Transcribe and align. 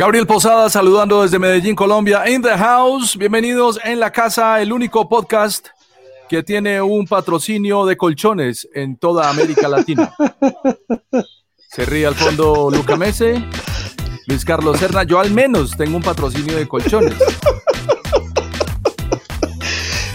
Gabriel 0.00 0.26
Posada 0.26 0.70
saludando 0.70 1.20
desde 1.20 1.38
Medellín, 1.38 1.76
Colombia, 1.76 2.26
in 2.26 2.40
the 2.40 2.56
house. 2.56 3.18
Bienvenidos 3.18 3.78
en 3.84 4.00
la 4.00 4.10
casa, 4.10 4.62
el 4.62 4.72
único 4.72 5.06
podcast 5.06 5.68
que 6.26 6.42
tiene 6.42 6.80
un 6.80 7.06
patrocinio 7.06 7.84
de 7.84 7.98
colchones 7.98 8.66
en 8.74 8.96
toda 8.96 9.28
América 9.28 9.68
Latina. 9.68 10.10
Se 11.68 11.84
ríe 11.84 12.06
al 12.06 12.14
fondo 12.14 12.70
Luca 12.70 12.96
Mese, 12.96 13.44
Luis 14.26 14.42
Carlos 14.42 14.78
Serna. 14.78 15.02
Yo 15.02 15.20
al 15.20 15.32
menos 15.32 15.76
tengo 15.76 15.98
un 15.98 16.02
patrocinio 16.02 16.56
de 16.56 16.66
colchones. 16.66 17.18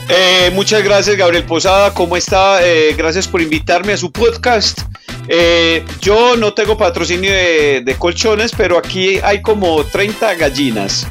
Eh, 0.09 0.49
muchas 0.55 0.83
gracias, 0.83 1.15
Gabriel 1.15 1.45
Posada. 1.45 1.93
¿Cómo 1.93 2.17
está? 2.17 2.65
Eh, 2.65 2.95
gracias 2.97 3.27
por 3.27 3.39
invitarme 3.39 3.93
a 3.93 3.97
su 3.97 4.11
podcast. 4.11 4.81
Eh, 5.27 5.83
yo 6.01 6.35
no 6.35 6.53
tengo 6.53 6.77
patrocinio 6.77 7.31
de, 7.31 7.95
colchones, 7.97 8.51
pero 8.55 8.77
aquí 8.77 9.19
hay 9.23 9.41
como 9.41 9.83
30 9.83 10.35
gallinas. 10.35 11.07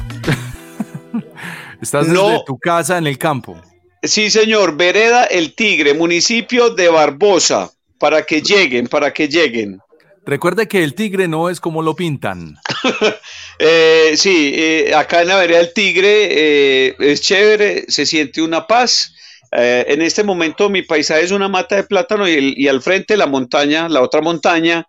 Estás 1.81 2.07
desde 2.07 2.43
tu 2.45 2.57
casa 2.57 2.97
en 2.97 3.07
el 3.07 3.17
campo. 3.17 3.59
Sí, 4.01 4.29
señor. 4.29 4.77
Vereda 4.77 5.25
El 5.25 5.53
Tigre, 5.53 5.93
municipio 5.93 6.69
de 6.69 6.89
Barbosa. 6.89 7.71
Para 7.97 8.23
que 8.23 8.41
lleguen, 8.41 8.87
para 8.87 9.13
que 9.13 9.27
lleguen. 9.27 9.79
Recuerde 10.25 10.67
que 10.67 10.83
el 10.83 10.95
tigre 10.95 11.27
no 11.27 11.49
es 11.49 11.59
como 11.59 11.81
lo 11.81 11.95
pintan. 11.95 12.57
Eh, 13.57 14.15
sí, 14.17 14.51
eh, 14.53 14.93
acá 14.93 15.21
en 15.21 15.29
la 15.29 15.37
vereda 15.37 15.59
del 15.59 15.71
tigre 15.71 16.27
eh, 16.29 16.95
es 16.99 17.21
chévere, 17.21 17.85
se 17.87 18.05
siente 18.05 18.41
una 18.41 18.67
paz. 18.67 19.15
En 19.57 20.01
este 20.01 20.23
momento 20.23 20.69
mi 20.69 20.81
paisaje 20.81 21.23
es 21.23 21.31
una 21.31 21.47
mata 21.47 21.75
de 21.75 21.83
plátano 21.83 22.27
y, 22.27 22.67
al 22.67 22.81
frente 22.81 23.17
la 23.17 23.27
montaña, 23.27 23.87
la 23.89 24.01
otra 24.01 24.21
montaña. 24.21 24.87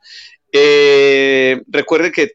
recuerde 0.53 2.13
que 2.13 2.33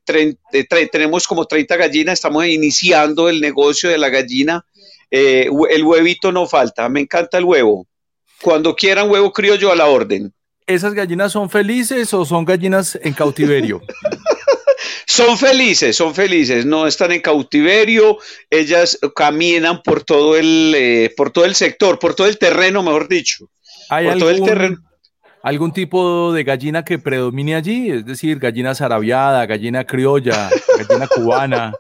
tenemos 0.92 1.28
como 1.28 1.46
30 1.46 1.76
gallinas, 1.76 2.14
estamos 2.14 2.46
iniciando 2.46 3.30
el 3.30 3.42
negocio 3.42 3.90
de 3.90 3.98
la 3.98 4.10
gallina. 4.10 4.66
el 5.10 5.84
huevito 5.84 6.32
no 6.32 6.48
falta, 6.48 6.88
me 6.90 7.02
encanta 7.02 7.38
el 7.38 7.46
huevo. 7.46 7.88
Cuando 8.42 8.76
quieran 8.76 9.10
huevo 9.10 9.32
criollo 9.32 9.72
a 9.72 9.76
la 9.76 9.88
orden. 9.88 10.34
¿Esas 10.66 10.94
gallinas 10.94 11.34
son 11.34 11.50
felices 11.50 12.14
o 12.14 12.24
son 12.24 12.46
gallinas 12.46 12.98
en 13.02 13.14
cautiverio? 13.14 13.82
son 15.12 15.38
felices, 15.38 15.98
son 15.98 16.16
felices, 16.16 16.66
no 16.66 16.88
están 16.88 17.12
en 17.12 17.20
cautiverio, 17.20 18.18
ellas 18.50 18.98
caminan 19.14 19.84
por 19.84 20.04
todo 20.04 20.38
el, 20.38 20.74
eh, 20.76 21.14
por 21.18 21.32
todo 21.32 21.44
el 21.44 21.56
sector, 21.56 22.00
por 22.00 22.16
todo 22.16 22.28
el 22.28 22.38
terreno, 22.38 22.82
mejor 22.82 23.10
dicho. 23.10 23.50
¿Hay 23.90 24.06
por 24.06 24.14
algún, 24.14 24.20
todo 24.20 24.30
el 24.30 24.44
terreno. 24.44 24.78
algún 25.44 25.74
tipo 25.74 26.32
de 26.32 26.46
gallina 26.46 26.86
que 26.86 26.98
predomine 26.98 27.56
allí? 27.56 27.92
Es 27.92 28.06
decir, 28.06 28.40
gallina 28.40 28.74
zarabiada, 28.74 29.46
gallina 29.46 29.84
criolla, 29.86 30.50
gallina 30.88 31.08
cubana. 31.08 31.74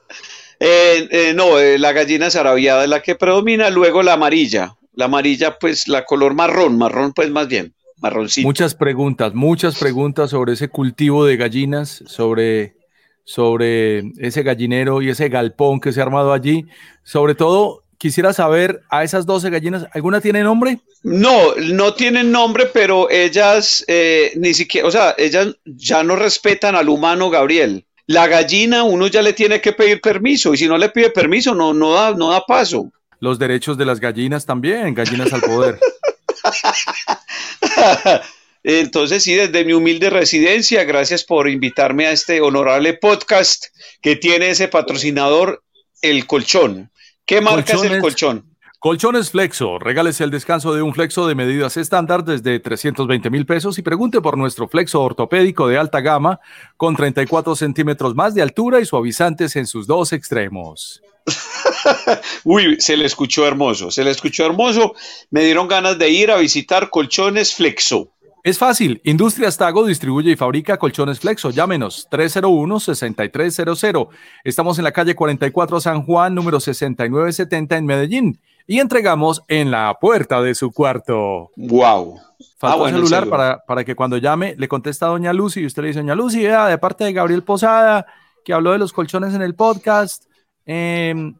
Eh, 0.59 1.07
eh, 1.09 1.33
no, 1.33 1.57
la 1.57 1.93
gallina 1.93 2.29
zarabiada 2.29 2.83
es 2.83 2.89
la 2.89 3.01
que 3.01 3.15
predomina, 3.15 3.69
luego 3.69 4.03
la 4.03 4.13
amarilla. 4.13 4.75
La 4.93 5.05
amarilla, 5.05 5.57
pues 5.57 5.87
la 5.87 6.03
color 6.03 6.33
marrón, 6.33 6.77
marrón 6.77 7.13
pues 7.13 7.31
más 7.31 7.47
bien. 7.47 7.73
Marroncito. 8.01 8.45
Muchas 8.45 8.75
preguntas, 8.75 9.33
muchas 9.35 9.77
preguntas 9.77 10.31
sobre 10.31 10.53
ese 10.53 10.67
cultivo 10.67 11.23
de 11.23 11.37
gallinas, 11.37 12.03
sobre 12.07 12.80
sobre 13.23 14.11
ese 14.19 14.43
gallinero 14.43 15.01
y 15.01 15.09
ese 15.09 15.29
galpón 15.29 15.79
que 15.79 15.91
se 15.91 15.99
ha 15.99 16.03
armado 16.03 16.33
allí. 16.33 16.65
Sobre 17.03 17.35
todo, 17.35 17.83
quisiera 17.97 18.33
saber 18.33 18.81
a 18.89 19.03
esas 19.03 19.25
12 19.25 19.49
gallinas, 19.49 19.87
¿alguna 19.93 20.21
tiene 20.21 20.43
nombre? 20.43 20.79
No, 21.03 21.55
no 21.55 21.93
tienen 21.93 22.31
nombre, 22.31 22.67
pero 22.73 23.09
ellas 23.09 23.83
eh, 23.87 24.31
ni 24.35 24.53
siquiera, 24.53 24.87
o 24.87 24.91
sea, 24.91 25.15
ellas 25.17 25.55
ya 25.65 26.03
no 26.03 26.15
respetan 26.15 26.75
al 26.75 26.89
humano, 26.89 27.29
Gabriel. 27.29 27.85
La 28.07 28.27
gallina 28.27 28.83
uno 28.83 29.07
ya 29.07 29.21
le 29.21 29.33
tiene 29.33 29.61
que 29.61 29.73
pedir 29.73 30.01
permiso 30.01 30.53
y 30.53 30.57
si 30.57 30.67
no 30.67 30.77
le 30.77 30.89
pide 30.89 31.11
permiso 31.11 31.55
no, 31.55 31.73
no, 31.73 31.93
da, 31.93 32.13
no 32.13 32.31
da 32.31 32.43
paso. 32.45 32.91
Los 33.19 33.37
derechos 33.37 33.77
de 33.77 33.85
las 33.85 33.99
gallinas 33.99 34.45
también, 34.45 34.95
gallinas 34.95 35.31
al 35.31 35.41
poder. 35.41 35.79
Entonces, 38.63 39.23
sí, 39.23 39.33
desde 39.33 39.65
mi 39.65 39.73
humilde 39.73 40.09
residencia, 40.09 40.83
gracias 40.83 41.23
por 41.23 41.49
invitarme 41.49 42.07
a 42.07 42.11
este 42.11 42.41
honorable 42.41 42.93
podcast 42.93 43.65
que 44.01 44.15
tiene 44.15 44.51
ese 44.51 44.67
patrocinador, 44.67 45.63
El 46.01 46.27
Colchón. 46.27 46.91
¿Qué 47.25 47.41
marca 47.41 47.73
es 47.73 47.83
el 47.83 48.01
colchón? 48.01 48.51
Colchones 48.79 49.29
Flexo. 49.29 49.77
Regálese 49.77 50.23
el 50.23 50.31
descanso 50.31 50.73
de 50.73 50.81
un 50.81 50.93
flexo 50.93 51.27
de 51.27 51.35
medidas 51.35 51.77
estándar 51.77 52.23
desde 52.23 52.59
320 52.59 53.29
mil 53.29 53.45
pesos 53.45 53.77
y 53.77 53.83
pregunte 53.83 54.21
por 54.21 54.37
nuestro 54.37 54.67
flexo 54.67 55.01
ortopédico 55.01 55.67
de 55.67 55.77
alta 55.77 56.01
gama 56.01 56.39
con 56.77 56.95
34 56.95 57.55
centímetros 57.55 58.15
más 58.15 58.33
de 58.33 58.41
altura 58.41 58.79
y 58.79 58.85
suavizantes 58.85 59.55
en 59.55 59.67
sus 59.67 59.85
dos 59.85 60.13
extremos. 60.13 61.01
Uy, 62.43 62.77
se 62.79 62.97
le 62.97 63.05
escuchó 63.05 63.45
hermoso, 63.47 63.91
se 63.91 64.03
le 64.03 64.09
escuchó 64.09 64.47
hermoso. 64.47 64.95
Me 65.29 65.43
dieron 65.45 65.67
ganas 65.67 65.99
de 65.99 66.09
ir 66.09 66.31
a 66.31 66.37
visitar 66.37 66.89
Colchones 66.89 67.53
Flexo. 67.53 68.11
Es 68.43 68.57
fácil. 68.57 68.99
Industrias 69.03 69.55
Tago 69.55 69.85
distribuye 69.85 70.31
y 70.31 70.35
fabrica 70.35 70.77
colchones 70.77 71.19
Flexo. 71.19 71.51
Llámenos 71.51 72.09
301-6300. 72.09 74.07
Estamos 74.43 74.79
en 74.79 74.83
la 74.83 74.91
calle 74.91 75.13
44 75.13 75.79
San 75.79 76.01
Juan, 76.01 76.33
número 76.33 76.59
6970 76.59 77.77
en 77.77 77.85
Medellín. 77.85 78.41
Y 78.65 78.79
entregamos 78.79 79.43
en 79.47 79.69
la 79.69 79.95
puerta 80.01 80.41
de 80.41 80.55
su 80.55 80.71
cuarto. 80.71 81.51
¡Wow! 81.55 82.19
Falta 82.57 82.85
ah, 82.87 82.89
celular, 82.89 83.29
Para, 83.29 83.63
para 83.63 83.83
que 83.83 83.93
cuando 83.95 84.17
llame 84.17 84.55
le 84.57 84.67
contesta 84.67 85.05
a 85.05 85.09
doña 85.09 85.33
Lucy 85.33 85.59
y 85.61 85.67
usted 85.67 85.83
le 85.83 85.89
dice, 85.89 85.99
doña 85.99 86.15
Lucy, 86.15 86.41
de 86.41 86.77
parte 86.79 87.03
de 87.03 87.13
Gabriel 87.13 87.43
Posada, 87.43 88.07
que 88.43 88.53
habló 88.53 88.71
de 88.71 88.79
los 88.79 88.91
colchones 88.91 89.35
en 89.35 89.43
el 89.43 89.53
podcast. 89.53 90.25
Em, 90.65 91.35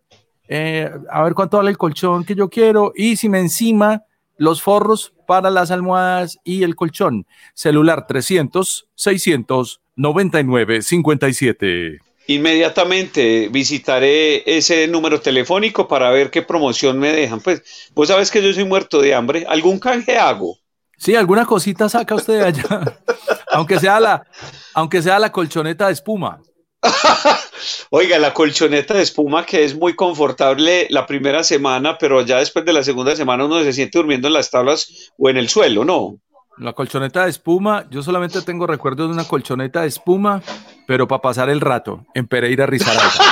eh, 0.47 0.91
a 1.09 1.23
ver 1.23 1.33
cuánto 1.33 1.57
vale 1.57 1.71
el 1.71 1.79
colchón 1.79 2.23
que 2.23 2.35
yo 2.35 2.47
quiero. 2.47 2.91
Y 2.95 3.15
si 3.15 3.27
me 3.27 3.39
encima 3.39 4.03
los 4.41 4.63
forros 4.63 5.13
para 5.27 5.51
las 5.51 5.69
almohadas 5.69 6.39
y 6.43 6.63
el 6.63 6.75
colchón. 6.75 7.27
Celular 7.53 8.07
300 8.07 8.89
600 8.95 9.81
99 9.95 10.81
57. 10.81 11.99
Inmediatamente 12.25 13.49
visitaré 13.51 14.43
ese 14.57 14.87
número 14.87 15.21
telefónico 15.21 15.87
para 15.87 16.09
ver 16.09 16.31
qué 16.31 16.41
promoción 16.41 16.97
me 16.97 17.11
dejan. 17.11 17.39
Pues 17.41 17.61
vos 17.93 18.07
sabes 18.07 18.31
que 18.31 18.41
yo 18.41 18.51
soy 18.51 18.65
muerto 18.65 18.99
de 18.99 19.13
hambre. 19.13 19.45
¿Algún 19.47 19.77
canje 19.77 20.17
hago? 20.17 20.57
Sí, 20.97 21.13
alguna 21.13 21.45
cosita 21.45 21.87
saca 21.87 22.15
usted 22.15 22.39
de 22.39 22.45
allá. 22.45 22.97
aunque, 23.51 23.79
sea 23.79 23.99
la, 23.99 24.25
aunque 24.73 25.03
sea 25.03 25.19
la 25.19 25.31
colchoneta 25.31 25.85
de 25.85 25.93
espuma. 25.93 26.41
Oiga, 27.91 28.17
la 28.17 28.33
colchoneta 28.33 28.95
de 28.95 29.03
espuma 29.03 29.45
que 29.45 29.63
es 29.63 29.75
muy 29.75 29.95
confortable 29.95 30.87
la 30.89 31.05
primera 31.05 31.43
semana, 31.43 31.97
pero 31.97 32.21
ya 32.21 32.39
después 32.39 32.65
de 32.65 32.73
la 32.73 32.83
segunda 32.83 33.15
semana 33.15 33.45
uno 33.45 33.61
se 33.61 33.73
siente 33.73 33.97
durmiendo 33.99 34.27
en 34.27 34.33
las 34.33 34.49
tablas 34.49 35.11
o 35.17 35.29
en 35.29 35.37
el 35.37 35.49
suelo, 35.49 35.85
¿no? 35.85 36.19
La 36.57 36.73
colchoneta 36.73 37.23
de 37.23 37.29
espuma, 37.29 37.85
yo 37.89 38.03
solamente 38.03 38.41
tengo 38.41 38.67
recuerdos 38.67 39.07
de 39.07 39.13
una 39.13 39.27
colchoneta 39.27 39.81
de 39.81 39.87
espuma, 39.87 40.41
pero 40.85 41.07
para 41.07 41.21
pasar 41.21 41.49
el 41.49 41.61
rato 41.61 42.05
en 42.13 42.27
Pereira 42.27 42.65
Risaralda. 42.65 43.11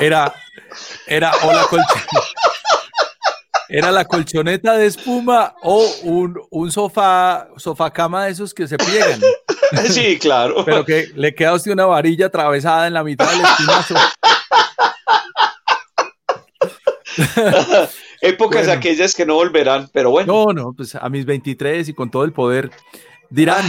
Era, 0.00 0.32
era 1.08 1.32
o 1.42 1.52
la 1.52 1.64
colchoneta 1.64 2.06
era 3.68 3.90
la 3.90 4.04
colchoneta 4.04 4.76
de 4.76 4.86
espuma 4.86 5.54
o 5.62 5.84
un, 6.04 6.40
un 6.50 6.72
sofá, 6.72 7.48
sofá 7.56 7.90
cama 7.90 8.24
de 8.24 8.32
esos 8.32 8.54
que 8.54 8.66
se 8.66 8.76
pliegan. 8.78 9.20
Sí, 9.90 10.18
claro. 10.18 10.64
Pero 10.64 10.82
que 10.82 11.08
le 11.14 11.34
queda 11.34 11.50
a 11.50 11.54
usted 11.54 11.72
una 11.72 11.84
varilla 11.84 12.26
atravesada 12.26 12.86
en 12.86 12.94
la 12.94 13.04
mitad 13.04 13.30
del 13.30 13.42
espinazo. 13.42 13.94
Épocas 18.22 18.66
aquellas 18.68 19.14
que 19.14 19.26
no 19.26 19.34
volverán, 19.34 19.90
pero 19.92 20.10
bueno. 20.10 20.32
No, 20.32 20.52
no, 20.54 20.72
pues 20.72 20.94
a 20.94 21.06
mis 21.10 21.26
23 21.26 21.90
y 21.90 21.92
con 21.92 22.10
todo 22.10 22.24
el 22.24 22.32
poder 22.32 22.70
dirán 23.28 23.62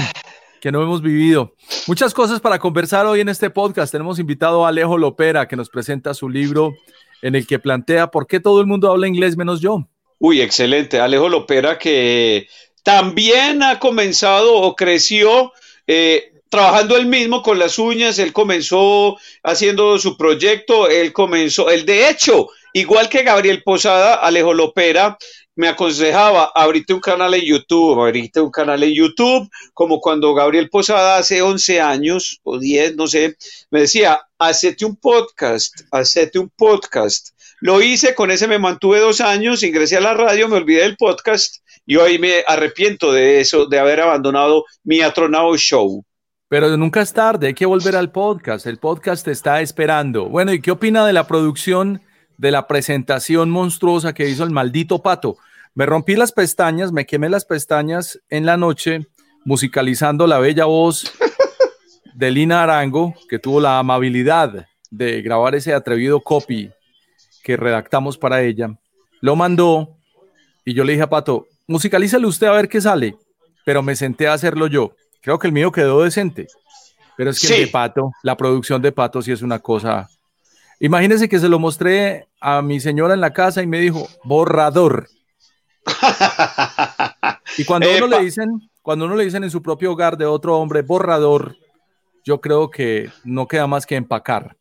que 0.61 0.71
no 0.71 0.81
hemos 0.81 1.01
vivido. 1.01 1.53
Muchas 1.87 2.13
cosas 2.13 2.39
para 2.39 2.59
conversar 2.59 3.05
hoy 3.05 3.19
en 3.19 3.27
este 3.27 3.49
podcast. 3.49 3.91
Tenemos 3.91 4.19
invitado 4.19 4.65
a 4.65 4.69
Alejo 4.69 4.97
Lopera 4.97 5.49
que 5.49 5.57
nos 5.57 5.69
presenta 5.69 6.13
su 6.13 6.29
libro 6.29 6.73
en 7.21 7.35
el 7.35 7.47
que 7.47 7.59
plantea 7.59 8.11
por 8.11 8.27
qué 8.27 8.39
todo 8.39 8.61
el 8.61 8.67
mundo 8.67 8.91
habla 8.91 9.07
inglés 9.07 9.37
menos 9.37 9.61
yo. 9.61 9.87
Uy, 10.19 10.41
excelente. 10.41 10.99
Alejo 10.99 11.29
Lopera 11.29 11.77
que 11.79 12.47
también 12.83 13.63
ha 13.63 13.79
comenzado 13.79 14.55
o 14.55 14.75
creció 14.75 15.53
eh, 15.87 16.33
trabajando 16.49 16.97
él 16.97 17.05
mismo 17.05 17.41
con 17.41 17.59
las 17.59 17.79
uñas. 17.79 18.19
Él 18.19 18.33
comenzó 18.33 19.17
haciendo 19.43 19.97
su 19.97 20.17
proyecto. 20.17 20.89
Él 20.89 21.13
comenzó, 21.13 21.69
él 21.69 21.85
de 21.85 22.09
hecho, 22.09 22.49
igual 22.73 23.09
que 23.09 23.23
Gabriel 23.23 23.63
Posada, 23.63 24.15
Alejo 24.15 24.53
Lopera 24.53 25.17
me 25.59 25.67
aconsejaba, 25.67 26.53
abrite 26.55 26.93
un 26.93 27.01
canal 27.01 27.33
en 27.33 27.41
YouTube, 27.41 27.99
abrite 27.99 28.39
un 28.39 28.49
canal 28.49 28.81
en 28.81 28.93
YouTube, 28.93 29.49
como 29.73 29.99
cuando 29.99 30.33
Gabriel 30.33 30.69
Posada 30.69 31.17
hace 31.17 31.41
11 31.41 31.81
años 31.81 32.39
o 32.43 32.57
10, 32.57 32.95
no 32.95 33.07
sé, 33.07 33.35
me 33.69 33.81
decía, 33.81 34.21
hacete 34.37 34.85
un 34.85 34.95
podcast, 34.95 35.81
hacete 35.91 36.39
un 36.39 36.49
podcast. 36.55 37.31
Lo 37.59 37.81
hice, 37.81 38.15
con 38.15 38.31
ese 38.31 38.47
me 38.47 38.57
mantuve 38.57 39.01
dos 39.01 39.19
años, 39.19 39.61
ingresé 39.61 39.97
a 39.97 39.99
la 39.99 40.13
radio, 40.13 40.47
me 40.47 40.55
olvidé 40.55 40.83
del 40.83 40.95
podcast 40.95 41.57
y 41.85 41.97
hoy 41.97 42.19
me 42.19 42.41
arrepiento 42.47 43.11
de 43.11 43.41
eso, 43.41 43.65
de 43.65 43.79
haber 43.79 43.99
abandonado 43.99 44.63
mi 44.85 45.01
atronado 45.01 45.57
show. 45.57 46.05
Pero 46.47 46.77
nunca 46.77 47.01
es 47.01 47.11
tarde, 47.11 47.47
hay 47.47 47.53
que 47.53 47.65
volver 47.65 47.97
al 47.97 48.13
podcast, 48.13 48.65
el 48.65 48.77
podcast 48.77 49.27
está 49.27 49.59
esperando. 49.59 50.29
Bueno, 50.29 50.53
¿y 50.53 50.61
qué 50.61 50.71
opina 50.71 51.05
de 51.05 51.11
la 51.11 51.27
producción 51.27 52.01
de 52.37 52.51
la 52.51 52.65
presentación 52.65 53.49
monstruosa 53.49 54.13
que 54.13 54.29
hizo 54.29 54.45
el 54.45 54.51
maldito 54.51 55.01
pato? 55.01 55.35
Me 55.79 55.85
rompí 55.85 56.17
las 56.17 56.33
pestañas, 56.33 56.91
me 56.91 57.05
quemé 57.05 57.29
las 57.29 57.45
pestañas 57.45 58.19
en 58.27 58.45
la 58.45 58.57
noche 58.57 59.07
musicalizando 59.45 60.27
la 60.27 60.37
bella 60.37 60.65
voz 60.65 61.09
de 62.13 62.31
Lina 62.31 62.63
Arango, 62.63 63.13
que 63.29 63.39
tuvo 63.39 63.61
la 63.61 63.79
amabilidad 63.79 64.67
de 64.91 65.21
grabar 65.21 65.55
ese 65.55 65.73
atrevido 65.73 66.19
copy 66.19 66.69
que 67.45 67.55
redactamos 67.55 68.17
para 68.17 68.41
ella. 68.41 68.77
Lo 69.21 69.37
mandó 69.37 69.95
y 70.65 70.73
yo 70.73 70.83
le 70.83 70.91
dije 70.91 71.03
a 71.03 71.09
Pato, 71.09 71.47
musicalízalo 71.65 72.27
usted 72.27 72.47
a 72.47 72.51
ver 72.51 72.67
qué 72.67 72.81
sale, 72.81 73.15
pero 73.63 73.81
me 73.81 73.95
senté 73.95 74.27
a 74.27 74.33
hacerlo 74.33 74.67
yo. 74.67 74.91
Creo 75.21 75.39
que 75.39 75.47
el 75.47 75.53
mío 75.53 75.71
quedó 75.71 76.03
decente, 76.03 76.47
pero 77.15 77.29
es 77.29 77.39
que 77.39 77.55
el 77.55 77.67
de 77.67 77.71
Pato, 77.71 78.11
la 78.21 78.35
producción 78.35 78.81
de 78.81 78.91
Pato 78.91 79.21
sí 79.21 79.31
es 79.31 79.41
una 79.41 79.59
cosa. 79.59 80.09
Imagínese 80.81 81.29
que 81.29 81.39
se 81.39 81.47
lo 81.47 81.57
mostré 81.57 82.27
a 82.41 82.61
mi 82.61 82.81
señora 82.81 83.13
en 83.13 83.21
la 83.21 83.31
casa 83.31 83.63
y 83.63 83.67
me 83.67 83.79
dijo, 83.79 84.09
borrador. 84.25 85.07
Y 87.57 87.65
cuando 87.65 87.87
uno 87.95 88.07
le 88.07 88.21
dicen, 88.21 88.69
cuando 88.81 89.05
uno 89.05 89.15
le 89.15 89.25
dicen 89.25 89.43
en 89.43 89.51
su 89.51 89.61
propio 89.61 89.91
hogar 89.91 90.17
de 90.17 90.25
otro 90.25 90.57
hombre 90.57 90.81
borrador, 90.81 91.55
yo 92.23 92.41
creo 92.41 92.69
que 92.69 93.09
no 93.23 93.47
queda 93.47 93.67
más 93.67 93.85
que 93.85 93.95
empacar. 93.95 94.55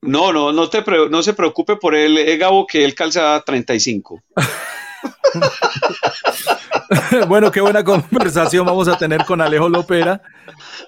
No, 0.00 0.32
no, 0.32 0.52
no, 0.52 0.68
te 0.68 0.84
no 1.10 1.22
se 1.22 1.34
preocupe 1.34 1.76
por 1.76 1.94
él, 1.94 2.18
eh, 2.18 2.36
Gabo, 2.36 2.66
que 2.66 2.84
él 2.84 2.94
calza 2.94 3.42
35. 3.44 4.22
bueno, 7.28 7.50
qué 7.50 7.60
buena 7.60 7.82
conversación 8.10 8.64
vamos 8.64 8.88
a 8.88 8.96
tener 8.96 9.24
con 9.24 9.40
Alejo 9.40 9.68
Lopera. 9.68 10.22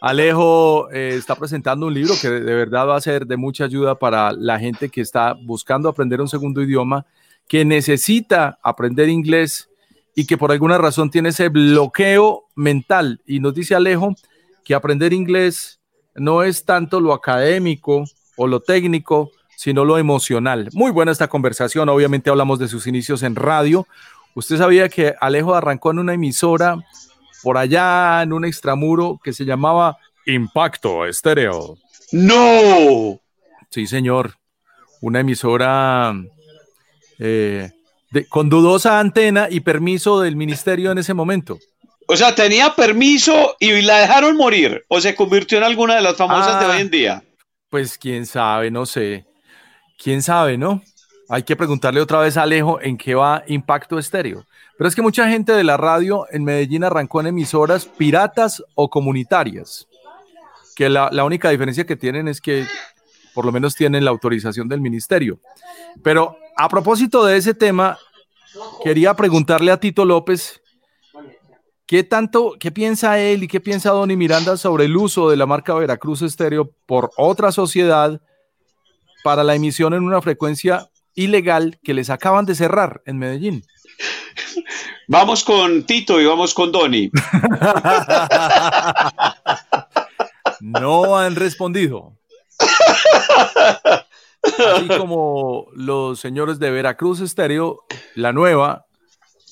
Alejo 0.01 0.91
eh, 0.93 1.15
está 1.17 1.35
presentando 1.35 1.87
un 1.87 1.95
libro 1.95 2.15
que 2.21 2.29
de 2.29 2.55
verdad 2.55 2.87
va 2.87 2.97
a 2.97 3.01
ser 3.01 3.27
de 3.27 3.37
mucha 3.37 3.65
ayuda 3.65 3.99
para 3.99 4.33
la 4.33 4.59
gente 4.59 4.89
que 4.89 5.01
está 5.01 5.35
buscando 5.35 5.89
aprender 5.89 6.21
un 6.21 6.29
segundo 6.29 6.63
idioma 6.63 7.05
que 7.51 7.65
necesita 7.65 8.61
aprender 8.63 9.09
inglés 9.09 9.69
y 10.15 10.25
que 10.25 10.39
por 10.39 10.53
alguna 10.53 10.79
razón 10.79 11.11
tiene 11.11 11.31
ese 11.31 11.49
bloqueo 11.49 12.45
mental. 12.55 13.23
Y 13.27 13.41
nos 13.41 13.55
dice 13.55 13.75
Alejo 13.75 14.15
que 14.65 14.73
aprender 14.73 15.13
inglés 15.13 15.81
no 16.15 16.45
es 16.45 16.65
tanto 16.65 17.01
lo 17.01 17.13
académico 17.13 18.05
o 18.37 18.47
lo 18.47 18.61
técnico, 18.61 19.33
sino 19.57 19.85
lo 19.85 19.99
emocional. 19.99 20.69
Muy 20.75 20.93
buena 20.93 21.11
esta 21.11 21.27
conversación. 21.27 21.89
Obviamente 21.89 22.31
hablamos 22.31 22.61
de 22.61 22.69
sus 22.69 22.87
inicios 22.87 23.25
en 23.25 23.35
radio. 23.35 23.85
¿Usted 24.37 24.57
sabía 24.57 24.89
que 24.89 25.17
Alejo 25.21 25.57
arrancó 25.57 25.91
en 25.91 25.99
una 25.99 26.15
emisora 26.15 26.79
por 27.43 27.59
allá 27.59 28.23
en 28.23 28.33
un 28.33 28.45
extramuro 28.45 29.19
que 29.25 29.33
se 29.33 29.45
llamaba 29.45 29.99
Impacto 30.25 31.05
Estéreo? 31.05 31.77
No. 32.13 33.19
Sí, 33.71 33.89
señor. 33.89 34.37
Una 35.01 35.19
emisora 35.19 36.15
eh, 37.21 37.71
con 38.29 38.49
dudosa 38.49 38.99
antena 38.99 39.49
y 39.51 39.61
permiso 39.61 40.21
del 40.21 40.37
ministerio 40.37 40.91
en 40.91 40.99
ese 40.99 41.15
momento. 41.15 41.59
O 42.09 42.17
sea, 42.17 42.35
tenía 42.35 42.75
permiso 42.75 43.55
y 43.61 43.83
la 43.83 43.99
dejaron 43.99 44.37
morir 44.37 44.85
o 44.89 45.01
se 45.01 45.15
convirtió 45.15 45.59
en 45.59 45.65
alguna 45.65 45.95
de 45.95 46.01
las 46.01 46.17
famosas 46.17 46.59
de 46.59 46.67
ah, 46.67 46.71
hoy 46.71 46.81
en 46.81 46.91
día. 46.91 47.23
Pues 47.69 47.97
quién 47.97 48.27
sabe, 48.27 48.71
no 48.71 48.85
sé. 48.85 49.27
Quién 50.03 50.23
sabe, 50.23 50.59
¿no? 50.59 50.83
Hay 51.29 51.45
que 51.45 51.55
preguntarle 51.55 52.01
otra 52.01 52.19
vez 52.19 52.37
a 52.37 52.43
Alejo 52.43 52.81
en 52.81 52.97
qué 52.97 53.15
va 53.15 53.45
Impacto 53.47 53.97
Estéreo. 53.99 54.45
Pero 54.77 54.89
es 54.89 54.97
que 54.97 55.03
mucha 55.03 55.29
gente 55.29 55.53
de 55.53 55.63
la 55.63 55.77
radio 55.77 56.27
en 56.33 56.43
Medellín 56.43 56.83
arrancó 56.83 57.21
en 57.21 57.29
emisoras 57.29 57.85
piratas 57.85 58.65
o 58.75 58.91
comunitarias. 58.91 59.87
Que 60.75 60.89
la, 60.89 61.11
la 61.13 61.25
única 61.25 61.51
diferencia 61.51 61.85
que 61.85 61.97
tienen 61.97 62.27
es 62.27 62.41
que 62.41 62.67
por 63.35 63.45
lo 63.45 63.53
menos 63.53 63.77
tienen 63.77 64.05
la 64.05 64.11
autorización 64.11 64.69
del 64.69 64.81
ministerio. 64.81 65.41
Pero 66.03 66.37
a 66.61 66.69
propósito 66.69 67.25
de 67.25 67.39
ese 67.39 67.55
tema, 67.55 67.99
quería 68.85 69.15
preguntarle 69.15 69.73
a 69.73 69.81
Tito 69.81 70.05
López, 70.05 70.61
¿qué 71.87 72.05
tanto, 72.05 72.57
qué 72.61 72.71
piensa 72.71 73.19
él 73.19 73.45
y 73.45 73.49
qué 73.49 73.61
piensa 73.61 73.93
Donny 73.93 74.15
Miranda 74.15 74.59
sobre 74.59 74.85
el 74.85 74.95
uso 74.95 75.31
de 75.31 75.39
la 75.39 75.47
marca 75.47 75.73
Veracruz 75.73 76.21
Estéreo 76.21 76.71
por 76.85 77.13
otra 77.17 77.51
sociedad 77.51 78.21
para 79.25 79.43
la 79.43 79.55
emisión 79.55 79.95
en 79.95 80.03
una 80.03 80.21
frecuencia 80.21 80.91
ilegal 81.15 81.79
que 81.83 81.95
les 81.95 82.11
acaban 82.11 82.45
de 82.45 82.55
cerrar 82.55 83.01
en 83.07 83.17
Medellín? 83.17 83.65
Vamos 85.09 85.43
con 85.43 85.85
Tito 85.85 86.21
y 86.21 86.27
vamos 86.27 86.53
con 86.53 86.71
Donny. 86.71 87.11
no 90.61 91.17
han 91.17 91.37
respondido. 91.37 92.19
Así 94.43 94.89
como 94.99 95.67
los 95.75 96.19
señores 96.19 96.59
de 96.59 96.71
Veracruz 96.71 97.21
Estéreo, 97.21 97.85
la 98.15 98.33
nueva, 98.33 98.87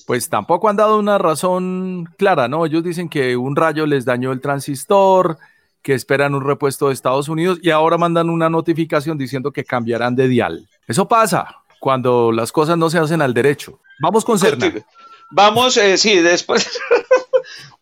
pues 0.07 0.29
tampoco 0.29 0.69
han 0.69 0.75
dado 0.75 0.97
una 0.97 1.17
razón 1.17 2.09
clara, 2.17 2.47
¿no? 2.47 2.65
Ellos 2.65 2.83
dicen 2.83 3.09
que 3.09 3.37
un 3.37 3.55
rayo 3.55 3.85
les 3.85 4.05
dañó 4.05 4.31
el 4.31 4.41
transistor, 4.41 5.37
que 5.81 5.93
esperan 5.93 6.35
un 6.35 6.43
repuesto 6.43 6.87
de 6.87 6.93
Estados 6.93 7.29
Unidos 7.29 7.59
y 7.61 7.69
ahora 7.69 7.97
mandan 7.97 8.29
una 8.29 8.49
notificación 8.49 9.17
diciendo 9.17 9.51
que 9.51 9.63
cambiarán 9.63 10.15
de 10.15 10.27
dial. 10.27 10.67
Eso 10.87 11.07
pasa 11.07 11.57
cuando 11.79 12.31
las 12.31 12.51
cosas 12.51 12.77
no 12.77 12.89
se 12.89 12.99
hacen 12.99 13.21
al 13.21 13.33
derecho. 13.33 13.79
Vamos 14.01 14.25
con 14.25 14.37
Cerna. 14.39 14.73
Vamos, 15.31 15.77
eh, 15.77 15.97
sí, 15.97 16.17
después. 16.19 16.79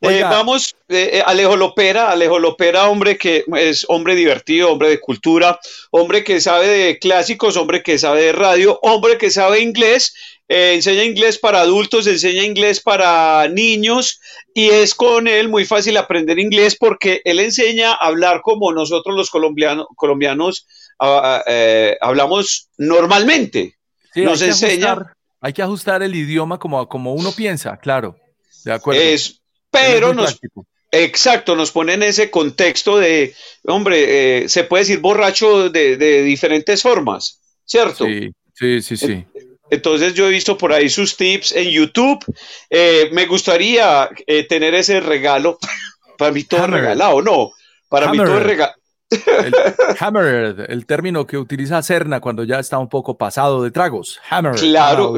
Eh, 0.01 0.21
vamos, 0.21 0.75
eh, 0.89 1.23
Alejo 1.25 1.55
Lopera, 1.55 2.11
Alejo 2.11 2.37
Lopera, 2.37 2.87
hombre 2.87 3.17
que 3.17 3.45
es 3.57 3.85
hombre 3.89 4.15
divertido, 4.15 4.71
hombre 4.71 4.89
de 4.89 4.99
cultura, 4.99 5.59
hombre 5.89 6.23
que 6.23 6.39
sabe 6.39 6.67
de 6.67 6.99
clásicos, 6.99 7.57
hombre 7.57 7.81
que 7.81 7.97
sabe 7.97 8.23
de 8.23 8.31
radio, 8.31 8.79
hombre 8.83 9.17
que 9.17 9.31
sabe 9.31 9.59
inglés, 9.61 10.13
enseña 10.47 11.03
inglés 11.03 11.39
para 11.39 11.61
adultos, 11.61 12.05
enseña 12.05 12.43
inglés 12.43 12.79
para 12.79 13.47
niños 13.47 14.19
y 14.53 14.69
es 14.69 14.93
con 14.93 15.27
él 15.27 15.49
muy 15.49 15.65
fácil 15.65 15.97
aprender 15.97 16.37
inglés 16.37 16.77
porque 16.79 17.21
él 17.25 17.39
enseña 17.39 17.93
a 17.93 18.07
hablar 18.07 18.41
como 18.43 18.71
nosotros 18.71 19.15
los 19.15 19.31
colombianos, 19.31 19.87
colombianos 19.95 20.67
ah, 20.99 21.43
ah, 21.45 21.91
hablamos 22.01 22.69
normalmente. 22.77 23.77
Nos 24.15 24.41
enseña 24.43 25.15
hay 25.39 25.53
que 25.53 25.61
ajustar 25.61 26.01
el 26.01 26.15
idioma 26.15 26.57
como, 26.57 26.87
como 26.87 27.13
uno 27.13 27.31
piensa, 27.31 27.77
claro. 27.77 28.17
De 28.63 28.73
acuerdo. 28.73 29.01
Es, 29.01 29.41
pero 29.71 30.13
nos, 30.13 30.39
exacto, 30.91 31.55
nos 31.55 31.71
pone 31.71 31.93
en 31.93 32.03
ese 32.03 32.29
contexto 32.29 32.97
de, 32.97 33.33
hombre, 33.65 34.43
eh, 34.43 34.49
se 34.49 34.63
puede 34.63 34.83
decir 34.83 34.99
borracho 34.99 35.69
de, 35.69 36.23
diferentes 36.23 36.81
formas, 36.81 37.39
¿cierto? 37.65 38.05
Sí, 38.05 38.31
sí, 38.53 38.81
sí, 38.81 38.97
sí. 38.97 39.25
Entonces 39.69 40.13
yo 40.13 40.27
he 40.27 40.31
visto 40.31 40.57
por 40.57 40.71
ahí 40.71 40.89
sus 40.89 41.17
tips 41.17 41.51
en 41.51 41.69
YouTube. 41.69 42.23
Eh, 42.69 43.09
me 43.11 43.25
gustaría 43.25 44.09
eh, 44.25 44.47
tener 44.47 44.73
ese 44.73 44.99
regalo. 44.99 45.59
Para 46.17 46.31
mí 46.31 46.43
todo 46.45 46.65
regalado, 46.67 47.21
¿no? 47.21 47.51
Para 47.89 48.11
mí 48.11 48.17
todo 48.17 48.39
regalado. 48.39 48.75
El 49.09 49.53
hammered, 49.99 50.69
el 50.69 50.85
término 50.85 51.27
que 51.27 51.37
utiliza 51.37 51.81
Cerna 51.83 52.19
cuando 52.19 52.43
ya 52.43 52.59
está 52.59 52.77
un 52.77 52.89
poco 52.89 53.17
pasado 53.17 53.63
de 53.63 53.71
tragos. 53.71 54.19
Hammered. 54.29 54.59
Claro. 54.59 55.15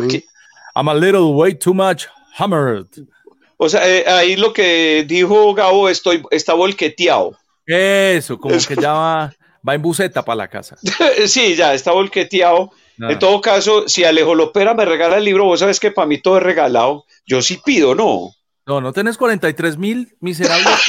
I'm 0.75 0.87
a 0.87 0.93
little 0.93 1.33
way 1.33 1.55
too 1.55 1.73
much 1.73 2.05
hammered. 2.37 2.87
O 3.61 3.67
sea, 3.67 3.85
eh, 3.85 4.05
ahí 4.07 4.37
lo 4.37 4.53
que 4.53 5.03
dijo 5.05 5.53
Gabo, 5.53 5.89
estoy, 5.89 6.23
está 6.31 6.53
volqueteado. 6.53 7.37
Eso, 7.65 8.39
como 8.39 8.55
que 8.55 8.75
ya 8.75 8.93
va, 8.93 9.33
va 9.67 9.75
en 9.75 9.81
buceta 9.81 10.23
para 10.23 10.37
la 10.37 10.47
casa. 10.47 10.77
sí, 11.27 11.55
ya 11.55 11.73
está 11.73 11.91
volqueteado. 11.91 12.71
En 12.97 13.19
todo 13.19 13.41
caso, 13.41 13.87
si 13.87 14.05
Alejo 14.05 14.33
Lopera 14.33 14.73
me 14.73 14.85
regala 14.85 15.17
el 15.17 15.25
libro, 15.25 15.43
vos 15.43 15.59
sabes 15.59 15.79
que 15.79 15.91
para 15.91 16.07
mí 16.07 16.21
todo 16.21 16.37
es 16.37 16.43
regalado. 16.43 17.05
Yo 17.25 17.41
sí 17.41 17.59
pido, 17.63 17.95
¿no? 17.95 18.33
No, 18.65 18.79
no 18.79 18.93
tenés 18.93 19.17
43 19.17 19.77
mil 19.77 20.15
miserables. 20.21 20.67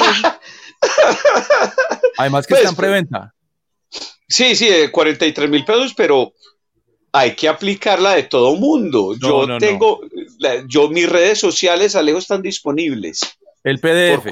Además 2.17 2.47
que 2.47 2.53
pues, 2.53 2.61
está 2.61 2.69
en 2.69 2.77
preventa. 2.77 3.33
Sí, 4.29 4.55
sí, 4.55 4.69
43 4.89 5.49
mil 5.49 5.65
pesos, 5.65 5.93
pero 5.93 6.33
hay 7.11 7.35
que 7.35 7.49
aplicarla 7.49 8.11
de 8.11 8.23
todo 8.23 8.55
mundo. 8.55 9.15
yo 9.19 9.57
tengo, 9.57 10.01
yo 10.67 10.89
mis 10.89 11.09
redes 11.09 11.39
sociales, 11.39 11.95
Alejo, 11.95 12.19
están 12.19 12.41
disponibles. 12.41 13.21
El 13.63 13.79
PDF. 13.79 14.25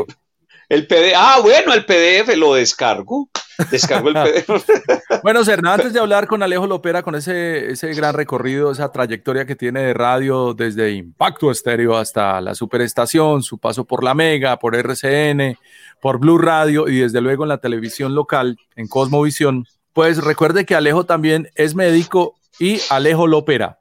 el 0.70 0.88
PDF. 0.88 1.14
Ah, 1.16 1.40
bueno, 1.42 1.74
el 1.74 1.86
PDF 1.86 2.36
lo 2.38 2.54
descargo. 2.54 3.30
Descargo 3.70 4.10
el 4.10 4.16
PDF. 4.46 5.22
bueno, 5.22 5.44
Serna, 5.44 5.74
antes 5.74 5.92
de 5.92 6.00
hablar 6.00 6.28
con 6.28 6.42
Alejo 6.42 6.66
Lopera, 6.66 7.04
con 7.04 7.16
ese, 7.16 7.72
ese 7.72 7.94
gran 7.94 8.14
recorrido, 8.14 8.72
esa 8.72 8.92
trayectoria 8.92 9.46
que 9.46 9.56
tiene 9.56 9.82
de 9.82 9.94
radio 9.94 10.54
desde 10.54 10.92
Impacto 10.92 11.52
Estéreo 11.52 11.98
hasta 11.98 12.40
la 12.40 12.56
Superestación, 12.56 13.44
su 13.44 13.58
paso 13.58 13.84
por 13.84 14.04
la 14.04 14.14
Mega, 14.14 14.58
por 14.58 14.76
RCN, 14.76 15.58
por 16.02 16.20
Blue 16.20 16.38
Radio 16.38 16.88
y 16.88 17.00
desde 17.00 17.20
luego 17.20 17.44
en 17.44 17.50
la 17.50 17.58
televisión 17.58 18.16
local, 18.16 18.58
en 18.78 18.88
Cosmovisión, 18.88 19.68
pues 19.92 20.24
recuerde 20.24 20.66
que 20.66 20.76
Alejo 20.76 21.06
también 21.06 21.50
es 21.56 21.76
médico 21.76 22.39
y 22.60 22.80
Alejo 22.90 23.28
Lopera. 23.28 23.78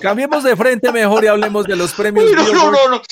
Cambiemos 0.00 0.44
de 0.44 0.56
frente 0.56 0.92
mejor 0.92 1.24
y 1.24 1.28
hablemos 1.28 1.66
de 1.66 1.76
los 1.76 1.94
premios 1.94 2.26
Uy, 2.26 2.32
no, 2.32 2.44
Billboard. 2.44 2.72
No, 2.72 2.88
no, 2.88 3.02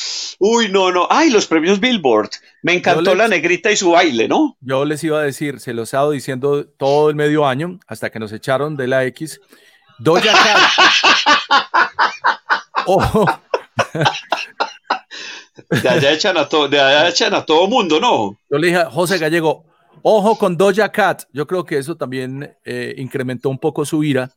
Uy, 0.40 0.68
no, 0.68 0.92
no. 0.92 1.06
Ay, 1.08 1.30
los 1.30 1.46
premios 1.46 1.80
Billboard. 1.80 2.28
Me 2.62 2.74
encantó 2.74 3.14
la 3.14 3.28
negrita 3.28 3.70
y 3.70 3.76
su 3.76 3.92
baile, 3.92 4.28
¿no? 4.28 4.58
Yo 4.60 4.84
les 4.84 5.02
iba 5.04 5.20
a 5.20 5.22
decir, 5.22 5.60
se 5.60 5.72
los 5.72 5.88
he 5.88 5.96
estado 5.96 6.10
diciendo 6.10 6.66
todo 6.66 7.08
el 7.08 7.16
medio 7.16 7.46
año, 7.46 7.78
hasta 7.86 8.10
que 8.10 8.18
nos 8.18 8.30
echaron 8.32 8.76
de 8.76 8.88
la 8.88 9.06
X. 9.06 9.40
Cat. 10.04 10.26
Ojo. 12.86 13.24
De 15.70 15.88
allá 15.88 16.12
echan 16.12 16.36
a 16.36 16.48
todo, 16.48 16.68
de 16.68 16.80
allá 16.80 17.08
echan 17.08 17.32
a 17.34 17.46
todo 17.46 17.68
mundo, 17.68 18.00
¿no? 18.00 18.36
Yo 18.50 18.58
le 18.58 18.66
dije 18.66 18.80
a 18.80 18.90
José 18.90 19.18
Gallego, 19.18 19.64
ojo 20.02 20.36
con 20.38 20.56
Doja 20.56 20.90
Cat. 20.90 21.24
Yo 21.32 21.46
creo 21.46 21.64
que 21.64 21.78
eso 21.78 21.96
también 21.96 22.56
eh, 22.64 22.94
incrementó 22.98 23.48
un 23.48 23.58
poco 23.58 23.84
su 23.84 24.04
ira, 24.04 24.30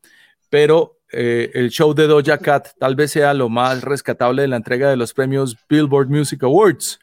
pero 0.49 0.99
eh, 1.11 1.51
el 1.53 1.69
show 1.69 1.93
de 1.93 2.07
Doja 2.07 2.37
Cat 2.37 2.69
tal 2.79 2.95
vez 2.95 3.11
sea 3.11 3.33
lo 3.33 3.49
más 3.49 3.81
rescatable 3.81 4.43
de 4.43 4.47
la 4.47 4.57
entrega 4.57 4.89
de 4.89 4.97
los 4.97 5.13
premios 5.13 5.55
Billboard 5.69 6.09
Music 6.09 6.43
Awards, 6.43 6.99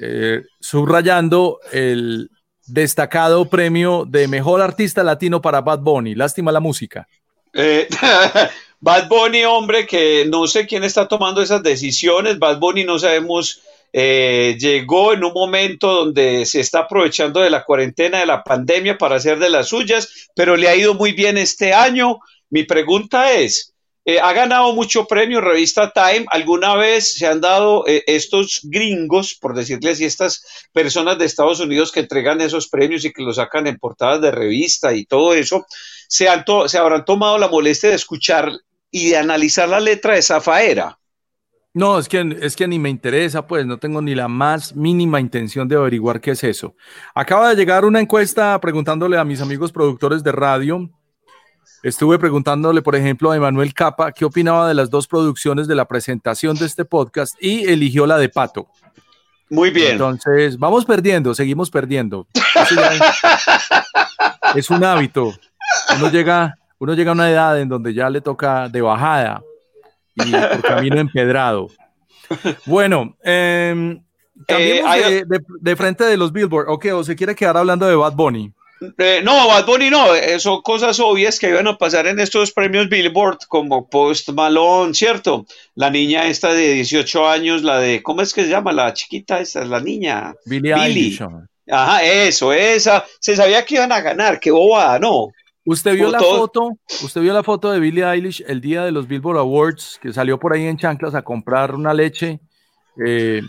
eh, 0.00 0.42
subrayando 0.60 1.58
el 1.72 2.30
destacado 2.66 3.46
premio 3.46 4.04
de 4.06 4.28
mejor 4.28 4.60
artista 4.60 5.02
latino 5.02 5.40
para 5.42 5.60
Bad 5.60 5.80
Bunny. 5.80 6.14
Lástima 6.14 6.52
la 6.52 6.60
música. 6.60 7.08
Bad 8.80 9.08
Bunny, 9.08 9.44
hombre, 9.44 9.86
que 9.86 10.24
no 10.26 10.46
sé 10.46 10.66
quién 10.66 10.84
está 10.84 11.06
tomando 11.06 11.42
esas 11.42 11.62
decisiones. 11.62 12.38
Bad 12.38 12.58
Bunny 12.58 12.84
no 12.84 12.98
sabemos, 12.98 13.60
eh, 13.92 14.56
llegó 14.58 15.12
en 15.12 15.24
un 15.24 15.32
momento 15.32 15.92
donde 15.92 16.46
se 16.46 16.60
está 16.60 16.80
aprovechando 16.80 17.40
de 17.40 17.50
la 17.50 17.64
cuarentena, 17.64 18.20
de 18.20 18.26
la 18.26 18.44
pandemia 18.44 18.98
para 18.98 19.16
hacer 19.16 19.38
de 19.38 19.50
las 19.50 19.68
suyas, 19.68 20.28
pero 20.34 20.56
le 20.56 20.68
ha 20.68 20.76
ido 20.76 20.94
muy 20.94 21.12
bien 21.12 21.38
este 21.38 21.74
año. 21.74 22.18
Mi 22.50 22.64
pregunta 22.64 23.32
es, 23.32 23.74
eh, 24.04 24.18
ha 24.18 24.32
ganado 24.32 24.72
mucho 24.74 25.06
premio 25.06 25.40
revista 25.40 25.92
Time. 25.92 26.26
¿Alguna 26.30 26.74
vez 26.74 27.12
se 27.12 27.26
han 27.26 27.40
dado 27.40 27.86
eh, 27.86 28.02
estos 28.06 28.60
gringos, 28.62 29.34
por 29.34 29.54
decirle 29.54 29.90
así, 29.90 30.04
estas 30.04 30.68
personas 30.72 31.18
de 31.18 31.26
Estados 31.26 31.60
Unidos 31.60 31.92
que 31.92 32.00
entregan 32.00 32.40
esos 32.40 32.68
premios 32.68 33.04
y 33.04 33.12
que 33.12 33.22
los 33.22 33.36
sacan 33.36 33.66
en 33.66 33.78
portadas 33.78 34.20
de 34.20 34.30
revista 34.30 34.94
y 34.94 35.04
todo 35.04 35.34
eso, 35.34 35.66
se, 36.08 36.28
han 36.28 36.44
se 36.66 36.78
habrán 36.78 37.04
tomado 37.04 37.38
la 37.38 37.48
molestia 37.48 37.90
de 37.90 37.96
escuchar 37.96 38.52
y 38.90 39.10
de 39.10 39.16
analizar 39.16 39.68
la 39.68 39.80
letra 39.80 40.14
de 40.14 40.22
Zafaera. 40.22 40.99
No, 41.72 42.00
es 42.00 42.08
que, 42.08 42.36
es 42.40 42.56
que 42.56 42.66
ni 42.66 42.80
me 42.80 42.88
interesa, 42.88 43.46
pues 43.46 43.64
no 43.64 43.78
tengo 43.78 44.02
ni 44.02 44.16
la 44.16 44.26
más 44.26 44.74
mínima 44.74 45.20
intención 45.20 45.68
de 45.68 45.76
averiguar 45.76 46.20
qué 46.20 46.32
es 46.32 46.42
eso. 46.42 46.74
Acaba 47.14 47.50
de 47.50 47.54
llegar 47.54 47.84
una 47.84 48.00
encuesta 48.00 48.60
preguntándole 48.60 49.16
a 49.16 49.24
mis 49.24 49.40
amigos 49.40 49.70
productores 49.70 50.24
de 50.24 50.32
radio. 50.32 50.90
Estuve 51.84 52.18
preguntándole, 52.18 52.82
por 52.82 52.96
ejemplo, 52.96 53.30
a 53.30 53.36
Emanuel 53.36 53.72
Capa 53.72 54.10
qué 54.10 54.24
opinaba 54.24 54.66
de 54.66 54.74
las 54.74 54.90
dos 54.90 55.06
producciones 55.06 55.68
de 55.68 55.76
la 55.76 55.86
presentación 55.86 56.56
de 56.56 56.66
este 56.66 56.84
podcast 56.84 57.36
y 57.40 57.64
eligió 57.70 58.04
la 58.04 58.18
de 58.18 58.28
Pato. 58.28 58.66
Muy 59.48 59.70
bien. 59.70 59.92
Entonces, 59.92 60.58
vamos 60.58 60.84
perdiendo, 60.84 61.34
seguimos 61.34 61.70
perdiendo. 61.70 62.26
es 64.56 64.70
un 64.70 64.82
hábito. 64.82 65.32
Uno 65.96 66.10
llega, 66.10 66.58
uno 66.78 66.94
llega 66.94 67.12
a 67.12 67.14
una 67.14 67.30
edad 67.30 67.60
en 67.60 67.68
donde 67.68 67.94
ya 67.94 68.10
le 68.10 68.20
toca 68.20 68.68
de 68.68 68.80
bajada 68.80 69.42
y 70.14 70.30
por 70.30 70.62
camino 70.62 70.96
empedrado. 71.00 71.68
Bueno, 72.66 73.16
eh, 73.24 73.96
de, 74.46 75.76
frente 75.76 76.04
de 76.04 76.16
los 76.16 76.32
Billboard. 76.32 76.68
Ok, 76.68 76.86
o 76.92 77.04
se 77.04 77.16
quiere 77.16 77.34
quedar 77.34 77.56
hablando 77.56 77.86
de 77.86 77.96
Bad 77.96 78.14
Bunny. 78.14 78.52
Eh, 78.96 79.20
no, 79.22 79.48
Bad 79.48 79.66
Bunny 79.66 79.90
no, 79.90 80.14
eh, 80.14 80.40
son 80.40 80.62
cosas 80.62 80.98
obvias 81.00 81.38
que 81.38 81.50
iban 81.50 81.66
a 81.66 81.76
pasar 81.76 82.06
en 82.06 82.18
estos 82.18 82.50
premios 82.50 82.88
Billboard, 82.88 83.40
como 83.46 83.88
Post 83.88 84.30
Malone, 84.30 84.94
¿cierto? 84.94 85.44
La 85.74 85.90
niña 85.90 86.26
esta 86.26 86.54
de 86.54 86.74
18 86.74 87.28
años, 87.28 87.62
la 87.62 87.78
de, 87.78 88.02
¿cómo 88.02 88.22
es 88.22 88.32
que 88.32 88.44
se 88.44 88.48
llama? 88.48 88.72
La 88.72 88.94
chiquita 88.94 89.40
esta, 89.40 89.64
la 89.64 89.80
niña. 89.80 90.34
Billie 90.46 90.74
Eilish. 90.74 91.22
Ajá, 91.70 92.02
eso, 92.02 92.52
esa. 92.52 93.04
Se 93.20 93.36
sabía 93.36 93.64
que 93.64 93.74
iban 93.74 93.92
a 93.92 94.00
ganar, 94.00 94.40
qué 94.40 94.50
bobada, 94.50 94.98
¿no? 94.98 95.28
Usted 95.70 95.94
vio 95.94 96.10
la 96.10 96.18
foto, 96.18 96.78
usted 97.04 97.20
vio 97.20 97.32
la 97.32 97.44
foto 97.44 97.70
de 97.70 97.78
Billie 97.78 98.02
Eilish 98.02 98.42
el 98.48 98.60
día 98.60 98.84
de 98.84 98.90
los 98.90 99.06
Billboard 99.06 99.38
Awards, 99.38 100.00
que 100.02 100.12
salió 100.12 100.36
por 100.36 100.52
ahí 100.52 100.66
en 100.66 100.76
chanclas 100.76 101.14
a 101.14 101.22
comprar 101.22 101.76
una 101.76 101.94
leche 101.94 102.40
eh, 103.06 103.40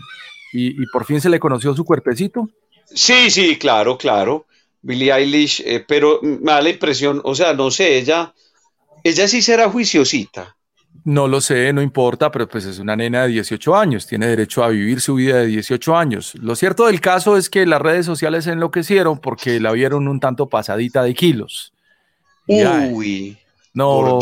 y, 0.52 0.86
por 0.92 1.04
fin 1.04 1.20
se 1.20 1.28
le 1.28 1.40
conoció 1.40 1.74
su 1.74 1.84
cuerpecito. 1.84 2.48
Sí, 2.86 3.28
sí, 3.28 3.58
claro, 3.58 3.98
claro. 3.98 4.46
Billie 4.82 5.12
Eilish, 5.12 5.62
eh, 5.66 5.84
pero 5.86 6.20
me 6.22 6.52
da 6.52 6.62
la 6.62 6.70
impresión, 6.70 7.20
o 7.24 7.34
sea, 7.34 7.54
no 7.54 7.72
sé, 7.72 7.98
ella, 7.98 8.32
ella 9.02 9.26
sí 9.26 9.42
será 9.42 9.68
juiciosita. 9.68 10.56
No 11.02 11.26
lo 11.26 11.40
sé, 11.40 11.72
no 11.72 11.82
importa, 11.82 12.30
pero 12.30 12.46
pues 12.46 12.66
es 12.66 12.78
una 12.78 12.94
nena 12.94 13.22
de 13.22 13.30
18 13.30 13.74
años, 13.74 14.06
tiene 14.06 14.28
derecho 14.28 14.62
a 14.62 14.68
vivir 14.68 15.00
su 15.00 15.16
vida 15.16 15.38
de 15.38 15.46
18 15.46 15.96
años. 15.96 16.36
Lo 16.36 16.54
cierto 16.54 16.86
del 16.86 17.00
caso 17.00 17.36
es 17.36 17.50
que 17.50 17.66
las 17.66 17.82
redes 17.82 18.06
sociales 18.06 18.44
se 18.44 18.52
enloquecieron 18.52 19.18
porque 19.18 19.58
la 19.58 19.72
vieron 19.72 20.06
un 20.06 20.20
tanto 20.20 20.48
pasadita 20.48 21.02
de 21.02 21.14
kilos. 21.14 21.72
Uy, 22.92 23.38
no, 23.74 24.18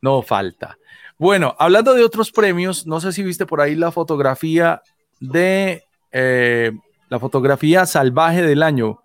no 0.00 0.22
falta. 0.22 0.78
Bueno, 1.18 1.56
hablando 1.58 1.94
de 1.94 2.04
otros 2.04 2.30
premios, 2.30 2.86
no 2.86 3.00
sé 3.00 3.12
si 3.12 3.22
viste 3.22 3.46
por 3.46 3.60
ahí 3.60 3.74
la 3.74 3.90
fotografía 3.90 4.82
de 5.18 5.84
eh, 6.12 6.72
la 7.08 7.18
fotografía 7.18 7.86
salvaje 7.86 8.42
del 8.42 8.62
año. 8.62 9.00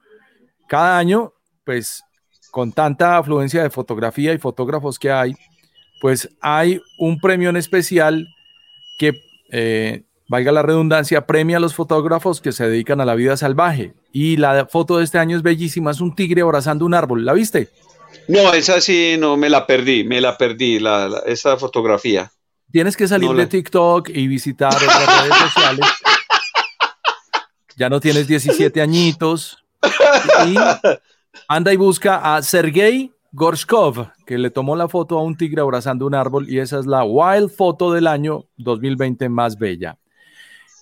Cada 0.67 0.97
año, 0.97 1.33
pues 1.63 2.03
con 2.51 2.73
tanta 2.73 3.17
afluencia 3.17 3.63
de 3.63 3.69
fotografía 3.69 4.33
y 4.33 4.37
fotógrafos 4.37 4.99
que 4.99 5.11
hay, 5.11 5.35
pues 6.01 6.29
hay 6.41 6.81
un 6.99 7.19
premio 7.19 7.49
en 7.49 7.57
especial 7.57 8.27
que, 8.97 9.13
eh, 9.51 10.03
valga 10.27 10.53
la 10.53 10.61
redundancia, 10.61 11.25
premia 11.27 11.57
a 11.57 11.59
los 11.59 11.75
fotógrafos 11.75 12.39
que 12.39 12.53
se 12.53 12.65
dedican 12.65 13.01
a 13.01 13.05
la 13.05 13.15
vida 13.15 13.35
salvaje. 13.35 13.93
Y 14.13 14.37
la 14.37 14.65
foto 14.65 14.97
de 14.97 15.03
este 15.03 15.17
año 15.17 15.35
es 15.35 15.43
bellísima, 15.43 15.91
es 15.91 15.99
un 15.99 16.15
tigre 16.15 16.41
abrazando 16.41 16.85
un 16.85 16.93
árbol. 16.93 17.25
¿La 17.25 17.33
viste? 17.33 17.69
No, 18.27 18.53
esa 18.53 18.79
sí, 18.81 19.15
no, 19.19 19.37
me 19.37 19.49
la 19.49 19.65
perdí, 19.65 20.03
me 20.03 20.21
la 20.21 20.37
perdí, 20.37 20.79
la, 20.79 21.21
esa 21.25 21.57
fotografía. 21.57 22.31
Tienes 22.71 22.95
que 22.95 23.07
salir 23.07 23.31
de 23.31 23.47
TikTok 23.47 24.09
y 24.09 24.27
visitar 24.27 24.73
otras 24.73 25.21
redes 25.23 25.37
sociales. 25.37 25.87
Ya 27.75 27.89
no 27.89 27.99
tienes 27.99 28.27
17 28.27 28.81
añitos. 28.81 29.57
Y 30.47 30.55
anda 31.47 31.73
y 31.73 31.77
busca 31.77 32.35
a 32.35 32.41
Sergei 32.41 33.11
Gorshkov, 33.31 34.11
que 34.25 34.37
le 34.37 34.49
tomó 34.49 34.75
la 34.75 34.87
foto 34.87 35.17
a 35.17 35.23
un 35.23 35.35
tigre 35.35 35.61
abrazando 35.61 36.05
un 36.05 36.13
árbol 36.13 36.49
y 36.49 36.59
esa 36.59 36.79
es 36.79 36.85
la 36.85 37.03
wild 37.03 37.49
foto 37.49 37.91
del 37.91 38.07
año 38.07 38.45
2020 38.57 39.29
más 39.29 39.57
bella. 39.57 39.97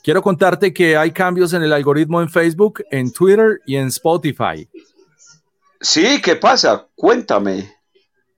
Quiero 0.03 0.21
contarte 0.21 0.73
que 0.73 0.97
hay 0.97 1.11
cambios 1.11 1.53
en 1.53 1.61
el 1.61 1.73
algoritmo 1.73 2.21
en 2.21 2.29
Facebook, 2.29 2.83
en 2.89 3.11
Twitter 3.11 3.59
y 3.65 3.75
en 3.75 3.87
Spotify. 3.87 4.67
Sí, 5.81 6.21
¿qué 6.21 6.35
pasa? 6.35 6.87
Cuéntame. 6.95 7.73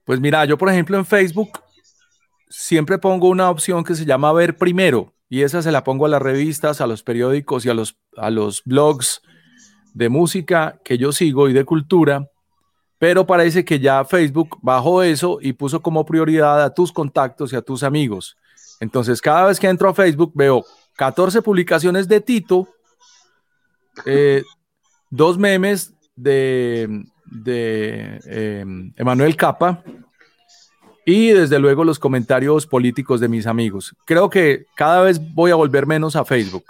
Pues 0.06 0.20
mira, 0.20 0.46
yo 0.46 0.58
por 0.58 0.70
ejemplo 0.70 0.98
en 0.98 1.06
Facebook 1.06 1.60
siempre 2.50 2.98
pongo 2.98 3.30
una 3.30 3.50
opción 3.50 3.84
que 3.84 3.96
se 3.96 4.06
llama 4.06 4.34
ver 4.34 4.58
primero 4.58 5.14
y 5.30 5.44
esa 5.44 5.62
se 5.62 5.72
la 5.72 5.84
pongo 5.84 6.06
a 6.06 6.10
las 6.10 6.22
revistas, 6.22 6.82
a 6.82 6.88
los 6.88 7.04
periódicos 7.04 7.66
y 7.66 7.70
a 7.70 7.74
los, 7.74 7.98
a 8.18 8.30
los 8.30 8.62
blogs 8.66 9.22
de 9.94 10.10
música 10.10 10.80
que 10.84 10.98
yo 10.98 11.12
sigo 11.12 11.50
y 11.50 11.54
de 11.54 11.66
cultura, 11.66 12.30
pero 13.00 13.26
parece 13.26 13.64
que 13.66 13.80
ya 13.80 14.04
Facebook 14.06 14.58
bajó 14.62 15.02
eso 15.04 15.40
y 15.42 15.54
puso 15.54 15.82
como 15.82 16.06
prioridad 16.06 16.62
a 16.62 16.74
tus 16.74 16.92
contactos 16.92 17.54
y 17.54 17.56
a 17.56 17.62
tus 17.62 17.82
amigos. 17.84 18.38
Entonces 18.80 19.22
cada 19.22 19.48
vez 19.48 19.60
que 19.60 19.68
entro 19.68 19.90
a 19.90 19.94
Facebook 19.94 20.32
veo 20.36 20.66
14 20.98 21.42
publicaciones 21.42 22.08
de 22.08 22.22
Tito, 22.22 22.68
eh, 24.06 24.44
dos 25.10 25.38
memes 25.38 25.94
de 26.16 27.06
de 27.32 28.20
eh, 28.26 28.66
Emanuel 28.98 29.36
Capa 29.36 29.84
y 31.06 31.30
desde 31.30 31.60
luego 31.60 31.84
los 31.84 31.98
comentarios 31.98 32.68
políticos 32.68 33.20
de 33.20 33.28
mis 33.28 33.48
amigos. 33.48 33.96
Creo 34.06 34.30
que 34.30 34.66
cada 34.76 35.02
vez 35.02 35.20
voy 35.34 35.52
a 35.52 35.56
volver 35.56 35.88
menos 35.88 36.16
a 36.16 36.26
Facebook. 36.26 36.66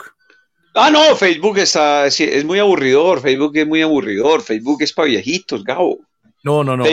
Ah, 0.74 0.90
no, 0.90 1.16
Facebook 1.16 1.58
está, 1.58 2.06
es 2.06 2.46
muy 2.46 2.60
aburridor, 2.60 3.20
Facebook 3.20 3.58
es 3.58 3.68
muy 3.68 3.82
aburridor, 3.82 4.42
Facebook 4.42 4.82
es 4.82 4.94
para 4.94 5.10
viejitos, 5.10 5.64
Gabo. 5.66 6.00
No, 6.44 6.64
no, 6.64 6.78
no, 6.78 6.86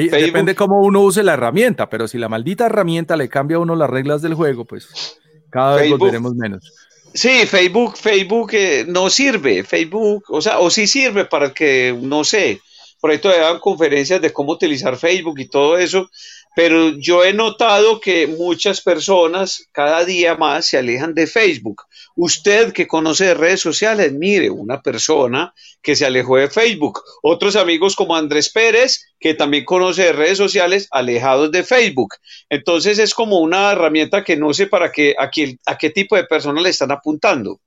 depende 0.00 0.54
cómo 0.54 0.80
uno 0.80 1.00
use 1.00 1.22
la 1.22 1.34
herramienta, 1.34 1.90
pero 1.90 2.06
si 2.06 2.18
la 2.18 2.28
maldita 2.28 2.66
herramienta 2.66 3.16
le 3.16 3.28
cambia 3.28 3.56
a 3.56 3.60
uno 3.60 3.74
las 3.74 3.90
reglas 3.90 4.22
del 4.22 4.34
juego, 4.34 4.64
pues 4.64 5.18
cada 5.50 5.76
vez 5.76 5.90
volveremos 5.90 6.34
menos. 6.34 6.87
Sí, 7.14 7.46
Facebook, 7.46 7.96
Facebook 7.96 8.50
eh, 8.52 8.84
no 8.86 9.10
sirve, 9.10 9.64
Facebook, 9.64 10.24
o 10.28 10.40
sea, 10.40 10.60
o 10.60 10.70
sí 10.70 10.86
sirve 10.86 11.24
para 11.24 11.52
que, 11.52 11.96
no 12.00 12.22
sé, 12.22 12.60
por 13.00 13.10
ahí 13.10 13.18
todavía 13.18 13.46
dan 13.46 13.60
conferencias 13.60 14.20
de 14.20 14.32
cómo 14.32 14.52
utilizar 14.52 14.96
Facebook 14.96 15.40
y 15.40 15.48
todo 15.48 15.78
eso, 15.78 16.10
pero 16.54 16.90
yo 16.98 17.24
he 17.24 17.32
notado 17.32 18.00
que 18.00 18.26
muchas 18.26 18.80
personas 18.80 19.68
cada 19.72 20.04
día 20.04 20.34
más 20.36 20.66
se 20.66 20.78
alejan 20.78 21.14
de 21.14 21.26
Facebook. 21.26 21.82
Usted 22.16 22.72
que 22.72 22.86
conoce 22.86 23.26
de 23.26 23.34
redes 23.34 23.60
sociales, 23.60 24.12
mire, 24.12 24.50
una 24.50 24.82
persona 24.82 25.54
que 25.82 25.94
se 25.94 26.04
alejó 26.04 26.36
de 26.36 26.48
Facebook. 26.48 27.00
Otros 27.22 27.56
amigos 27.56 27.94
como 27.94 28.16
Andrés 28.16 28.50
Pérez, 28.50 29.06
que 29.20 29.34
también 29.34 29.64
conoce 29.64 30.04
de 30.04 30.12
redes 30.12 30.38
sociales, 30.38 30.88
alejados 30.90 31.52
de 31.52 31.62
Facebook. 31.62 32.14
Entonces 32.48 32.98
es 32.98 33.14
como 33.14 33.38
una 33.40 33.72
herramienta 33.72 34.24
que 34.24 34.36
no 34.36 34.52
sé 34.52 34.66
para 34.66 34.90
qué, 34.90 35.14
a, 35.18 35.30
a 35.66 35.78
qué 35.78 35.90
tipo 35.90 36.16
de 36.16 36.24
personas 36.24 36.62
le 36.62 36.70
están 36.70 36.90
apuntando. 36.90 37.60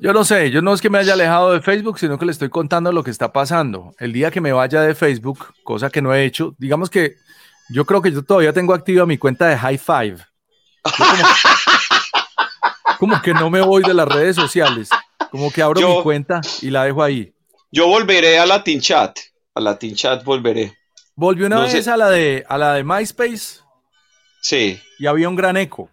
Yo 0.00 0.12
no 0.12 0.24
sé, 0.24 0.52
yo 0.52 0.62
no 0.62 0.72
es 0.72 0.80
que 0.80 0.90
me 0.90 0.98
haya 0.98 1.14
alejado 1.14 1.52
de 1.52 1.60
Facebook, 1.60 1.98
sino 1.98 2.18
que 2.18 2.26
le 2.26 2.30
estoy 2.30 2.50
contando 2.50 2.92
lo 2.92 3.02
que 3.02 3.10
está 3.10 3.32
pasando. 3.32 3.94
El 3.98 4.12
día 4.12 4.30
que 4.30 4.40
me 4.40 4.52
vaya 4.52 4.80
de 4.82 4.94
Facebook, 4.94 5.46
cosa 5.64 5.90
que 5.90 6.00
no 6.00 6.14
he 6.14 6.24
hecho, 6.24 6.54
digamos 6.58 6.88
que 6.88 7.16
yo 7.68 7.84
creo 7.84 8.02
que 8.02 8.12
yo 8.12 8.22
todavía 8.22 8.52
tengo 8.52 8.74
activa 8.74 9.06
mi 9.06 9.18
cuenta 9.18 9.46
de 9.48 9.56
High 9.56 9.78
Five. 9.78 10.16
Como, 12.98 13.20
que 13.22 13.32
no 13.32 13.50
me 13.50 13.60
voy 13.60 13.82
de 13.82 13.94
las 13.94 14.08
redes 14.08 14.34
sociales. 14.36 14.88
Como 15.30 15.52
que 15.52 15.62
abro 15.62 15.96
mi 15.96 16.02
cuenta 16.02 16.40
y 16.62 16.70
la 16.70 16.84
dejo 16.84 17.02
ahí. 17.02 17.32
Yo 17.70 17.86
volveré 17.86 18.38
a 18.38 18.46
Latin 18.46 18.80
Chat. 18.80 19.18
A 19.54 19.60
Latin 19.60 19.94
Chat 19.94 20.24
volveré. 20.24 20.76
Volví 21.14 21.44
una 21.44 21.60
vez 21.60 21.86
a 21.86 21.96
la 21.96 22.10
de 22.10 22.44
a 22.48 22.56
la 22.58 22.74
de 22.74 22.84
MySpace. 22.84 23.60
Sí. 24.40 24.80
Y 24.98 25.06
había 25.06 25.28
un 25.28 25.36
gran 25.36 25.56
eco. 25.56 25.90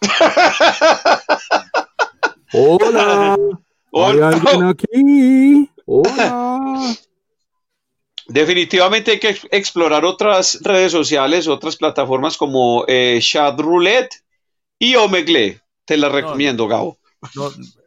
Hola. 2.52 3.36
Hola. 3.90 4.28
¿Hay 4.28 4.34
alguien 4.34 4.64
aquí? 4.64 5.70
Hola. 5.84 6.96
Definitivamente 8.28 9.12
hay 9.12 9.20
que 9.20 9.36
explorar 9.50 10.04
otras 10.04 10.58
redes 10.62 10.90
sociales, 10.90 11.46
otras 11.46 11.76
plataformas 11.76 12.36
como 12.36 12.84
eh, 12.88 13.18
Chat 13.22 13.58
Roulette 13.60 14.24
y 14.78 14.96
Omegle. 14.96 15.60
Te 15.84 15.96
las 15.96 16.10
recomiendo, 16.10 16.66
Gabo. 16.66 16.98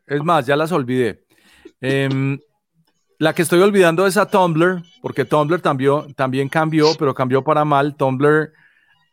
es 0.07 0.23
más, 0.23 0.45
ya 0.45 0.55
las 0.55 0.71
olvidé. 0.71 1.25
Em, 1.81 2.39
la 3.17 3.33
que 3.33 3.41
estoy 3.41 3.59
olvidando 3.59 4.07
es 4.07 4.15
a 4.15 4.29
Tumblr, 4.29 4.81
porque 5.01 5.25
Tumblr 5.25 5.61
también, 5.61 6.13
también 6.13 6.47
cambió, 6.47 6.95
pero 6.97 7.13
cambió 7.13 7.43
para 7.43 7.65
mal. 7.65 7.97
Tumblr 7.97 8.53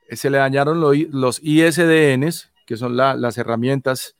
eh, 0.09 0.16
se 0.16 0.30
le 0.30 0.38
dañaron 0.38 0.80
los 0.80 1.40
ISDNs, 1.42 2.52
que 2.66 2.76
son 2.76 2.97
las 2.97 3.37
herramientas 3.37 4.14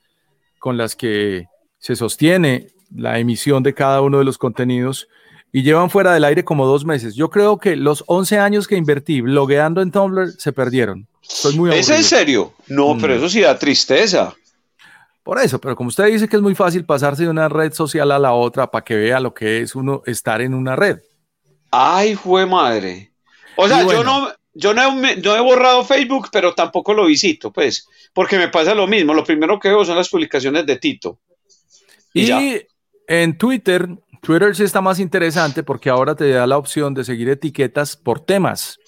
con 0.59 0.77
las 0.77 0.97
que 0.97 1.47
se 1.79 1.95
sostiene 1.95 2.69
la 2.93 3.19
emisión 3.21 3.63
de 3.63 3.75
cada 3.75 4.01
uno 4.01 4.19
de 4.19 4.25
los 4.25 4.39
contenidos 4.39 5.09
y 5.57 5.63
llevan 5.63 5.89
fuera 5.89 6.13
del 6.13 6.25
aire 6.25 6.45
como 6.45 6.67
dos 6.67 6.85
meses. 6.85 7.15
Yo 7.15 7.31
creo 7.31 7.57
que 7.57 7.77
los 7.77 8.05
11 8.09 8.39
años 8.39 8.69
que 8.69 8.77
invertí 8.77 9.23
blogueando 9.23 9.81
en 9.81 9.91
Tumblr 9.91 10.33
se 10.33 10.53
perdieron. 10.53 11.09
Estoy 11.27 11.57
muy 11.57 11.71
¿Es 11.73 11.89
en 11.89 12.05
serio? 12.05 12.53
No, 12.69 12.95
pero 13.01 13.15
mm. 13.15 13.17
eso 13.17 13.29
sí 13.31 13.41
da 13.41 13.59
tristeza. 13.59 14.35
Por 15.23 15.39
eso, 15.39 15.59
pero 15.59 15.75
como 15.75 15.89
usted 15.89 16.09
dice 16.09 16.29
que 16.29 16.37
es 16.37 16.43
muy 16.43 16.55
fácil 16.55 16.85
pasarse 16.85 17.23
de 17.23 17.31
una 17.31 17.49
red 17.49 17.73
social 17.73 18.11
a 18.11 18.19
la 18.19 18.35
otra 18.35 18.71
para 18.71 18.85
que 18.85 18.97
vea 18.97 19.19
lo 19.19 19.33
que 19.33 19.63
es 19.63 19.75
uno 19.75 20.03
estar 20.05 20.43
en 20.43 20.53
una 20.53 20.77
red. 20.77 20.99
Ay, 21.71 22.17
fue 22.17 22.45
madre. 22.45 23.13
O 23.57 23.67
sea, 23.67 23.83
yo 23.83 24.05
no, 24.05 24.29
yo 24.53 24.75
no 24.75 24.83
he, 24.83 25.41
borrado 25.41 25.87
Facebook, 25.87 26.29
pero 26.31 26.53
tampoco 26.53 26.93
lo 26.93 27.07
visito, 27.07 27.51
pues, 27.51 27.89
porque 28.13 28.37
me 28.37 28.49
pasa 28.49 28.75
lo 28.75 28.87
mismo. 28.87 29.15
Lo 29.15 29.25
primero 29.25 29.59
que 29.59 29.69
veo 29.69 29.87
son 29.87 29.97
las 29.97 30.11
publicaciones 30.11 30.67
de 30.67 30.77
Tito. 30.77 31.19
Y, 32.13 32.31
en 33.09 33.39
Twitter, 33.39 33.89
Twitter 34.27 34.57
sí 34.57 34.65
está 34.65 34.81
más 34.81 34.99
interesante 34.99 35.63
porque 35.63 35.89
ahora 35.89 36.17
te 36.17 36.29
da 36.31 36.49
la 36.49 36.59
opción 36.59 36.95
de 36.95 37.05
seguir 37.05 37.29
etiquetas 37.29 37.97
por 37.97 38.19
temas. 38.19 38.81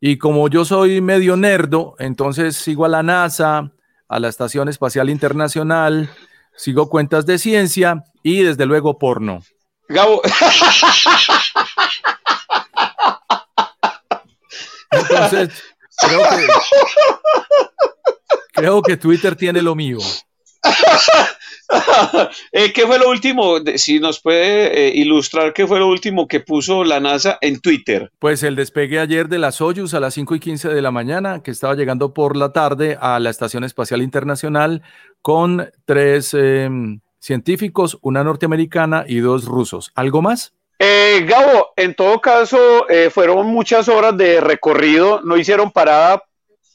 Y 0.00 0.18
como 0.18 0.48
yo 0.48 0.64
soy 0.64 1.00
medio 1.00 1.36
nerdo, 1.36 1.94
entonces 2.00 2.56
sigo 2.56 2.84
a 2.84 2.88
la 2.88 3.04
NASA, 3.04 3.70
a 4.08 4.18
la 4.18 4.26
Estación 4.28 4.68
Espacial 4.68 5.08
Internacional, 5.08 6.10
sigo 6.56 6.90
cuentas 6.90 7.26
de 7.26 7.38
ciencia 7.38 8.02
y 8.24 8.42
desde 8.42 8.66
luego 8.66 8.98
porno. 8.98 9.44
Gabo. 9.88 10.20
Entonces, 14.90 15.62
creo 18.52 18.82
que, 18.82 18.96
Twitter 18.96 19.36
tiene 19.36 19.62
lo 19.62 19.76
mío. 19.76 19.98
Eh, 22.52 22.72
¿Qué 22.72 22.86
fue 22.86 22.98
lo 22.98 23.08
último? 23.08 23.58
Si 23.76 24.00
nos 24.00 24.20
puede 24.20 24.88
eh, 24.88 24.92
ilustrar, 24.94 25.52
¿qué 25.52 25.66
fue 25.66 25.78
lo 25.78 25.88
último 25.88 26.26
que 26.26 26.40
puso 26.40 26.84
la 26.84 27.00
NASA 27.00 27.38
en 27.40 27.60
Twitter? 27.60 28.10
Pues 28.18 28.42
el 28.42 28.56
despegue 28.56 28.98
ayer 28.98 29.28
de 29.28 29.38
la 29.38 29.52
Soyuz 29.52 29.94
a 29.94 30.00
las 30.00 30.14
5 30.14 30.34
y 30.34 30.40
15 30.40 30.68
de 30.68 30.82
la 30.82 30.90
mañana, 30.90 31.42
que 31.42 31.50
estaba 31.50 31.74
llegando 31.74 32.12
por 32.12 32.36
la 32.36 32.52
tarde 32.52 32.98
a 33.00 33.20
la 33.20 33.30
Estación 33.30 33.64
Espacial 33.64 34.02
Internacional 34.02 34.82
con 35.22 35.70
tres 35.84 36.34
em, 36.34 37.00
científicos, 37.18 37.98
una 38.02 38.24
norteamericana 38.24 39.04
y 39.06 39.18
dos 39.18 39.44
rusos. 39.44 39.92
¿Algo 39.94 40.22
más? 40.22 40.54
Eh, 40.78 41.26
Gabo, 41.28 41.72
en 41.76 41.94
todo 41.94 42.20
caso, 42.20 42.88
eh, 42.88 43.10
fueron 43.10 43.46
muchas 43.48 43.88
horas 43.88 44.16
de 44.16 44.40
recorrido, 44.40 45.20
no 45.22 45.36
hicieron 45.36 45.70
parada, 45.70 46.22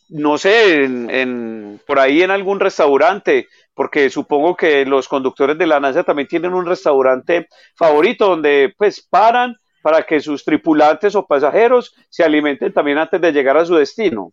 no 0.09 0.37
sé, 0.37 0.83
en, 0.83 1.81
por 1.85 1.99
ahí 1.99 2.21
en 2.21 2.31
algún 2.31 2.59
restaurante, 2.59 3.47
porque 3.73 4.09
supongo 4.09 4.55
que 4.55 4.85
los 4.85 5.07
conductores 5.07 5.57
de 5.57 5.67
la 5.67 5.79
NASA 5.79 6.03
también 6.03 6.27
tienen 6.27 6.53
un 6.53 6.65
restaurante 6.65 7.47
favorito 7.75 8.27
donde 8.27 8.73
pues 8.77 9.01
paran 9.01 9.55
para 9.81 10.03
que 10.03 10.19
sus 10.19 10.43
tripulantes 10.43 11.15
o 11.15 11.25
pasajeros 11.25 11.93
se 12.09 12.23
alimenten 12.23 12.73
también 12.73 12.97
antes 12.97 13.21
de 13.21 13.31
llegar 13.31 13.57
a 13.57 13.65
su 13.65 13.75
destino. 13.75 14.31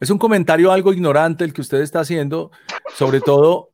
Es 0.00 0.10
un 0.10 0.18
comentario 0.18 0.72
algo 0.72 0.92
ignorante 0.92 1.44
el 1.44 1.52
que 1.52 1.60
usted 1.60 1.80
está 1.80 2.00
haciendo, 2.00 2.50
sobre 2.94 3.20
todo 3.20 3.70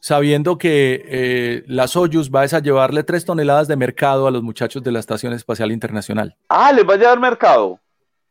sabiendo 0.00 0.56
que 0.56 1.02
eh, 1.04 1.64
la 1.66 1.88
Soyuz 1.88 2.30
va 2.30 2.42
a 2.42 2.60
llevarle 2.60 3.02
tres 3.02 3.24
toneladas 3.24 3.66
de 3.66 3.76
mercado 3.76 4.28
a 4.28 4.30
los 4.30 4.42
muchachos 4.42 4.84
de 4.84 4.92
la 4.92 5.00
Estación 5.00 5.32
Espacial 5.32 5.72
Internacional. 5.72 6.36
Ah, 6.48 6.72
les 6.72 6.88
va 6.88 6.94
a 6.94 6.96
llevar 6.96 7.18
mercado. 7.18 7.80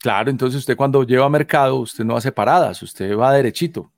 Claro, 0.06 0.30
entonces 0.30 0.60
usted 0.60 0.78
cuando 0.78 1.02
lleva 1.02 1.28
mercado, 1.30 1.78
usted 1.78 2.04
no 2.04 2.16
hace 2.16 2.32
paradas, 2.32 2.80
usted 2.84 3.18
va 3.18 3.34
derechito. 3.34 3.92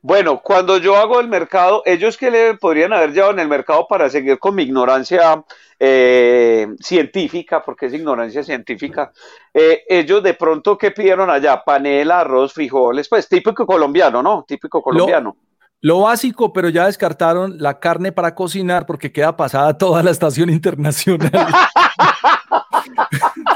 Bueno, 0.00 0.40
cuando 0.42 0.78
yo 0.78 0.96
hago 0.96 1.20
el 1.20 1.28
mercado, 1.28 1.82
ellos 1.84 2.16
que 2.16 2.30
le 2.30 2.54
podrían 2.54 2.94
haber 2.94 3.12
llevado 3.12 3.34
en 3.34 3.40
el 3.40 3.48
mercado 3.48 3.86
para 3.86 4.08
seguir 4.08 4.38
con 4.38 4.54
mi 4.54 4.62
ignorancia 4.62 5.44
eh, 5.78 6.68
científica, 6.80 7.62
porque 7.62 7.84
es 7.84 7.92
ignorancia 7.92 8.42
científica, 8.42 9.12
eh, 9.52 9.82
ellos 9.90 10.22
de 10.22 10.32
pronto, 10.32 10.78
¿qué 10.78 10.90
pidieron 10.90 11.28
allá? 11.28 11.62
Panela, 11.62 12.20
arroz, 12.20 12.54
frijoles, 12.54 13.10
pues 13.10 13.28
típico 13.28 13.66
colombiano, 13.66 14.22
¿no? 14.22 14.46
Típico 14.48 14.80
colombiano. 14.80 15.36
Lo 15.82 16.00
básico, 16.00 16.50
pero 16.50 16.70
ya 16.70 16.86
descartaron 16.86 17.58
la 17.58 17.78
carne 17.78 18.10
para 18.10 18.34
cocinar 18.34 18.86
porque 18.86 19.12
queda 19.12 19.36
pasada 19.36 19.76
toda 19.76 20.02
la 20.02 20.12
estación 20.12 20.48
internacional. 20.48 21.30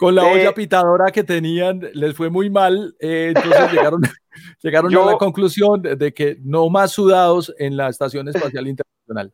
Con 0.00 0.14
la 0.14 0.24
olla 0.24 0.54
pitadora 0.54 1.12
que 1.12 1.22
tenían, 1.24 1.82
les 1.92 2.16
fue 2.16 2.30
muy 2.30 2.48
mal. 2.48 2.96
Eh, 2.98 3.34
entonces 3.36 3.70
llegaron, 3.72 4.00
llegaron 4.62 4.96
a 4.96 5.04
la 5.04 5.18
conclusión 5.18 5.82
de 5.82 6.14
que 6.14 6.38
no 6.42 6.70
más 6.70 6.92
sudados 6.92 7.54
en 7.58 7.76
la 7.76 7.90
Estación 7.90 8.26
Espacial 8.34 8.66
Internacional. 8.66 9.30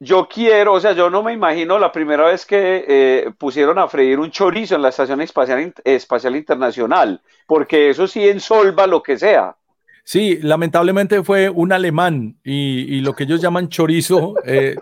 Yo 0.00 0.28
quiero, 0.28 0.72
o 0.72 0.80
sea, 0.80 0.90
yo 0.90 1.08
no 1.08 1.22
me 1.22 1.32
imagino 1.32 1.78
la 1.78 1.92
primera 1.92 2.26
vez 2.26 2.44
que 2.44 2.84
eh, 2.88 3.30
pusieron 3.38 3.78
a 3.78 3.86
freír 3.86 4.18
un 4.18 4.32
chorizo 4.32 4.74
en 4.74 4.82
la 4.82 4.88
Estación 4.88 5.20
Espacial, 5.20 5.72
Espacial 5.84 6.34
Internacional, 6.34 7.20
porque 7.46 7.90
eso 7.90 8.08
sí 8.08 8.28
ensolva 8.28 8.88
lo 8.88 9.00
que 9.00 9.18
sea. 9.18 9.54
Sí, 10.02 10.40
lamentablemente 10.42 11.22
fue 11.22 11.48
un 11.48 11.70
alemán 11.70 12.40
y, 12.42 13.02
lo 13.02 13.12
que 13.12 13.22
ellos 13.22 13.40
llaman 13.40 13.68
chorizo 13.68 14.34
eh, 14.44 14.74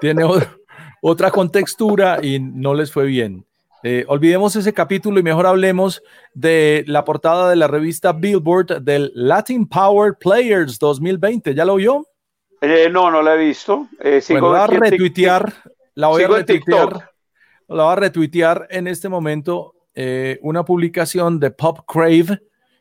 tiene 0.00 0.24
otra 1.02 1.32
contextura 1.32 2.20
y 2.22 2.38
no 2.38 2.74
les 2.74 2.92
fue 2.92 3.06
bien. 3.06 3.44
Eh, 3.86 4.06
olvidemos 4.08 4.56
ese 4.56 4.72
capítulo 4.72 5.20
y 5.20 5.22
mejor 5.22 5.46
hablemos 5.46 6.02
de 6.32 6.84
la 6.86 7.04
portada 7.04 7.50
de 7.50 7.56
la 7.56 7.68
revista 7.68 8.14
Billboard 8.14 8.80
del 8.80 9.12
Latin 9.14 9.68
Power 9.68 10.14
Players 10.18 10.78
2020. 10.78 11.54
¿Ya 11.54 11.66
lo 11.66 11.74
vio? 11.74 12.06
Eh, 12.62 12.88
no, 12.90 13.10
no 13.10 13.20
la 13.20 13.34
he 13.34 13.38
visto. 13.38 13.88
Eh, 14.00 14.22
sigo 14.22 14.48
bueno, 14.48 14.62
a 14.62 14.66
retuitear. 14.66 15.52
La 15.94 16.06
voy 16.08 16.22
a 16.22 16.28
retuitear. 16.28 17.10
la 17.68 17.84
voy 17.84 17.92
a 17.92 17.96
retuitear 17.96 18.66
en 18.70 18.86
este 18.86 19.10
momento 19.10 19.74
eh, 19.94 20.38
una 20.40 20.64
publicación 20.64 21.38
de 21.38 21.50
Pop 21.50 21.80
Crave 21.86 22.40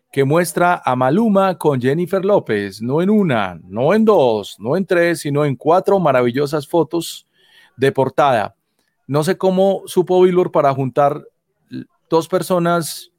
que 0.09 0.23
muestra 0.23 0.81
a 0.85 0.95
Maluma 0.95 1.57
con 1.57 1.81
Jennifer 1.81 2.23
López, 2.23 2.81
no 2.81 3.01
en 3.01 3.09
una, 3.09 3.59
no 3.65 3.93
en 3.93 4.05
dos, 4.05 4.55
no 4.57 4.77
en 4.77 4.85
tres, 4.85 5.19
sino 5.19 5.43
en 5.43 5.57
cuatro 5.57 5.99
maravillosas 5.99 6.65
fotos 6.65 7.27
de 7.75 7.91
portada. 7.91 8.55
No 9.07 9.23
sé 9.23 9.37
cómo 9.37 9.83
supo 9.85 10.21
Billboard 10.21 10.51
para 10.51 10.73
juntar 10.73 11.23
dos 12.09 12.27
personas 12.27 13.11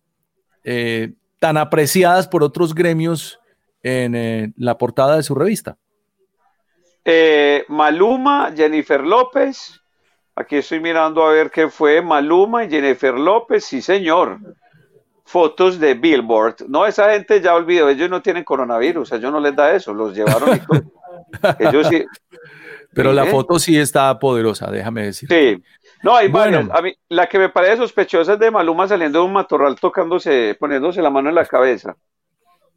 eh, 0.63 1.13
tan 1.39 1.57
apreciadas 1.57 2.27
por 2.27 2.43
otros 2.43 2.75
gremios 2.75 3.39
en 3.83 4.15
eh, 4.15 4.53
la 4.57 4.79
portada 4.79 5.17
de 5.17 5.23
su 5.23 5.35
revista. 5.35 5.77
Eh, 7.05 7.65
Maluma, 7.69 8.53
Jennifer 8.57 9.03
López. 9.03 9.81
Aquí 10.37 10.57
estoy 10.57 10.81
mirando 10.81 11.23
a 11.23 11.33
ver 11.33 11.51
qué 11.51 11.69
fue 11.69 12.01
Maluma 12.01 12.65
y 12.65 12.71
Jennifer 12.71 13.15
López. 13.15 13.65
Sí, 13.65 13.83
señor. 13.83 14.39
Fotos 15.25 15.79
de 15.79 15.95
Billboard. 15.95 16.67
No, 16.69 16.87
esa 16.87 17.13
gente 17.13 17.41
ya 17.41 17.55
olvidó, 17.55 17.89
ellos 17.89 18.11
no 18.11 18.23
tienen 18.23 18.45
coronavirus, 18.45 19.13
ellos 19.13 19.33
no 19.33 19.41
les 19.41 19.57
da 19.57 19.75
eso, 19.75 19.95
los 19.95 20.15
llevaron 20.15 20.51
Ellos 21.59 21.89
sí. 22.95 23.03
Pero 23.03 23.13
la 23.13 23.27
foto 23.27 23.59
sí 23.59 23.79
está 23.79 24.19
poderosa, 24.19 24.71
déjame 24.71 25.07
decir. 25.07 25.29
Sí. 25.29 25.63
No, 26.03 26.15
hay 26.15 26.29
varias. 26.29 26.69
A 26.71 26.83
mí, 26.83 26.93
la 27.09 27.27
que 27.29 27.39
me 27.39 27.49
parece 27.49 27.79
sospechosa 27.79 28.35
es 28.35 28.39
de 28.39 28.51
Maluma 28.51 28.87
saliendo 28.87 29.21
de 29.21 29.25
un 29.25 29.33
matorral 29.33 29.77
tocándose, 29.81 30.57
poniéndose 30.61 31.01
la 31.01 31.11
mano 31.11 31.29
en 31.29 31.35
la 31.35 31.47
cabeza. 31.47 31.97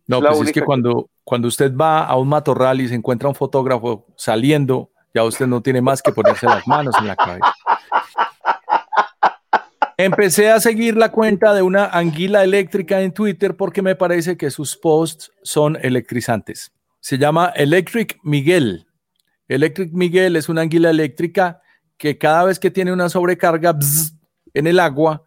No, 0.08 0.22
pues 0.22 0.42
es 0.42 0.52
que 0.54 0.62
cuando, 0.62 1.10
cuando 1.24 1.50
usted 1.50 1.76
va 1.76 2.06
a 2.06 2.16
un 2.16 2.30
matorral 2.30 2.80
y 2.80 2.88
se 2.88 2.96
encuentra 2.96 3.28
un 3.28 3.36
fotógrafo 3.36 4.06
saliendo, 4.16 4.90
ya 5.14 5.24
usted 5.24 5.48
no 5.48 5.62
tiene 5.62 5.82
más 5.82 6.02
que 6.02 6.14
ponerse 6.14 6.46
las 6.46 6.66
manos 6.66 6.96
en 7.00 7.08
la 7.08 7.16
cabeza. 7.16 7.54
Empecé 9.98 10.52
a 10.52 10.60
seguir 10.60 10.96
la 10.96 11.12
cuenta 11.12 11.54
de 11.54 11.64
una 11.64 11.88
anguila 11.88 12.44
eléctrica 12.44 13.02
en 13.02 13.12
Twitter 13.12 13.58
porque 13.58 13.82
me 13.82 13.96
parece 13.96 14.38
que 14.38 14.52
sus 14.52 14.78
posts 14.78 15.32
son 15.44 15.78
electrizantes. 15.82 16.72
Se 17.00 17.18
llama 17.18 17.52
Electric 17.56 18.20
Miguel. 18.24 18.87
Electric 19.48 19.94
Miguel 19.94 20.36
es 20.36 20.50
una 20.50 20.62
anguila 20.62 20.90
eléctrica 20.90 21.62
que 21.98 22.18
cada 22.18 22.44
vez 22.46 22.60
que 22.60 22.72
tiene 22.72 22.94
una 22.94 23.10
sobrecarga 23.10 23.78
en 24.54 24.68
el 24.68 24.80
agua, 24.80 25.24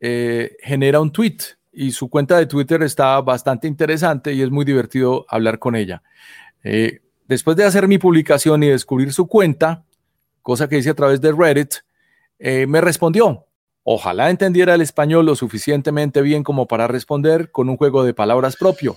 eh, 0.00 0.56
genera 0.60 1.00
un 1.00 1.12
tweet 1.12 1.38
y 1.72 1.92
su 1.92 2.08
cuenta 2.08 2.36
de 2.38 2.46
Twitter 2.46 2.82
está 2.82 3.20
bastante 3.20 3.66
interesante 3.66 4.32
y 4.32 4.42
es 4.42 4.50
muy 4.50 4.64
divertido 4.64 5.24
hablar 5.28 5.58
con 5.58 5.74
ella. 5.76 6.02
Eh, 6.62 7.00
después 7.26 7.56
de 7.56 7.64
hacer 7.64 7.88
mi 7.88 7.98
publicación 7.98 8.62
y 8.62 8.68
descubrir 8.68 9.12
su 9.12 9.26
cuenta, 9.26 9.84
cosa 10.42 10.68
que 10.68 10.78
hice 10.78 10.90
a 10.90 10.94
través 10.94 11.20
de 11.20 11.32
Reddit, 11.32 11.74
eh, 12.38 12.66
me 12.66 12.80
respondió. 12.80 13.46
Ojalá 13.82 14.30
entendiera 14.30 14.74
el 14.74 14.80
español 14.80 15.26
lo 15.26 15.36
suficientemente 15.36 16.22
bien 16.22 16.42
como 16.42 16.66
para 16.66 16.86
responder 16.86 17.50
con 17.50 17.68
un 17.68 17.76
juego 17.76 18.04
de 18.04 18.14
palabras 18.14 18.56
propio. 18.56 18.96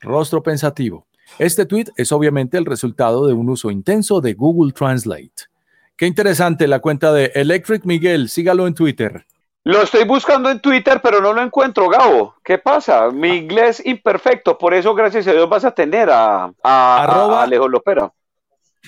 Rostro 0.00 0.42
pensativo. 0.42 1.06
Este 1.38 1.66
tweet 1.66 1.86
es 1.96 2.12
obviamente 2.12 2.58
el 2.58 2.64
resultado 2.64 3.26
de 3.26 3.32
un 3.32 3.48
uso 3.48 3.70
intenso 3.70 4.20
de 4.20 4.34
Google 4.34 4.72
Translate. 4.72 5.48
Qué 5.96 6.06
interesante 6.06 6.66
la 6.66 6.80
cuenta 6.80 7.12
de 7.12 7.32
Electric 7.34 7.84
Miguel. 7.84 8.28
Sígalo 8.28 8.66
en 8.66 8.74
Twitter. 8.74 9.26
Lo 9.64 9.80
estoy 9.80 10.04
buscando 10.04 10.50
en 10.50 10.60
Twitter, 10.60 11.00
pero 11.02 11.20
no 11.20 11.32
lo 11.32 11.40
encuentro, 11.40 11.88
Gabo. 11.88 12.34
¿Qué 12.44 12.58
pasa? 12.58 13.10
Mi 13.10 13.30
ah. 13.30 13.34
inglés 13.34 13.82
imperfecto, 13.84 14.58
por 14.58 14.74
eso, 14.74 14.94
gracias 14.94 15.26
a 15.26 15.32
Dios, 15.32 15.48
vas 15.48 15.64
a 15.64 15.70
tener 15.70 16.10
a, 16.10 16.52
a, 16.62 17.42
Alejo 17.42 17.68
Lopera. 17.68 18.12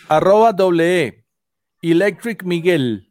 Arroba 0.09 0.53
doble 0.53 1.05
E. 1.05 1.25
Electric 1.81 2.43
Miguel. 2.45 3.11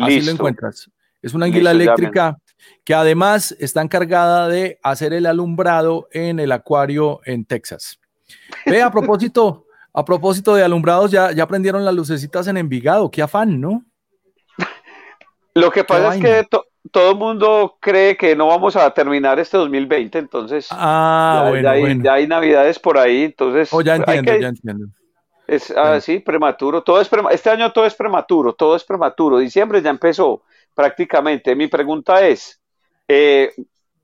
Así 0.00 0.22
lo 0.22 0.32
encuentras. 0.32 0.90
Es 1.20 1.34
una 1.34 1.46
anguila 1.46 1.72
eléctrica 1.72 2.38
que 2.84 2.94
además 2.94 3.56
está 3.58 3.82
encargada 3.82 4.48
de 4.48 4.78
hacer 4.82 5.12
el 5.12 5.26
alumbrado 5.26 6.08
en 6.12 6.40
el 6.40 6.52
acuario 6.52 7.20
en 7.24 7.44
Texas. 7.44 8.00
Ve, 8.66 8.82
a 8.82 8.90
propósito, 8.90 9.66
a 9.92 10.04
propósito 10.04 10.54
de 10.54 10.64
alumbrados, 10.64 11.10
ya, 11.10 11.32
ya 11.32 11.46
prendieron 11.46 11.84
las 11.84 11.94
lucecitas 11.94 12.46
en 12.48 12.56
Envigado. 12.56 13.10
Qué 13.10 13.22
afán, 13.22 13.60
¿no? 13.60 13.84
Lo 15.54 15.70
que 15.70 15.84
pasa 15.84 16.14
es 16.14 16.22
que 16.22 16.46
todo 16.90 17.10
el 17.10 17.16
mundo 17.16 17.76
cree 17.80 18.16
que 18.16 18.34
no 18.36 18.46
vamos 18.46 18.76
a 18.76 18.88
terminar 18.92 19.38
este 19.38 19.56
2020, 19.56 20.18
entonces 20.18 20.68
ah, 20.70 21.52
ya, 21.62 21.72
hay, 22.12 22.26
navidades 22.26 22.78
por 22.78 22.96
ahí, 22.96 23.24
entonces... 23.24 23.68
Oh, 23.72 23.82
ya 23.82 23.96
entiendo, 23.96 24.38
ya 24.38 24.48
entiendo. 24.48 24.86
Es 25.46 25.70
así, 25.72 26.18
ah, 26.20 26.22
prematuro. 26.24 26.82
Todo 26.82 27.00
es 27.00 27.10
este 27.32 27.50
año 27.50 27.72
todo 27.72 27.84
es 27.84 27.94
prematuro, 27.94 28.52
todo 28.52 28.76
es 28.76 28.84
prematuro. 28.84 29.38
Diciembre 29.38 29.82
ya 29.82 29.90
empezó 29.90 30.42
prácticamente. 30.74 31.54
Mi 31.54 31.66
pregunta 31.66 32.26
es, 32.26 32.60
eh, 33.08 33.52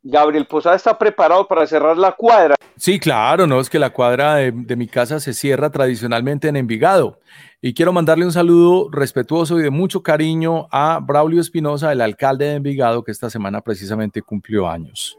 Gabriel 0.02 0.46
Posada 0.46 0.76
está 0.76 0.96
preparado 0.96 1.48
para 1.48 1.66
cerrar 1.66 1.96
la 1.96 2.12
cuadra. 2.12 2.54
Sí, 2.76 3.00
claro, 3.00 3.46
no 3.46 3.58
es 3.58 3.68
que 3.68 3.78
la 3.78 3.90
cuadra 3.90 4.36
de, 4.36 4.76
mi 4.76 4.86
casa 4.86 5.18
se 5.18 5.34
cierra 5.34 5.70
tradicionalmente 5.70 6.48
en 6.48 6.56
Envigado. 6.56 7.18
Y 7.60 7.74
quiero 7.74 7.92
mandarle 7.92 8.24
un 8.24 8.32
saludo 8.32 8.88
respetuoso 8.90 9.58
y 9.58 9.62
de 9.62 9.70
mucho 9.70 10.02
cariño 10.02 10.68
a 10.70 11.00
Braulio 11.02 11.40
Espinosa, 11.40 11.90
el 11.90 12.00
alcalde 12.00 12.44
de 12.44 12.54
Envigado, 12.54 13.02
que 13.02 13.12
esta 13.12 13.30
semana 13.30 13.62
precisamente 13.62 14.22
cumplió 14.22 14.68
años. 14.68 15.18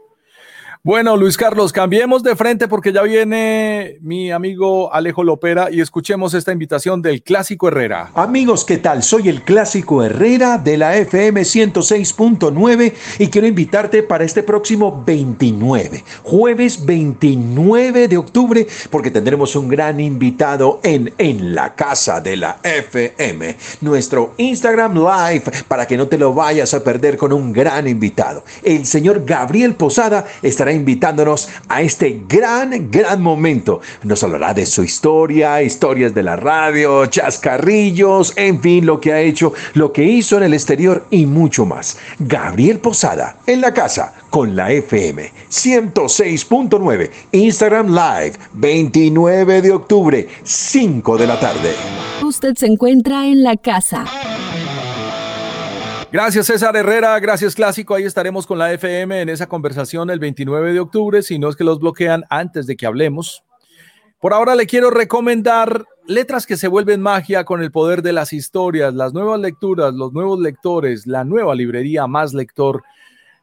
Bueno, 0.84 1.16
Luis 1.16 1.36
Carlos, 1.36 1.72
cambiemos 1.72 2.22
de 2.22 2.36
frente 2.36 2.68
porque 2.68 2.92
ya 2.92 3.02
viene 3.02 3.98
mi 4.00 4.30
amigo 4.30 4.94
Alejo 4.94 5.24
Lopera 5.24 5.72
y 5.72 5.80
escuchemos 5.80 6.34
esta 6.34 6.52
invitación 6.52 7.02
del 7.02 7.20
Clásico 7.24 7.66
Herrera. 7.66 8.12
Amigos, 8.14 8.64
¿qué 8.64 8.78
tal? 8.78 9.02
Soy 9.02 9.28
el 9.28 9.42
Clásico 9.42 10.04
Herrera 10.04 10.56
de 10.56 10.78
la 10.78 10.96
FM 10.96 11.42
106.9 11.42 12.92
y 13.18 13.26
quiero 13.26 13.48
invitarte 13.48 14.04
para 14.04 14.22
este 14.22 14.44
próximo 14.44 15.02
29, 15.04 16.04
jueves 16.22 16.86
29 16.86 18.06
de 18.06 18.16
octubre, 18.16 18.66
porque 18.88 19.10
tendremos 19.10 19.56
un 19.56 19.66
gran 19.66 19.98
invitado 19.98 20.78
en 20.84 21.12
En 21.18 21.56
la 21.56 21.74
Casa 21.74 22.20
de 22.20 22.36
la 22.36 22.60
FM, 22.62 23.56
nuestro 23.80 24.34
Instagram 24.36 24.94
Live, 24.94 25.42
para 25.66 25.88
que 25.88 25.96
no 25.96 26.06
te 26.06 26.18
lo 26.18 26.32
vayas 26.32 26.72
a 26.72 26.84
perder 26.84 27.16
con 27.16 27.32
un 27.32 27.52
gran 27.52 27.88
invitado. 27.88 28.44
El 28.62 28.86
señor 28.86 29.24
Gabriel 29.24 29.74
Posada 29.74 30.24
estará 30.40 30.67
invitándonos 30.72 31.48
a 31.68 31.82
este 31.82 32.22
gran, 32.28 32.90
gran 32.90 33.22
momento. 33.22 33.80
Nos 34.02 34.22
hablará 34.22 34.54
de 34.54 34.66
su 34.66 34.82
historia, 34.82 35.62
historias 35.62 36.14
de 36.14 36.22
la 36.22 36.36
radio, 36.36 37.06
chascarrillos, 37.06 38.32
en 38.36 38.60
fin, 38.60 38.86
lo 38.86 39.00
que 39.00 39.12
ha 39.12 39.20
hecho, 39.20 39.52
lo 39.74 39.92
que 39.92 40.04
hizo 40.04 40.36
en 40.36 40.44
el 40.44 40.54
exterior 40.54 41.06
y 41.10 41.26
mucho 41.26 41.66
más. 41.66 41.98
Gabriel 42.18 42.78
Posada, 42.78 43.36
en 43.46 43.60
la 43.60 43.72
casa, 43.72 44.14
con 44.30 44.56
la 44.56 44.70
FM 44.72 45.32
106.9, 45.50 47.10
Instagram 47.32 47.88
Live, 47.88 48.32
29 48.52 49.62
de 49.62 49.72
octubre, 49.72 50.28
5 50.42 51.18
de 51.18 51.26
la 51.26 51.40
tarde. 51.40 51.72
Usted 52.22 52.54
se 52.56 52.66
encuentra 52.66 53.26
en 53.26 53.42
la 53.42 53.56
casa. 53.56 54.04
Gracias 56.10 56.46
César 56.46 56.74
Herrera, 56.74 57.20
gracias 57.20 57.54
Clásico. 57.54 57.94
Ahí 57.94 58.04
estaremos 58.04 58.46
con 58.46 58.56
la 58.56 58.72
FM 58.72 59.20
en 59.20 59.28
esa 59.28 59.46
conversación 59.46 60.08
el 60.08 60.18
29 60.18 60.72
de 60.72 60.80
octubre, 60.80 61.22
si 61.22 61.38
no 61.38 61.50
es 61.50 61.56
que 61.56 61.64
los 61.64 61.80
bloquean 61.80 62.24
antes 62.30 62.66
de 62.66 62.78
que 62.78 62.86
hablemos. 62.86 63.44
Por 64.18 64.32
ahora 64.32 64.54
le 64.54 64.66
quiero 64.66 64.88
recomendar 64.88 65.84
letras 66.06 66.46
que 66.46 66.56
se 66.56 66.66
vuelven 66.66 67.02
magia 67.02 67.44
con 67.44 67.62
el 67.62 67.70
poder 67.70 68.00
de 68.00 68.14
las 68.14 68.32
historias, 68.32 68.94
las 68.94 69.12
nuevas 69.12 69.38
lecturas, 69.38 69.92
los 69.92 70.14
nuevos 70.14 70.40
lectores, 70.40 71.06
la 71.06 71.24
nueva 71.24 71.54
librería 71.54 72.06
Más 72.06 72.32
Lector. 72.32 72.82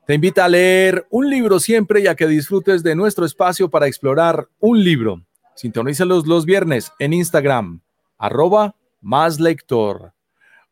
Te 0.08 0.15
invita 0.15 0.45
a 0.45 0.49
leer 0.49 1.06
un 1.12 1.30
libro 1.30 1.60
siempre 1.60 2.01
y 2.01 2.08
a 2.08 2.15
que 2.15 2.25
disfrutes 2.25 2.82
de 2.82 2.95
nuestro 2.95 3.28
espacio 3.28 3.69
para 3.69 3.86
explorar 3.86 4.47
un 4.60 4.84
libro. 4.84 5.21
Sintonízalos 5.54 6.25
los 6.25 6.45
viernes 6.45 6.91
en 6.97 7.13
Instagram, 7.13 7.82
arroba 8.17 8.75
Más 9.01 9.39
Lector. 9.39 10.14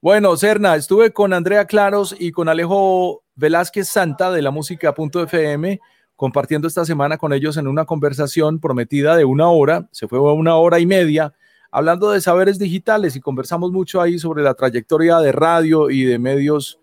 Bueno, 0.03 0.35
Serna, 0.35 0.75
estuve 0.75 1.13
con 1.13 1.31
Andrea 1.31 1.63
Claros 1.63 2.13
y 2.19 2.33
con 2.33 2.49
Alejo 2.49 3.23
Velázquez 3.35 3.87
Santa 3.87 4.33
de 4.33 4.41
la 4.41 4.51
música.fm 4.51 5.79
compartiendo 6.17 6.67
esta 6.67 6.83
semana 6.83 7.17
con 7.17 7.31
ellos 7.31 7.55
en 7.55 7.69
una 7.69 7.85
conversación 7.85 8.59
prometida 8.59 9.15
de 9.15 9.23
una 9.23 9.47
hora, 9.47 9.87
se 9.93 10.09
fue 10.09 10.19
una 10.19 10.57
hora 10.57 10.81
y 10.81 10.85
media, 10.85 11.33
hablando 11.71 12.11
de 12.11 12.19
saberes 12.19 12.59
digitales 12.59 13.15
y 13.15 13.21
conversamos 13.21 13.71
mucho 13.71 14.01
ahí 14.01 14.19
sobre 14.19 14.43
la 14.43 14.55
trayectoria 14.55 15.19
de 15.19 15.31
radio 15.31 15.89
y 15.89 16.03
de 16.03 16.19
medios 16.19 16.81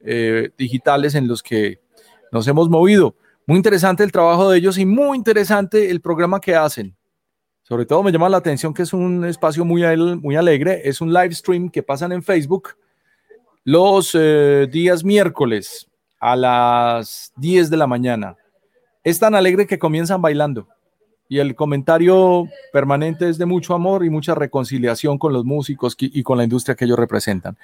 eh, 0.00 0.48
digitales 0.56 1.14
en 1.14 1.28
los 1.28 1.42
que 1.42 1.78
nos 2.32 2.48
hemos 2.48 2.70
movido. 2.70 3.16
Muy 3.46 3.58
interesante 3.58 4.02
el 4.02 4.12
trabajo 4.12 4.50
de 4.50 4.56
ellos 4.56 4.78
y 4.78 4.86
muy 4.86 5.18
interesante 5.18 5.90
el 5.90 6.00
programa 6.00 6.40
que 6.40 6.56
hacen. 6.56 6.96
Sobre 7.72 7.86
todo 7.86 8.02
me 8.02 8.12
llama 8.12 8.28
la 8.28 8.36
atención 8.36 8.74
que 8.74 8.82
es 8.82 8.92
un 8.92 9.24
espacio 9.24 9.64
muy, 9.64 9.82
muy 10.20 10.36
alegre. 10.36 10.82
Es 10.84 11.00
un 11.00 11.10
live 11.10 11.32
stream 11.32 11.70
que 11.70 11.82
pasan 11.82 12.12
en 12.12 12.22
Facebook 12.22 12.76
los 13.64 14.10
eh, 14.12 14.68
días 14.70 15.02
miércoles 15.02 15.88
a 16.20 16.36
las 16.36 17.32
10 17.36 17.70
de 17.70 17.76
la 17.78 17.86
mañana. 17.86 18.36
Es 19.02 19.18
tan 19.18 19.34
alegre 19.34 19.66
que 19.66 19.78
comienzan 19.78 20.20
bailando. 20.20 20.68
y 21.30 21.38
el 21.38 21.54
comentario 21.54 22.46
permanente 22.74 23.26
es 23.30 23.38
de 23.38 23.46
mucho 23.46 23.72
amor 23.72 24.04
y 24.04 24.10
mucha 24.10 24.34
reconciliación 24.34 25.16
con 25.16 25.32
los 25.32 25.46
músicos 25.46 25.96
y 25.98 26.22
con 26.22 26.36
la 26.36 26.44
industria 26.44 26.74
que 26.74 26.84
ellos 26.84 26.98
representan. 26.98 27.56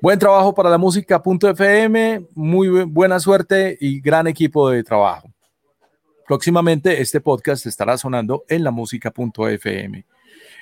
Buen 0.00 0.18
trabajo 0.18 0.52
para 0.52 0.70
la 0.70 0.78
música.fm, 0.78 2.26
muy 2.34 2.68
buena 2.86 3.20
suerte 3.20 3.78
y 3.80 4.00
gran 4.00 4.26
equipo 4.26 4.70
de 4.70 4.82
trabajo. 4.82 5.31
Próximamente 6.26 7.00
este 7.00 7.20
podcast 7.20 7.66
estará 7.66 7.98
sonando 7.98 8.44
en 8.48 8.64
la 8.64 8.70
música.fm. 8.70 10.04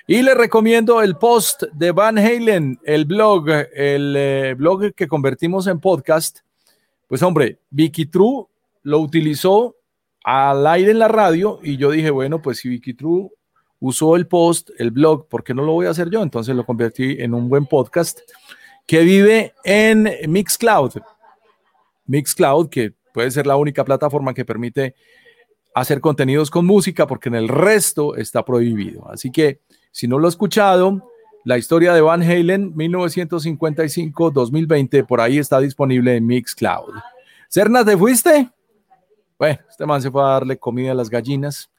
Y 0.06 0.22
le 0.22 0.34
recomiendo 0.34 1.02
el 1.02 1.16
post 1.16 1.64
de 1.72 1.92
Van 1.92 2.18
Halen, 2.18 2.80
el 2.84 3.04
blog, 3.04 3.48
el 3.48 4.14
eh, 4.16 4.54
blog 4.56 4.94
que 4.94 5.06
convertimos 5.06 5.66
en 5.66 5.78
podcast. 5.78 6.40
Pues 7.06 7.22
hombre, 7.22 7.58
Vicky 7.70 8.06
True 8.06 8.46
lo 8.82 8.98
utilizó 9.00 9.76
al 10.24 10.66
aire 10.66 10.90
en 10.90 10.98
la 10.98 11.08
radio 11.08 11.60
y 11.62 11.76
yo 11.76 11.90
dije, 11.90 12.10
bueno, 12.10 12.42
pues 12.42 12.58
si 12.58 12.68
Vicky 12.68 12.94
True 12.94 13.30
usó 13.78 14.16
el 14.16 14.26
post, 14.26 14.70
el 14.78 14.90
blog, 14.90 15.28
¿por 15.28 15.44
qué 15.44 15.54
no 15.54 15.62
lo 15.62 15.72
voy 15.72 15.86
a 15.86 15.90
hacer 15.90 16.10
yo? 16.10 16.22
Entonces 16.22 16.54
lo 16.56 16.64
convertí 16.64 17.16
en 17.18 17.34
un 17.34 17.48
buen 17.48 17.66
podcast 17.66 18.20
que 18.86 19.00
vive 19.00 19.54
en 19.64 20.10
Mixcloud. 20.28 20.92
Mixcloud, 22.06 22.68
que 22.68 22.92
puede 23.14 23.30
ser 23.30 23.46
la 23.46 23.56
única 23.56 23.84
plataforma 23.84 24.34
que 24.34 24.44
permite 24.44 24.94
hacer 25.80 26.00
contenidos 26.00 26.50
con 26.50 26.66
música 26.66 27.06
porque 27.06 27.28
en 27.28 27.36
el 27.36 27.46
resto 27.48 28.16
está 28.16 28.44
prohibido. 28.44 29.08
Así 29.10 29.30
que 29.30 29.60
si 29.90 30.06
no 30.08 30.18
lo 30.18 30.28
he 30.28 30.30
escuchado, 30.30 31.10
la 31.44 31.58
historia 31.58 31.92
de 31.94 32.00
Van 32.00 32.22
Halen 32.22 32.74
1955-2020 32.74 35.06
por 35.06 35.20
ahí 35.20 35.38
está 35.38 35.60
disponible 35.60 36.16
en 36.16 36.26
Mixcloud. 36.26 36.94
Cerna, 37.48 37.84
¿te 37.84 37.96
fuiste? 37.96 38.50
Bueno, 39.38 39.60
este 39.68 39.86
man 39.86 40.02
se 40.02 40.10
fue 40.10 40.22
a 40.22 40.26
darle 40.26 40.58
comida 40.58 40.90
a 40.92 40.94
las 40.94 41.08
gallinas. 41.08 41.70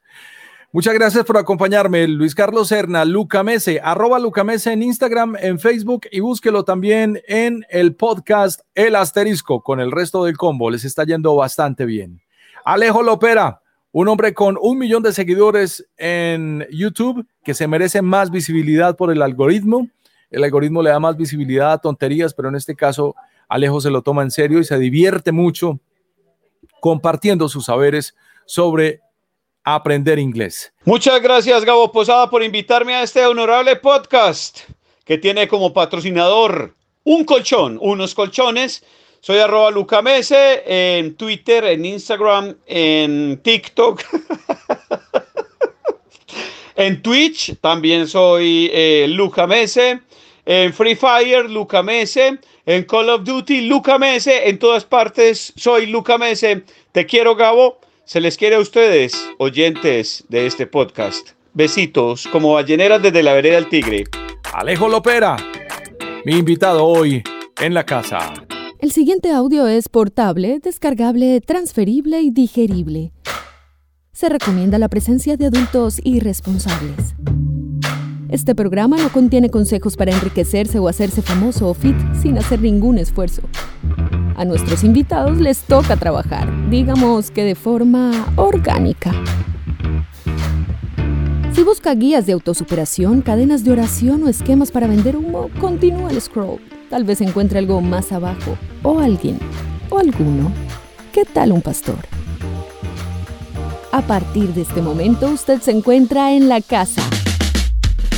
Muchas 0.72 0.94
gracias 0.94 1.24
por 1.24 1.36
acompañarme, 1.36 2.08
Luis 2.08 2.34
Carlos 2.34 2.68
Serna, 2.68 3.04
Luca 3.04 3.42
Mese, 3.42 3.78
arroba 3.82 4.18
Luca 4.18 4.42
Mese 4.42 4.72
en 4.72 4.82
Instagram, 4.82 5.36
en 5.38 5.60
Facebook 5.60 6.06
y 6.10 6.20
búsquelo 6.20 6.64
también 6.64 7.20
en 7.28 7.66
el 7.68 7.94
podcast 7.94 8.62
El 8.74 8.96
Asterisco 8.96 9.62
con 9.62 9.80
el 9.80 9.92
resto 9.92 10.24
del 10.24 10.36
combo. 10.36 10.70
Les 10.70 10.84
está 10.84 11.04
yendo 11.04 11.36
bastante 11.36 11.84
bien. 11.84 12.22
Alejo 12.64 13.02
Lopera, 13.02 13.61
un 13.92 14.08
hombre 14.08 14.32
con 14.32 14.58
un 14.60 14.78
millón 14.78 15.02
de 15.02 15.12
seguidores 15.12 15.86
en 15.98 16.66
YouTube 16.70 17.26
que 17.44 17.54
se 17.54 17.68
merece 17.68 18.02
más 18.02 18.30
visibilidad 18.30 18.96
por 18.96 19.12
el 19.12 19.22
algoritmo. 19.22 19.88
El 20.30 20.44
algoritmo 20.44 20.82
le 20.82 20.90
da 20.90 20.98
más 20.98 21.16
visibilidad 21.16 21.72
a 21.72 21.78
tonterías, 21.78 22.32
pero 22.32 22.48
en 22.48 22.56
este 22.56 22.74
caso 22.74 23.14
Alejo 23.48 23.80
se 23.82 23.90
lo 23.90 24.00
toma 24.00 24.22
en 24.22 24.30
serio 24.30 24.58
y 24.58 24.64
se 24.64 24.78
divierte 24.78 25.30
mucho 25.30 25.78
compartiendo 26.80 27.48
sus 27.48 27.66
saberes 27.66 28.16
sobre 28.46 29.00
aprender 29.62 30.18
inglés. 30.18 30.72
Muchas 30.84 31.20
gracias, 31.20 31.64
Gabo 31.64 31.92
Posada, 31.92 32.30
por 32.30 32.42
invitarme 32.42 32.94
a 32.94 33.02
este 33.02 33.24
honorable 33.26 33.76
podcast 33.76 34.60
que 35.04 35.18
tiene 35.18 35.46
como 35.46 35.72
patrocinador 35.72 36.74
un 37.04 37.24
colchón, 37.24 37.78
unos 37.80 38.14
colchones. 38.14 38.82
Soy 39.24 39.38
arroba 39.38 39.70
Lucamese 39.70 40.64
en 40.66 41.14
Twitter, 41.14 41.64
en 41.64 41.84
Instagram, 41.84 42.56
en 42.66 43.40
TikTok, 43.42 44.02
en 46.76 47.00
Twitch. 47.00 47.54
También 47.60 48.08
soy 48.08 48.68
eh, 48.72 49.06
Lucamese. 49.08 50.00
En 50.44 50.74
Free 50.74 50.96
Fire, 50.96 51.48
Lucamese 51.48 52.40
en 52.66 52.84
Call 52.84 53.10
of 53.10 53.24
Duty, 53.24 53.62
Luca 53.62 53.96
Mese, 53.98 54.48
en 54.48 54.58
todas 54.58 54.84
partes, 54.84 55.52
soy 55.56 55.86
Luca 55.86 56.18
Mese. 56.18 56.64
Te 56.92 57.06
quiero, 57.06 57.34
Gabo. 57.36 57.78
Se 58.04 58.20
les 58.20 58.36
quiere 58.36 58.56
a 58.56 58.60
ustedes, 58.60 59.30
oyentes 59.38 60.24
de 60.28 60.46
este 60.46 60.66
podcast. 60.66 61.30
Besitos, 61.54 62.26
como 62.26 62.54
balleneras 62.54 63.00
desde 63.00 63.22
la 63.22 63.34
vereda 63.34 63.54
del 63.54 63.68
Tigre. 63.68 64.04
Alejo 64.52 64.88
Lopera, 64.88 65.36
mi 66.24 66.32
invitado 66.32 66.84
hoy 66.84 67.22
en 67.60 67.74
la 67.74 67.86
casa. 67.86 68.32
El 68.82 68.90
siguiente 68.90 69.30
audio 69.30 69.68
es 69.68 69.88
portable, 69.88 70.58
descargable, 70.58 71.40
transferible 71.40 72.20
y 72.20 72.32
digerible. 72.32 73.12
Se 74.10 74.28
recomienda 74.28 74.76
la 74.76 74.88
presencia 74.88 75.36
de 75.36 75.46
adultos 75.46 76.00
irresponsables. 76.02 77.14
Este 78.28 78.56
programa 78.56 78.96
no 78.96 79.12
contiene 79.12 79.50
consejos 79.50 79.96
para 79.96 80.10
enriquecerse 80.10 80.80
o 80.80 80.88
hacerse 80.88 81.22
famoso 81.22 81.68
o 81.68 81.74
fit 81.74 81.94
sin 82.20 82.38
hacer 82.38 82.60
ningún 82.60 82.98
esfuerzo. 82.98 83.42
A 84.34 84.44
nuestros 84.44 84.82
invitados 84.82 85.38
les 85.38 85.60
toca 85.60 85.96
trabajar, 85.96 86.48
digamos 86.68 87.30
que 87.30 87.44
de 87.44 87.54
forma 87.54 88.32
orgánica. 88.34 89.12
Si 91.52 91.62
busca 91.62 91.94
guías 91.94 92.26
de 92.26 92.32
autosuperación, 92.32 93.22
cadenas 93.22 93.62
de 93.62 93.70
oración 93.70 94.24
o 94.24 94.28
esquemas 94.28 94.72
para 94.72 94.88
vender 94.88 95.16
humo, 95.16 95.50
continúa 95.60 96.10
el 96.10 96.20
scroll. 96.20 96.58
Tal 96.92 97.04
vez 97.04 97.22
encuentre 97.22 97.58
algo 97.58 97.80
más 97.80 98.12
abajo, 98.12 98.58
o 98.82 98.98
alguien, 98.98 99.38
o 99.88 99.98
alguno. 99.98 100.52
¿Qué 101.10 101.24
tal 101.24 101.50
un 101.50 101.62
pastor? 101.62 101.96
A 103.92 104.02
partir 104.02 104.52
de 104.52 104.60
este 104.60 104.82
momento, 104.82 105.30
usted 105.30 105.62
se 105.62 105.70
encuentra 105.70 106.34
en 106.34 106.50
la 106.50 106.60
casa 106.60 107.00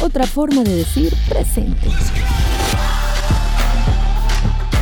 otra 0.03 0.27
forma 0.27 0.65
de 0.65 0.75
decir 0.75 1.15
presente. 1.29 1.89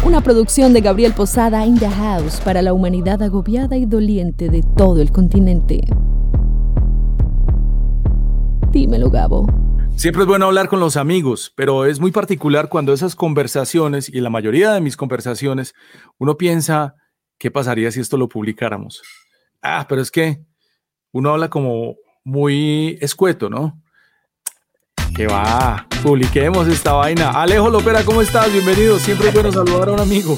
Una 0.07 0.23
producción 0.23 0.73
de 0.73 0.81
Gabriel 0.81 1.13
Posada 1.13 1.67
in 1.67 1.79
the 1.79 1.91
House 1.91 2.41
para 2.43 2.63
la 2.63 2.73
humanidad 2.73 3.23
agobiada 3.23 3.77
y 3.77 3.85
doliente 3.85 4.49
de 4.49 4.63
todo 4.63 5.03
el 5.03 5.13
continente. 5.13 5.83
Dímelo, 8.71 9.11
Gabo. 9.11 9.47
Siempre 10.03 10.23
es 10.23 10.27
bueno 10.27 10.47
hablar 10.47 10.69
con 10.69 10.81
los 10.81 10.97
amigos, 10.97 11.53
pero 11.55 11.87
es 11.87 12.01
muy 12.01 12.11
particular 12.11 12.69
cuando 12.69 12.93
esas 12.93 13.15
conversaciones, 13.15 14.09
y 14.09 14.21
la 14.21 14.31
mayoría 14.31 14.73
de 14.73 14.81
mis 14.81 14.97
conversaciones, 14.97 15.75
uno 16.19 16.37
piensa, 16.37 16.97
¿qué 17.39 17.53
pasaría 17.53 17.89
si 17.93 18.01
esto 18.01 18.17
lo 18.17 18.29
publicáramos? 18.29 19.01
Ah, 19.63 19.87
pero 19.89 20.03
es 20.03 20.11
que 20.11 20.41
uno 21.13 21.31
habla 21.31 21.51
como 21.51 21.95
muy 22.25 22.99
escueto, 23.01 23.49
¿no? 23.49 23.81
Que 25.15 25.29
va, 25.29 25.87
publiquemos 26.03 26.67
esta 26.67 26.95
vaina. 26.95 27.31
Alejo 27.41 27.71
Lopera, 27.71 28.05
¿cómo 28.05 28.23
estás? 28.23 28.53
Bienvenido. 28.53 28.99
Siempre 28.99 29.29
es 29.29 29.35
bueno 29.35 29.53
saludar 29.53 29.91
a 29.91 29.93
un 29.93 30.01
amigo. 30.01 30.37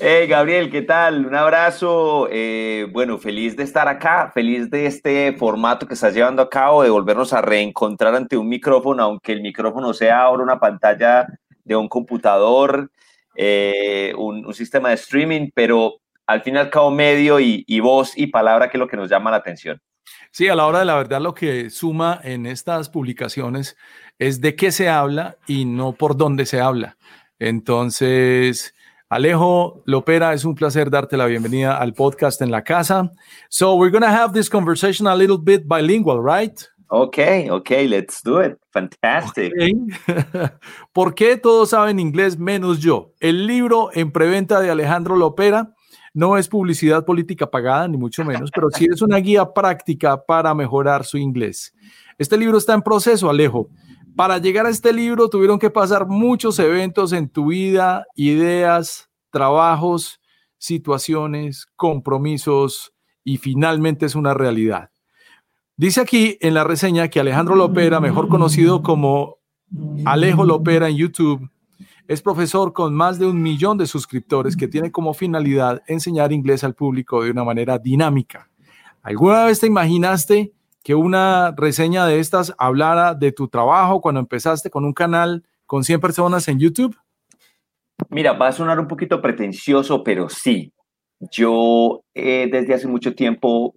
Hey 0.00 0.28
Gabriel, 0.28 0.70
¿qué 0.70 0.82
tal? 0.82 1.26
Un 1.26 1.34
abrazo. 1.34 2.28
Eh, 2.30 2.86
bueno, 2.92 3.18
feliz 3.18 3.56
de 3.56 3.64
estar 3.64 3.88
acá, 3.88 4.30
feliz 4.32 4.70
de 4.70 4.86
este 4.86 5.32
formato 5.32 5.88
que 5.88 5.94
estás 5.94 6.14
llevando 6.14 6.40
a 6.40 6.48
cabo, 6.48 6.84
de 6.84 6.90
volvernos 6.90 7.32
a 7.32 7.42
reencontrar 7.42 8.14
ante 8.14 8.36
un 8.36 8.48
micrófono, 8.48 9.02
aunque 9.02 9.32
el 9.32 9.40
micrófono 9.40 9.92
sea 9.92 10.20
ahora 10.20 10.44
una 10.44 10.60
pantalla 10.60 11.26
de 11.64 11.74
un 11.74 11.88
computador, 11.88 12.92
eh, 13.34 14.12
un, 14.16 14.54
sistema 14.54 14.90
de 14.90 14.94
streaming, 14.94 15.50
pero 15.52 15.96
al 16.28 16.42
fin 16.42 16.54
y 16.54 16.58
al 16.58 16.70
cabo 16.70 16.92
medio 16.92 17.40
y, 17.40 17.64
y 17.66 17.80
voz 17.80 18.16
y 18.16 18.28
palabra 18.28 18.70
que 18.70 18.76
es 18.76 18.80
lo 18.80 18.86
que 18.86 18.96
nos 18.96 19.10
llama 19.10 19.32
la 19.32 19.38
atención. 19.38 19.82
Sí, 20.30 20.46
a 20.46 20.54
la 20.54 20.66
hora 20.66 20.78
de 20.78 20.84
la 20.84 20.94
verdad 20.94 21.20
lo 21.20 21.34
que 21.34 21.70
suma 21.70 22.20
en 22.22 22.46
estas 22.46 22.88
publicaciones 22.88 23.76
es 24.20 24.40
de 24.40 24.54
qué 24.54 24.70
se 24.70 24.88
habla 24.88 25.38
y 25.48 25.64
no 25.64 25.92
por 25.92 26.16
dónde 26.16 26.46
se 26.46 26.60
habla. 26.60 26.96
Entonces, 27.40 28.74
Alejo 29.10 29.82
Lopera, 29.86 30.34
es 30.34 30.44
un 30.44 30.54
placer 30.54 30.90
darte 30.90 31.16
la 31.16 31.24
bienvenida 31.24 31.78
al 31.78 31.94
podcast 31.94 32.42
en 32.42 32.50
la 32.50 32.62
casa. 32.62 33.10
So, 33.48 33.74
we're 33.76 33.90
going 33.90 34.02
to 34.02 34.06
have 34.06 34.34
this 34.34 34.50
conversation 34.50 35.06
a 35.06 35.14
little 35.14 35.38
bit 35.38 35.66
bilingual, 35.66 36.22
right? 36.22 36.60
Okay, 36.90 37.48
okay, 37.48 37.88
let's 37.88 38.22
do 38.22 38.42
it. 38.42 38.58
Fantastic. 38.70 39.54
¿Por 40.92 41.14
qué 41.14 41.38
todos 41.38 41.70
saben 41.70 41.98
inglés 41.98 42.38
menos 42.38 42.80
yo? 42.80 43.14
El 43.18 43.46
libro 43.46 43.88
en 43.94 44.12
preventa 44.12 44.60
de 44.60 44.70
Alejandro 44.70 45.16
Lopera 45.16 45.74
no 46.12 46.36
es 46.36 46.46
publicidad 46.46 47.06
política 47.06 47.50
pagada, 47.50 47.88
ni 47.88 47.96
mucho 47.96 48.26
menos, 48.26 48.50
pero 48.54 48.68
sí 48.70 48.88
es 48.92 49.00
una 49.00 49.16
guía 49.16 49.54
práctica 49.54 50.22
para 50.22 50.52
mejorar 50.52 51.06
su 51.06 51.16
inglés. 51.16 51.74
Este 52.18 52.36
libro 52.36 52.58
está 52.58 52.74
en 52.74 52.82
proceso, 52.82 53.30
Alejo. 53.30 53.70
Para 54.18 54.38
llegar 54.38 54.66
a 54.66 54.70
este 54.70 54.92
libro 54.92 55.30
tuvieron 55.30 55.60
que 55.60 55.70
pasar 55.70 56.08
muchos 56.08 56.58
eventos 56.58 57.12
en 57.12 57.28
tu 57.28 57.50
vida, 57.50 58.04
ideas, 58.16 59.08
trabajos, 59.30 60.20
situaciones, 60.58 61.68
compromisos 61.76 62.92
y 63.22 63.36
finalmente 63.36 64.06
es 64.06 64.16
una 64.16 64.34
realidad. 64.34 64.90
Dice 65.76 66.00
aquí 66.00 66.36
en 66.40 66.54
la 66.54 66.64
reseña 66.64 67.06
que 67.06 67.20
Alejandro 67.20 67.54
Lopera, 67.54 68.00
mejor 68.00 68.26
conocido 68.26 68.82
como 68.82 69.36
Alejo 70.04 70.44
Lopera 70.44 70.88
en 70.88 70.96
YouTube, 70.96 71.48
es 72.08 72.20
profesor 72.20 72.72
con 72.72 72.96
más 72.96 73.20
de 73.20 73.26
un 73.26 73.40
millón 73.40 73.78
de 73.78 73.86
suscriptores 73.86 74.56
que 74.56 74.66
tiene 74.66 74.90
como 74.90 75.14
finalidad 75.14 75.84
enseñar 75.86 76.32
inglés 76.32 76.64
al 76.64 76.74
público 76.74 77.22
de 77.22 77.30
una 77.30 77.44
manera 77.44 77.78
dinámica. 77.78 78.50
¿Alguna 79.00 79.44
vez 79.44 79.60
te 79.60 79.68
imaginaste 79.68 80.54
que 80.82 80.94
una 80.94 81.54
reseña 81.56 82.06
de 82.06 82.20
estas 82.20 82.54
hablara 82.58 83.14
de 83.14 83.32
tu 83.32 83.48
trabajo 83.48 84.00
cuando 84.00 84.20
empezaste 84.20 84.70
con 84.70 84.84
un 84.84 84.92
canal 84.92 85.44
con 85.66 85.84
100 85.84 86.00
personas 86.00 86.48
en 86.48 86.58
YouTube? 86.58 86.96
Mira, 88.10 88.32
va 88.32 88.48
a 88.48 88.52
sonar 88.52 88.78
un 88.78 88.88
poquito 88.88 89.20
pretencioso, 89.20 90.02
pero 90.02 90.28
sí. 90.28 90.72
Yo 91.32 92.04
eh, 92.14 92.48
desde 92.50 92.74
hace 92.74 92.86
mucho 92.86 93.14
tiempo 93.14 93.74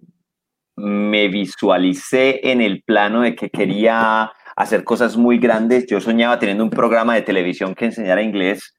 me 0.76 1.28
visualicé 1.28 2.50
en 2.50 2.60
el 2.60 2.82
plano 2.82 3.22
de 3.22 3.34
que 3.34 3.50
quería 3.50 4.32
hacer 4.56 4.84
cosas 4.84 5.16
muy 5.16 5.38
grandes. 5.38 5.86
Yo 5.86 6.00
soñaba 6.00 6.38
teniendo 6.38 6.64
un 6.64 6.70
programa 6.70 7.14
de 7.14 7.22
televisión 7.22 7.74
que 7.74 7.86
enseñara 7.86 8.22
inglés 8.22 8.74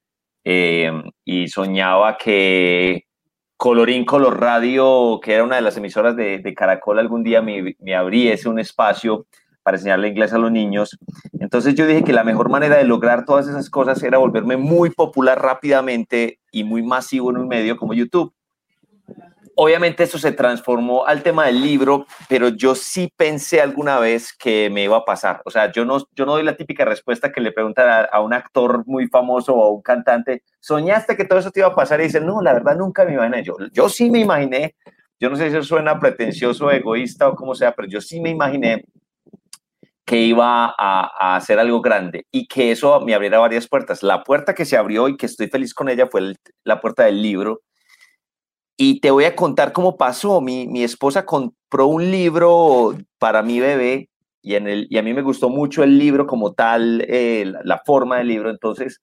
eh, 0.46 0.92
y 1.26 1.48
soñaba 1.50 2.18
que 2.18 3.06
Colorín 3.64 4.04
Color 4.04 4.42
Radio, 4.42 5.22
que 5.24 5.36
era 5.36 5.46
una 5.46 5.56
de 5.56 5.62
las 5.62 5.78
emisoras 5.78 6.18
de, 6.18 6.54
Caracol, 6.54 7.00
algún 7.00 7.24
día 7.24 7.42
me, 7.42 7.78
me, 7.80 7.96
abriese 7.96 8.50
un 8.50 8.60
espacio 8.60 9.26
para 9.64 9.78
enseñarle 9.78 10.10
inglés 10.10 10.34
a 10.34 10.38
los 10.38 10.52
niños. 10.52 11.00
Entonces 11.40 11.74
yo 11.74 11.88
dije 11.88 12.04
que 12.04 12.12
la 12.12 12.26
mejor 12.26 12.50
manera 12.50 12.76
de 12.76 12.84
lograr 12.84 13.24
todas 13.24 13.48
esas 13.48 13.70
cosas 13.70 14.04
era 14.04 14.18
volverme 14.18 14.58
muy 14.58 14.90
popular 14.90 15.42
rápidamente 15.42 16.42
y 16.52 16.66
muy 16.66 16.84
masivo 16.84 17.32
en 17.32 17.38
un 17.38 17.48
medio 17.48 17.78
como 17.78 17.94
YouTube. 17.94 18.34
Obviamente 19.56 20.04
eso 20.04 20.18
se 20.18 20.32
transformó 20.32 21.06
al 21.06 21.22
tema 21.22 21.46
del 21.46 21.62
libro, 21.62 22.08
pero 22.28 22.48
yo 22.50 22.74
sí 22.74 23.14
pensé 23.16 23.62
alguna 23.62 24.00
vez 24.00 24.34
que 24.34 24.70
me 24.72 24.84
iba 24.84 24.98
a 24.98 25.06
pasar. 25.06 25.42
O 25.46 25.52
sea, 25.52 25.72
yo 25.72 25.86
no, 25.86 26.00
yo 26.16 26.26
no 26.26 26.34
doy 26.34 26.44
la 26.44 26.58
típica 26.58 26.86
respuesta 26.86 27.32
que 27.32 27.40
le 27.40 27.52
preguntan 27.52 28.08
a, 28.12 28.20
un 28.22 28.34
actor 28.34 28.84
muy 28.88 29.08
famoso 29.08 29.54
o 29.54 29.64
a 29.64 29.72
un 29.72 29.82
cantante, 29.84 30.44
¿soñaste 30.60 31.16
que 31.16 31.26
todo 31.26 31.38
eso 31.38 31.52
te 31.52 31.60
iba 31.60 31.70
a 31.70 31.76
pasar? 31.76 32.00
Y 32.00 32.06
dicen, 32.06 32.26
no, 32.26 32.42
la 32.42 32.54
verdad 32.54 32.76
nunca 32.76 33.06
me 33.06 33.14
imaginé. 33.14 33.44
Yo, 33.44 33.56
yo 33.72 33.90
sí 33.90 34.10
me 34.10 34.20
imaginé, 34.20 34.76
yo 35.20 35.30
no 35.30 35.36
sé 35.36 35.52
si 35.52 35.58
eso 35.58 35.64
suena 35.64 36.00
pretencioso, 36.00 36.72
egoísta 36.72 37.30
o 37.30 37.36
como 37.36 37.54
sea, 37.54 37.74
pero 37.74 37.88
yo 37.88 38.02
sí 38.02 38.20
me 38.20 38.32
imaginé 38.32 38.86
que 40.04 40.18
iba 40.18 40.66
a, 40.66 40.74
a, 40.78 41.36
hacer 41.36 41.60
algo 41.60 41.80
grande 41.80 42.26
y 42.32 42.48
que 42.48 42.72
eso 42.72 43.00
me 43.02 43.14
abriera 43.14 43.38
varias 43.38 43.68
puertas. 43.68 44.02
La 44.02 44.24
puerta 44.24 44.56
que 44.56 44.66
se 44.66 44.78
abrió 44.78 45.08
y 45.08 45.16
que 45.16 45.28
estoy 45.28 45.48
feliz 45.48 45.76
con 45.76 45.90
ella 45.90 46.08
fue 46.08 46.34
la 46.64 46.82
puerta 46.82 47.04
del 47.04 47.22
libro 47.22 47.62
y 48.78 49.00
te 49.00 49.12
voy 49.12 49.26
a 49.26 49.36
contar 49.36 49.74
cómo 49.74 49.98
pasó. 49.98 50.42
Mi, 50.42 50.68
mi 50.68 50.84
esposa 50.84 51.26
compró 51.26 51.88
un 51.88 52.10
libro 52.12 52.96
para 53.20 53.44
mi 53.44 53.60
bebé 53.60 54.10
y, 54.42 54.56
en 54.56 54.68
el, 54.68 54.88
y 54.90 54.98
a 54.98 55.04
mí 55.04 55.14
me 55.14 55.22
gustó 55.22 55.50
mucho 55.50 55.84
el 55.84 55.98
libro 55.98 56.28
como 56.28 56.54
tal, 56.54 57.06
eh, 57.08 57.52
la, 57.64 57.82
forma 57.86 58.18
del 58.18 58.28
libro. 58.28 58.50
Entonces 58.50 59.00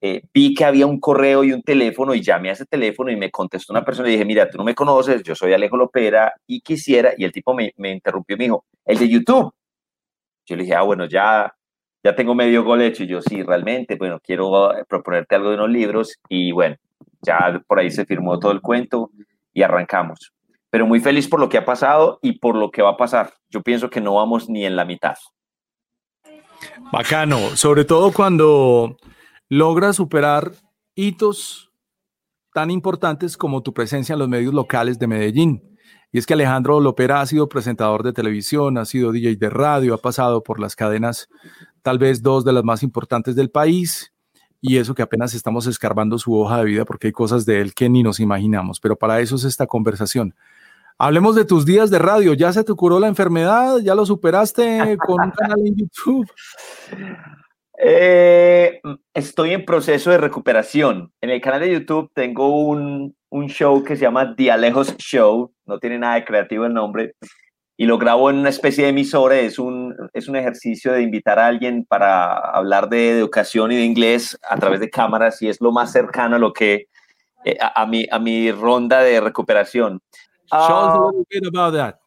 eh, 0.00 0.22
vi 0.32 0.54
que 0.54 0.64
había 0.64 0.86
un 0.86 1.00
correo 1.00 1.44
y 1.44 1.52
un 1.52 1.62
teléfono 1.62 2.14
y 2.14 2.22
llamé 2.22 2.50
a 2.50 2.52
ese 2.52 2.66
teléfono 2.66 3.10
y 3.10 3.16
me 3.16 3.30
contestó 3.30 3.72
una 3.72 3.84
persona 3.84 4.08
y 4.08 4.12
dije, 4.12 4.24
mira, 4.24 4.48
tú 4.48 4.58
no 4.58 4.64
me 4.64 4.74
conoces, 4.74 5.22
yo 5.22 5.34
soy 5.34 5.52
Alejo 5.52 5.76
Lopera 5.76 6.32
y 6.46 6.60
quisiera, 6.60 7.12
y 7.16 7.24
el 7.24 7.32
tipo 7.32 7.54
me, 7.54 7.72
me 7.76 7.90
interrumpió 7.92 8.36
y 8.36 8.38
me 8.38 8.44
dijo, 8.44 8.64
el 8.84 8.98
de 8.98 9.08
YouTube. 9.08 9.52
Yo 10.46 10.56
le 10.56 10.62
dije, 10.62 10.74
ah, 10.74 10.82
bueno, 10.82 11.06
ya, 11.06 11.54
ya 12.02 12.14
tengo 12.14 12.34
medio 12.34 12.64
gol 12.64 12.82
hecho. 12.82 13.04
Y 13.04 13.08
yo, 13.08 13.22
sí, 13.22 13.42
realmente, 13.42 13.96
bueno, 13.96 14.20
quiero 14.22 14.74
eh, 14.76 14.84
proponerte 14.88 15.34
algo 15.34 15.50
de 15.50 15.56
unos 15.56 15.70
libros 15.70 16.16
y 16.28 16.52
bueno, 16.52 16.76
ya 17.22 17.62
por 17.66 17.78
ahí 17.78 17.90
se 17.90 18.04
firmó 18.04 18.38
todo 18.38 18.52
el 18.52 18.60
cuento 18.60 19.10
y 19.52 19.62
arrancamos. 19.62 20.32
Pero 20.70 20.86
muy 20.86 21.00
feliz 21.00 21.28
por 21.28 21.40
lo 21.40 21.48
que 21.48 21.58
ha 21.58 21.64
pasado 21.64 22.18
y 22.22 22.38
por 22.38 22.54
lo 22.54 22.70
que 22.70 22.82
va 22.82 22.90
a 22.90 22.96
pasar. 22.96 23.34
Yo 23.48 23.62
pienso 23.62 23.90
que 23.90 24.00
no 24.00 24.14
vamos 24.14 24.48
ni 24.48 24.64
en 24.64 24.76
la 24.76 24.84
mitad. 24.84 25.16
Bacano, 26.92 27.56
sobre 27.56 27.84
todo 27.84 28.12
cuando 28.12 28.96
logras 29.48 29.96
superar 29.96 30.52
hitos 30.94 31.72
tan 32.52 32.70
importantes 32.70 33.36
como 33.36 33.62
tu 33.62 33.72
presencia 33.72 34.12
en 34.14 34.18
los 34.18 34.28
medios 34.28 34.54
locales 34.54 34.98
de 34.98 35.06
Medellín. 35.06 35.78
Y 36.12 36.18
es 36.18 36.26
que 36.26 36.34
Alejandro 36.34 36.80
Lopera 36.80 37.20
ha 37.20 37.26
sido 37.26 37.48
presentador 37.48 38.02
de 38.02 38.12
televisión, 38.12 38.78
ha 38.78 38.84
sido 38.84 39.12
DJ 39.12 39.36
de 39.36 39.50
radio, 39.50 39.94
ha 39.94 39.98
pasado 39.98 40.42
por 40.42 40.58
las 40.58 40.74
cadenas, 40.74 41.28
tal 41.82 41.98
vez 41.98 42.22
dos 42.22 42.44
de 42.44 42.52
las 42.52 42.64
más 42.64 42.82
importantes 42.82 43.36
del 43.36 43.50
país, 43.50 44.09
y 44.60 44.76
eso 44.76 44.94
que 44.94 45.02
apenas 45.02 45.34
estamos 45.34 45.66
escarbando 45.66 46.18
su 46.18 46.38
hoja 46.38 46.58
de 46.58 46.64
vida 46.64 46.84
porque 46.84 47.08
hay 47.08 47.12
cosas 47.12 47.46
de 47.46 47.60
él 47.60 47.74
que 47.74 47.88
ni 47.88 48.02
nos 48.02 48.20
imaginamos, 48.20 48.80
pero 48.80 48.96
para 48.96 49.20
eso 49.20 49.36
es 49.36 49.44
esta 49.44 49.66
conversación. 49.66 50.34
Hablemos 50.98 51.34
de 51.34 51.46
tus 51.46 51.64
días 51.64 51.90
de 51.90 51.98
radio. 51.98 52.34
¿Ya 52.34 52.52
se 52.52 52.62
te 52.62 52.74
curó 52.74 53.00
la 53.00 53.08
enfermedad? 53.08 53.78
¿Ya 53.78 53.94
lo 53.94 54.04
superaste 54.04 54.98
con 54.98 55.24
un 55.24 55.30
canal 55.30 55.58
en 55.64 55.76
YouTube? 55.76 56.30
Eh, 57.82 58.78
estoy 59.14 59.54
en 59.54 59.64
proceso 59.64 60.10
de 60.10 60.18
recuperación. 60.18 61.10
En 61.22 61.30
el 61.30 61.40
canal 61.40 61.60
de 61.60 61.72
YouTube 61.72 62.10
tengo 62.12 62.54
un, 62.54 63.16
un 63.30 63.48
show 63.48 63.82
que 63.82 63.96
se 63.96 64.02
llama 64.02 64.34
Dialejos 64.34 64.98
Show. 64.98 65.50
No 65.64 65.78
tiene 65.78 65.98
nada 65.98 66.16
de 66.16 66.26
creativo 66.26 66.66
el 66.66 66.74
nombre 66.74 67.14
y 67.80 67.86
lo 67.86 67.96
grabo 67.96 68.28
en 68.28 68.36
una 68.36 68.50
especie 68.50 68.84
de 68.84 68.90
emisora. 68.90 69.36
Es 69.36 69.58
un, 69.58 69.96
es 70.12 70.28
un 70.28 70.36
ejercicio 70.36 70.92
de 70.92 71.00
invitar 71.00 71.38
a 71.38 71.46
alguien 71.46 71.86
para 71.86 72.34
hablar 72.34 72.90
de 72.90 73.18
educación 73.18 73.72
y 73.72 73.76
de 73.76 73.84
inglés 73.84 74.38
a 74.50 74.58
través 74.58 74.80
de 74.80 74.90
cámaras 74.90 75.40
y 75.40 75.48
es 75.48 75.62
lo 75.62 75.72
más 75.72 75.90
cercano 75.90 76.36
a 76.36 76.38
lo 76.38 76.52
que 76.52 76.88
eh, 77.46 77.56
a, 77.58 77.80
a, 77.80 77.86
mi, 77.86 78.06
a 78.10 78.18
mi 78.18 78.52
ronda 78.52 79.00
de 79.00 79.18
recuperación. 79.18 79.98
Show 80.52 80.58
us 80.58 80.68
a 80.68 80.98
ah, 80.98 81.06
little 81.06 81.26
bit 81.30 81.46
about 81.46 81.72
that. 81.72 81.98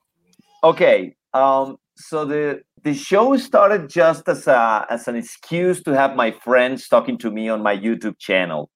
Okay, 0.61 1.15
um, 1.33 1.77
so 1.95 2.23
the 2.23 2.61
the 2.83 2.93
show 2.93 3.35
started 3.37 3.89
just 3.89 4.29
as 4.29 4.45
a 4.47 4.85
as 4.91 5.07
an 5.07 5.15
excuse 5.15 5.81
to 5.83 5.93
have 5.93 6.15
my 6.15 6.29
friends 6.29 6.87
talking 6.87 7.17
to 7.17 7.31
me 7.31 7.49
on 7.49 7.63
my 7.63 7.75
YouTube 7.75 8.19
channel. 8.19 8.69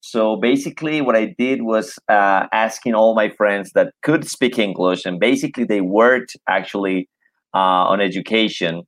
So 0.00 0.36
basically, 0.36 1.00
what 1.00 1.16
I 1.16 1.34
did 1.38 1.62
was 1.62 1.98
uh, 2.08 2.46
asking 2.52 2.94
all 2.94 3.14
my 3.14 3.28
friends 3.28 3.72
that 3.72 3.92
could 4.02 4.28
speak 4.28 4.58
English, 4.58 5.04
and 5.04 5.18
basically 5.18 5.64
they 5.64 5.80
worked 5.80 6.36
actually 6.48 7.08
uh, 7.54 7.90
on 7.90 8.00
education. 8.00 8.82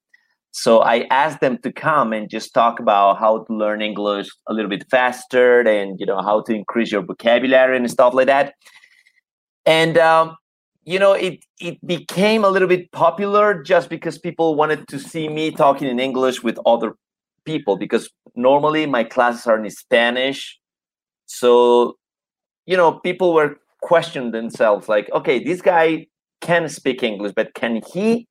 So 0.51 0.81
I 0.81 1.07
asked 1.11 1.41
them 1.41 1.59
to 1.59 1.73
come 1.73 2.13
and 2.13 2.31
just 2.31 2.55
talk 2.55 2.81
about 2.81 3.19
how 3.19 3.45
to 3.45 3.53
learn 3.53 3.83
English 3.83 4.29
a 4.49 4.53
little 4.53 4.69
bit 4.69 4.85
faster, 4.91 5.61
and 5.61 5.99
you 5.99 6.07
know 6.07 6.23
how 6.23 6.43
to 6.43 6.55
increase 6.55 6.93
your 6.93 7.03
vocabulary 7.03 7.77
and 7.77 7.91
stuff 7.91 8.15
like 8.15 8.27
that. 8.27 8.55
And 9.67 9.99
um, 9.99 10.37
you 10.85 10.99
know, 10.99 11.13
it 11.13 11.45
it 11.61 11.87
became 11.87 12.45
a 12.45 12.49
little 12.49 12.69
bit 12.69 12.91
popular 12.93 13.63
just 13.63 13.91
because 13.91 14.19
people 14.19 14.55
wanted 14.55 14.89
to 14.89 14.99
see 14.99 15.29
me 15.29 15.51
talking 15.51 15.87
in 15.87 16.01
English 16.01 16.43
with 16.43 16.59
other 16.65 16.95
people. 17.45 17.77
Because 17.77 18.09
normally 18.35 18.87
my 18.87 19.05
classes 19.05 19.47
are 19.47 19.63
in 19.63 19.71
Spanish 19.71 20.58
so, 21.29 21.97
you 22.67 22.77
know, 22.77 22.93
people 22.93 23.35
were 23.35 23.57
questioning 23.83 24.33
themselves 24.33 24.89
like, 24.89 25.11
okay, 25.13 25.43
this 25.43 25.61
guy 25.61 26.07
can 26.41 26.69
speak 26.69 27.03
English, 27.03 27.33
but 27.37 27.55
can 27.55 27.83
he 27.93 28.27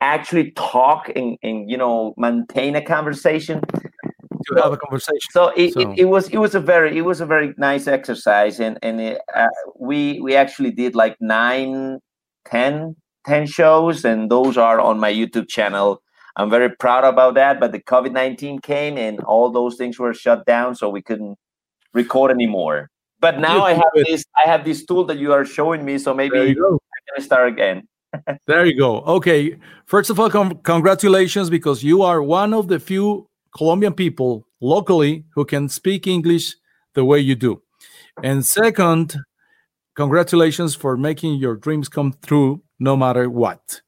actually 0.00 0.50
talk 0.52 1.10
and, 1.14 1.38
and 1.44 1.70
you 1.70 1.76
know 1.76 2.12
maintain 2.16 2.74
a 2.74 2.82
conversation? 2.82 3.60
To 4.48 4.60
have 4.60 4.72
a 4.72 4.76
conversation. 4.76 5.20
So 5.30 5.52
it, 5.56 5.74
so 5.74 5.80
it, 5.80 6.00
it, 6.00 6.04
was 6.06 6.28
it 6.30 6.38
was 6.38 6.56
a 6.56 6.60
very 6.60 6.98
it 6.98 7.02
was 7.02 7.20
a 7.20 7.26
very 7.26 7.54
nice 7.56 7.86
exercise, 7.86 8.58
and 8.58 8.76
and 8.82 9.00
it, 9.00 9.20
uh, 9.34 9.46
we 9.78 10.20
we 10.20 10.34
actually 10.34 10.72
did 10.72 10.96
like 10.96 11.16
nine, 11.20 12.00
ten, 12.44 12.96
ten 13.24 13.46
shows, 13.46 14.04
and 14.04 14.28
those 14.28 14.58
are 14.58 14.80
on 14.80 14.98
my 14.98 15.12
YouTube 15.12 15.48
channel. 15.48 16.02
I'm 16.34 16.50
very 16.50 16.70
proud 16.70 17.04
about 17.04 17.34
that. 17.34 17.60
But 17.60 17.70
the 17.70 17.78
COVID 17.78 18.10
nineteen 18.10 18.58
came, 18.60 18.98
and 18.98 19.20
all 19.20 19.52
those 19.52 19.76
things 19.76 20.00
were 20.00 20.12
shut 20.12 20.44
down, 20.44 20.74
so 20.74 20.88
we 20.88 21.02
couldn't 21.02 21.38
record 21.92 22.30
anymore. 22.30 22.88
But 23.20 23.38
now 23.38 23.62
I 23.62 23.74
have 23.74 23.92
this 23.94 24.24
I 24.36 24.48
have 24.48 24.64
this 24.64 24.84
tool 24.84 25.04
that 25.04 25.18
you 25.18 25.32
are 25.32 25.44
showing 25.44 25.84
me, 25.84 25.98
so 25.98 26.12
maybe 26.12 26.38
I 26.40 26.54
can 26.54 27.22
start 27.24 27.48
again. 27.48 27.86
there 28.46 28.66
you 28.66 28.76
go. 28.76 29.00
Okay. 29.02 29.56
First 29.86 30.10
of 30.10 30.18
all, 30.18 30.28
com- 30.28 30.58
congratulations 30.62 31.48
because 31.48 31.82
you 31.82 32.02
are 32.02 32.22
one 32.22 32.52
of 32.52 32.68
the 32.68 32.80
few 32.80 33.28
Colombian 33.56 33.92
people 33.92 34.46
locally 34.60 35.24
who 35.34 35.44
can 35.44 35.68
speak 35.68 36.06
English 36.06 36.56
the 36.94 37.04
way 37.04 37.18
you 37.18 37.34
do. 37.34 37.62
And 38.22 38.44
second, 38.44 39.16
congratulations 39.94 40.74
for 40.74 40.96
making 40.96 41.36
your 41.36 41.56
dreams 41.56 41.88
come 41.88 42.14
true 42.22 42.62
no 42.78 42.96
matter 42.96 43.28
what. 43.30 43.80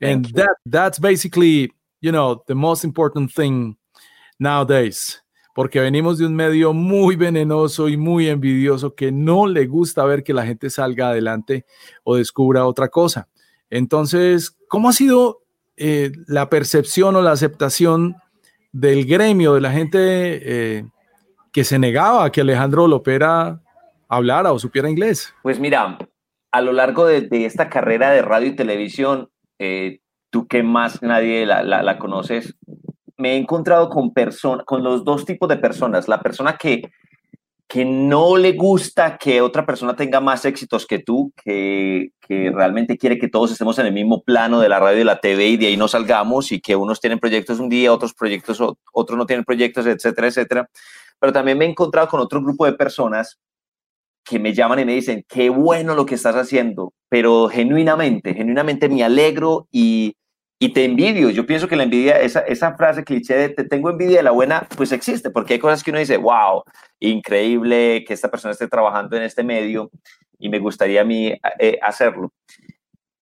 and 0.00 0.24
that 0.34 0.56
that's 0.66 0.98
basically, 0.98 1.70
you 2.00 2.10
know, 2.10 2.42
the 2.46 2.54
most 2.54 2.84
important 2.84 3.32
thing 3.32 3.76
nowadays. 4.38 5.20
Porque 5.54 5.80
venimos 5.80 6.18
de 6.18 6.26
un 6.26 6.34
medio 6.34 6.72
muy 6.72 7.16
venenoso 7.16 7.88
y 7.88 7.96
muy 7.96 8.28
envidioso 8.28 8.94
que 8.94 9.12
no 9.12 9.46
le 9.46 9.66
gusta 9.66 10.04
ver 10.04 10.22
que 10.22 10.34
la 10.34 10.46
gente 10.46 10.70
salga 10.70 11.10
adelante 11.10 11.64
o 12.04 12.16
descubra 12.16 12.66
otra 12.66 12.88
cosa. 12.88 13.28
Entonces, 13.68 14.56
¿cómo 14.68 14.88
ha 14.88 14.92
sido 14.92 15.42
eh, 15.76 16.12
la 16.26 16.50
percepción 16.50 17.16
o 17.16 17.22
la 17.22 17.32
aceptación 17.32 18.16
del 18.72 19.06
gremio, 19.06 19.54
de 19.54 19.60
la 19.60 19.72
gente 19.72 19.98
eh, 19.98 20.84
que 21.52 21.64
se 21.64 21.78
negaba 21.78 22.24
a 22.24 22.30
que 22.30 22.42
Alejandro 22.42 22.86
Lopera 22.86 23.60
hablara 24.08 24.52
o 24.52 24.58
supiera 24.58 24.90
inglés? 24.90 25.34
Pues 25.42 25.58
mira, 25.58 25.98
a 26.52 26.60
lo 26.60 26.72
largo 26.72 27.06
de, 27.06 27.28
esta 27.44 27.68
carrera 27.68 28.10
de 28.10 28.22
radio 28.22 28.48
y 28.48 28.56
televisión, 28.56 29.30
eh, 29.58 30.00
tú 30.30 30.46
que 30.46 30.62
más 30.62 31.02
nadie 31.02 31.46
la, 31.46 31.62
la 31.62 31.98
conoces, 31.98 32.56
me 33.20 33.34
he 33.34 33.36
encontrado 33.36 33.88
con, 33.88 34.12
con 34.64 34.82
los 34.82 35.04
dos 35.04 35.24
tipos 35.24 35.48
de 35.48 35.56
personas. 35.56 36.08
La 36.08 36.20
persona 36.20 36.56
que, 36.56 36.90
que 37.68 37.84
no 37.84 38.36
le 38.36 38.52
gusta 38.52 39.16
que 39.16 39.40
otra 39.40 39.64
persona 39.64 39.94
tenga 39.94 40.20
más 40.20 40.44
éxitos 40.44 40.86
que 40.86 40.98
tú, 40.98 41.32
que, 41.44 42.10
que, 42.20 42.50
realmente 42.50 42.98
quiere 42.98 43.18
que 43.18 43.28
todos 43.28 43.52
estemos 43.52 43.78
en 43.78 43.86
el 43.86 43.92
mismo 43.92 44.22
plano 44.22 44.58
de 44.60 44.68
la 44.68 44.80
radio 44.80 45.02
y 45.02 45.04
la 45.04 45.20
TV 45.20 45.46
y 45.48 45.56
de 45.56 45.66
ahí 45.68 45.76
no 45.76 45.86
salgamos 45.86 46.50
y 46.50 46.60
que 46.60 46.74
unos 46.74 47.00
tienen 47.00 47.20
proyectos 47.20 47.60
un 47.60 47.68
día, 47.68 47.92
otros 47.92 48.14
proyectos, 48.14 48.60
otros 48.92 49.16
no 49.18 49.26
tienen 49.26 49.44
proyectos, 49.44 49.86
etcétera, 49.86 50.28
etcétera. 50.28 50.70
Pero 51.20 51.32
también 51.32 51.58
me 51.58 51.66
he 51.66 51.68
encontrado 51.68 52.08
con 52.08 52.20
otro 52.20 52.42
grupo 52.42 52.64
de 52.64 52.72
personas 52.72 53.38
que 54.24 54.38
me 54.38 54.54
llaman 54.54 54.80
y 54.80 54.84
me 54.84 54.94
dicen, 54.94 55.24
qué 55.28 55.50
bueno 55.50 55.94
lo 55.94 56.06
que 56.06 56.14
estás 56.14 56.36
haciendo. 56.36 56.92
pero 57.08 57.48
genuinamente, 57.48 58.34
genuinamente 58.34 58.88
me 58.88 59.02
alegro 59.04 59.66
y, 59.72 60.14
y 60.62 60.68
te 60.74 60.84
envidio. 60.84 61.30
Yo 61.30 61.46
pienso 61.46 61.66
que 61.66 61.74
la 61.74 61.84
envidia, 61.84 62.20
esa, 62.20 62.40
esa 62.40 62.76
frase 62.76 63.02
cliché 63.02 63.34
de 63.34 63.48
te 63.48 63.64
tengo 63.64 63.88
envidia 63.88 64.18
de 64.18 64.22
la 64.22 64.30
buena, 64.30 64.68
pues 64.76 64.92
existe, 64.92 65.30
porque 65.30 65.54
hay 65.54 65.58
cosas 65.58 65.82
que 65.82 65.90
uno 65.90 65.98
dice, 65.98 66.18
wow, 66.18 66.62
increíble 67.00 68.04
que 68.06 68.12
esta 68.12 68.30
persona 68.30 68.52
esté 68.52 68.68
trabajando 68.68 69.16
en 69.16 69.22
este 69.22 69.42
medio 69.42 69.90
y 70.38 70.50
me 70.50 70.58
gustaría 70.58 71.00
a 71.00 71.04
mí 71.04 71.32
eh, 71.58 71.78
hacerlo. 71.82 72.32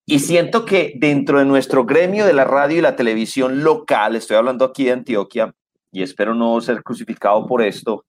Y 0.05 0.18
siento 0.18 0.64
que 0.64 0.95
dentro 0.97 1.39
de 1.39 1.45
nuestro 1.45 1.84
gremio 1.84 2.26
de 2.26 2.32
la 2.32 2.45
radio 2.45 2.78
y 2.78 2.80
la 2.80 2.97
televisión 2.97 3.62
local, 3.62 4.16
estoy 4.16 4.36
hablando 4.36 4.64
aquí 4.64 4.86
de 4.86 4.93
Antioquia, 4.93 5.55
y 5.93 6.03
espero 6.03 6.34
no 6.34 6.61
ser 6.61 6.82
crucificado 6.82 7.47
por 7.47 7.62
esto, 7.62 8.05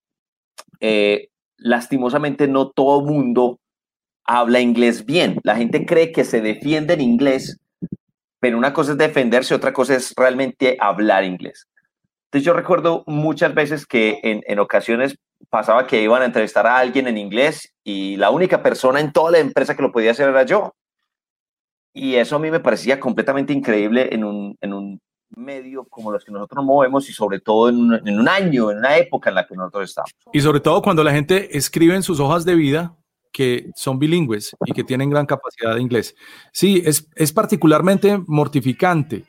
eh, 0.80 1.27
lastimosamente 1.57 2.47
no 2.47 2.71
todo 2.71 3.05
mundo 3.05 3.59
habla 4.25 4.59
inglés 4.59 5.05
bien. 5.05 5.39
La 5.43 5.55
gente 5.55 5.86
cree 5.86 6.11
que 6.11 6.23
se 6.23 6.41
defiende 6.41 6.95
en 6.95 7.01
inglés, 7.01 7.59
pero 8.39 8.57
una 8.57 8.73
cosa 8.73 8.91
es 8.91 8.97
defenderse, 8.97 9.53
otra 9.53 9.73
cosa 9.73 9.95
es 9.95 10.13
realmente 10.15 10.77
hablar 10.79 11.23
inglés. 11.23 11.67
Entonces 12.25 12.45
yo 12.45 12.53
recuerdo 12.53 13.03
muchas 13.07 13.53
veces 13.53 13.85
que 13.85 14.19
en, 14.23 14.43
en, 14.45 14.59
ocasiones 14.59 15.15
pasaba 15.49 15.87
que 15.87 16.01
iban 16.01 16.21
a 16.21 16.25
entrevistar 16.25 16.67
a 16.67 16.77
alguien 16.77 17.07
en 17.07 17.17
inglés 17.17 17.73
y 17.83 18.17
la 18.17 18.29
única 18.29 18.61
persona 18.61 18.99
en 18.99 19.11
toda 19.11 19.31
la 19.31 19.39
empresa 19.39 19.75
que 19.75 19.81
lo 19.81 19.91
podía 19.91 20.11
hacer 20.11 20.29
era 20.29 20.43
yo. 20.43 20.75
Y 21.91 22.15
eso 22.15 22.35
a 22.35 22.39
mí 22.39 22.51
me 22.51 22.59
parecía 22.59 22.99
completamente 22.99 23.51
increíble 23.51 24.09
en 24.11 24.23
un, 24.23 24.55
en 24.61 24.73
un 24.73 25.01
medio 25.35 25.85
como 25.85 26.11
los 26.11 26.23
que 26.23 26.31
nosotros 26.31 26.63
movemos 26.63 27.09
y 27.09 27.13
sobre 27.13 27.39
todo 27.39 27.69
en 27.69 27.77
un, 27.77 28.07
en 28.07 28.19
un 28.19 28.29
año, 28.29 28.71
en 28.71 28.77
una 28.77 28.97
época 28.97 29.29
en 29.29 29.35
la 29.35 29.47
que 29.47 29.55
nosotros 29.55 29.89
estamos. 29.89 30.11
Y 30.31 30.41
sobre 30.41 30.59
todo 30.59 30.81
cuando 30.81 31.03
la 31.03 31.11
gente 31.11 31.57
escribe 31.57 31.95
en 31.95 32.03
sus 32.03 32.19
hojas 32.19 32.45
de 32.45 32.55
vida 32.55 32.95
que 33.32 33.71
son 33.75 33.99
bilingües 33.99 34.55
y 34.65 34.73
que 34.73 34.84
tienen 34.84 35.09
gran 35.09 35.25
capacidad 35.25 35.75
de 35.75 35.82
inglés. 35.82 36.15
Sí, 36.51 36.82
es, 36.86 37.07
es 37.15 37.32
particularmente 37.32 38.21
mortificante, 38.27 39.25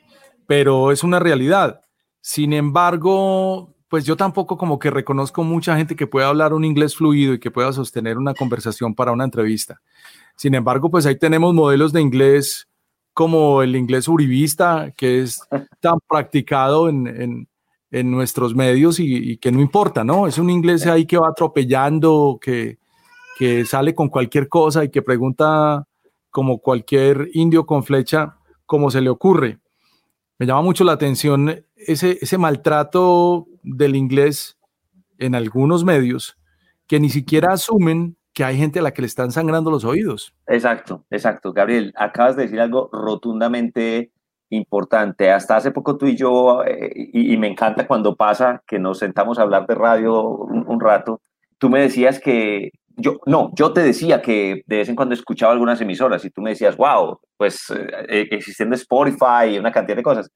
pero 0.47 0.91
es 0.91 1.03
una 1.03 1.19
realidad. 1.19 1.81
Sin 2.19 2.53
embargo, 2.53 3.75
pues 3.87 4.05
yo 4.05 4.15
tampoco 4.15 4.57
como 4.57 4.79
que 4.79 4.89
reconozco 4.89 5.43
mucha 5.43 5.75
gente 5.75 5.95
que 5.95 6.07
pueda 6.07 6.27
hablar 6.27 6.53
un 6.53 6.63
inglés 6.63 6.95
fluido 6.95 7.33
y 7.33 7.39
que 7.39 7.51
pueda 7.51 7.73
sostener 7.73 8.17
una 8.17 8.33
conversación 8.33 8.95
para 8.95 9.11
una 9.11 9.25
entrevista. 9.25 9.81
Sin 10.37 10.55
embargo, 10.55 10.89
pues 10.89 11.05
ahí 11.05 11.17
tenemos 11.17 11.53
modelos 11.53 11.91
de 11.91 12.01
inglés 12.01 12.67
como 13.13 13.61
el 13.61 13.75
inglés 13.75 14.07
uribista, 14.07 14.93
que 14.95 15.21
es 15.21 15.41
tan 15.81 15.99
practicado 16.07 16.87
en, 16.89 17.07
en, 17.07 17.49
en 17.91 18.11
nuestros 18.11 18.55
medios 18.55 18.99
y, 18.99 19.31
y, 19.31 19.37
que 19.37 19.51
no 19.51 19.59
importa, 19.59 20.03
¿no? 20.03 20.25
Es 20.25 20.37
un 20.37 20.49
inglés 20.49 20.87
ahí 20.87 21.05
que 21.05 21.17
va 21.17 21.27
atropellando, 21.27 22.39
que, 22.41 22.79
que 23.37 23.65
sale 23.65 23.95
con 23.95 24.09
cualquier 24.09 24.47
cosa 24.47 24.83
y 24.83 24.89
que 24.89 25.01
pregunta 25.01 25.87
como 26.29 26.59
cualquier 26.59 27.29
indio 27.33 27.65
con 27.65 27.83
flecha, 27.83 28.37
como 28.65 28.89
se 28.89 29.01
le 29.01 29.09
ocurre. 29.09 29.59
Me 30.39 30.45
llama 30.45 30.61
mucho 30.61 30.83
la 30.83 30.93
atención 30.93 31.63
ese, 31.75 32.17
ese 32.21 32.37
maltrato 32.37 33.47
del 33.63 33.95
inglés 33.95 34.57
en 35.17 35.35
algunos 35.35 35.83
medios 35.83 36.37
que 36.87 36.99
ni 36.99 37.09
siquiera 37.09 37.53
asumen 37.53 38.17
que 38.33 38.43
hay 38.43 38.57
gente 38.57 38.79
a 38.79 38.81
la 38.81 38.91
que 38.91 39.01
le 39.01 39.07
están 39.07 39.31
sangrando 39.31 39.71
los 39.71 39.83
oídos. 39.83 40.33
Exacto, 40.47 41.05
exacto. 41.09 41.53
Gabriel, 41.53 41.93
acabas 41.97 42.35
de 42.35 42.43
decir 42.43 42.59
algo 42.59 42.89
rotundamente 42.91 44.11
importante. 44.49 45.31
Hasta 45.31 45.57
hace 45.57 45.71
poco 45.71 45.97
tú 45.97 46.07
y 46.07 46.15
yo, 46.15 46.63
eh, 46.63 46.91
y, 47.13 47.37
me 47.37 47.47
encanta 47.47 47.87
cuando 47.87 48.15
pasa 48.15 48.63
que 48.67 48.79
nos 48.79 48.99
sentamos 48.99 49.37
a 49.37 49.43
hablar 49.43 49.67
de 49.67 49.75
radio 49.75 50.21
un 50.21 50.79
rato, 50.79 51.21
tú 51.57 51.69
me 51.69 51.81
decías 51.81 52.19
que 52.19 52.71
yo, 53.01 53.19
no, 53.25 53.51
yo 53.55 53.73
te 53.73 53.81
decía 53.81 54.21
que 54.21 54.63
de 54.65 54.77
vez 54.77 54.89
en 54.89 54.95
cuando 54.95 55.15
escuchaba 55.15 55.53
algunas 55.53 55.81
emisoras 55.81 56.23
y 56.23 56.29
tú 56.29 56.41
me 56.41 56.51
decías, 56.51 56.77
wow, 56.77 57.19
pues 57.37 57.71
eh, 57.71 58.27
existiendo 58.31 58.75
Spotify 58.75 59.49
y 59.51 59.59
una 59.59 59.71
cantidad 59.71 59.97
de 59.97 60.03
cosas. 60.03 60.29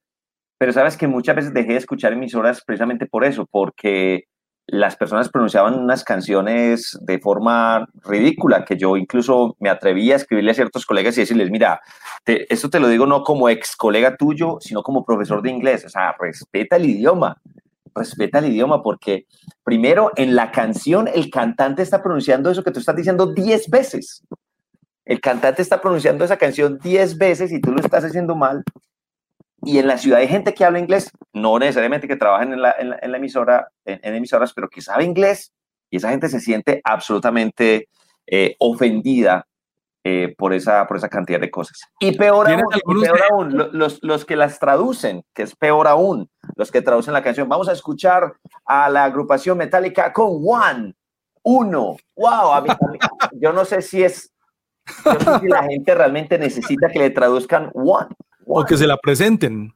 Pero 0.58 0.74
sabes 0.74 0.98
que 0.98 1.08
muchas 1.08 1.36
veces 1.36 1.54
dejé 1.54 1.74
de 1.74 1.78
escuchar 1.78 2.14
emisoras 2.14 2.64
precisamente 2.66 3.06
por 3.06 3.26
eso, 3.26 3.46
porque 3.50 4.26
las 4.68 4.96
personas 4.96 5.30
pronunciaban 5.30 5.76
unas 5.76 6.04
canciones 6.04 6.98
de 7.02 7.20
forma 7.20 7.88
ridícula, 8.04 8.66
que 8.66 8.78
yo 8.78 8.98
incluso 8.98 9.56
me 9.60 9.70
atrevía 9.70 10.14
a 10.14 10.18
escribirle 10.18 10.52
a 10.52 10.56
ciertos 10.56 10.86
colegas 10.86 11.18
y 11.18 11.22
decirles, 11.22 11.52
mira, 11.52 11.82
te, 12.24 12.52
esto 12.52 12.70
te 12.70 12.80
lo 12.80 12.88
digo 12.88 13.06
no 13.06 13.24
como 13.24 13.50
ex 13.50 13.76
colega 13.76 14.18
tuyo, 14.18 14.58
sino 14.60 14.82
como 14.82 15.06
profesor 15.06 15.42
de 15.44 15.52
inglés, 15.52 15.86
o 15.86 15.90
sea, 15.90 16.16
respeta 16.20 16.78
el 16.78 16.86
idioma, 16.86 17.40
respeta 17.94 18.40
el 18.40 18.46
idioma, 18.46 18.82
porque 18.82 19.26
primero 19.66 20.12
en 20.16 20.36
la 20.36 20.52
canción 20.52 21.10
el 21.14 21.30
cantante 21.30 21.82
está 21.82 22.02
pronunciando 22.02 22.50
eso 22.50 22.64
que 22.64 22.72
tú 22.72 22.80
estás 22.80 22.96
diciendo 22.96 23.34
10 23.34 23.70
veces. 23.70 24.24
El 25.04 25.20
cantante 25.20 25.62
está 25.62 25.82
pronunciando 25.82 26.24
esa 26.24 26.38
canción 26.38 26.80
10 26.82 27.18
veces 27.18 27.52
y 27.52 27.60
tú 27.60 27.72
lo 27.72 27.82
estás 27.82 28.06
haciendo 28.06 28.36
mal. 28.36 28.64
Y 29.64 29.80
en 29.80 29.88
la 29.88 29.98
ciudad 29.98 30.20
hay 30.20 30.28
gente 30.28 30.54
que 30.54 30.64
habla 30.64 30.80
inglés, 30.80 31.10
no 31.34 31.58
necesariamente 31.58 32.08
que 32.08 32.16
trabajen 32.16 32.54
en 32.54 32.62
la, 32.62 32.76
emisora, 33.02 33.68
en, 33.84 34.16
emisoras, 34.16 34.54
pero 34.54 34.70
que 34.70 34.82
sabe 34.82 35.04
inglés 35.04 35.52
y 35.90 35.98
esa 35.98 36.12
gente 36.12 36.30
se 36.30 36.40
siente 36.40 36.82
absolutamente 36.84 37.90
eh, 38.28 38.56
ofendida 38.60 39.48
eh, 40.08 40.36
por, 40.38 40.54
esa, 40.54 40.86
por 40.86 40.98
esa 40.98 41.10
cantidad 41.10 41.40
de 41.40 41.50
cosas. 41.50 41.82
Y 42.00 42.16
peor 42.16 42.48
aún, 42.48 42.64
y 42.76 43.02
peor 43.02 43.22
aún 43.32 43.70
los, 43.72 43.98
los 44.04 44.24
que 44.24 44.36
las 44.36 44.60
traducen, 44.60 45.24
que 45.34 45.42
es 45.42 45.56
peor 45.56 45.88
aún, 45.88 46.30
los 46.56 46.72
que 46.72 46.84
traducen 46.84 47.12
la 47.12 47.24
canción. 47.24 47.50
Vamos 47.50 47.70
a 47.70 47.72
escuchar 47.72 48.36
a 48.68 48.88
la 48.92 49.04
agrupación 49.04 49.58
metálica 49.58 50.14
con 50.14 50.44
One, 50.46 50.94
uno. 51.42 51.98
Wow, 52.16 52.54
a 52.54 52.62
mí, 52.62 52.70
a 52.70 52.92
mí, 52.92 53.00
yo 53.42 53.52
no 53.52 53.66
sé 53.66 53.82
si 53.82 54.04
es, 54.04 54.32
yo 55.04 55.14
no 55.14 55.20
sé 55.20 55.40
si 55.40 55.48
la 55.48 55.64
gente 55.64 55.96
realmente 55.96 56.38
necesita 56.38 56.88
que 56.88 57.00
le 57.00 57.10
traduzcan 57.10 57.72
One. 57.74 58.10
O 58.46 58.64
que 58.64 58.78
se 58.78 58.86
la 58.86 58.98
presenten. 58.98 59.74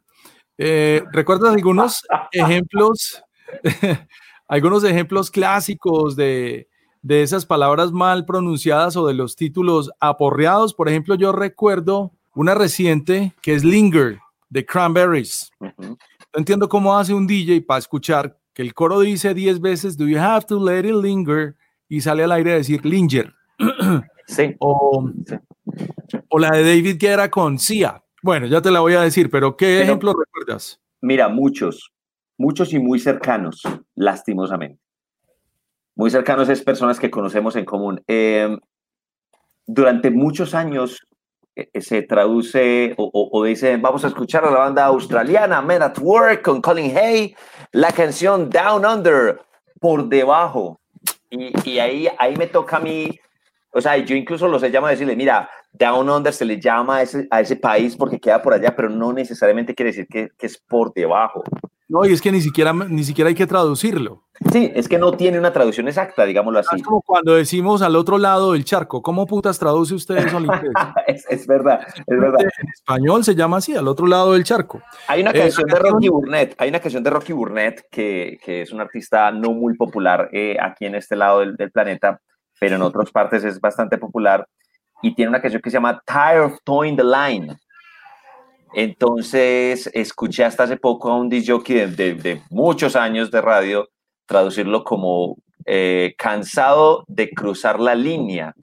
Eh, 0.60 1.02
¿Recuerdas 1.12 1.56
algunos 1.56 2.06
ejemplos, 2.32 3.24
algunos 4.48 4.84
ejemplos 4.84 5.32
clásicos 5.32 6.16
de, 6.16 6.69
de 7.02 7.22
esas 7.24 7.46
palabras 7.46 7.92
mal 7.92 8.26
pronunciadas 8.26 8.96
o 8.96 9.08
de 9.08 9.14
los 9.14 9.36
títulos 9.36 9.92
aporreados? 10.00 10.74
Por 10.74 10.90
ejemplo, 10.90 11.16
yo 11.16 11.32
recuerdo 11.32 12.12
una 12.36 12.56
reciente 12.56 13.34
que 13.42 13.54
es 13.54 13.64
Linger 13.64 14.20
de 14.50 14.66
Cranberries. 14.66 15.52
Uh 15.60 15.66
-huh. 15.66 15.98
Entiendo 16.34 16.70
cómo 16.70 16.98
hace 16.98 17.14
un 17.14 17.26
DJ 17.26 17.62
para 17.62 17.80
escuchar 17.80 18.38
que 18.54 18.62
el 18.62 18.74
coro 18.74 19.00
dice 19.00 19.34
10 19.34 19.62
veces, 19.62 19.98
do 19.98 20.08
you 20.08 20.20
have 20.20 20.46
to 20.46 20.64
let 20.64 20.88
it 20.88 20.96
linger? 20.96 21.56
Y 21.88 22.02
sale 22.02 22.24
al 22.24 22.32
aire 22.32 22.54
a 22.54 22.56
decir 22.56 22.86
linger. 22.86 23.34
Sí. 24.30 24.56
O, 24.60 25.10
sí. 25.26 26.18
o 26.30 26.38
la 26.38 26.52
de 26.52 26.62
David 26.62 26.98
Guerra 27.00 27.32
con 27.32 27.58
Sia. 27.58 28.04
Bueno, 28.22 28.46
ya 28.46 28.62
te 28.62 28.70
la 28.70 28.80
voy 28.80 28.94
a 28.94 29.02
decir, 29.02 29.28
pero 29.32 29.58
¿qué 29.58 29.66
pero, 29.66 29.84
ejemplos 29.84 30.16
recuerdas? 30.20 30.80
Mira, 31.02 31.30
muchos, 31.30 31.92
muchos 32.38 32.72
y 32.74 32.78
muy 32.78 33.00
cercanos, 33.00 33.64
lastimosamente. 33.96 34.80
Muy 36.00 36.10
cercanos 36.12 36.48
es 36.48 36.64
personas 36.64 36.98
que 36.98 37.12
conocemos 37.12 37.58
en 37.58 37.66
común. 37.66 38.02
Eh, 38.08 38.58
durante 39.68 40.10
muchos 40.10 40.56
años 40.56 41.06
eh, 41.58 41.70
se 41.82 42.04
traduce 42.04 42.94
o, 42.96 43.04
o, 43.04 43.38
o, 43.38 43.44
dice, 43.44 43.76
vamos 43.76 44.06
a 44.06 44.08
escuchar 44.08 44.46
a 44.46 44.50
la 44.50 44.60
banda 44.60 44.86
australiana 44.86 45.62
Men 45.62 45.82
at 45.82 45.98
Work 46.00 46.42
con 46.42 46.62
Colin 46.62 46.98
Hay, 46.98 47.36
la 47.74 47.92
canción 47.92 48.50
Down 48.50 48.86
Under, 48.86 49.42
por 49.82 50.08
debajo. 50.08 50.80
Y, 51.30 51.52
y 51.70 51.80
ahí, 51.80 52.08
ahí 52.18 52.34
me 52.38 52.48
toca 52.48 52.78
a 52.78 52.80
mí 52.80 53.20
o 53.72 53.82
sea, 53.82 53.98
yo 53.98 54.16
incluso 54.16 54.48
los 54.48 54.64
he 54.64 54.72
llamado 54.72 54.88
a 54.88 54.92
decirle, 54.92 55.18
mira, 55.18 55.50
Down 55.74 56.10
Under 56.10 56.32
se 56.32 56.46
le 56.46 56.62
llama 56.62 56.98
a 56.98 57.02
ese, 57.02 57.28
a 57.30 57.42
ese 57.42 57.58
país 57.58 57.98
porque 57.98 58.22
queda 58.22 58.42
por 58.42 58.54
allá, 58.54 58.74
pero 58.74 58.90
no 58.90 59.12
necesariamente 59.12 59.76
quiere 59.76 59.92
decir 59.92 60.08
que, 60.08 60.30
que, 60.38 60.48
es 60.48 60.58
por 60.58 60.94
debajo. 60.94 61.44
No, 61.90 62.06
y 62.06 62.14
es 62.14 62.22
que 62.22 62.32
ni 62.32 62.40
siquiera, 62.40 62.72
ni 62.72 63.04
siquiera 63.04 63.30
hay 63.30 63.36
que 63.36 63.48
traducirlo. 63.48 64.24
Sí, 64.54 64.72
es 64.76 64.88
que 64.88 65.00
no 65.00 65.12
tiene 65.14 65.40
una 65.40 65.52
traducción 65.52 65.88
exacta, 65.88 66.24
digámoslo 66.24 66.60
así. 66.60 66.76
Es 66.76 66.84
como 66.84 67.02
cuando 67.02 67.34
decimos 67.34 67.82
al 67.82 67.96
otro 67.96 68.20
lado 68.20 68.54
del 68.54 68.64
charco, 68.64 69.02
¿cómo 69.02 69.26
putas 69.26 69.58
traduce 69.58 69.96
usted 69.96 70.18
eso 70.18 70.38
al 70.38 70.46
inglés? 70.46 70.72
es, 71.08 71.26
es, 71.28 71.48
verdad, 71.48 71.82
es 71.98 72.06
verdad. 72.20 72.42
En 72.42 72.70
español 72.72 73.24
se 73.24 73.34
llama 73.34 73.58
así, 73.58 73.76
al 73.76 73.88
otro 73.88 74.06
lado 74.06 74.34
del 74.34 74.44
charco. 74.44 74.82
Hay 75.08 75.22
una 75.22 75.34
canción 75.34 75.68
eh, 75.68 75.74
de 75.74 75.80
Rocky 75.80 76.10
Burnett, 76.10 76.56
hay 76.60 76.70
una 76.70 76.80
canción 76.80 77.04
de 77.04 77.10
Rocky 77.10 77.34
Burnett 77.34 77.82
que, 77.90 78.38
que 78.46 78.62
es 78.62 78.72
un 78.72 78.82
artista 78.82 79.32
no 79.32 79.52
muy 79.54 79.76
popular 79.76 80.30
eh, 80.32 80.58
aquí 80.62 80.86
en 80.86 80.94
este 80.94 81.16
lado 81.16 81.40
del, 81.40 81.56
del 81.56 81.72
planeta, 81.72 82.22
pero 82.60 82.76
en 82.76 82.84
otras 82.84 83.10
partes 83.10 83.44
es 83.44 83.60
bastante 83.60 83.98
popular 83.98 84.48
y 85.02 85.16
tiene 85.16 85.30
una 85.30 85.42
canción 85.42 85.62
que 85.62 85.72
se 85.72 85.78
llama 85.78 86.02
Tired 86.06 86.44
of 86.44 86.60
Towing 86.64 86.98
the 86.98 87.04
Line. 87.04 87.58
Entonces, 88.74 89.90
escuché 89.94 90.44
hasta 90.44 90.64
hace 90.64 90.78
poco 90.78 91.10
a 91.10 91.16
un 91.16 91.30
DJ 91.30 91.60
de, 91.66 91.88
de, 91.88 92.14
de 92.16 92.42
muchos 92.50 92.96
años 92.96 93.32
de 93.32 93.42
radio 93.42 93.90
traducirlo 94.26 94.84
como 94.84 95.38
eh, 95.66 96.14
cansado 96.18 97.04
de 97.08 97.32
cruzar 97.32 97.80
la 97.80 97.96
línea. 97.96 98.54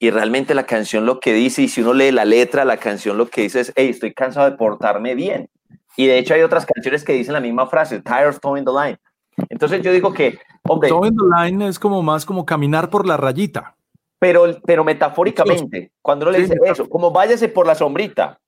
Y 0.00 0.10
realmente 0.10 0.54
la 0.54 0.66
canción 0.66 1.06
lo 1.06 1.18
que 1.20 1.32
dice, 1.32 1.62
y 1.62 1.68
si 1.68 1.80
uno 1.80 1.94
lee 1.94 2.12
la 2.12 2.24
letra, 2.24 2.64
la 2.64 2.76
canción 2.76 3.16
lo 3.16 3.28
que 3.28 3.42
dice 3.42 3.60
es, 3.60 3.72
hey, 3.76 3.88
estoy 3.88 4.12
cansado 4.12 4.50
de 4.50 4.56
portarme 4.56 5.14
bien. 5.14 5.48
Y 5.96 6.06
de 6.06 6.18
hecho 6.18 6.34
hay 6.34 6.42
otras 6.42 6.66
canciones 6.66 7.02
que 7.02 7.12
dicen 7.12 7.32
la 7.32 7.40
misma 7.40 7.66
frase, 7.66 8.00
tired 8.00 8.28
of 8.28 8.40
towing 8.40 8.64
the 8.64 8.70
line. 8.70 8.98
Entonces 9.48 9.82
yo 9.82 9.92
digo 9.92 10.12
que, 10.12 10.38
hombre... 10.62 10.88
Towing 10.88 11.16
the 11.16 11.24
line 11.40 11.66
es 11.66 11.78
como 11.78 12.02
más 12.02 12.24
como 12.24 12.44
caminar 12.44 12.90
por 12.90 13.06
la 13.06 13.16
rayita. 13.16 13.74
pero, 14.20 14.60
pero 14.64 14.84
metafóricamente, 14.84 15.92
cuando 16.02 16.26
uno 16.26 16.32
le 16.32 16.42
dice 16.42 16.54
eso, 16.64 16.88
como 16.88 17.10
váyase 17.10 17.48
por 17.48 17.66
la 17.66 17.74
sombrita, 17.74 18.38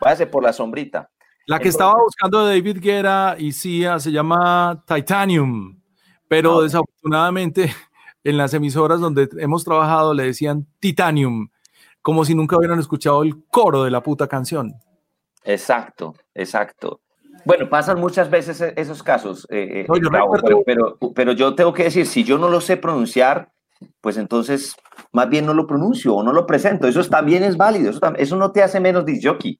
váyase 0.00 0.26
por 0.26 0.42
la 0.42 0.52
sombrita. 0.52 1.10
La 1.46 1.58
que 1.58 1.68
estaba 1.68 1.94
buscando 2.00 2.46
David 2.46 2.78
Guerra 2.80 3.34
y 3.38 3.52
Cia 3.52 3.98
se 3.98 4.12
llama 4.12 4.84
Titanium, 4.86 5.80
pero 6.28 6.62
desafortunadamente 6.62 7.74
en 8.24 8.36
las 8.36 8.54
emisoras 8.54 9.00
donde 9.00 9.28
hemos 9.38 9.64
trabajado 9.64 10.14
le 10.14 10.24
decían 10.24 10.66
Titanium, 10.78 11.48
como 12.02 12.24
si 12.24 12.34
nunca 12.34 12.56
hubieran 12.56 12.78
escuchado 12.78 13.22
el 13.22 13.44
coro 13.46 13.82
de 13.82 13.90
la 13.90 14.02
puta 14.02 14.28
canción. 14.28 14.74
Exacto, 15.44 16.14
exacto. 16.34 17.00
Bueno, 17.44 17.68
pasan 17.68 17.98
muchas 17.98 18.30
veces 18.30 18.60
e-, 18.60 18.74
esos 18.76 19.02
casos, 19.02 19.46
eh, 19.50 19.86
eh, 19.88 20.62
pero, 20.64 20.98
pero, 21.14 21.32
yo 21.32 21.54
tengo 21.54 21.72
que 21.72 21.84
decir, 21.84 22.06
si 22.06 22.22
yo 22.22 22.38
no 22.38 22.48
lo 22.48 22.60
sé 22.60 22.76
pronunciar, 22.76 23.50
pues 24.00 24.18
entonces 24.18 24.76
más 25.12 25.28
bien 25.28 25.46
no 25.46 25.54
lo 25.54 25.66
pronuncio 25.66 26.14
o 26.14 26.22
no 26.22 26.32
lo 26.32 26.46
presento. 26.46 26.86
Eso 26.86 27.02
también 27.04 27.42
es 27.42 27.56
válido, 27.56 27.90
eso, 27.90 28.00
eso 28.16 28.36
no 28.36 28.52
te 28.52 28.62
hace 28.62 28.78
menos 28.78 29.04
disjockey. 29.04 29.58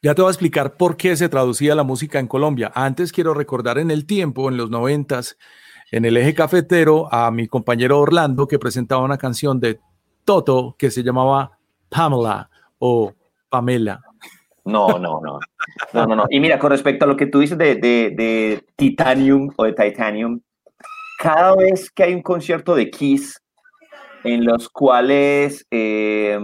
Ya 0.00 0.14
te 0.14 0.22
voy 0.22 0.28
a 0.28 0.30
explicar 0.30 0.76
por 0.76 0.96
qué 0.96 1.16
se 1.16 1.28
traducía 1.28 1.74
la 1.74 1.82
música 1.82 2.20
en 2.20 2.28
Colombia. 2.28 2.70
Antes 2.72 3.10
quiero 3.10 3.34
recordar 3.34 3.78
en 3.78 3.90
el 3.90 4.06
tiempo, 4.06 4.48
en 4.48 4.56
los 4.56 4.70
noventas, 4.70 5.36
en 5.90 6.04
el 6.04 6.16
eje 6.16 6.34
cafetero, 6.34 7.12
a 7.12 7.32
mi 7.32 7.48
compañero 7.48 7.98
Orlando 7.98 8.46
que 8.46 8.60
presentaba 8.60 9.02
una 9.02 9.18
canción 9.18 9.58
de 9.58 9.80
Toto 10.24 10.76
que 10.78 10.92
se 10.92 11.02
llamaba 11.02 11.58
Pamela 11.88 12.48
o 12.78 13.12
Pamela. 13.48 14.00
No, 14.64 15.00
no, 15.00 15.20
no. 15.20 15.40
No, 15.92 16.06
no, 16.06 16.14
no. 16.14 16.24
Y 16.30 16.38
mira, 16.38 16.60
con 16.60 16.70
respecto 16.70 17.04
a 17.04 17.08
lo 17.08 17.16
que 17.16 17.26
tú 17.26 17.40
dices 17.40 17.58
de, 17.58 17.74
de, 17.74 18.64
Titanium 18.76 19.50
o 19.56 19.64
de 19.64 19.72
Titanium, 19.72 20.40
cada 21.18 21.56
vez 21.56 21.90
que 21.90 22.04
hay 22.04 22.14
un 22.14 22.22
concierto 22.22 22.76
de 22.76 22.88
Kiss 22.88 23.42
en 24.22 24.44
los 24.44 24.68
cuales 24.68 25.66
eh, 25.72 26.38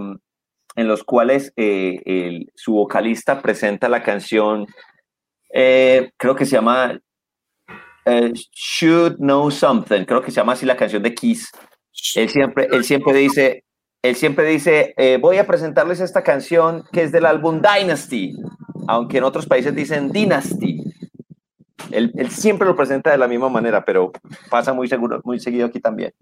en 0.75 0.87
los 0.87 1.03
cuales 1.03 1.53
eh, 1.55 2.45
su 2.53 2.73
vocalista 2.73 3.41
presenta 3.41 3.87
la 3.87 4.03
canción, 4.03 4.67
eh, 5.53 6.11
creo 6.17 6.35
que 6.35 6.45
se 6.45 6.51
llama 6.51 6.99
eh, 8.05 8.33
Should 8.33 9.17
Know 9.17 9.49
Something, 9.49 10.03
creo 10.03 10.21
que 10.21 10.31
se 10.31 10.37
llama 10.37 10.53
así 10.53 10.65
la 10.65 10.75
canción 10.75 11.01
de 11.01 11.13
Kiss. 11.13 11.51
Él 12.15 12.29
siempre, 12.29 12.67
él 12.71 12.83
siempre 12.83 13.13
dice, 13.13 13.63
él 14.01 14.15
siempre 14.15 14.45
dice, 14.45 14.93
voy 15.21 15.37
a 15.37 15.47
presentarles 15.47 16.01
esta 16.01 16.23
canción 16.23 16.83
que 16.91 17.03
es 17.03 17.11
del 17.11 17.25
álbum 17.25 17.61
Dynasty, 17.61 18.35
aunque 18.87 19.17
en 19.17 19.23
otros 19.23 19.47
países 19.47 19.73
dicen 19.73 20.11
Dynasty. 20.11 20.83
Él, 21.91 22.11
él, 22.15 22.29
siempre 22.31 22.67
lo 22.67 22.75
presenta 22.75 23.11
de 23.11 23.17
la 23.17 23.27
misma 23.27 23.47
manera, 23.47 23.85
pero 23.85 24.11
pasa 24.49 24.73
muy, 24.73 24.87
seguro, 24.87 25.21
muy 25.23 25.39
seguido 25.39 25.67
aquí 25.67 25.79
también. 25.79 26.13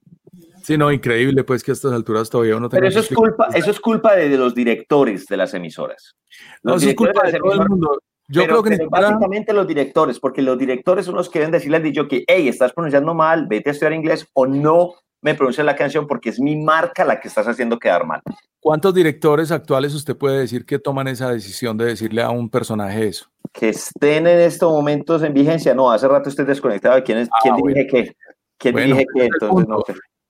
Sí, 0.64 0.78
no, 0.78 0.91
increíble, 0.91 1.43
pues 1.43 1.61
que 1.61 1.72
a 1.72 1.74
estas 1.74 1.91
alturas 1.91 2.30
todavía 2.30 2.55
uno 2.55 2.70
Pero 2.70 2.88
eso 2.88 2.99
es 2.99 3.09
culpa, 3.09 3.49
eso 3.53 3.70
es 3.70 3.80
culpa 3.80 4.16
de, 4.16 4.30
los 4.38 4.55
directores 4.55 5.26
de 5.26 5.38
las 5.38 5.53
emisoras. 5.53 6.16
no, 6.64 6.76
eso 6.76 6.89
es 6.89 6.95
culpa 6.95 7.30
de 7.30 7.38
todo 7.38 7.53
el 7.53 7.70
mundo. 7.70 7.99
Yo 8.30 8.45
creo 8.45 8.64
que 8.64 8.78
básicamente 8.89 9.51
los 9.51 9.68
directores, 9.68 10.20
porque 10.20 10.41
los 10.41 10.57
directores 10.57 11.05
son 11.05 11.16
los 11.16 11.30
que 11.30 11.39
deben 11.39 11.51
decirle 11.51 11.78
al 11.78 11.84
dicho 11.84 12.07
que, 12.07 12.24
hey, 12.26 12.47
estás 12.47 12.72
pronunciando 12.72 13.14
mal, 13.14 13.45
vete 13.47 13.70
a 13.70 13.74
estudiar 13.74 13.93
inglés 13.93 14.26
o 14.34 14.47
no 14.47 14.93
me 15.22 15.36
pronuncias 15.36 15.66
la 15.66 15.76
canción 15.76 16.07
porque 16.07 16.30
es 16.30 16.39
mi 16.39 16.55
marca 16.55 17.03
la 17.05 17.20
que 17.20 17.28
estás 17.28 17.47
haciendo 17.47 17.80
quedar 17.80 18.05
mal. 18.05 18.22
¿Cuántos 18.59 18.93
directores 18.93 19.51
actuales 19.51 19.93
usted 19.93 20.16
puede 20.16 20.39
decir 20.39 20.66
que 20.66 20.80
toman 20.80 21.07
esa 21.07 21.32
decisión 21.32 21.78
de 21.78 21.86
decirle 21.86 22.22
a 22.22 22.30
un 22.30 22.49
personaje 22.49 23.07
eso? 23.07 23.28
Que 23.51 23.70
estén 23.70 24.28
en 24.28 24.39
estos 24.39 24.72
momentos 24.72 25.22
en 25.24 25.34
vigencia. 25.34 25.74
No, 25.74 25.91
hace 25.91 26.07
rato 26.07 26.30
estoy 26.30 26.45
desconectado. 26.45 27.03
¿Quién, 27.03 27.20
es, 27.20 27.30
ah, 27.30 27.38
¿quién 27.41 27.55
dije 27.55 27.88
qué? 27.88 28.16
¿Quién 28.57 28.76
dije 28.76 29.05
qué? 29.16 29.26
Entonces, 29.26 29.68
no, 29.68 29.84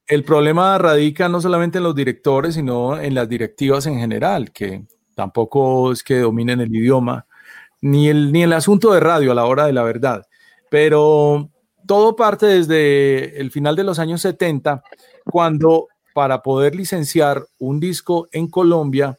el 0.08 0.24
problema 0.24 0.78
radica 0.78 1.30
no 1.30 1.41
solamente 1.41 1.78
en 1.78 1.84
los 1.84 1.95
directores, 1.95 2.56
sino 2.56 2.99
en 2.99 3.16
las 3.16 3.30
directivas 3.30 3.86
en 3.86 3.99
general, 3.99 4.51
que 4.51 4.86
tampoco 5.16 5.91
es 5.91 6.04
que 6.04 6.20
dominen 6.20 6.60
el 6.60 6.76
idioma, 6.76 7.26
ni 7.82 8.10
el, 8.10 8.32
ni 8.32 8.43
el 8.43 8.54
asunto 8.54 8.93
de 8.93 8.99
radio 8.99 9.32
a 9.32 9.36
la 9.36 9.45
hora 9.45 9.66
de 9.66 9.74
la 9.74 9.84
verdad. 9.84 10.26
Pero 10.70 11.49
todo 11.86 12.16
parte 12.16 12.45
desde 12.45 13.39
el 13.39 13.51
final 13.51 13.76
de 13.76 13.84
los 13.84 13.99
años 13.99 14.22
70, 14.22 14.84
cuando 15.26 15.88
para 16.14 16.41
poder 16.41 16.76
licenciar 16.76 17.45
un 17.58 17.80
disco 17.80 18.28
en 18.32 18.47
Colombia, 18.47 19.18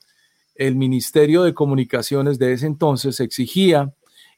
el 0.54 0.76
Ministerio 0.76 1.42
de 1.42 1.54
Comunicaciones 1.54 2.38
de 2.38 2.52
ese 2.52 2.66
entonces 2.66 3.18
exigía 3.20 3.92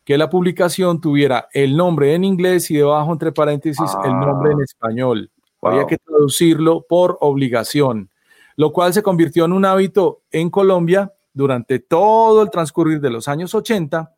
que 0.05 0.17
la 0.17 0.31
publicación 0.31 1.01
tuviera 1.01 1.49
el 1.53 1.77
nombre 1.77 2.15
en 2.15 2.25
inglés 2.25 2.71
y 2.71 2.77
debajo, 2.77 3.13
entre 3.13 3.33
paréntesis, 3.33 3.91
el 4.05 4.13
nombre 4.13 4.53
en 4.53 4.61
ah. 4.61 5.27
Había 5.67 5.87
que 5.87 5.99
traducirlo 5.99 6.85
por 6.89 7.19
obligación, 7.21 8.11
lo 8.57 8.73
cual 8.73 8.93
se 8.93 9.03
convirtió 9.03 9.45
en 9.45 9.53
un 9.53 9.65
hábito 9.65 10.23
en 10.31 10.51
Colombia 10.51 11.13
durante 11.33 11.79
todo 11.79 12.43
el 12.43 12.51
transcurrir 12.51 13.01
de 13.01 13.11
los 13.11 13.29
años 13.29 13.55
80 13.55 14.15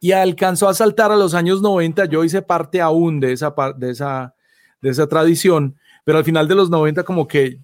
y 0.00 0.12
alcanzó 0.12 0.68
a 0.68 0.74
saltar 0.74 1.12
a 1.12 1.16
los 1.16 1.34
años 1.34 1.62
90. 1.62 2.06
Yo 2.06 2.24
hice 2.24 2.42
parte 2.42 2.80
aún 2.80 3.20
de 3.20 3.32
esa, 3.32 3.54
de 3.76 3.90
esa, 3.90 4.34
de 4.80 4.90
esa 4.90 5.06
tradición, 5.06 5.76
pero 6.04 6.18
al 6.18 6.24
final 6.24 6.48
de 6.48 6.54
los 6.54 6.70
90 6.70 7.04
como 7.04 7.26
que 7.26 7.58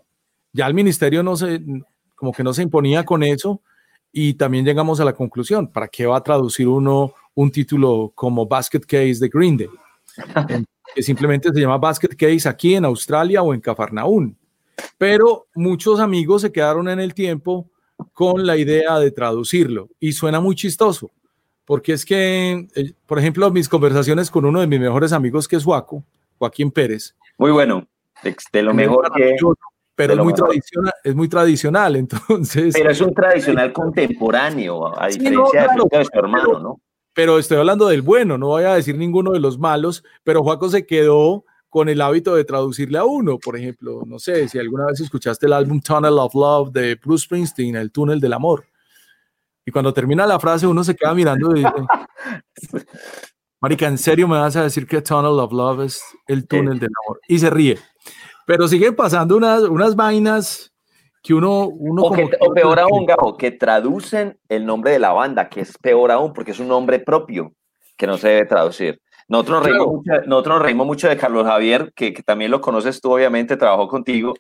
ya 0.52 0.66
el 0.66 0.74
ministerio 0.74 1.22
no 1.22 1.36
se, 1.36 1.62
como 2.14 2.32
que 2.32 2.44
no 2.44 2.52
se 2.52 2.62
imponía 2.62 3.04
con 3.04 3.22
eso 3.22 3.62
y 4.12 4.34
también 4.34 4.64
llegamos 4.64 5.00
a 5.00 5.04
la 5.04 5.12
conclusión, 5.12 5.70
¿para 5.70 5.88
qué 5.88 6.06
va 6.06 6.16
a 6.16 6.22
traducir 6.22 6.68
uno 6.68 7.12
un 7.34 7.50
título 7.50 8.12
como 8.14 8.46
Basket 8.46 8.80
Case 8.80 9.18
de 9.20 9.28
Green 9.28 9.56
Day? 9.58 9.68
que 10.96 11.02
simplemente 11.02 11.52
se 11.52 11.60
llama 11.60 11.76
Basket 11.76 12.16
Case 12.16 12.48
aquí 12.48 12.74
en 12.74 12.86
Australia 12.86 13.42
o 13.42 13.52
en 13.52 13.60
Cafarnaún. 13.60 14.34
Pero 14.96 15.46
muchos 15.54 16.00
amigos 16.00 16.40
se 16.40 16.50
quedaron 16.50 16.88
en 16.88 17.00
el 17.00 17.12
tiempo 17.12 17.68
con 18.14 18.46
la 18.46 18.56
idea 18.56 18.98
de 18.98 19.10
traducirlo 19.10 19.90
y 20.00 20.12
suena 20.12 20.40
muy 20.40 20.56
chistoso, 20.56 21.10
porque 21.66 21.92
es 21.92 22.06
que, 22.06 22.66
eh, 22.74 22.92
por 23.04 23.18
ejemplo, 23.18 23.50
mis 23.50 23.68
conversaciones 23.68 24.30
con 24.30 24.46
uno 24.46 24.58
de 24.58 24.66
mis 24.66 24.80
mejores 24.80 25.12
amigos 25.12 25.46
que 25.46 25.56
es 25.56 25.64
Joaco, 25.64 26.02
Joaquín 26.38 26.70
Pérez. 26.70 27.14
Muy 27.36 27.50
bueno, 27.50 27.86
de 28.50 28.62
lo 28.62 28.72
mejor 28.72 29.12
que... 29.14 29.36
Pero 29.94 30.14
es 30.14 30.18
muy, 30.18 30.32
tradicional, 30.32 30.94
es 31.04 31.14
muy 31.14 31.28
tradicional, 31.28 31.96
entonces... 31.96 32.74
Pero 32.74 32.90
es 32.90 33.00
un 33.02 33.12
tradicional 33.12 33.70
contemporáneo, 33.70 34.98
a 34.98 35.08
diferencia 35.08 35.68
de 35.90 36.04
su 36.04 36.10
hermano, 36.14 36.58
¿no? 36.58 36.80
Pero 37.16 37.38
estoy 37.38 37.56
hablando 37.56 37.88
del 37.88 38.02
bueno, 38.02 38.36
no 38.36 38.48
voy 38.48 38.64
a 38.64 38.74
decir 38.74 38.94
ninguno 38.94 39.32
de 39.32 39.40
los 39.40 39.58
malos, 39.58 40.04
pero 40.22 40.42
Juaco 40.42 40.68
se 40.68 40.84
quedó 40.84 41.46
con 41.70 41.88
el 41.88 42.02
hábito 42.02 42.34
de 42.34 42.44
traducirle 42.44 42.98
a 42.98 43.04
uno, 43.04 43.38
por 43.38 43.56
ejemplo, 43.56 44.02
no 44.06 44.18
sé, 44.18 44.46
si 44.50 44.58
alguna 44.58 44.84
vez 44.84 45.00
escuchaste 45.00 45.46
el 45.46 45.54
álbum 45.54 45.80
Tunnel 45.80 46.18
of 46.18 46.34
Love 46.34 46.72
de 46.72 46.94
Bruce 46.96 47.24
Springsteen, 47.24 47.74
El 47.74 47.90
túnel 47.90 48.20
del 48.20 48.34
amor. 48.34 48.66
Y 49.64 49.70
cuando 49.70 49.94
termina 49.94 50.26
la 50.26 50.38
frase 50.38 50.66
uno 50.66 50.84
se 50.84 50.94
queda 50.94 51.14
mirando 51.14 51.56
y 51.56 51.60
dice, 51.60 51.72
Marica, 53.62 53.86
¿en 53.86 53.96
serio 53.96 54.28
me 54.28 54.36
vas 54.36 54.54
a 54.56 54.64
decir 54.64 54.86
que 54.86 55.00
Tunnel 55.00 55.40
of 55.40 55.54
Love 55.54 55.86
es 55.86 56.02
el 56.26 56.46
túnel 56.46 56.78
del 56.78 56.90
amor? 57.02 57.18
Y 57.28 57.38
se 57.38 57.48
ríe. 57.48 57.78
Pero 58.46 58.68
siguen 58.68 58.94
pasando 58.94 59.38
unas, 59.38 59.62
unas 59.62 59.96
vainas 59.96 60.70
que 61.26 61.34
uno... 61.34 61.66
uno 61.66 62.02
o, 62.02 62.54
peor 62.54 62.78
aún, 62.78 63.04
Gabo, 63.04 63.36
que 63.36 63.50
traducen 63.50 64.38
el 64.48 64.64
nombre 64.64 64.92
de 64.92 65.00
la 65.00 65.12
banda, 65.12 65.48
que 65.48 65.60
es 65.60 65.76
peor 65.76 66.12
aún 66.12 66.32
porque 66.32 66.52
es 66.52 66.60
un 66.60 66.68
nombre 66.68 67.00
propio 67.00 67.52
que 67.96 68.06
no 68.06 68.16
se 68.16 68.28
debe 68.28 68.46
traducir. 68.46 69.00
Nosotros 69.26 69.58
nos, 69.58 69.66
reímos, 69.66 69.86
mucho, 69.88 70.12
nosotros 70.26 70.62
reímos 70.62 70.86
mucho 70.86 71.08
de 71.08 71.16
Carlos 71.16 71.44
Javier, 71.44 71.92
que, 71.96 72.12
también 72.24 72.52
lo 72.52 72.60
conoces 72.60 73.00
tú, 73.00 73.12
obviamente, 73.12 73.56
trabajó 73.56 73.88
contigo, 73.88 74.34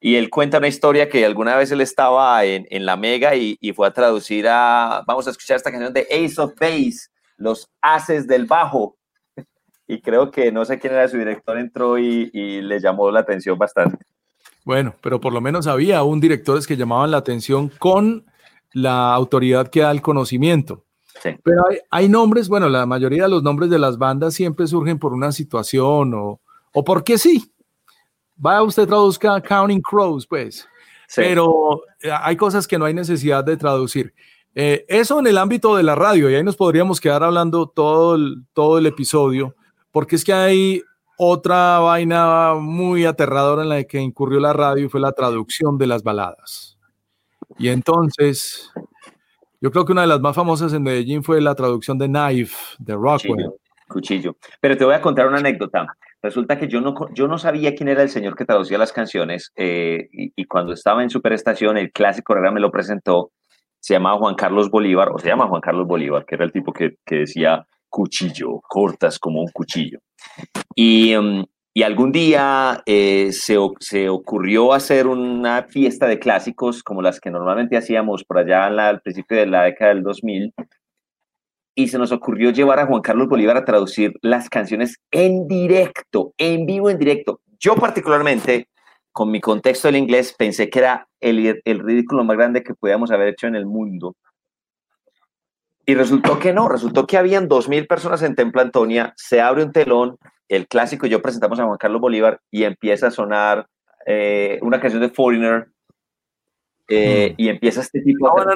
y 0.00 0.16
él 0.16 0.30
cuenta 0.30 0.56
una 0.56 0.68
historia 0.68 1.10
que 1.10 1.26
alguna 1.26 1.56
vez 1.56 1.72
él 1.72 1.82
estaba 1.82 2.42
en, 2.46 2.66
en 2.70 2.86
la 2.86 2.96
Mega 2.96 3.34
y, 3.34 3.58
y, 3.60 3.74
fue 3.74 3.86
a 3.86 3.92
traducir 3.92 4.48
a, 4.48 5.04
vamos 5.06 5.26
a 5.26 5.32
escuchar 5.32 5.58
esta 5.58 5.70
canción 5.70 5.92
de 5.92 6.06
Ace 6.10 6.40
of 6.40 6.54
Base, 6.58 7.10
los 7.36 7.68
haces 7.82 8.26
del 8.26 8.46
bajo, 8.46 8.96
y 9.86 10.00
creo 10.00 10.30
que 10.30 10.50
no 10.50 10.64
sé 10.64 10.78
quién 10.78 10.94
era 10.94 11.06
su 11.06 11.18
director, 11.18 11.58
entró 11.58 11.98
y, 11.98 12.30
y 12.32 12.62
le 12.62 12.80
llamó 12.80 13.10
la 13.10 13.20
atención 13.20 13.58
bastante. 13.58 13.98
Bueno, 14.64 14.94
pero 15.00 15.20
por 15.20 15.32
lo 15.32 15.40
menos 15.40 15.66
había 15.66 16.02
un 16.02 16.20
directores 16.20 16.66
que 16.66 16.76
llamaban 16.76 17.10
la 17.10 17.18
atención 17.18 17.70
con 17.78 18.24
la 18.72 19.14
autoridad 19.14 19.68
que 19.68 19.80
da 19.80 19.90
el 19.90 20.02
conocimiento. 20.02 20.84
Pero 21.22 21.64
hay, 21.90 22.08
nombres, 22.08 22.48
bueno, 22.48 22.68
la 22.68 22.86
mayoría 22.86 23.24
de 23.24 23.28
los 23.28 23.42
nombres 23.42 23.68
de 23.68 23.78
las 23.78 23.98
bandas 23.98 24.34
siempre 24.34 24.66
surgen 24.66 24.98
por 24.98 25.12
una 25.12 25.32
situación 25.32 26.14
o, 26.14 26.40
o 26.72 26.84
porque 26.84 27.18
sí. 27.18 27.52
Vaya 28.36 28.62
usted 28.62 28.86
traduzca 28.86 29.40
Counting 29.40 29.82
Crows, 29.82 30.26
pues. 30.26 30.66
Pero 31.14 31.82
eh, 32.00 32.10
hay 32.10 32.36
cosas 32.36 32.66
que 32.66 32.78
no 32.78 32.86
hay 32.86 32.94
necesidad 32.94 33.44
de 33.44 33.56
traducir. 33.56 34.14
Eh, 34.54 34.84
eso 34.88 35.20
en 35.20 35.26
el 35.26 35.38
ámbito 35.38 35.76
de 35.76 35.82
la 35.82 35.94
radio, 35.94 36.30
y 36.30 36.34
ahí 36.34 36.42
nos 36.42 36.56
podríamos 36.56 37.00
quedar 37.00 37.22
hablando 37.22 37.66
todo 37.66 38.18
todo 38.52 38.78
el 38.78 38.86
episodio, 38.86 39.54
porque 39.92 40.16
es 40.16 40.24
que 40.24 40.32
hay 40.32 40.82
otra 41.22 41.80
vaina 41.80 42.54
muy 42.54 43.04
aterradora 43.04 43.62
en 43.62 43.68
la 43.68 43.84
que 43.84 44.00
incurrió 44.00 44.40
la 44.40 44.54
radio 44.54 44.88
fue 44.88 45.00
la 45.00 45.12
traducción 45.12 45.76
de 45.76 45.86
las 45.86 46.02
baladas. 46.02 46.78
Y 47.58 47.68
entonces, 47.68 48.72
yo 49.60 49.70
creo 49.70 49.84
que 49.84 49.92
una 49.92 50.00
de 50.00 50.06
las 50.06 50.20
más 50.22 50.34
famosas 50.34 50.72
en 50.72 50.82
Medellín 50.82 51.22
fue 51.22 51.42
la 51.42 51.54
traducción 51.54 51.98
de 51.98 52.06
Knife 52.06 52.56
de 52.78 52.94
Rockwell. 52.94 53.50
Cuchillo, 53.86 54.36
Pero 54.62 54.78
te 54.78 54.84
voy 54.86 54.94
a 54.94 55.02
contar 55.02 55.26
una 55.26 55.36
anécdota. 55.36 55.84
Resulta 56.22 56.58
que 56.58 56.68
yo 56.68 56.80
no, 56.80 56.94
yo 57.12 57.28
no 57.28 57.36
sabía 57.36 57.74
quién 57.74 57.90
era 57.90 58.02
el 58.02 58.08
señor 58.08 58.34
que 58.34 58.46
traducía 58.46 58.78
las 58.78 58.92
canciones 58.92 59.52
eh, 59.56 60.08
y, 60.12 60.44
cuando 60.46 60.72
estaba 60.72 61.02
en 61.02 61.10
Superestación, 61.10 61.76
el 61.76 61.92
clásico 61.92 62.32
programa 62.32 62.54
me 62.54 62.60
lo 62.60 62.70
presentó, 62.70 63.32
se 63.78 63.92
llamaba 63.92 64.16
Juan 64.16 64.36
Carlos 64.36 64.70
Bolívar, 64.70 65.10
o 65.10 65.18
se 65.18 65.28
llama 65.28 65.48
Juan 65.48 65.60
Carlos 65.60 65.86
Bolívar, 65.86 66.24
que 66.24 66.36
era 66.36 66.46
el 66.46 66.52
tipo 66.52 66.72
que, 66.72 66.94
que 67.04 67.16
decía 67.16 67.66
cuchillo, 67.90 68.60
cortas 68.66 69.18
como 69.18 69.42
un 69.42 69.48
cuchillo. 69.48 69.98
Y, 70.74 71.12
em, 71.12 71.44
y 71.72 71.82
algún 71.82 72.12
día 72.12 72.82
eh, 72.86 73.30
se, 73.32 73.56
se, 73.78 74.08
ocurrió 74.08 74.72
hacer 74.72 75.06
una 75.06 75.64
fiesta 75.64 76.06
de 76.06 76.18
clásicos 76.18 76.82
como 76.82 77.02
las 77.02 77.20
que 77.20 77.30
normalmente 77.30 77.76
hacíamos 77.76 78.24
por 78.24 78.38
allá 78.38 78.66
al 78.66 79.00
principio 79.00 79.36
de 79.38 79.46
la 79.46 79.62
década 79.62 79.94
del 79.94 80.02
2000, 80.02 80.52
y 81.74 81.88
se 81.88 81.98
nos 81.98 82.12
ocurrió 82.12 82.50
llevar 82.50 82.80
a 82.80 82.86
Juan 82.86 83.02
Carlos 83.02 83.28
Bolívar 83.28 83.56
a 83.56 83.64
traducir 83.64 84.12
las 84.22 84.48
canciones 84.48 84.96
en 85.10 85.46
directo, 85.46 86.34
en 86.36 86.66
vivo, 86.66 86.90
en 86.90 86.98
directo. 86.98 87.40
Yo 87.58 87.76
particularmente, 87.76 88.68
con 89.12 89.30
mi 89.30 89.40
contexto 89.40 89.88
del 89.88 89.96
inglés, 89.96 90.34
pensé 90.36 90.68
que 90.68 90.80
era 90.80 91.08
el, 91.20 91.60
el 91.64 91.78
ridículo 91.78 92.24
más 92.24 92.36
grande 92.36 92.62
que 92.62 92.74
podíamos 92.74 93.10
haber 93.10 93.28
hecho 93.28 93.46
en 93.46 93.54
el 93.54 93.66
mundo. 93.66 94.16
Y 95.90 95.94
resultó 95.96 96.38
que 96.38 96.52
no, 96.52 96.68
resultó 96.68 97.04
que 97.04 97.16
habían 97.16 97.48
dos 97.48 97.68
mil 97.68 97.88
personas 97.88 98.22
en 98.22 98.36
Templo 98.36 98.60
Antonia, 98.60 99.12
se 99.16 99.40
abre 99.40 99.64
un 99.64 99.72
telón, 99.72 100.18
el 100.48 100.68
clásico, 100.68 101.08
yo 101.08 101.20
presentamos 101.20 101.58
a 101.58 101.64
Juan 101.64 101.78
Carlos 101.78 102.00
Bolívar 102.00 102.40
y 102.48 102.62
empieza 102.62 103.08
a 103.08 103.10
sonar 103.10 103.66
eh, 104.06 104.60
una 104.62 104.78
canción 104.78 105.02
de 105.02 105.08
Foreigner, 105.08 105.66
eh, 106.86 107.30
mm. 107.30 107.34
y 107.42 107.48
empieza 107.48 107.80
este 107.80 108.02
tipo 108.02 108.28
a 108.28 108.46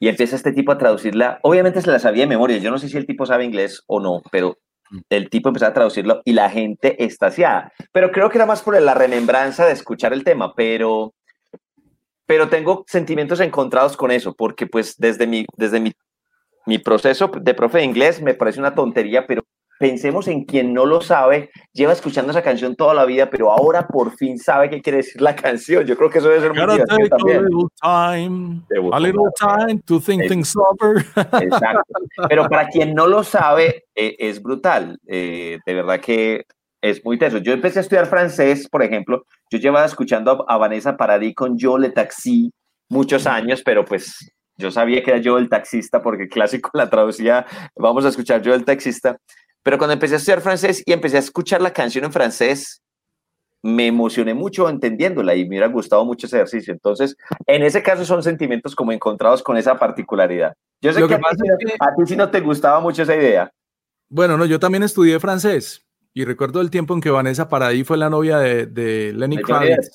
y 0.00 0.08
empieza 0.08 0.36
este 0.36 0.52
tipo 0.52 0.72
a 0.72 0.78
traducirla. 0.78 1.38
Obviamente 1.42 1.82
se 1.82 1.90
la 1.90 1.98
sabía 1.98 2.22
de 2.22 2.28
memoria. 2.28 2.56
Yo 2.56 2.70
no 2.70 2.78
sé 2.78 2.88
si 2.88 2.96
el 2.96 3.04
tipo 3.04 3.26
sabe 3.26 3.44
inglés 3.44 3.82
o 3.86 4.00
no, 4.00 4.22
pero 4.32 4.56
mm. 4.88 5.00
el 5.10 5.28
tipo 5.28 5.50
empezó 5.50 5.66
a 5.66 5.74
traducirlo 5.74 6.22
y 6.24 6.32
la 6.32 6.48
gente 6.48 7.04
estaciada. 7.04 7.74
Pero 7.92 8.10
creo 8.10 8.30
que 8.30 8.38
era 8.38 8.46
más 8.46 8.62
por 8.62 8.80
la 8.80 8.94
remembranza 8.94 9.66
de 9.66 9.72
escuchar 9.72 10.14
el 10.14 10.24
tema, 10.24 10.54
pero 10.54 11.12
pero 12.24 12.48
tengo 12.48 12.86
sentimientos 12.88 13.40
encontrados 13.40 13.98
con 13.98 14.10
eso, 14.10 14.34
porque 14.34 14.66
pues 14.66 14.96
desde 14.96 15.26
mi 15.26 15.44
desde 15.58 15.78
mi, 15.78 15.92
mi 16.66 16.78
proceso 16.78 17.30
de 17.40 17.54
profe 17.54 17.78
de 17.78 17.84
inglés 17.84 18.20
me 18.22 18.34
parece 18.34 18.60
una 18.60 18.74
tontería, 18.74 19.26
pero 19.26 19.42
pensemos 19.78 20.28
en 20.28 20.44
quien 20.44 20.72
no 20.72 20.86
lo 20.86 21.00
sabe, 21.00 21.50
lleva 21.72 21.92
escuchando 21.92 22.30
esa 22.30 22.42
canción 22.42 22.76
toda 22.76 22.94
la 22.94 23.04
vida, 23.04 23.28
pero 23.28 23.50
ahora 23.50 23.86
por 23.86 24.16
fin 24.16 24.38
sabe 24.38 24.70
qué 24.70 24.80
quiere 24.80 24.98
decir 24.98 25.20
la 25.20 25.34
canción. 25.36 25.84
Yo 25.84 25.96
creo 25.96 26.10
que 26.10 26.18
eso 26.18 26.28
debe 26.28 26.40
ser 26.40 26.54
muy 26.54 26.60
divertido 26.60 27.08
también. 27.08 27.38
A 27.38 27.42
little 27.42 27.68
time, 27.82 28.62
a 28.92 29.00
little 29.00 29.30
time 29.38 29.80
to 29.84 30.00
think 30.00 30.28
things 30.28 30.54
over. 30.56 31.04
Exacto. 31.42 31.82
Pero 32.28 32.48
para 32.48 32.68
quien 32.68 32.94
no 32.94 33.06
lo 33.06 33.24
sabe, 33.24 33.84
eh, 33.94 34.16
es 34.18 34.42
brutal. 34.42 34.98
Eh, 35.06 35.58
de 35.66 35.74
verdad 35.74 36.00
que 36.00 36.44
es 36.80 37.04
muy 37.04 37.18
teso. 37.18 37.38
Yo 37.38 37.52
empecé 37.52 37.78
a 37.78 37.82
estudiar 37.82 38.06
francés, 38.06 38.68
por 38.68 38.82
ejemplo. 38.82 39.24
Yo 39.50 39.58
llevaba 39.58 39.86
escuchando 39.86 40.44
a, 40.48 40.58
Vanessa 40.58 40.96
Paradis 40.96 41.34
con 41.34 41.58
Yo 41.58 41.78
Le 41.78 41.90
Taxi 41.90 42.50
muchos 42.90 43.26
años, 43.26 43.62
pero 43.64 43.84
pues 43.84 44.33
yo 44.56 44.70
sabía 44.70 45.02
que 45.02 45.10
era 45.10 45.20
yo 45.20 45.38
el 45.38 45.48
taxista 45.48 46.02
porque 46.02 46.28
clásico 46.28 46.70
la 46.74 46.90
traducía, 46.90 47.46
vamos 47.76 48.04
a 48.04 48.08
escuchar 48.08 48.42
yo 48.42 48.54
el 48.54 48.64
taxista. 48.64 49.18
Pero 49.62 49.78
cuando 49.78 49.94
empecé 49.94 50.14
a 50.14 50.18
estudiar 50.18 50.42
francés 50.42 50.82
y 50.84 50.92
empecé 50.92 51.16
a 51.16 51.20
escuchar 51.20 51.62
la 51.62 51.72
canción 51.72 52.04
en 52.04 52.12
francés, 52.12 52.82
me 53.62 53.86
emocioné 53.86 54.34
mucho 54.34 54.68
entendiéndola 54.68 55.34
y 55.34 55.44
me 55.44 55.50
hubiera 55.50 55.68
gustado 55.68 56.04
mucho 56.04 56.26
ese 56.26 56.36
ejercicio. 56.36 56.72
Entonces, 56.74 57.16
en 57.46 57.62
ese 57.62 57.82
caso 57.82 58.04
son 58.04 58.22
sentimientos 58.22 58.76
como 58.76 58.92
encontrados 58.92 59.42
con 59.42 59.56
esa 59.56 59.78
particularidad. 59.78 60.52
Yo 60.82 60.92
sé 60.92 61.06
que, 61.06 61.14
a, 61.14 61.18
ti, 61.18 62.02
sí 62.04 62.14
no 62.14 62.30
te 62.30 62.40
gustaba 62.40 62.78
mucho 62.80 63.02
esa 63.02 63.16
idea. 63.16 63.50
Bueno, 64.10 64.36
no, 64.36 64.44
yo 64.44 64.60
también 64.60 64.82
estudié 64.82 65.18
francés 65.18 65.82
y 66.12 66.26
recuerdo 66.26 66.60
el 66.60 66.68
tiempo 66.68 66.92
en 66.92 67.00
que 67.00 67.10
Vanessa 67.10 67.48
Paradis 67.48 67.86
fue 67.86 67.96
la 67.96 68.10
novia 68.10 68.38
de, 68.38 69.14
Lenny 69.14 69.38
Kravitz. 69.38 69.90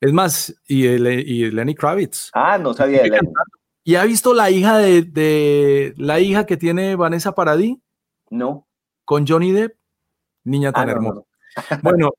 Es 0.00 0.12
más, 0.12 0.54
y, 0.68 0.86
y, 0.86 1.50
Lenny 1.50 1.74
Kravitz. 1.74 2.30
Ah, 2.34 2.58
no 2.58 2.74
sabía 2.74 3.02
de 3.02 3.08
Lenny. 3.08 3.28
¿Y 3.88 3.94
ha 3.94 4.04
visto 4.04 4.34
la 4.34 4.50
hija 4.50 4.76
de, 4.76 5.00
de, 5.00 5.94
la 5.96 6.20
hija 6.20 6.44
que 6.44 6.58
tiene 6.58 6.94
Vanessa 6.94 7.32
Paradis? 7.32 7.78
No 8.28 8.66
con 9.06 9.26
Johnny 9.26 9.52
Depp, 9.52 9.78
niña 10.44 10.70
tan 10.72 10.90
ah, 10.90 10.92
hermosa. 10.92 11.22
Bueno, 11.82 12.10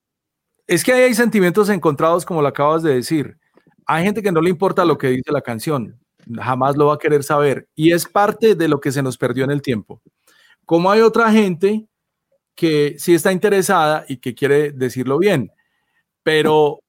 es 0.66 0.84
que 0.84 0.94
hay 0.94 1.14
sentimientos 1.14 1.70
encontrados, 1.70 2.26
como 2.26 2.42
lo 2.42 2.48
acabas 2.48 2.82
de 2.82 2.96
decir. 2.96 3.38
Hay 3.86 4.04
gente 4.04 4.24
que 4.24 4.32
no 4.32 4.42
le 4.42 4.50
importa 4.50 4.84
lo 4.84 4.98
que 4.98 5.10
dice 5.10 5.32
la 5.32 5.44
canción, 5.44 6.00
jamás 6.42 6.76
lo 6.76 6.88
va 6.88 6.96
a 6.96 6.98
querer 6.98 7.24
saber. 7.24 7.68
Y 7.76 7.92
es 7.92 8.08
parte 8.08 8.56
de 8.56 8.68
lo 8.68 8.82
que 8.82 8.92
se 8.92 9.04
nos 9.04 9.20
perdió 9.20 9.44
en 9.44 9.52
el 9.52 9.62
tiempo. 9.62 10.02
Como 10.66 10.90
hay 10.90 11.02
otra 11.02 11.32
gente 11.32 11.88
que 12.56 12.96
sí 12.98 13.14
está 13.14 13.32
interesada 13.32 14.06
y 14.08 14.18
que 14.18 14.34
quiere 14.34 14.72
decirlo 14.72 15.20
bien, 15.20 15.52
pero 16.24 16.80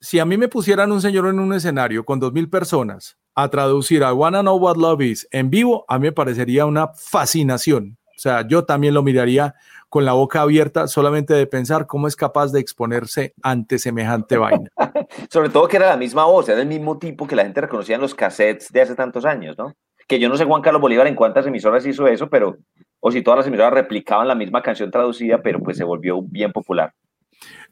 si 0.00 0.20
a 0.20 0.24
mí 0.24 0.36
me 0.36 0.46
pusieran 0.46 0.92
un 0.92 1.00
señor 1.00 1.26
en 1.26 1.40
un 1.40 1.52
escenario 1.52 2.04
con 2.04 2.20
dos 2.20 2.32
mil 2.32 2.48
personas 2.48 3.18
a 3.40 3.48
traducir 3.50 4.02
I 4.02 4.10
Wanna 4.10 4.40
Know 4.40 4.56
What 4.56 4.76
Love 4.78 5.00
Is 5.02 5.28
en 5.30 5.48
vivo, 5.48 5.84
a 5.86 6.00
mí 6.00 6.08
me 6.08 6.12
parecería 6.12 6.66
una 6.66 6.88
fascinación. 6.88 7.96
O 8.16 8.18
sea, 8.18 8.44
yo 8.44 8.64
también 8.64 8.94
lo 8.94 9.04
miraría 9.04 9.54
con 9.88 10.04
la 10.04 10.12
boca 10.12 10.40
abierta 10.40 10.88
solamente 10.88 11.34
de 11.34 11.46
pensar 11.46 11.86
cómo 11.86 12.08
es 12.08 12.16
capaz 12.16 12.50
de 12.50 12.58
exponerse 12.58 13.34
ante 13.40 13.78
semejante 13.78 14.38
vaina. 14.38 14.68
Sobre 15.30 15.50
todo 15.50 15.68
que 15.68 15.76
era 15.76 15.86
la 15.86 15.96
misma 15.96 16.24
voz, 16.24 16.48
era 16.48 16.60
el 16.60 16.66
mismo 16.66 16.98
tipo 16.98 17.28
que 17.28 17.36
la 17.36 17.44
gente 17.44 17.60
reconocía 17.60 17.94
en 17.94 18.00
los 18.00 18.12
cassettes 18.12 18.72
de 18.72 18.80
hace 18.80 18.96
tantos 18.96 19.24
años, 19.24 19.56
¿no? 19.56 19.72
Que 20.08 20.18
yo 20.18 20.28
no 20.28 20.36
sé 20.36 20.44
Juan 20.44 20.60
Carlos 20.60 20.82
Bolívar 20.82 21.06
en 21.06 21.14
cuántas 21.14 21.46
emisoras 21.46 21.86
hizo 21.86 22.08
eso, 22.08 22.28
pero 22.28 22.56
o 22.98 23.12
si 23.12 23.22
todas 23.22 23.38
las 23.38 23.46
emisoras 23.46 23.72
replicaban 23.72 24.26
la 24.26 24.34
misma 24.34 24.62
canción 24.62 24.90
traducida, 24.90 25.40
pero 25.40 25.60
pues 25.60 25.76
se 25.76 25.84
volvió 25.84 26.20
bien 26.22 26.50
popular. 26.50 26.92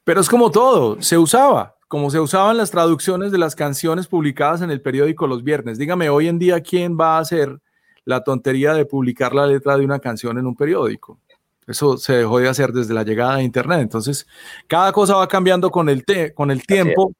Pero 0.04 0.20
es 0.20 0.28
como 0.28 0.52
todo, 0.52 1.02
se 1.02 1.18
usaba, 1.18 1.75
como 1.88 2.10
se 2.10 2.20
usaban 2.20 2.56
las 2.56 2.70
traducciones 2.70 3.32
de 3.32 3.38
las 3.38 3.54
canciones 3.54 4.06
publicadas 4.06 4.62
en 4.62 4.70
el 4.70 4.80
periódico 4.80 5.26
los 5.26 5.44
viernes. 5.44 5.78
Dígame, 5.78 6.08
hoy 6.08 6.28
en 6.28 6.38
día, 6.38 6.60
¿quién 6.60 6.98
va 6.98 7.16
a 7.16 7.20
hacer 7.20 7.60
la 8.06 8.22
tontería 8.22 8.72
de 8.72 8.86
publicar 8.86 9.34
la 9.34 9.46
letra 9.46 9.76
de 9.76 9.84
una 9.84 9.98
canción 9.98 10.38
en 10.38 10.46
un 10.46 10.56
periódico. 10.56 11.18
Eso 11.66 11.98
se 11.98 12.14
dejó 12.14 12.38
de 12.38 12.48
hacer 12.48 12.72
desde 12.72 12.94
la 12.94 13.02
llegada 13.02 13.36
de 13.36 13.42
Internet. 13.42 13.80
Entonces, 13.80 14.26
cada 14.68 14.92
cosa 14.92 15.16
va 15.16 15.26
cambiando 15.26 15.70
con 15.70 15.88
el, 15.88 16.04
con 16.32 16.52
el 16.52 16.64
tiempo, 16.64 17.12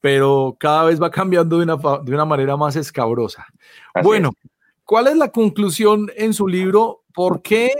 pero 0.00 0.56
cada 0.58 0.84
vez 0.84 1.00
va 1.00 1.10
cambiando 1.10 1.58
de 1.58 1.62
una, 1.62 1.76
de 1.76 2.12
una 2.12 2.24
manera 2.24 2.56
más 2.56 2.74
escabrosa. 2.74 3.46
bueno, 4.02 4.32
¿cuál 4.84 5.06
es 5.06 5.16
la 5.16 5.28
conclusión 5.28 6.10
en 6.16 6.34
su 6.34 6.48
libro? 6.48 7.04
¿Por 7.14 7.40
qué 7.40 7.70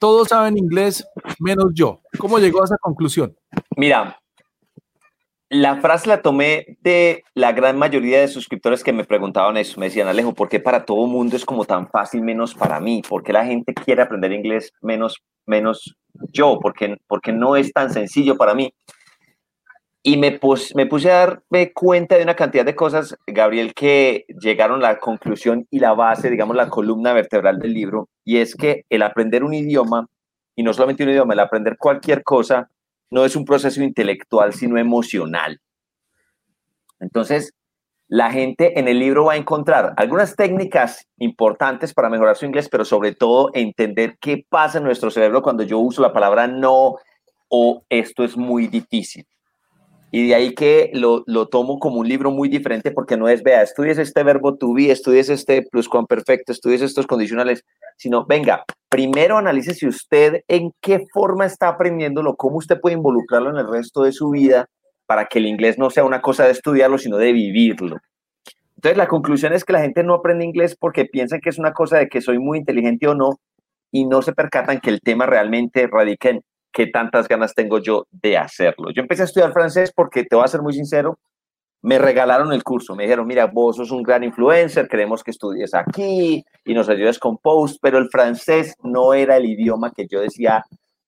todos 0.00 0.28
saben 0.28 0.58
inglés 0.58 1.06
menos 1.38 1.66
yo? 1.72 2.00
¿Cómo 2.18 2.40
llegó 2.40 2.62
a 2.62 2.64
esa 2.64 2.78
conclusión? 2.78 3.36
Mira, 3.76 4.17
la 5.50 5.80
frase 5.80 6.08
la 6.08 6.20
tomé 6.20 6.76
de 6.82 7.24
la 7.34 7.52
gran 7.52 7.78
mayoría 7.78 8.20
de 8.20 8.28
suscriptores 8.28 8.84
que 8.84 8.92
me 8.92 9.04
preguntaban 9.04 9.56
eso. 9.56 9.80
Me 9.80 9.86
decían, 9.86 10.08
Alejo, 10.08 10.34
¿por 10.34 10.48
qué 10.48 10.60
para 10.60 10.84
todo 10.84 11.06
mundo 11.06 11.36
es 11.36 11.44
como 11.44 11.64
tan 11.64 11.88
fácil 11.88 12.22
menos 12.22 12.54
para 12.54 12.80
mí? 12.80 13.02
¿Por 13.08 13.22
qué 13.22 13.32
la 13.32 13.46
gente 13.46 13.72
quiere 13.72 14.02
aprender 14.02 14.32
inglés 14.32 14.72
menos, 14.82 15.22
menos 15.46 15.96
yo? 16.32 16.58
¿Por 16.60 16.74
qué, 16.74 16.96
porque 17.06 17.32
no 17.32 17.56
es 17.56 17.72
tan 17.72 17.90
sencillo 17.90 18.36
para 18.36 18.54
mí? 18.54 18.72
Y 20.02 20.16
me, 20.16 20.38
me 20.74 20.86
puse 20.86 21.10
a 21.10 21.26
darme 21.26 21.72
cuenta 21.72 22.16
de 22.16 22.22
una 22.22 22.36
cantidad 22.36 22.64
de 22.64 22.74
cosas, 22.74 23.16
Gabriel, 23.26 23.74
que 23.74 24.26
llegaron 24.40 24.84
a 24.84 24.92
la 24.92 24.98
conclusión 24.98 25.66
y 25.70 25.80
la 25.80 25.92
base, 25.92 26.30
digamos, 26.30 26.56
la 26.56 26.68
columna 26.68 27.12
vertebral 27.12 27.58
del 27.58 27.74
libro. 27.74 28.08
Y 28.24 28.38
es 28.38 28.54
que 28.54 28.84
el 28.90 29.02
aprender 29.02 29.44
un 29.44 29.54
idioma, 29.54 30.06
y 30.56 30.62
no 30.62 30.72
solamente 30.72 31.04
un 31.04 31.10
idioma, 31.10 31.34
el 31.34 31.40
aprender 31.40 31.76
cualquier 31.78 32.22
cosa, 32.22 32.70
no 33.10 33.24
es 33.24 33.36
un 33.36 33.44
proceso 33.44 33.82
intelectual, 33.82 34.52
sino 34.52 34.78
emocional. 34.78 35.60
Entonces, 37.00 37.52
la 38.08 38.30
gente 38.30 38.78
en 38.78 38.88
el 38.88 38.98
libro 38.98 39.26
va 39.26 39.34
a 39.34 39.36
encontrar 39.36 39.92
algunas 39.96 40.34
técnicas 40.34 41.06
importantes 41.18 41.92
para 41.92 42.08
mejorar 42.08 42.36
su 42.36 42.46
inglés, 42.46 42.68
pero 42.70 42.84
sobre 42.84 43.14
todo 43.14 43.50
entender 43.52 44.16
qué 44.18 44.44
pasa 44.48 44.78
en 44.78 44.84
nuestro 44.84 45.10
cerebro 45.10 45.42
cuando 45.42 45.62
yo 45.62 45.78
uso 45.78 46.00
la 46.00 46.12
palabra 46.12 46.46
no 46.46 46.96
o 47.48 47.84
esto 47.90 48.24
es 48.24 48.36
muy 48.36 48.66
difícil. 48.66 49.26
Y 50.10 50.28
de 50.28 50.34
ahí 50.34 50.54
que 50.54 50.90
lo, 50.94 51.22
tomo 51.48 51.78
como 51.78 52.00
un 52.00 52.08
libro 52.08 52.30
muy 52.30 52.48
diferente 52.48 52.92
porque 52.92 53.18
no 53.18 53.28
es, 53.28 53.42
vea, 53.42 53.62
estudies 53.62 53.98
este 53.98 54.22
verbo 54.22 54.56
to 54.56 54.72
be, 54.72 54.90
estudies 54.90 55.28
este 55.28 55.62
pluscuamperfecto, 55.62 56.52
estudies 56.52 56.80
estos 56.80 57.06
condicionales, 57.06 57.64
sino, 57.98 58.24
venga, 58.24 58.64
primero 58.88 59.38
analice 59.38 59.74
si 59.74 59.86
usted 59.86 60.42
en 60.48 60.72
qué 60.80 61.04
forma 61.12 61.46
está 61.46 61.68
aprendiéndolo, 61.68 62.36
cómo 62.36 62.56
usted 62.56 62.80
puede 62.80 62.96
involucrarlo 62.96 63.50
en 63.50 63.56
el 63.56 63.70
resto 63.70 64.02
de 64.02 64.12
su 64.12 64.30
vida 64.30 64.66
para 65.06 65.26
que 65.26 65.38
el 65.38 65.46
inglés 65.46 65.78
no 65.78 65.90
sea 65.90 66.04
una 66.04 66.20
cosa 66.20 66.44
de 66.44 66.52
estudiarlo, 66.52 66.98
sino 66.98 67.16
de 67.16 67.32
vivirlo. 67.32 67.96
Entonces, 68.76 68.96
la 68.96 69.08
conclusión 69.08 69.52
es 69.52 69.64
que 69.64 69.72
la 69.72 69.80
gente 69.80 70.04
no 70.04 70.14
aprende 70.14 70.44
inglés 70.44 70.76
porque 70.78 71.04
piensa 71.04 71.38
que 71.38 71.48
es 71.48 71.58
una 71.58 71.72
cosa 71.72 71.98
de 71.98 72.08
que 72.08 72.20
soy 72.20 72.38
muy 72.38 72.58
inteligente 72.58 73.08
o 73.08 73.14
no 73.14 73.40
y 73.90 74.06
no 74.06 74.22
se 74.22 74.32
percatan 74.32 74.80
que 74.80 74.90
el 74.90 75.00
tema 75.00 75.26
realmente 75.26 75.88
radica 75.90 76.28
en 76.28 76.42
qué 76.72 76.86
tantas 76.86 77.26
ganas 77.26 77.54
tengo 77.54 77.78
yo 77.78 78.06
de 78.10 78.36
hacerlo. 78.36 78.90
Yo 78.94 79.02
empecé 79.02 79.22
a 79.22 79.24
estudiar 79.24 79.52
francés 79.52 79.92
porque, 79.94 80.24
te 80.24 80.36
voy 80.36 80.44
a 80.44 80.48
ser 80.48 80.62
muy 80.62 80.74
sincero, 80.74 81.18
me 81.82 81.98
regalaron 81.98 82.52
el 82.52 82.64
curso. 82.64 82.94
Me 82.94 83.04
dijeron, 83.04 83.26
mira, 83.26 83.46
vos 83.46 83.76
sos 83.76 83.90
un 83.90 84.02
gran 84.02 84.24
influencer, 84.24 84.88
queremos 84.88 85.22
que 85.22 85.30
estudies 85.30 85.74
aquí 85.74 86.44
y 86.64 86.74
nos 86.74 86.88
ayudes 86.88 87.18
con 87.18 87.38
post, 87.38 87.78
pero 87.80 87.98
el 87.98 88.08
francés 88.08 88.74
no 88.82 89.14
era 89.14 89.36
el 89.36 89.46
idioma 89.46 89.92
que 89.92 90.06
yo 90.06 90.20
decía, 90.20 90.64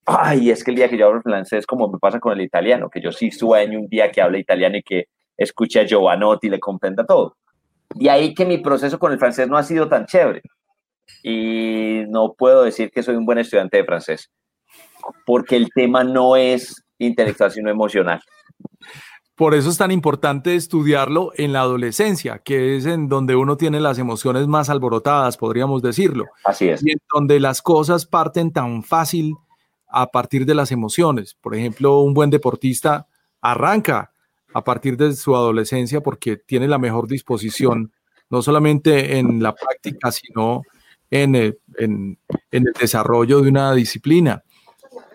ay, 0.07 0.51
es 0.51 0.65
que 0.65 0.71
el 0.71 0.77
día 0.77 0.89
que 0.89 0.97
yo 0.97 1.07
hablo 1.07 1.23
francés, 1.23 1.67
como 1.67 1.89
me 1.89 1.99
pasa 1.99 2.21
con 2.21 2.33
el 2.33 2.41
italiano, 2.45 2.89
que 2.89 3.01
yo 3.01 3.13
sí 3.13 3.31
sueño 3.31 3.79
un 3.79 3.89
día 3.89 4.11
que 4.11 4.23
hable 4.23 4.39
italiano 4.39 4.77
y 4.77 4.83
que 4.83 5.05
escuche 5.37 5.81
a 5.81 5.87
Giovanotti 5.87 6.47
y 6.47 6.51
le 6.51 6.61
comprenda 6.61 7.05
todo. 7.05 7.37
De 7.95 8.09
ahí 8.09 8.35
que 8.35 8.45
mi 8.45 8.59
proceso 8.59 8.99
con 8.99 9.13
el 9.13 9.19
francés 9.19 9.49
no 9.49 9.57
ha 9.57 9.63
sido 9.63 9.89
tan 9.89 10.07
chévere. 10.07 10.43
Y 11.23 12.05
no 12.09 12.35
puedo 12.35 12.63
decir 12.63 12.91
que 12.91 13.03
soy 13.03 13.17
un 13.17 13.27
buen 13.27 13.39
estudiante 13.39 13.79
de 13.79 13.85
francés, 13.85 14.31
porque 15.27 15.57
el 15.57 15.71
tema 15.75 16.05
no 16.05 16.37
es 16.37 16.85
intelectual, 16.99 17.51
sino 17.51 17.69
emocional. 17.69 18.21
Por 19.41 19.55
eso 19.55 19.71
es 19.71 19.79
tan 19.79 19.91
importante 19.91 20.55
estudiarlo 20.55 21.33
en 21.35 21.55
la 21.55 21.63
adolescencia, 21.63 22.41
que 22.41 22.77
es 22.77 22.85
en 22.85 23.09
donde 23.09 23.37
uno 23.37 23.57
tiene 23.57 23.81
las 23.81 23.99
emociones 23.99 24.47
más 24.49 24.69
alborotadas, 24.69 25.39
podríamos 25.39 25.81
decirlo. 25.81 26.27
Así 26.45 26.69
es. 26.69 26.85
Y 26.85 26.91
en 26.91 26.99
donde 27.11 27.41
las 27.41 27.63
cosas 27.63 28.05
parten 28.05 28.53
tan 28.53 28.83
fácil 28.83 29.35
a 29.89 30.11
partir 30.11 30.45
de 30.45 30.55
las 30.55 30.73
emociones. 30.73 31.39
Por 31.41 31.55
ejemplo, 31.55 32.01
un 32.01 32.13
buen 32.13 32.29
deportista 32.29 33.09
arranca 33.41 34.13
a 34.53 34.63
partir 34.63 34.99
de 34.99 35.15
su 35.15 35.35
adolescencia 35.35 36.03
porque 36.03 36.37
tiene 36.37 36.69
la 36.69 36.77
mejor 36.77 37.09
disposición, 37.09 37.95
no 38.29 38.43
solamente 38.43 39.17
en 39.17 39.43
la 39.43 39.55
práctica, 39.55 40.13
sino 40.13 40.65
en 41.11 41.35
el, 41.35 41.59
en 41.79 42.19
el 42.51 42.75
desarrollo 42.79 43.41
de 43.41 43.49
una 43.49 43.73
disciplina. 43.73 44.45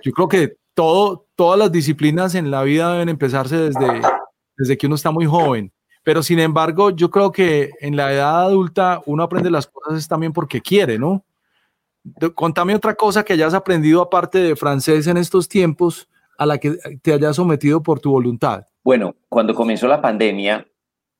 Yo 0.01 0.11
creo 0.13 0.27
que 0.27 0.57
todo, 0.73 1.24
todas 1.35 1.59
las 1.59 1.71
disciplinas 1.71 2.35
en 2.35 2.51
la 2.51 2.63
vida 2.63 2.91
deben 2.93 3.09
empezarse 3.09 3.57
desde, 3.57 4.01
desde 4.57 4.77
que 4.77 4.87
uno 4.87 4.95
está 4.95 5.11
muy 5.11 5.25
joven. 5.25 5.71
Pero 6.03 6.21
sin 6.21 6.39
embargo, 6.39 6.91
yo 6.91 7.09
creo 7.09 7.31
que 7.31 7.71
en 7.79 7.95
la 7.95 8.13
edad 8.13 8.43
adulta 8.43 9.01
uno 9.05 9.23
aprende 9.23 9.49
las 9.49 9.67
cosas 9.67 10.07
también 10.07 10.33
porque 10.33 10.61
quiere, 10.61 10.99
¿no? 10.99 11.25
Contame 12.35 12.75
otra 12.75 12.93
cosa 12.93 13.23
que 13.23 13.33
hayas 13.33 13.55
aprendido 13.55 14.01
aparte 14.01 14.37
de 14.37 14.55
francés 14.55 15.07
en 15.07 15.17
estos 15.17 15.49
tiempos 15.49 16.07
a 16.37 16.45
la 16.45 16.59
que 16.59 16.77
te 17.01 17.13
hayas 17.13 17.35
sometido 17.35 17.81
por 17.81 17.99
tu 17.99 18.11
voluntad. 18.11 18.65
Bueno, 18.83 19.15
cuando 19.27 19.55
comenzó 19.55 19.87
la 19.87 20.01
pandemia, 20.01 20.67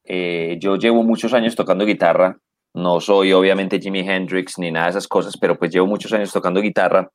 eh, 0.03 0.57
yo 0.59 0.75
llevo 0.75 1.03
muchos 1.03 1.33
años 1.33 1.55
tocando 1.55 1.83
guitarra. 1.85 2.37
No 2.75 2.99
soy 2.99 3.31
obviamente 3.31 3.79
Jimi 3.79 4.01
Hendrix 4.01 4.59
ni 4.59 4.71
nada 4.71 4.85
de 4.85 4.91
esas 4.91 5.07
cosas, 5.07 5.35
pero 5.35 5.57
pues 5.57 5.71
llevo 5.71 5.87
muchos 5.87 6.13
años 6.13 6.31
tocando 6.31 6.61
guitarra. 6.61 7.09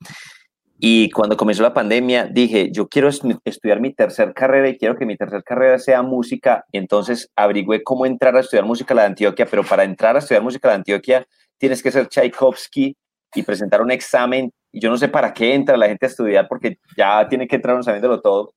Y 0.83 1.11
cuando 1.11 1.37
comenzó 1.37 1.63
la 1.63 1.75
pandemia, 1.75 2.25
dije, 2.25 2.71
yo 2.73 2.89
quiero 2.89 3.11
estudiar 3.11 3.81
mi 3.83 3.93
tercer 3.93 4.33
carrera 4.33 4.67
y 4.71 4.79
quiero 4.79 4.97
que 4.97 5.05
mi 5.05 5.15
tercer 5.15 5.45
carrera 5.45 5.79
sea 5.79 6.01
música. 6.01 6.65
Entonces 6.73 7.31
averigüé 7.37 7.83
cómo 7.83 8.07
entrar 8.07 8.35
a 8.35 8.41
estudiar 8.41 8.65
música 8.65 8.95
de 8.95 9.03
Antioquia, 9.03 9.45
pero 9.45 9.63
para 9.63 9.85
entrar 9.85 10.17
a 10.17 10.21
estudiar 10.21 10.43
música 10.43 10.69
de 10.69 10.77
Antioquia 10.77 11.27
tienes 11.59 11.83
que 11.83 11.93
ser 11.93 12.09
Tchaikovsky 12.09 12.97
y 13.35 13.43
presentar 13.43 13.83
un 13.83 13.91
examen. 13.91 14.51
Y 14.73 14.81
yo 14.81 14.89
no 14.89 14.97
sé 14.97 15.09
para 15.09 15.35
qué 15.35 15.55
entra 15.55 15.77
la 15.77 15.87
gente 15.87 16.07
a 16.07 16.09
estudiar 16.09 16.49
porque 16.49 16.79
ya 16.97 17.29
tiene 17.29 17.47
que 17.47 17.57
entrar 17.57 17.85
sabiéndolo 17.85 18.23
todo. 18.23 18.55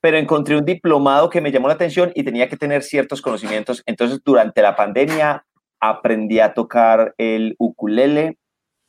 Pero 0.00 0.18
encontré 0.18 0.56
un 0.56 0.64
diplomado 0.64 1.30
que 1.30 1.40
me 1.40 1.50
llamó 1.50 1.66
la 1.66 1.74
atención 1.74 2.12
y 2.14 2.22
tenía 2.22 2.48
que 2.48 2.56
tener 2.56 2.84
ciertos 2.84 3.20
conocimientos. 3.20 3.82
Entonces, 3.86 4.20
durante 4.24 4.62
la 4.62 4.76
pandemia 4.76 5.44
aprendí 5.80 6.38
a 6.38 6.54
tocar 6.54 7.12
el 7.18 7.56
ukulele, 7.58 8.38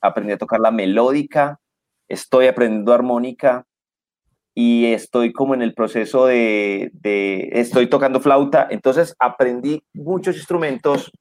aprendí 0.00 0.32
a 0.32 0.38
tocar 0.38 0.60
la 0.60 0.70
melódica, 0.70 1.58
estoy 2.08 2.46
aprendiendo 2.46 2.92
armónica 2.92 3.66
y 4.54 4.86
estoy 4.86 5.32
como 5.32 5.54
en 5.54 5.60
el 5.60 5.74
proceso 5.74 6.26
de, 6.26 6.90
estoy 7.52 7.88
tocando 7.88 8.20
flauta, 8.20 8.66
entonces 8.70 9.14
aprendí 9.18 9.82
muchos 9.92 10.36
instrumentos 10.36 11.12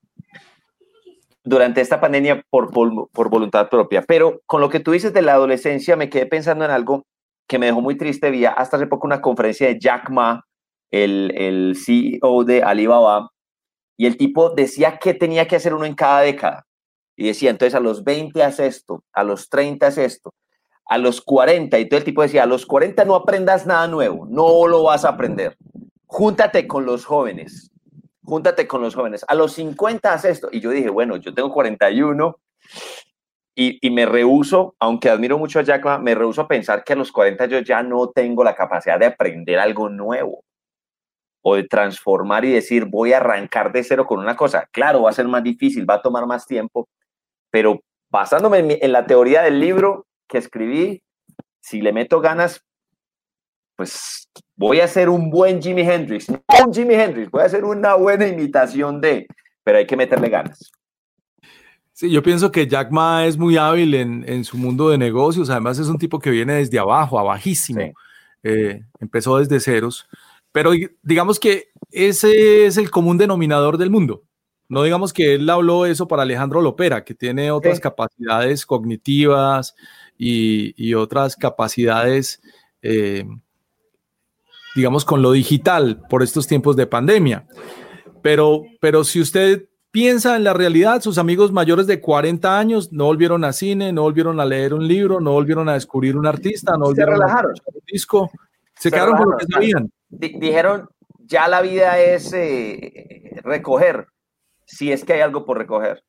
durante 1.44 1.82
esta 1.82 2.00
pandemia 2.00 2.44
por, 2.50 2.72
por, 2.72 3.30
voluntad 3.30 3.70
propia, 3.70 4.02
pero 4.02 4.42
con 4.46 4.62
lo 4.62 4.70
que 4.70 4.80
tú 4.80 4.92
dices 4.92 5.14
de 5.14 5.22
la 5.22 5.34
adolescencia 5.34 5.96
me 5.96 6.10
quedé 6.10 6.26
pensando 6.26 6.64
en 6.64 6.72
algo 6.72 7.06
que 7.48 7.60
me 7.60 7.68
dejó 7.68 7.82
muy 7.82 7.98
triste, 7.98 8.32
vi 8.32 8.46
hasta 8.46 8.78
hace 8.78 8.88
poco 8.88 9.06
una 9.06 9.22
conferencia 9.22 9.68
de 9.68 9.80
Jack 9.80 10.10
Ma, 10.10 10.46
el, 10.90 11.34
el 11.36 11.76
CEO 11.76 12.46
de 12.46 12.64
Alibaba, 12.64 13.30
y 13.98 14.06
el 14.06 14.18
tipo 14.18 14.50
decía 14.52 14.98
que 14.98 15.14
tenía 15.14 15.46
que 15.48 15.58
hacer 15.58 15.74
uno 15.74 15.86
en 15.86 15.94
cada 15.94 16.22
década. 16.22 16.66
Y 17.18 17.28
decía, 17.28 17.50
entonces 17.50 17.76
a 17.76 17.80
los 17.80 18.04
20 18.04 18.44
haz 18.44 18.60
esto, 18.60 19.04
a 19.14 19.24
los 19.24 19.50
30 19.50 19.88
haz 19.88 19.98
esto, 19.98 20.34
a 20.86 20.98
los 20.98 21.22
40, 21.22 21.80
y 21.80 21.90
todo 21.90 21.98
el 21.98 22.04
tipo 22.04 22.22
decía, 22.22 22.44
a 22.44 22.48
los 22.48 22.66
40 22.66 23.06
no 23.06 23.16
aprendas 23.16 23.66
nada 23.66 23.88
nuevo, 23.88 24.26
no 24.30 24.68
lo 24.68 24.84
vas 24.84 25.06
a 25.06 25.10
aprender. 25.10 25.58
Júntate 26.06 26.68
con 26.68 26.86
los 26.86 27.06
jóvenes, 27.06 27.72
júntate 28.24 28.68
con 28.68 28.82
los 28.82 28.96
jóvenes. 28.96 29.26
A 29.28 29.36
los 29.36 29.54
50 29.54 30.14
haz 30.14 30.26
esto. 30.26 30.50
Y 30.52 30.60
yo 30.60 30.70
dije, 30.70 30.90
bueno, 30.90 31.18
yo 31.18 31.34
tengo 31.34 31.52
41 31.52 32.40
y, 33.56 33.80
y 33.86 33.90
me 33.90 34.06
rehuso, 34.06 34.76
aunque 34.80 35.10
admiro 35.10 35.38
mucho 35.38 35.60
a 35.60 35.64
Jack 35.64 36.00
me 36.02 36.14
rehuso 36.14 36.42
a 36.42 36.48
pensar 36.48 36.84
que 36.84 36.94
a 36.94 36.98
los 36.98 37.12
40 37.12 37.46
yo 37.48 37.60
ya 37.60 37.82
no 37.82 38.10
tengo 38.10 38.44
la 38.44 38.56
capacidad 38.56 39.00
de 39.00 39.08
aprender 39.08 39.58
algo 39.60 39.90
nuevo 39.90 40.44
o 41.48 41.56
de 41.56 41.64
transformar 41.64 42.44
y 42.44 42.52
decir, 42.52 42.86
voy 42.86 43.14
a 43.14 43.18
arrancar 43.18 43.72
de 43.72 43.84
cero 43.84 44.08
con 44.08 44.20
una 44.20 44.36
cosa. 44.36 44.68
Claro, 44.72 45.04
va 45.04 45.12
a 45.12 45.14
ser 45.14 45.28
más 45.28 45.44
difícil, 45.44 45.88
va 45.88 45.96
a 45.96 46.02
tomar 46.02 46.26
más 46.26 46.48
tiempo, 46.48 46.90
pero 47.52 47.82
basándome 48.10 48.80
en 48.82 48.92
la 48.92 49.06
teoría 49.06 49.44
del 49.44 49.60
libro, 49.60 50.08
que 50.28 50.38
escribí, 50.38 51.04
si 51.62 51.82
le 51.82 51.94
meto 51.94 52.22
ganas, 52.22 52.64
pues 53.76 54.30
voy 54.56 54.80
a 54.80 54.86
hacer 54.86 55.10
un 55.10 55.30
buen 55.30 55.62
Jimi 55.62 55.82
Hendrix. 55.82 56.30
No 56.30 56.42
un 56.66 56.74
Jimi 56.74 56.94
Hendrix, 56.94 57.30
voy 57.30 57.42
a 57.42 57.46
hacer 57.46 57.66
una 57.66 57.96
buena 57.96 58.28
imitación 58.28 59.02
de, 59.02 59.28
pero 59.64 59.78
hay 59.78 59.86
que 59.86 59.98
meterle 59.98 60.30
ganas. 60.30 60.72
Sí, 61.94 62.12
yo 62.12 62.22
pienso 62.22 62.52
que 62.52 62.68
Jack 62.68 62.92
Ma 62.92 63.26
es 63.26 63.38
muy 63.38 63.56
hábil 63.58 63.94
en, 63.94 64.44
su 64.44 64.58
mundo 64.58 64.90
de 64.90 64.98
negocios. 64.98 65.50
Además, 65.50 65.80
es 65.80 65.88
un 65.88 65.98
tipo 65.98 66.20
que 66.20 66.30
viene 66.30 66.56
desde 66.56 66.78
abajo, 66.78 67.18
abajísimo. 67.18 67.94
Eh, 68.44 68.82
empezó 69.00 69.38
desde 69.38 69.62
ceros. 69.62 70.06
Pero 70.52 70.72
digamos 71.02 71.40
que 71.40 71.70
ese 71.92 72.66
es 72.66 72.76
el 72.76 72.92
común 72.92 73.18
denominador 73.18 73.78
del 73.78 73.92
mundo. 73.92 74.24
No 74.68 74.84
digamos 74.84 75.14
que 75.14 75.36
él 75.36 75.50
habló 75.50 75.86
eso 75.86 76.08
para 76.08 76.24
Alejandro 76.24 76.62
Lopera, 76.62 77.06
que 77.06 77.14
tiene 77.14 77.52
otras 77.52 77.80
capacidades 77.80 78.66
cognitivas, 78.66 79.76
y, 80.18 80.94
otras 80.94 81.36
capacidades, 81.36 82.42
eh, 82.82 83.26
digamos, 84.76 85.06
con 85.06 85.22
lo 85.22 85.32
digital 85.32 86.02
por 86.10 86.24
estos 86.24 86.48
tiempos 86.48 86.76
de 86.76 86.88
pandemia. 86.88 87.48
Pero, 88.22 88.64
pero 88.80 89.04
si 89.04 89.22
usted 89.22 89.68
piensa 89.92 90.36
en 90.36 90.44
la 90.44 90.54
realidad, 90.54 91.02
sus 91.02 91.18
amigos 91.18 91.52
mayores 91.52 91.88
de 91.88 92.02
40 92.02 92.58
años 92.58 92.92
no 92.92 93.06
volvieron 93.06 93.44
a 93.44 93.54
cine, 93.54 93.94
no 93.94 94.04
volvieron 94.04 94.40
a 94.40 94.46
leer 94.46 94.74
un 94.74 94.88
libro, 94.88 95.20
no 95.20 95.32
volvieron 95.32 95.70
a 95.70 95.74
descubrir 95.74 96.18
un 96.18 96.26
artista, 96.26 96.74
no 96.74 96.86
volvieron 96.86 97.22
a 97.22 97.42
un 97.42 97.82
disco, 97.88 98.30
se, 98.78 98.92
quedaron 98.92 99.18
con 99.18 99.32
lo 99.32 99.38
que 99.38 99.46
sabían. 99.46 99.92
dijeron, 100.10 100.90
ya 101.20 101.48
la 101.48 101.62
vida 101.62 102.00
es 102.00 102.34
eh, 102.34 103.40
recoger, 103.44 104.08
si 104.66 104.92
es 104.92 105.06
que 105.06 105.14
hay 105.14 105.22
algo 105.22 105.46
por 105.46 105.58
recoger 105.58 106.04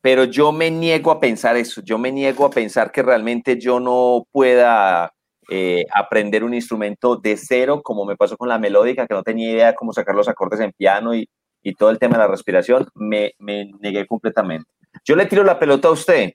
pero 0.00 0.24
yo 0.24 0.52
me 0.52 0.70
niego 0.70 1.10
a 1.10 1.20
pensar 1.20 1.56
eso, 1.56 1.82
yo 1.82 1.98
me 1.98 2.12
niego 2.12 2.44
a 2.44 2.50
pensar 2.50 2.92
que 2.92 3.02
realmente 3.02 3.58
yo 3.58 3.80
no 3.80 4.26
pueda 4.30 5.12
eh, 5.50 5.86
aprender 5.94 6.44
un 6.44 6.54
instrumento 6.54 7.16
de 7.16 7.36
cero, 7.36 7.80
como 7.82 8.04
me 8.04 8.16
pasó 8.16 8.36
con 8.36 8.48
la 8.48 8.58
melódica, 8.58 9.06
que 9.06 9.14
no 9.14 9.22
tenía 9.22 9.50
idea 9.50 9.74
cómo 9.74 9.92
sacar 9.92 10.14
los 10.14 10.28
acordes 10.28 10.60
en 10.60 10.72
piano 10.72 11.14
y, 11.14 11.28
todo 11.76 11.90
el 11.90 11.98
tema 11.98 12.14
de 12.14 12.20
la 12.20 12.28
respiración, 12.28 12.88
me, 12.94 13.34
me 13.38 13.70
negué 13.80 14.06
completamente. 14.06 14.70
Yo 15.04 15.14
le 15.16 15.26
tiro 15.26 15.44
la 15.44 15.58
pelota 15.58 15.88
a 15.88 15.90
usted, 15.90 16.32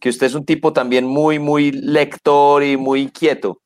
que 0.00 0.08
usted 0.08 0.26
es 0.26 0.34
un 0.34 0.44
tipo 0.44 0.72
también 0.72 1.06
muy, 1.06 1.38
muy 1.38 1.70
lector 1.70 2.64
y 2.64 2.76
muy 2.76 3.02
inquieto. 3.02 3.60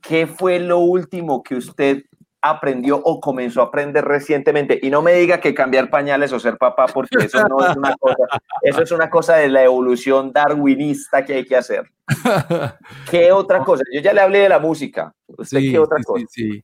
¿Qué 0.00 0.28
fue 0.28 0.60
lo 0.60 0.78
último 0.78 1.42
que 1.42 1.56
usted 1.56 2.04
aprendió 2.42 3.00
o 3.02 3.20
comenzó 3.20 3.60
a 3.60 3.66
aprender 3.66 4.04
recientemente. 4.04 4.78
Y 4.82 4.90
no 4.90 5.00
me 5.00 5.14
diga 5.14 5.40
que 5.40 5.54
cambiar 5.54 5.88
pañales 5.88 6.32
o 6.32 6.40
ser 6.40 6.58
papá, 6.58 6.86
porque 6.86 7.24
eso 7.24 7.42
no 7.48 7.64
es 7.64 7.76
una 7.76 7.96
cosa, 7.96 8.40
eso 8.62 8.82
es 8.82 8.90
una 8.90 9.08
cosa 9.08 9.36
de 9.36 9.48
la 9.48 9.62
evolución 9.62 10.32
darwinista 10.32 11.24
que 11.24 11.34
hay 11.34 11.46
que 11.46 11.56
hacer. 11.56 11.90
¿Qué 13.10 13.32
otra 13.32 13.64
cosa? 13.64 13.84
Yo 13.94 14.00
ya 14.00 14.12
le 14.12 14.20
hablé 14.20 14.40
de 14.40 14.48
la 14.48 14.58
música. 14.58 15.14
¿Qué 15.48 15.78
otra 15.78 16.02
cosa? 16.02 16.26
Sí, 16.28 16.62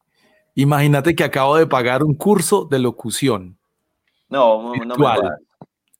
Imagínate 0.59 1.15
que 1.15 1.23
acabo 1.23 1.57
de 1.57 1.69
pagar 1.69 2.03
un 2.03 2.15
curso 2.15 2.65
de 2.65 2.81
locución. 2.81 3.57
No, 4.29 4.75
no 4.75 4.97
me 4.97 4.97
jodas. 4.97 5.39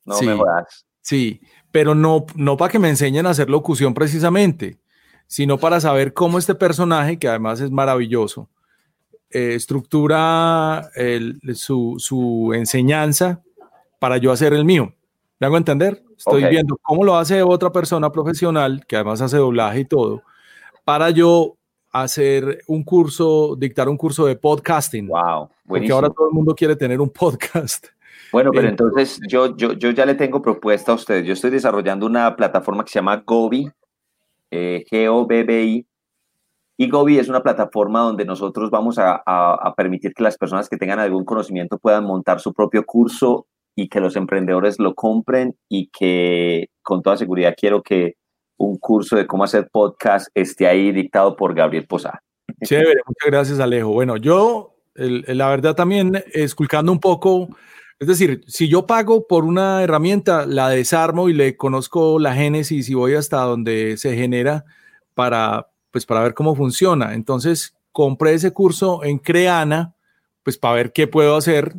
No 0.05 0.21
me 0.21 0.37
jodas. 0.37 0.85
Sí, 1.01 1.41
pero 1.71 1.95
no, 1.95 2.27
no 2.35 2.57
para 2.57 2.73
que 2.73 2.81
me 2.81 2.89
enseñen 2.89 3.27
a 3.27 3.31
hacer 3.31 3.49
locución 3.49 3.95
precisamente, 3.95 4.81
sino 5.29 5.59
para 5.59 5.81
saber 5.81 6.13
cómo 6.13 6.39
este 6.39 6.57
personaje, 6.57 7.21
que 7.21 7.29
además 7.29 7.61
es 7.61 7.71
maravilloso, 7.71 8.49
eh, 9.31 9.55
estructura 9.55 10.91
su, 11.55 12.53
enseñanza 12.55 13.43
para 13.99 14.17
yo 14.17 14.33
hacer 14.33 14.53
el 14.53 14.65
mío. 14.65 14.95
¿Me 15.39 15.47
hago 15.47 15.57
entender? 15.57 16.03
Estoy 16.17 16.45
viendo 16.47 16.79
cómo 16.83 17.05
lo 17.05 17.17
hace 17.17 17.43
otra 17.43 17.71
persona 17.71 18.11
profesional, 18.11 18.85
que 18.87 18.97
además 18.97 19.21
hace 19.21 19.37
doblaje 19.37 19.81
y 19.81 19.85
todo, 19.85 20.23
para 20.85 21.11
yo 21.11 21.57
hacer 21.93 22.61
un 22.67 22.83
curso, 22.83 23.57
dictar 23.57 23.89
un 23.89 23.97
curso 23.97 24.27
de 24.27 24.37
podcasting. 24.37 25.09
Wow, 25.09 25.49
Porque 25.67 25.93
ahora 25.93 26.11
todo 26.11 26.29
el 26.29 26.35
mundo 26.35 26.55
quiere 26.55 26.77
tener 26.77 27.01
un 27.01 27.11
podcast. 27.11 27.87
Bueno, 28.33 28.51
pero 28.53 28.69
entonces 28.69 29.19
yo, 29.27 29.57
yo, 29.57 29.73
yo 29.73 29.91
ya 29.91 30.05
le 30.05 30.15
tengo 30.15 30.43
propuesta 30.43 30.93
a 30.93 30.95
ustedes. 30.95 31.27
Yo 31.27 31.33
estoy 31.33 31.51
desarrollando 31.51 32.05
una 32.05 32.37
plataforma 32.37 32.85
que 32.85 32.91
se 32.91 32.99
llama 32.99 33.23
Gobi, 33.25 33.71
eh, 34.51 34.85
G-O-B-B-I, 34.91 35.87
Y 36.81 36.89
Gobi 36.89 37.19
es 37.19 37.29
una 37.29 37.43
plataforma 37.43 38.03
donde 38.03 38.25
nosotros 38.25 38.71
vamos 38.71 39.01
a, 39.01 39.21
a, 39.27 39.75
permitir 39.75 40.15
que 40.15 40.23
las 40.23 40.39
personas 40.39 40.69
que 40.69 40.77
tengan 40.77 41.01
algún 41.01 41.25
conocimiento 41.25 41.77
puedan 41.77 42.05
montar 42.05 42.39
su 42.39 42.55
propio 42.55 42.87
curso 42.87 43.49
y 43.75 43.89
que 43.89 43.99
los 43.99 44.15
emprendedores 44.15 44.79
lo 44.79 44.95
compren 44.95 45.57
y 45.69 45.89
que 45.89 46.71
con 46.83 47.03
toda 47.03 47.17
seguridad 47.17 47.57
quiero 47.59 47.83
que 47.83 48.15
un 48.59 48.79
curso 48.79 49.17
de 49.17 49.27
cómo 49.27 49.43
hacer 49.43 49.69
podcast 49.73 50.29
esté 50.37 50.69
ahí 50.69 50.93
dictado 50.93 51.35
por 51.35 51.53
Gabriel 51.53 51.85
Posada. 51.85 52.23
Chévere, 52.63 53.01
muchas 53.05 53.27
gracias 53.27 53.59
Alejo. 53.59 53.89
Bueno, 53.89 54.17
yo 54.17 54.77
la 54.95 55.49
verdad 55.49 55.75
también 55.75 56.23
esculcando 56.33 56.93
un 56.93 57.01
poco, 57.01 57.49
es 57.99 58.07
decir, 58.07 58.43
si 58.47 58.69
yo 58.69 58.87
pago 58.87 59.27
por 59.27 59.45
una 59.45 59.83
herramienta, 59.83 60.47
la 60.47 60.69
desarmo 60.69 61.29
y 61.29 61.33
le 61.33 61.57
conozco 61.57 62.21
la 62.21 62.35
génesis 62.35 62.89
y 62.89 62.95
voy 62.95 63.15
hasta 63.15 63.39
donde 63.39 63.97
se 63.97 64.17
genera 64.17 64.65
para, 65.15 65.69
pues, 65.91 66.07
para 66.07 66.23
ver 66.23 66.35
cómo 66.35 66.55
funciona. 66.55 67.15
Entonces, 67.15 67.75
compré 67.93 68.35
ese 68.35 68.53
curso 68.53 69.03
en 69.05 69.19
Creana, 69.19 69.95
pues 70.43 70.57
para 70.59 70.75
ver 70.75 70.93
qué 70.93 71.07
puedo 71.07 71.37
hacer, 71.37 71.75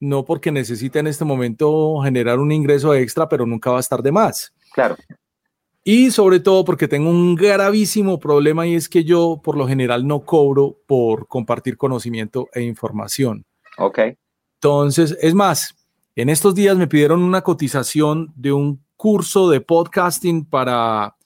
no 0.00 0.24
porque 0.24 0.52
necesite 0.52 0.98
en 0.98 1.06
este 1.06 1.24
momento 1.24 2.00
generar 2.02 2.38
un 2.38 2.52
ingreso 2.52 2.94
extra, 2.94 3.28
pero 3.28 3.46
nunca 3.46 3.70
va 3.70 3.78
a 3.78 3.80
estar 3.80 4.02
de 4.02 4.12
más. 4.12 4.52
Claro. 4.72 4.96
Y 5.84 6.10
sobre 6.10 6.40
todo 6.40 6.64
porque 6.64 6.88
tengo 6.88 7.10
un 7.10 7.34
gravísimo 7.34 8.18
problema 8.18 8.66
y 8.66 8.74
es 8.74 8.88
que 8.88 9.04
yo 9.04 9.40
por 9.42 9.56
lo 9.56 9.66
general 9.66 10.06
no 10.06 10.20
cobro 10.20 10.76
por 10.86 11.26
compartir 11.26 11.76
conocimiento 11.76 12.48
e 12.52 12.62
información. 12.62 13.44
Ok. 13.78 14.00
Entonces, 14.60 15.16
es 15.20 15.34
más, 15.34 15.74
en 16.14 16.28
estos 16.28 16.54
días 16.54 16.76
me 16.76 16.88
pidieron 16.88 17.22
una 17.22 17.42
cotización 17.42 18.32
de 18.36 18.52
un 18.52 18.84
curso 18.96 19.48
de 19.48 19.60
podcasting 19.60 20.44
para, 20.44 21.16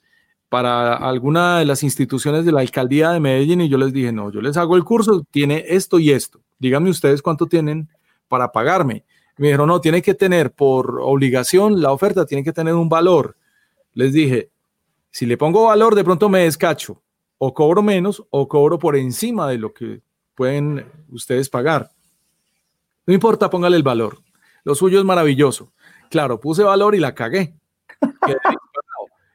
para 0.52 0.96
alguna 0.96 1.60
de 1.60 1.64
las 1.64 1.82
instituciones 1.82 2.44
de 2.44 2.52
la 2.52 2.60
alcaldía 2.60 3.08
de 3.08 3.20
Medellín 3.20 3.62
y 3.62 3.70
yo 3.70 3.78
les 3.78 3.90
dije, 3.90 4.12
no, 4.12 4.30
yo 4.30 4.42
les 4.42 4.58
hago 4.58 4.76
el 4.76 4.84
curso, 4.84 5.24
tiene 5.30 5.64
esto 5.66 5.98
y 5.98 6.10
esto. 6.10 6.42
Díganme 6.58 6.90
ustedes 6.90 7.22
cuánto 7.22 7.46
tienen 7.46 7.88
para 8.28 8.52
pagarme. 8.52 9.06
me 9.38 9.46
dijeron, 9.46 9.68
no, 9.68 9.80
tiene 9.80 10.02
que 10.02 10.12
tener 10.12 10.52
por 10.52 11.00
obligación, 11.00 11.80
la 11.80 11.90
oferta 11.90 12.26
tiene 12.26 12.44
que 12.44 12.52
tener 12.52 12.74
un 12.74 12.90
valor. 12.90 13.34
Les 13.94 14.12
dije, 14.12 14.50
si 15.10 15.24
le 15.24 15.38
pongo 15.38 15.68
valor, 15.68 15.94
de 15.94 16.04
pronto 16.04 16.28
me 16.28 16.40
descacho. 16.40 17.00
O 17.38 17.54
cobro 17.54 17.82
menos 17.82 18.22
o 18.28 18.46
cobro 18.46 18.78
por 18.78 18.94
encima 18.94 19.48
de 19.48 19.56
lo 19.56 19.72
que 19.72 20.02
pueden 20.34 20.84
ustedes 21.08 21.48
pagar. 21.48 21.92
No 23.06 23.14
importa, 23.14 23.48
póngale 23.48 23.78
el 23.78 23.82
valor. 23.82 24.18
Lo 24.64 24.74
suyo 24.74 24.98
es 24.98 25.04
maravilloso. 25.06 25.72
Claro, 26.10 26.38
puse 26.38 26.62
valor 26.62 26.94
y 26.94 26.98
la 26.98 27.14
cagué. 27.14 27.54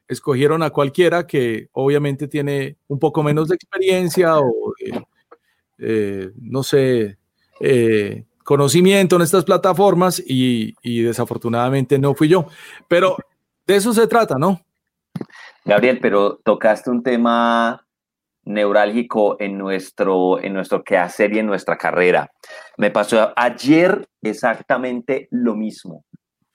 Escogieron 0.07 0.63
a 0.63 0.69
cualquiera 0.69 1.27
que 1.27 1.69
obviamente 1.73 2.27
tiene 2.27 2.77
un 2.87 2.99
poco 2.99 3.23
menos 3.23 3.49
de 3.49 3.55
experiencia 3.55 4.37
o, 4.39 4.73
eh, 5.79 6.31
no 6.37 6.63
sé, 6.63 7.17
eh, 7.59 8.25
conocimiento 8.43 9.17
en 9.17 9.21
estas 9.23 9.43
plataformas 9.43 10.23
y, 10.25 10.75
y 10.81 11.01
desafortunadamente 11.01 11.99
no 11.99 12.13
fui 12.13 12.29
yo. 12.29 12.47
Pero 12.87 13.17
de 13.65 13.75
eso 13.75 13.93
se 13.93 14.07
trata, 14.07 14.35
¿no? 14.37 14.61
Gabriel, 15.65 15.99
pero 16.01 16.37
tocaste 16.37 16.89
un 16.89 17.03
tema 17.03 17.85
neurálgico 18.47 19.35
en 19.39 19.57
nuestro, 19.57 20.41
en 20.41 20.53
nuestro 20.53 20.83
quehacer 20.83 21.33
y 21.33 21.39
en 21.39 21.45
nuestra 21.45 21.77
carrera. 21.77 22.31
Me 22.77 22.91
pasó 22.91 23.33
ayer 23.35 24.07
exactamente 24.21 25.27
lo 25.31 25.55
mismo. 25.55 26.05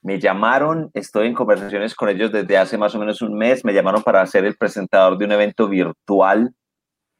Me 0.03 0.19
llamaron, 0.19 0.91
estoy 0.95 1.29
en 1.29 1.35
conversaciones 1.35 1.95
con 1.95 2.09
ellos 2.09 2.33
desde 2.33 2.59
hace 2.59 2.77
más 2.77 2.95
o 2.95 2.99
menos 2.99 3.23
un 3.23 3.35
mes, 3.35 3.65
me 3.65 3.73
llamaron 3.73 4.03
para 4.03 4.27
ser 4.27 4.45
el 4.45 4.57
presentador 4.57 5.17
de 5.17 5.25
un 5.25 5.33
evento 5.33 5.69
virtual 5.69 6.53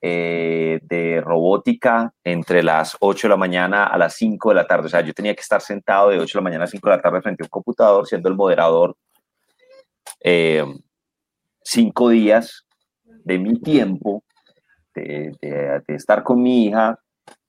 eh, 0.01 0.81
de 0.83 1.21
robótica 1.21 2.13
entre 2.25 2.63
las 2.63 2.97
8 2.99 3.29
de 3.29 3.31
la 3.31 3.37
mañana 3.37 3.85
a 3.85 3.97
las 3.97 4.15
5 4.15 4.49
de 4.49 4.55
la 4.57 4.67
tarde. 4.67 4.87
O 4.87 4.89
sea, 4.89 5.01
yo 5.01 5.15
tenía 5.15 5.35
que 5.35 5.43
estar 5.43 5.61
sentado 5.61 6.11
de 6.11 6.19
8 6.19 6.39
de 6.39 6.41
la 6.41 6.45
mañana 6.45 6.65
a 6.65 6.67
5 6.67 6.91
de 6.91 6.97
la 6.97 7.03
tarde 7.03 7.23
frente 7.23 7.45
a 7.45 7.47
un 7.47 7.51
computador 7.51 8.07
siendo 8.07 8.29
el 8.29 8.35
moderador. 8.35 8.97
Eh, 10.21 10.65
cinco 11.63 12.09
días 12.09 12.67
de 13.05 13.39
mi 13.39 13.61
tiempo, 13.61 14.25
de, 14.95 15.33
estar 15.89 16.23
con 16.23 16.43
mi 16.43 16.67
hija, 16.67 16.99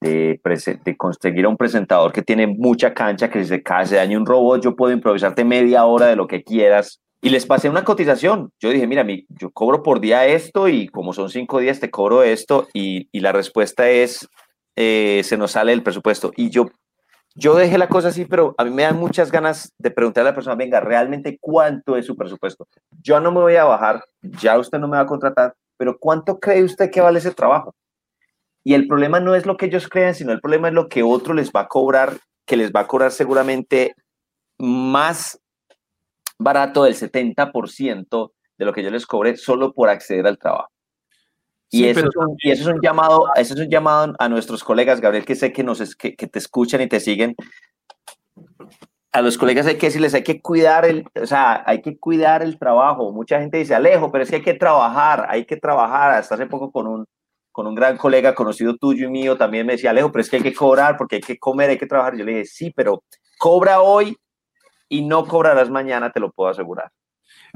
de, 0.04 0.96
conseguir 0.98 1.46
a 1.46 1.50
un 1.50 1.58
presentador 1.58 2.12
que 2.12 2.22
tiene 2.22 2.48
mucha 2.48 2.94
cancha, 2.94 3.30
que 3.30 3.44
se 3.44 3.64
cae, 3.64 3.86
se 3.86 4.18
un 4.18 4.26
robot, 4.26 4.62
yo 4.62 4.76
puedo 4.76 4.94
improvisarte 4.94 5.44
media 5.44 5.86
hora 5.86 6.08
de 6.08 6.16
lo 6.16 6.28
que 6.28 6.44
quieras. 6.44 7.00
Y 7.22 7.30
les 7.30 7.46
pasé 7.46 7.70
una 7.70 7.86
cotización. 7.86 8.52
Yo 8.60 8.70
dije, 8.70 8.86
mira, 8.86 9.06
yo 9.30 9.50
cobro 9.52 9.82
por 9.82 10.02
día 10.02 10.26
esto 10.26 10.68
y 10.68 10.90
como 10.90 11.14
son 11.14 11.30
cinco 11.30 11.60
días 11.60 11.80
te 11.80 11.90
cobro 11.90 12.22
esto. 12.22 12.68
Y, 12.74 13.08
y 13.14 13.22
la 13.22 13.32
respuesta 13.32 13.90
es, 13.90 14.28
eh, 14.76 15.22
se 15.24 15.38
nos 15.38 15.52
sale 15.52 15.72
el 15.72 15.84
presupuesto. 15.84 16.34
Y 16.36 16.50
yo 16.50 16.68
yo 17.36 17.56
dejé 17.56 17.78
la 17.78 17.88
cosa 17.88 18.10
así, 18.10 18.26
pero 18.26 18.54
a 18.58 18.64
mí 18.64 18.70
me 18.70 18.84
dan 18.84 18.98
muchas 18.98 19.32
ganas 19.32 19.74
de 19.80 19.90
preguntarle 19.90 20.30
a 20.30 20.32
la 20.32 20.36
persona, 20.36 20.56
venga, 20.56 20.80
realmente 20.80 21.38
cuánto 21.42 21.98
es 21.98 22.06
su 22.06 22.16
presupuesto. 22.16 22.68
Yo 23.02 23.20
no 23.20 23.32
me 23.32 23.40
voy 23.40 23.56
a 23.56 23.66
bajar, 23.66 24.04
ya 24.22 24.60
usted 24.60 24.78
no 24.78 24.88
me 24.88 24.98
va 24.98 25.04
a 25.04 25.08
contratar, 25.08 25.56
pero 25.78 25.98
¿cuánto 25.98 26.40
cree 26.40 26.64
usted 26.64 26.92
que 26.92 27.02
vale 27.02 27.20
ese 27.20 27.32
trabajo? 27.32 27.74
Y 28.64 28.74
el 28.74 28.88
problema 28.88 29.20
no 29.20 29.36
es 29.36 29.46
lo 29.46 29.58
que 29.58 29.66
ellos 29.66 29.90
crean, 29.90 30.16
sino 30.16 30.32
el 30.32 30.40
problema 30.40 30.70
es 30.70 30.74
lo 30.74 30.88
que 30.88 31.04
otro 31.04 31.34
les 31.34 31.52
va 31.52 31.62
a 31.62 31.68
cobrar, 31.68 32.18
que 32.46 32.56
les 32.56 32.72
va 32.72 32.82
a 32.82 32.88
cobrar 32.88 33.12
seguramente 33.12 33.96
más 34.58 35.40
barato 36.40 36.84
del 36.84 36.96
70% 36.96 38.32
de 38.58 38.66
lo 38.66 38.74
que 38.74 38.84
yo 38.84 38.90
les 38.90 39.06
cobre 39.06 39.36
solo 39.36 39.74
por 39.74 39.90
acceder 39.90 40.28
al 40.28 40.38
trabajo. 40.38 40.70
Y, 41.70 41.88
eso, 41.88 42.08
es 42.44 42.68
un, 42.68 42.80
llamado, 42.84 43.26
eso 43.36 43.56
es 43.56 43.60
un 43.60 43.70
llamado 43.70 44.14
a 44.20 44.30
nuestros 44.30 44.64
colegas, 44.64 45.02
Gabriel, 45.02 45.26
que 45.26 45.34
sé 45.34 45.52
que, 45.52 45.64
nos, 45.64 45.96
que, 45.96 46.12
te 46.12 46.38
escuchan 46.40 46.82
y 46.82 46.88
te 46.88 47.00
siguen. 47.00 47.36
A 49.12 49.24
los 49.24 49.40
colegas 49.40 49.66
hay 49.66 49.78
que 49.78 49.88
decirles, 49.88 50.14
hay 50.14 50.24
que 50.24 50.40
cuidar 50.40 50.86
el, 50.86 51.04
o 51.20 51.26
sea, 51.26 51.64
hay 51.66 51.82
que 51.82 51.98
cuidar 51.98 52.44
el 52.44 52.60
trabajo. 52.60 53.12
Mucha 53.12 53.40
gente 53.40 53.58
dice, 53.58 53.74
Alejo, 53.74 54.12
pero 54.12 54.24
es 54.24 54.30
que 54.30 54.36
hay 54.36 54.42
que 54.44 54.54
trabajar, 54.54 55.26
hay 55.30 55.46
que 55.46 55.58
trabajar. 55.58 56.12
Hasta 56.12 56.36
hace 56.36 56.46
poco 56.46 56.72
con 56.72 56.86
un, 56.86 57.06
con 57.54 57.68
un 57.68 57.76
gran 57.76 57.98
colega 57.98 58.34
conocido 58.34 58.76
tuyo 58.76 59.08
y 59.08 59.12
mío 59.12 59.38
también 59.38 59.66
me 59.66 59.74
decía, 59.74 59.92
Alejo, 59.92 60.12
pero 60.12 60.24
es 60.24 60.30
que 60.30 60.38
hay 60.38 60.42
que 60.42 60.56
cobrar 60.56 60.98
porque 60.98 61.18
hay 61.18 61.22
que 61.22 61.38
comer, 61.38 61.70
hay 61.70 61.78
que 61.78 61.86
trabajar. 61.86 62.18
Yo 62.18 62.26
le 62.26 62.32
dije, 62.32 62.46
sí, 62.46 62.74
pero 62.76 63.04
cobra 63.38 63.80
hoy 63.82 64.18
y 64.90 65.04
no 65.04 65.26
cobrarás 65.26 65.70
mañana, 65.70 66.12
te 66.12 66.20
lo 66.20 66.32
puedo 66.32 66.50
asegurar. 66.50 66.92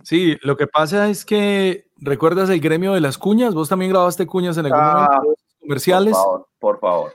Sí, 0.03 0.37
lo 0.43 0.55
que 0.55 0.67
pasa 0.67 1.09
es 1.09 1.25
que, 1.25 1.87
¿recuerdas 1.97 2.49
el 2.51 2.59
gremio 2.59 2.93
de 2.93 3.01
las 3.01 3.17
cuñas? 3.17 3.55
Vos 3.55 3.69
también 3.69 3.91
grabaste 3.91 4.27
cuñas 4.27 4.55
en 4.57 4.67
algún 4.67 4.79
ah, 4.79 5.09
momento 5.09 5.35
comerciales. 5.59 6.13
Por 6.13 6.23
favor, 6.23 6.47
por 6.59 6.79
favor. 6.79 7.13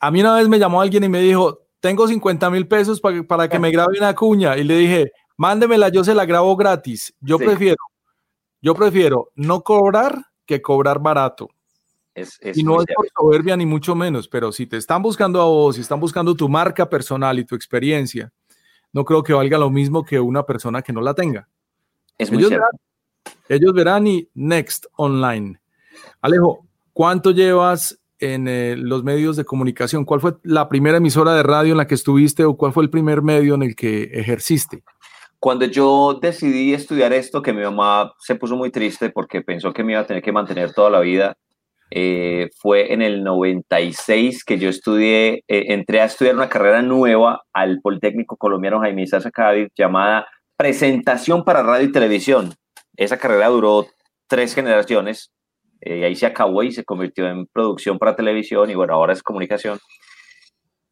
A 0.00 0.10
mí 0.10 0.20
una 0.20 0.34
vez 0.34 0.48
me 0.48 0.58
llamó 0.58 0.80
alguien 0.80 1.04
y 1.04 1.08
me 1.08 1.20
dijo, 1.20 1.60
tengo 1.78 2.08
50 2.08 2.50
mil 2.50 2.66
pesos 2.66 3.00
para, 3.00 3.22
para 3.22 3.48
que 3.48 3.60
me 3.60 3.70
grabe 3.70 3.98
una 3.98 4.16
cuña. 4.16 4.56
Y 4.56 4.64
le 4.64 4.76
dije, 4.76 5.12
mándemela, 5.36 5.90
yo 5.90 6.02
se 6.02 6.12
la 6.12 6.24
grabo 6.24 6.56
gratis. 6.56 7.14
Yo 7.20 7.38
prefiero, 7.38 7.78
yo 8.60 8.74
prefiero 8.74 9.30
no 9.36 9.62
cobrar 9.62 10.24
que 10.44 10.60
cobrar 10.60 10.98
barato. 10.98 11.50
Y 12.54 12.62
no 12.62 12.80
es 12.80 12.86
por 12.94 13.08
soberbia 13.16 13.56
ni 13.56 13.66
mucho 13.66 13.94
menos, 13.94 14.28
pero 14.28 14.52
si 14.52 14.66
te 14.66 14.76
están 14.76 15.02
buscando 15.02 15.40
a 15.40 15.44
vos, 15.44 15.76
si 15.76 15.82
están 15.82 16.00
buscando 16.00 16.34
tu 16.34 16.48
marca 16.48 16.88
personal 16.88 17.38
y 17.38 17.44
tu 17.44 17.54
experiencia, 17.54 18.32
no 18.92 19.04
creo 19.04 19.22
que 19.22 19.32
valga 19.32 19.58
lo 19.58 19.70
mismo 19.70 20.04
que 20.04 20.18
una 20.18 20.44
persona 20.44 20.82
que 20.82 20.92
no 20.92 21.00
la 21.00 21.14
tenga 21.14 21.48
ellos, 22.18 22.50
verán, 22.50 22.70
ellos 23.48 23.72
verán 23.72 24.06
y 24.06 24.28
Next 24.34 24.86
Online. 24.96 25.60
Alejo, 26.20 26.66
¿cuánto 26.92 27.30
llevas 27.30 28.00
en 28.18 28.48
eh, 28.48 28.76
los 28.76 29.04
medios 29.04 29.36
de 29.36 29.44
comunicación? 29.44 30.04
¿Cuál 30.04 30.20
fue 30.20 30.36
la 30.42 30.68
primera 30.68 30.98
emisora 30.98 31.34
de 31.34 31.42
radio 31.42 31.72
en 31.72 31.78
la 31.78 31.86
que 31.86 31.94
estuviste 31.94 32.44
o 32.44 32.56
cuál 32.56 32.72
fue 32.72 32.84
el 32.84 32.90
primer 32.90 33.22
medio 33.22 33.54
en 33.54 33.62
el 33.62 33.76
que 33.76 34.04
ejerciste? 34.12 34.82
Cuando 35.38 35.66
yo 35.66 36.18
decidí 36.20 36.72
estudiar 36.72 37.12
esto, 37.12 37.42
que 37.42 37.52
mi 37.52 37.62
mamá 37.62 38.14
se 38.18 38.34
puso 38.34 38.56
muy 38.56 38.70
triste 38.70 39.10
porque 39.10 39.42
pensó 39.42 39.72
que 39.72 39.84
me 39.84 39.92
iba 39.92 40.00
a 40.00 40.06
tener 40.06 40.22
que 40.22 40.32
mantener 40.32 40.72
toda 40.72 40.90
la 40.90 41.00
vida, 41.00 41.36
eh, 41.90 42.50
fue 42.58 42.92
en 42.92 43.02
el 43.02 43.22
96 43.22 44.44
que 44.44 44.58
yo 44.58 44.68
estudié, 44.68 45.44
eh, 45.48 45.66
entré 45.68 46.00
a 46.00 46.06
estudiar 46.06 46.34
una 46.34 46.48
carrera 46.48 46.82
nueva 46.82 47.44
al 47.52 47.80
Politécnico 47.80 48.36
Colombiano 48.36 48.80
Jaime 48.80 49.06
Sasa 49.06 49.30
Cádiz 49.30 49.68
llamada 49.76 50.26
presentación 50.56 51.44
para 51.44 51.62
radio 51.62 51.86
y 51.86 51.92
televisión. 51.92 52.54
Esa 52.96 53.18
carrera 53.18 53.48
duró 53.48 53.86
tres 54.26 54.54
generaciones, 54.54 55.32
eh, 55.80 55.98
y 55.98 56.04
ahí 56.04 56.16
se 56.16 56.26
acabó 56.26 56.62
y 56.62 56.72
se 56.72 56.84
convirtió 56.84 57.28
en 57.28 57.46
producción 57.46 57.98
para 57.98 58.16
televisión 58.16 58.70
y 58.70 58.74
bueno, 58.74 58.94
ahora 58.94 59.12
es 59.12 59.22
comunicación. 59.22 59.78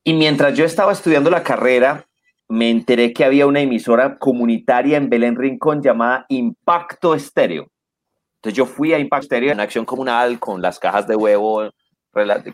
Y 0.04 0.12
mientras 0.12 0.56
yo 0.56 0.64
estaba 0.64 0.92
estudiando 0.92 1.30
la 1.30 1.42
carrera, 1.42 2.06
me 2.48 2.70
enteré 2.70 3.12
que 3.12 3.24
había 3.24 3.46
una 3.46 3.60
emisora 3.60 4.18
comunitaria 4.18 4.98
en 4.98 5.08
Belén 5.08 5.36
Rincón 5.36 5.82
llamada 5.82 6.26
Impacto 6.28 7.14
Estéreo. 7.14 7.70
Entonces 8.44 8.58
yo 8.58 8.66
fui 8.66 8.92
a 8.92 8.98
Impacto 8.98 9.24
Estéreo 9.24 9.52
en 9.52 9.60
acción 9.60 9.86
comunal 9.86 10.38
con 10.38 10.60
las 10.60 10.78
cajas 10.78 11.06
de 11.06 11.16
huevo, 11.16 11.70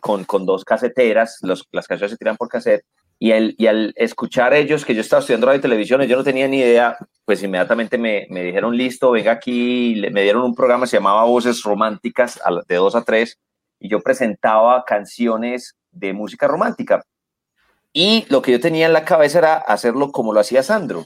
con, 0.01 0.25
con 0.25 0.47
dos 0.47 0.65
caseteras, 0.65 1.39
los, 1.43 1.67
las 1.73 1.89
canciones 1.89 2.13
se 2.13 2.17
tiran 2.17 2.37
por 2.37 2.49
cassette 2.49 2.85
y, 3.19 3.33
el, 3.33 3.57
y 3.59 3.67
al 3.67 3.93
escuchar 3.97 4.55
ellos 4.55 4.85
que 4.85 4.95
yo 4.95 5.03
estaba 5.03 5.21
estudiando 5.21 5.49
radio 5.49 5.59
y 5.59 5.63
televisión, 5.63 6.01
yo 6.03 6.17
no 6.17 6.25
tenía 6.25 6.49
ni 6.49 6.61
idea, 6.61 6.97
pues 7.27 7.43
inmediatamente 7.43 7.99
me, 7.99 8.27
me 8.31 8.43
dijeron, 8.43 8.75
listo, 8.75 9.11
venga 9.11 9.33
aquí, 9.33 10.01
me 10.13 10.23
dieron 10.23 10.43
un 10.43 10.55
programa 10.55 10.87
se 10.87 10.97
llamaba 10.97 11.25
Voces 11.25 11.63
Románticas 11.63 12.41
de 12.67 12.77
2 12.77 12.95
a 12.95 13.03
3, 13.03 13.39
y 13.81 13.89
yo 13.91 14.01
presentaba 14.01 14.85
canciones 14.87 15.77
de 15.91 16.15
música 16.15 16.47
romántica. 16.47 17.05
Y 17.93 18.27
lo 18.31 18.41
que 18.41 18.53
yo 18.53 18.61
tenía 18.61 18.87
en 18.87 18.93
la 18.95 19.05
cabeza 19.05 19.41
era 19.41 19.57
hacerlo 19.57 20.13
como 20.13 20.33
lo 20.33 20.39
hacía 20.41 20.63
Sandro. 20.63 21.05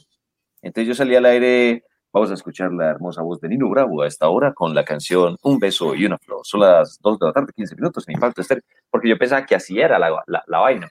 Entonces 0.62 0.86
yo 0.86 0.94
salía 0.94 1.18
al 1.18 1.26
aire, 1.26 1.84
vamos 2.14 2.30
a 2.30 2.34
escuchar 2.34 2.72
la 2.72 2.90
hermosa 2.90 3.22
voz 3.22 3.40
de 3.40 3.48
Nino 3.48 3.68
Bravo 3.68 4.02
a 4.02 4.06
esta 4.06 4.28
hora 4.28 4.54
con 4.54 4.72
la 4.72 4.84
canción 4.84 5.36
Un 5.42 5.58
beso 5.58 5.96
y 5.96 6.06
una 6.06 6.16
flor. 6.16 6.40
Son 6.44 6.60
las 6.60 7.00
2 7.02 7.18
de 7.18 7.26
la 7.26 7.32
tarde, 7.32 7.52
15 7.54 7.74
minutos 7.74 8.08
en 8.08 8.14
Impacto 8.14 8.40
Estéreo, 8.40 8.62
porque 8.88 9.08
yo 9.08 9.18
pensaba 9.18 9.44
que 9.44 9.56
así 9.56 9.80
era 9.80 9.98
la, 9.98 10.22
la, 10.26 10.58
vaina. 10.60 10.88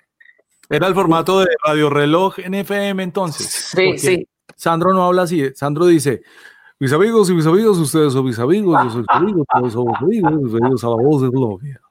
Era 0.70 0.88
el 0.88 0.94
formato 0.94 1.40
de 1.40 1.48
radio 1.66 1.90
reloj 1.90 2.40
en 2.40 2.56
FM 2.56 3.02
entonces. 3.02 3.48
Sí, 3.48 3.98
sí. 3.98 4.28
Sandro 4.58 4.94
no 4.94 5.06
habla 5.06 5.22
así, 5.24 5.50
Sandro 5.56 5.86
dice, 5.86 6.22
mis 6.78 6.92
amigos 6.92 7.30
y 7.30 7.34
mis 7.34 7.46
amigos, 7.46 7.78
ustedes 7.78 8.12
son 8.12 8.26
mis 8.26 8.38
amigos, 8.38 8.78
yo 8.84 8.90
soy 8.90 9.02
mis 9.02 9.10
amigos, 9.10 9.46
todos 9.50 9.74
somos 9.74 9.98
amigos, 10.02 10.32
bienvenidos 10.38 10.84
a 10.84 10.90
la 10.90 10.96
voz 10.96 11.22
de 11.22 11.30
Gloria. 11.30 11.82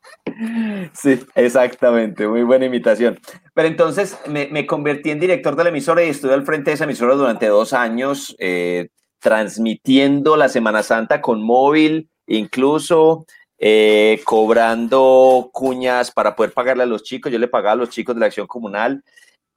Sí, 0.92 1.20
exactamente, 1.34 2.28
muy 2.28 2.42
buena 2.42 2.66
imitación. 2.66 3.18
Pero 3.54 3.68
entonces 3.68 4.18
me, 4.28 4.66
convertí 4.66 5.10
en 5.10 5.20
director 5.20 5.56
de 5.56 5.64
la 5.64 5.70
emisora 5.70 6.04
y 6.04 6.10
estuve 6.10 6.34
al 6.34 6.44
frente 6.44 6.70
de 6.70 6.74
esa 6.74 6.84
emisora 6.84 7.14
durante 7.14 7.46
dos 7.46 7.72
años, 7.72 8.36
eh, 8.38 8.90
transmitiendo 9.22 10.36
la 10.36 10.48
Semana 10.48 10.82
Santa 10.82 11.20
con 11.20 11.42
móvil, 11.42 12.10
incluso 12.26 13.24
eh, 13.56 14.20
cobrando 14.24 15.48
cuñas 15.52 16.10
para 16.10 16.34
poder 16.34 16.52
pagarle 16.52 16.82
a 16.82 16.86
los 16.86 17.04
chicos. 17.04 17.30
Yo 17.30 17.38
le 17.38 17.46
pagaba 17.46 17.72
a 17.74 17.76
los 17.76 17.90
chicos 17.90 18.16
de 18.16 18.20
la 18.20 18.26
acción 18.26 18.48
comunal. 18.48 19.04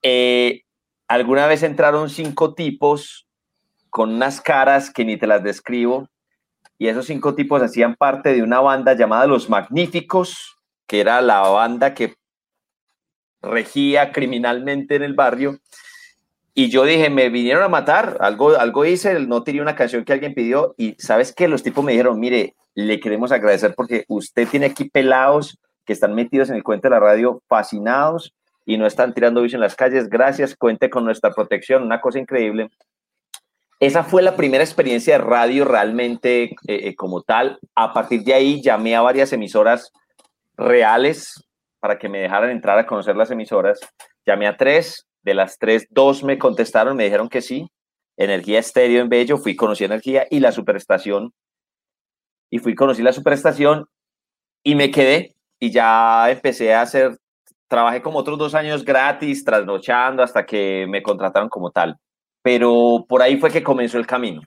Eh, 0.04 0.62
alguna 1.08 1.48
vez 1.48 1.64
entraron 1.64 2.12
cinco 2.12 2.54
tipos 2.54 3.28
con 3.90 4.14
unas 4.14 4.40
caras 4.40 4.92
que 4.92 5.04
ni 5.04 5.18
te 5.18 5.26
las 5.26 5.44
describo. 5.44 6.10
Y 6.78 6.88
esos 6.88 7.08
cinco 7.08 7.34
tipos 7.34 7.64
hacían 7.64 7.96
parte 7.96 8.34
de 8.34 8.44
una 8.44 8.60
banda 8.60 8.94
llamada 8.94 9.26
Los 9.26 9.50
Magníficos, 9.50 10.60
que 10.86 11.00
era 11.00 11.22
la 11.22 11.40
banda 11.40 11.96
que 11.96 12.14
regía 13.42 14.12
criminalmente 14.12 14.96
en 14.96 15.02
el 15.02 15.16
barrio. 15.16 15.58
Y 16.58 16.70
yo 16.70 16.86
dije, 16.86 17.10
me 17.10 17.28
vinieron 17.28 17.64
a 17.64 17.68
matar, 17.68 18.16
algo, 18.22 18.56
algo 18.58 18.86
hice, 18.86 19.20
no 19.20 19.44
tiré 19.44 19.62
una 19.62 19.76
canción 19.76 20.06
que 20.06 20.14
alguien 20.14 20.34
pidió 20.34 20.74
y 20.78 20.96
sabes 20.98 21.36
que 21.36 21.50
los 21.50 21.64
tipos 21.64 21.84
me 21.84 21.92
dijeron, 21.92 22.18
mire, 22.18 22.56
le 22.76 23.02
queremos 23.02 23.34
agradecer 23.34 23.74
porque 23.76 24.06
usted 24.08 24.48
tiene 24.48 24.68
aquí 24.68 24.90
pelados 24.90 25.60
que 25.86 25.92
están 25.92 26.16
metidos 26.16 26.50
en 26.50 26.56
el 26.56 26.64
cuento 26.64 26.88
de 26.88 26.92
la 26.92 27.02
radio, 27.02 27.42
fascinados 27.50 28.34
y 28.66 28.78
no 28.78 28.88
están 28.88 29.14
tirando 29.14 29.42
bicho 29.42 29.58
en 29.58 29.62
las 29.62 29.76
calles, 29.76 30.10
gracias, 30.10 30.56
cuente 30.56 30.90
con 30.90 31.04
nuestra 31.04 31.32
protección, 31.32 31.84
una 31.84 32.00
cosa 32.00 32.20
increíble. 32.20 32.70
Esa 33.82 34.06
fue 34.06 34.22
la 34.22 34.38
primera 34.38 34.64
experiencia 34.64 35.18
de 35.18 35.26
radio 35.26 35.66
realmente 35.66 36.44
eh, 36.44 36.56
eh, 36.68 36.96
como 36.96 37.22
tal. 37.22 37.60
A 37.76 37.94
partir 37.94 38.24
de 38.24 38.34
ahí 38.34 38.62
llamé 38.62 38.96
a 38.96 39.02
varias 39.02 39.34
emisoras 39.34 39.92
reales 40.56 41.44
para 41.82 42.00
que 42.00 42.08
me 42.08 42.20
dejaran 42.20 42.50
entrar 42.50 42.80
a 42.80 42.88
conocer 42.88 43.18
las 43.18 43.30
emisoras. 43.30 43.82
Llamé 44.26 44.48
a 44.48 44.56
tres, 44.56 45.06
de 45.26 45.34
las 45.34 45.58
tres, 45.58 45.88
dos 45.90 46.24
me 46.24 46.38
contestaron, 46.38 46.96
me 46.96 47.04
dijeron 47.04 47.28
que 47.28 47.42
sí. 47.42 47.68
Energía 48.16 48.60
Estéreo 48.60 49.02
en 49.02 49.10
Bello, 49.10 49.38
fui, 49.38 49.56
conocí 49.56 49.84
Energía 49.84 50.26
y 50.30 50.40
la 50.40 50.52
Superestación. 50.52 51.34
Y 52.52 52.60
fui, 52.60 52.76
conocí 52.76 53.02
la 53.02 53.12
Superestación 53.12 53.88
y 54.64 54.76
me 54.76 54.92
quedé 54.92 55.36
y 55.60 55.72
ya 55.72 56.30
empecé 56.30 56.74
a 56.74 56.84
hacer, 56.84 57.18
trabajé 57.68 58.02
como 58.02 58.20
otros 58.20 58.38
dos 58.38 58.54
años 58.54 58.86
gratis, 58.86 59.44
trasnochando 59.44 60.22
hasta 60.22 60.46
que 60.46 60.86
me 60.88 61.02
contrataron 61.02 61.50
como 61.50 61.72
tal. 61.72 61.98
Pero 62.44 63.06
por 63.10 63.24
ahí 63.24 63.38
fue 63.38 63.52
que 63.52 63.64
comenzó 63.64 63.98
el 63.98 64.06
camino. 64.06 64.44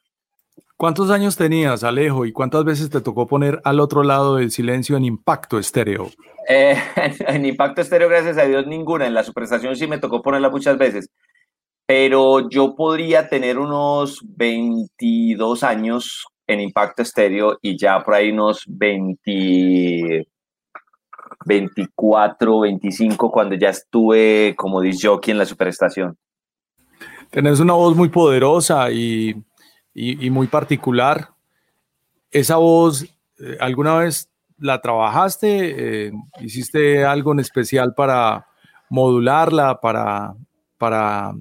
¿Cuántos 0.78 1.10
años 1.10 1.36
tenías, 1.36 1.82
Alejo, 1.82 2.24
y 2.24 2.30
cuántas 2.30 2.62
veces 2.62 2.88
te 2.88 3.00
tocó 3.00 3.26
poner 3.26 3.60
al 3.64 3.80
otro 3.80 4.04
lado 4.04 4.36
del 4.36 4.52
silencio 4.52 4.96
en 4.96 5.04
Impacto 5.04 5.58
Estéreo? 5.58 6.08
Eh, 6.48 6.76
en 7.26 7.46
Impacto 7.46 7.80
Estéreo, 7.80 8.08
gracias 8.08 8.38
a 8.38 8.44
Dios, 8.44 8.64
ninguna. 8.64 9.04
En 9.04 9.12
la 9.12 9.24
superestación 9.24 9.74
sí 9.74 9.88
me 9.88 9.98
tocó 9.98 10.22
ponerla 10.22 10.50
muchas 10.50 10.78
veces. 10.78 11.10
Pero 11.84 12.48
yo 12.48 12.76
podría 12.76 13.28
tener 13.28 13.58
unos 13.58 14.20
22 14.24 15.64
años 15.64 16.24
en 16.46 16.60
Impacto 16.60 17.02
Estéreo 17.02 17.58
y 17.60 17.76
ya 17.76 17.98
por 18.04 18.14
ahí 18.14 18.30
unos 18.30 18.62
20, 18.68 20.28
24, 21.44 22.60
25 22.60 23.32
cuando 23.32 23.56
ya 23.56 23.70
estuve 23.70 24.54
como 24.56 24.80
disc 24.80 25.04
jockey 25.04 25.32
en 25.32 25.38
la 25.38 25.44
superestación. 25.44 26.16
Tenés 27.30 27.58
una 27.58 27.72
voz 27.72 27.96
muy 27.96 28.10
poderosa 28.10 28.92
y 28.92 29.34
y, 29.94 30.30
muy 30.30 30.46
particular. 30.46 31.30
Esa 32.30 32.56
voz, 32.56 33.04
eh, 33.38 33.56
¿alguna 33.60 33.96
vez 33.96 34.30
la 34.58 34.80
trabajaste? 34.80 36.06
Eh, 36.06 36.12
¿Hiciste 36.40 37.04
algo 37.04 37.32
en 37.32 37.40
especial 37.40 37.94
para 37.94 38.46
modularla, 38.90 39.80
para, 39.80 40.34
para, 40.78 41.34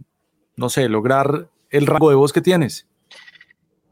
no 0.55 0.69
sé, 0.69 0.89
lograr 0.89 1.49
el 1.69 1.85
rango 1.85 2.09
de 2.09 2.15
voz 2.15 2.33
que 2.33 2.41
tienes? 2.41 2.87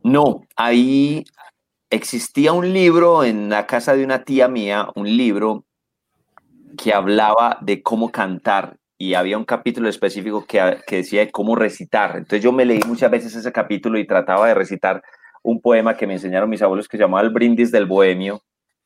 No, 0.03 0.41
ahí 0.55 1.25
existía 1.89 2.53
un 2.53 2.73
libro 2.73 3.23
en 3.23 3.49
la 3.49 3.65
casa 3.65 3.95
de 3.95 4.03
una 4.03 4.23
tía 4.23 4.47
mía, 4.47 4.87
un 4.95 5.07
libro 5.07 5.65
que 6.77 6.93
hablaba 6.93 7.57
de 7.61 7.81
cómo 7.81 8.11
cantar 8.11 8.77
y 8.97 9.13
había 9.13 9.37
un 9.37 9.45
capítulo 9.45 9.89
específico 9.89 10.45
que, 10.45 10.77
que, 10.87 10.97
decía 10.97 11.21
de 11.21 11.31
cómo 11.31 11.55
recitar. 11.55 12.17
Entonces 12.17 12.41
yo 12.41 12.51
me 12.51 12.65
leí 12.65 12.79
muchas 12.87 13.11
veces 13.11 13.35
ese 13.35 13.51
capítulo 13.51 13.99
y 13.99 14.07
trataba 14.07 14.47
de 14.47 14.53
recitar 14.53 15.03
un 15.43 15.61
poema 15.61 15.95
que 15.95 16.07
me 16.07 16.13
enseñaron 16.13 16.49
mis 16.49 16.61
abuelos 16.61 16.87
que 16.87 16.97
se 16.97 17.03
llamaba 17.03 17.23
El 17.23 17.33
Brindis 17.33 17.71
del 17.71 17.85
Bohemio. 17.85 18.41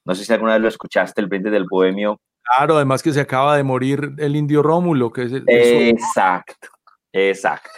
No 0.05 0.15
sé 0.15 0.25
si 0.25 0.33
alguna 0.33 0.53
vez 0.53 0.61
lo 0.61 0.67
escuchaste, 0.67 1.21
El 1.21 1.27
Brindis 1.27 1.51
del 1.51 1.65
Bohemio. 1.69 2.19
Claro, 2.43 2.75
además 2.75 3.03
que 3.03 3.13
se 3.13 3.21
acaba 3.21 3.55
de 3.55 3.63
morir 3.63 4.13
el 4.17 4.35
indio 4.35 4.63
Rómulo, 4.63 5.11
que 5.11 5.23
es... 5.23 5.33
exacto, 5.45 6.69
exacto. 7.13 7.69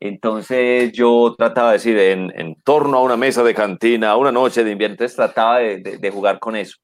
Entonces 0.00 0.92
yo 0.92 1.34
trataba 1.36 1.68
de 1.68 1.72
decir, 1.74 1.98
en, 1.98 2.32
en, 2.34 2.54
torno 2.62 2.98
a 2.98 3.02
una 3.02 3.16
mesa 3.16 3.42
de 3.42 3.54
cantina, 3.54 4.16
una 4.16 4.32
noche 4.32 4.64
de 4.64 4.70
invierno, 4.70 4.94
entonces 4.94 5.16
trataba 5.16 5.58
de, 5.58 5.98
de 5.98 6.10
jugar 6.10 6.38
con 6.38 6.56
eso 6.56 6.76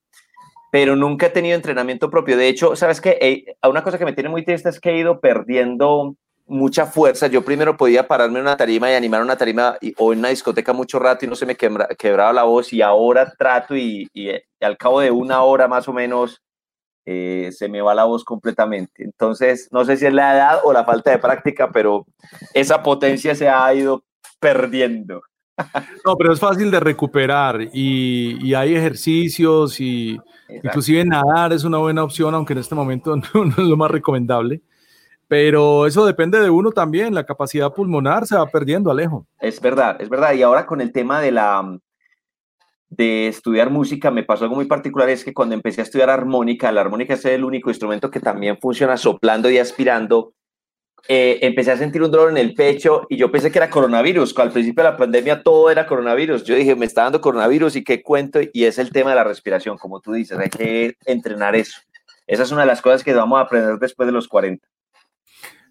pero 0.73 0.97
nunca 0.97 1.27
he 1.27 1.31
tenido 1.31 1.55
entrenamiento 1.55 2.09
propio. 2.09 2.35
De 2.35 2.49
hecho, 2.49 2.75
¿sabes 2.77 3.03
qué? 3.03 3.45
una 3.63 3.83
cosa 3.85 3.99
que 3.99 4.07
me 4.07 4.15
tiene 4.15 4.31
muy 4.31 4.43
triste 4.43 4.71
es 4.71 4.81
que 4.81 4.89
he 4.89 4.97
ido 4.97 5.21
perdiendo 5.21 6.17
mucha 6.47 6.87
fuerza. 6.87 7.27
Yo 7.27 7.45
primero 7.45 7.77
podía 7.77 8.09
pararme 8.09 8.39
en 8.39 8.47
una 8.47 8.57
tarima 8.57 8.91
y 8.91 8.95
animar 8.95 9.21
una 9.21 9.37
tarima 9.37 9.77
o 9.99 10.15
en 10.15 10.21
una 10.21 10.31
discoteca 10.31 10.73
mucho 10.73 10.99
rato 10.99 11.27
y 11.27 11.29
no 11.29 11.37
se 11.37 11.45
me 11.45 11.57
quebraba 11.57 12.33
la 12.33 12.45
voz 12.45 12.73
y 12.73 12.81
ahora 12.81 13.35
trato 13.37 13.77
y, 13.77 14.09
al 14.63 14.79
cabo 14.79 15.01
de 15.01 15.11
una 15.11 15.43
hora 15.43 15.69
más 15.69 15.87
o 15.89 15.93
menos 15.93 16.43
eh, 17.05 17.51
se 17.53 17.69
me 17.69 17.83
va 17.83 17.95
la 17.95 18.05
voz 18.05 18.25
completamente. 18.25 19.05
Entonces, 19.05 19.69
no 19.73 19.85
sé 19.85 19.99
si 19.99 20.07
es 20.07 20.15
la 20.15 20.35
edad 20.35 20.61
o 20.65 20.73
la 20.73 20.87
falta 20.87 21.11
de 21.11 21.19
práctica, 21.19 21.71
pero 21.71 22.07
esa 22.55 22.83
potencia 22.83 23.35
se 23.35 23.47
ha 23.47 23.75
ido 23.75 24.05
perdiendo. 24.41 25.21
No, 26.05 26.17
pero 26.17 26.33
es 26.33 26.41
fácil 26.41 26.71
de 26.71 26.81
recuperar 26.81 27.63
y, 27.73 28.39
y 28.45 28.55
hay 28.55 28.75
ejercicios 28.75 29.81
y 29.81 30.19
Inclusive 30.63 31.05
nadar 31.05 31.53
es 31.53 31.65
una 31.65 31.79
buena 31.79 32.05
opción, 32.05 32.35
aunque 32.35 32.53
en 32.53 32.59
este 32.59 32.75
momento 32.75 33.17
no, 33.35 33.45
es 33.45 33.59
lo 33.59 33.77
más 33.77 33.91
recomendable. 33.91 34.61
Pero 35.29 35.87
eso 35.87 36.05
depende 36.05 36.41
de 36.41 36.51
uno 36.51 36.73
también, 36.73 37.15
la 37.15 37.25
capacidad 37.25 37.73
pulmonar 37.73 38.27
se 38.27 38.37
va 38.37 38.47
perdiendo, 38.47 38.91
Alejo. 38.91 39.27
Es 39.41 39.61
verdad, 39.61 39.97
es 40.01 40.11
verdad. 40.11 40.35
Y 40.35 40.43
ahora 40.43 40.67
con 40.67 40.81
el 40.81 40.93
tema 40.93 41.21
de 41.21 41.33
la 41.33 41.79
de 42.91 43.29
estudiar 43.29 43.71
música 43.71 44.11
me 44.11 44.23
pasó 44.23 44.45
algo 44.45 44.57
muy 44.57 44.67
particular, 44.67 45.09
es 45.09 45.25
que 45.25 45.33
cuando 45.33 45.55
empecé 45.55 45.81
a 45.81 45.85
estudiar 45.85 46.11
armónica, 46.11 46.71
la 46.71 46.83
armónica 46.83 47.15
es 47.15 47.25
el 47.25 47.43
único 47.43 47.71
instrumento 47.71 48.11
que 48.11 48.21
también 48.21 48.59
funciona 48.61 48.99
soplando 48.99 49.49
y 49.49 49.57
aspirando, 49.57 50.35
eh, 51.09 51.41
empecé 51.43 51.73
a 51.73 51.77
sentir 51.77 52.03
un 52.03 52.11
dolor 52.11 52.31
en 52.31 52.39
el 52.39 52.55
pecho 52.55 53.07
y 53.09 53.17
yo 53.17 53.31
pensé 53.31 53.51
que 53.51 53.59
era 53.59 53.71
coronavirus. 53.71 54.39
Al 54.39 54.53
principio 54.53 54.85
de 54.85 54.91
la 54.91 54.97
pandemia 54.97 55.43
todo 55.43 55.71
era 55.71 55.87
coronavirus. 55.87 56.45
Yo 56.45 56.55
dije, 56.55 56.77
me 56.77 56.87
está 56.87 57.05
dando 57.05 57.21
coronavirus 57.21 57.77
y 57.77 57.85
qué 57.85 58.03
cuento. 58.03 58.41
Y 58.53 58.65
es 58.65 58.79
el 58.79 58.91
tema 58.91 59.11
de 59.11 59.17
la 59.17 59.25
respiración, 59.25 59.79
como 59.79 60.01
tú 60.01 60.13
dices, 60.13 60.39
hay 60.39 60.49
que 60.49 60.97
entrenar 61.07 61.57
eso. 61.57 61.81
Esa 62.27 62.45
es 62.45 62.53
una 62.53 62.63
de 62.63 62.69
las 62.69 62.81
cosas 62.81 63.03
que 63.03 63.13
vamos 63.13 63.39
a 63.39 63.43
aprender 63.43 63.79
después 63.79 64.07
de 64.07 64.13
los 64.13 64.29
40. 64.29 64.67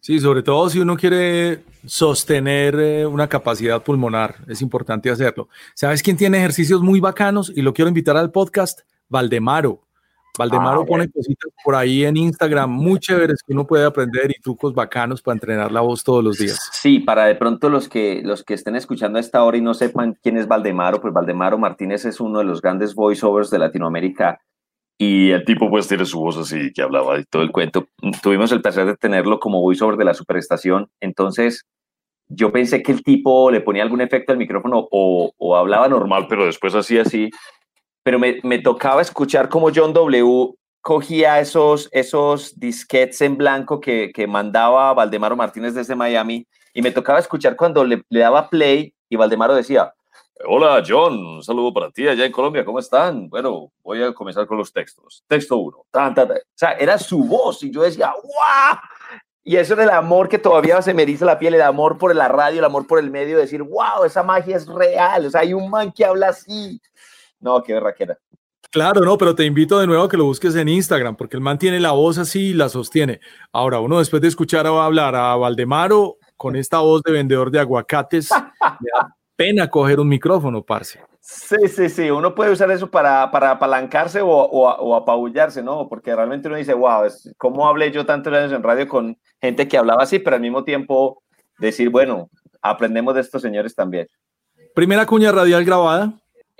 Sí, 0.01 0.19
sobre 0.19 0.41
todo 0.41 0.67
si 0.69 0.79
uno 0.79 0.97
quiere 0.97 1.63
sostener 1.85 2.75
eh, 2.79 3.05
una 3.05 3.29
capacidad 3.29 3.83
pulmonar, 3.83 4.35
es 4.47 4.61
importante 4.61 5.11
hacerlo. 5.11 5.47
¿Sabes 5.75 6.01
quién 6.01 6.17
tiene 6.17 6.39
ejercicios 6.39 6.81
muy 6.81 6.99
bacanos? 6.99 7.53
Y 7.55 7.61
lo 7.61 7.73
quiero 7.73 7.87
invitar 7.87 8.17
al 8.17 8.31
podcast, 8.31 8.81
Valdemaro. 9.09 9.83
Valdemaro 10.41 10.81
ah, 10.81 10.85
pone 10.85 11.09
cositas 11.09 11.51
por 11.63 11.75
ahí 11.75 12.03
en 12.03 12.17
Instagram 12.17 12.69
muy 12.69 12.99
chéveres 12.99 13.43
que 13.45 13.53
uno 13.53 13.67
puede 13.67 13.85
aprender 13.85 14.31
y 14.31 14.41
trucos 14.41 14.73
bacanos 14.73 15.21
para 15.21 15.33
entrenar 15.33 15.71
la 15.71 15.81
voz 15.81 16.03
todos 16.03 16.23
los 16.23 16.37
días. 16.37 16.69
Sí, 16.71 16.99
para 16.99 17.25
de 17.25 17.35
pronto 17.35 17.69
los 17.69 17.87
que, 17.87 18.21
los 18.23 18.43
que 18.43 18.55
estén 18.55 18.75
escuchando 18.75 19.17
a 19.17 19.21
esta 19.21 19.43
hora 19.43 19.57
y 19.57 19.61
no 19.61 19.73
sepan 19.73 20.17
quién 20.21 20.37
es 20.37 20.47
Valdemaro, 20.47 20.99
pues 20.99 21.13
Valdemaro 21.13 21.57
Martínez 21.57 22.05
es 22.05 22.19
uno 22.19 22.39
de 22.39 22.45
los 22.45 22.61
grandes 22.61 22.95
voiceovers 22.95 23.51
de 23.51 23.59
Latinoamérica 23.59 24.41
y 24.97 25.29
el 25.31 25.45
tipo 25.45 25.69
pues 25.69 25.87
tiene 25.87 26.05
su 26.05 26.19
voz 26.19 26.37
así 26.37 26.71
que 26.73 26.81
hablaba 26.81 27.19
y 27.19 27.23
todo 27.25 27.43
el 27.43 27.51
cuento. 27.51 27.87
Tuvimos 28.23 28.51
el 28.51 28.61
placer 28.61 28.85
de 28.85 28.97
tenerlo 28.97 29.39
como 29.39 29.61
voiceover 29.61 29.97
de 29.97 30.05
la 30.05 30.15
superestación, 30.15 30.89
entonces 30.99 31.65
yo 32.29 32.51
pensé 32.51 32.81
que 32.81 32.91
el 32.93 33.03
tipo 33.03 33.51
le 33.51 33.61
ponía 33.61 33.83
algún 33.83 34.01
efecto 34.01 34.31
al 34.31 34.37
micrófono 34.37 34.87
o, 34.89 35.33
o 35.37 35.55
hablaba 35.55 35.87
normal, 35.87 36.25
pero 36.29 36.45
después 36.45 36.73
hacía 36.73 37.01
así 37.03 37.29
pero 38.03 38.19
me, 38.19 38.39
me, 38.43 38.59
tocaba 38.59 39.01
escuchar 39.01 39.49
como 39.49 39.69
John 39.73 39.93
W. 39.93 40.53
cogía 40.81 41.39
esos, 41.39 41.89
esos 41.91 42.59
disquetes 42.59 43.21
en 43.21 43.37
blanco 43.37 43.79
que, 43.79 44.11
que 44.13 44.27
mandaba 44.27 44.93
Valdemaro 44.93 45.35
Martínez 45.35 45.73
desde 45.73 45.95
Miami 45.95 46.47
y 46.73 46.81
me 46.81 46.91
tocaba 46.91 47.19
escuchar 47.19 47.55
cuando 47.55 47.83
le, 47.83 48.03
le 48.09 48.19
daba 48.19 48.49
play 48.49 48.93
y 49.09 49.15
Valdemaro 49.15 49.55
decía, 49.55 49.93
Hola 50.43 50.83
John, 50.87 51.23
un 51.23 51.43
saludo 51.43 51.71
para 51.71 51.91
ti 51.91 52.07
allá 52.07 52.25
en 52.25 52.31
Colombia, 52.31 52.65
¿cómo 52.65 52.79
están? 52.79 53.29
Bueno, 53.29 53.71
voy 53.83 54.01
a 54.01 54.13
comenzar 54.13 54.47
con 54.47 54.57
los 54.57 54.73
textos. 54.73 55.23
Texto 55.27 55.57
uno. 55.57 55.77
O 55.79 56.55
sea, 56.55 56.71
era 56.73 56.97
su 56.97 57.23
voz 57.23 57.61
y 57.63 57.71
yo 57.71 57.83
decía, 57.83 58.11
¡guau! 58.11 58.77
Y 59.43 59.55
eso 59.57 59.73
era 59.73 59.83
el 59.83 59.89
amor 59.89 60.29
que 60.29 60.37
todavía 60.37 60.81
se 60.81 60.93
me 60.93 61.05
dice 61.05 61.25
la 61.25 61.39
piel, 61.39 61.55
el 61.55 61.61
amor 61.61 61.97
por 61.97 62.15
la 62.15 62.27
radio, 62.27 62.59
el 62.59 62.65
amor 62.65 62.85
por 62.85 62.99
el 62.99 63.09
medio, 63.09 63.37
decir, 63.37 63.63
wow, 63.63 64.03
esa 64.05 64.21
magia 64.23 64.55
es 64.55 64.67
real. 64.67 65.25
O 65.25 65.29
sea, 65.29 65.41
hay 65.41 65.53
un 65.53 65.69
man 65.69 65.91
que 65.91 66.05
habla 66.05 66.29
así. 66.29 66.79
No, 67.41 67.61
qué 67.61 67.73
berraquera. 67.73 68.17
Claro, 68.71 69.01
no, 69.01 69.17
pero 69.17 69.35
te 69.35 69.43
invito 69.43 69.79
de 69.79 69.87
nuevo 69.87 70.03
a 70.03 70.09
que 70.09 70.15
lo 70.15 70.23
busques 70.25 70.55
en 70.55 70.69
Instagram, 70.69 71.17
porque 71.17 71.35
el 71.35 71.41
man 71.41 71.57
tiene 71.57 71.79
la 71.79 71.91
voz 71.91 72.17
así 72.17 72.49
y 72.49 72.53
la 72.53 72.69
sostiene. 72.69 73.19
Ahora, 73.51 73.79
uno 73.81 73.99
después 73.99 74.21
de 74.21 74.29
escuchar 74.29 74.65
a 74.65 74.85
hablar 74.85 75.13
a 75.13 75.35
Valdemaro 75.35 76.17
con 76.37 76.55
esta 76.55 76.79
voz 76.79 77.01
de 77.03 77.11
vendedor 77.11 77.51
de 77.51 77.59
aguacates, 77.59 78.29
pena 79.35 79.69
coger 79.69 79.99
un 79.99 80.07
micrófono, 80.07 80.63
parce. 80.63 81.01
Sí, 81.19 81.67
sí, 81.67 81.89
sí, 81.89 82.09
uno 82.09 82.33
puede 82.33 82.51
usar 82.51 82.71
eso 82.71 82.89
para, 82.89 83.29
para 83.29 83.51
apalancarse 83.51 84.21
o, 84.21 84.27
o, 84.27 84.95
apabullarse, 84.95 85.61
¿no? 85.61 85.87
Porque 85.87 86.15
realmente 86.15 86.47
uno 86.47 86.57
dice, 86.57 86.73
wow, 86.73 87.03
¿cómo 87.37 87.67
hablé 87.67 87.91
yo 87.91 88.05
tantos 88.05 88.33
años 88.33 88.51
en 88.53 88.63
radio 88.63 88.87
con 88.87 89.17
gente 89.39 89.67
que 89.67 89.77
hablaba 89.77 90.03
así, 90.03 90.19
pero 90.19 90.37
al 90.37 90.41
mismo 90.41 90.63
tiempo 90.63 91.21
decir, 91.59 91.89
bueno, 91.89 92.29
aprendemos 92.61 93.15
de 93.15 93.21
estos 93.21 93.41
señores 93.41 93.75
también. 93.75 94.07
Primera 94.73 95.05
cuña 95.05 95.31
radial 95.31 95.65
grabada. 95.65 96.13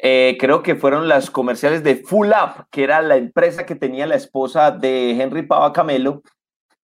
Eh, 0.04 0.36
creo 0.39 0.64
que 0.64 0.76
fueron 0.76 1.08
las 1.08 1.30
comerciales 1.30 1.84
de 1.84 1.95
Full 1.95 2.30
Up, 2.30 2.66
que 2.72 2.84
era 2.84 3.04
la 3.04 3.18
empresa 3.18 3.68
que 3.68 3.76
tenía 3.76 4.08
la 4.08 4.16
esposa 4.16 4.72
de 4.72 5.12
Henry 5.12 5.43
Pava 5.43 5.72
Camelo, 5.74 6.24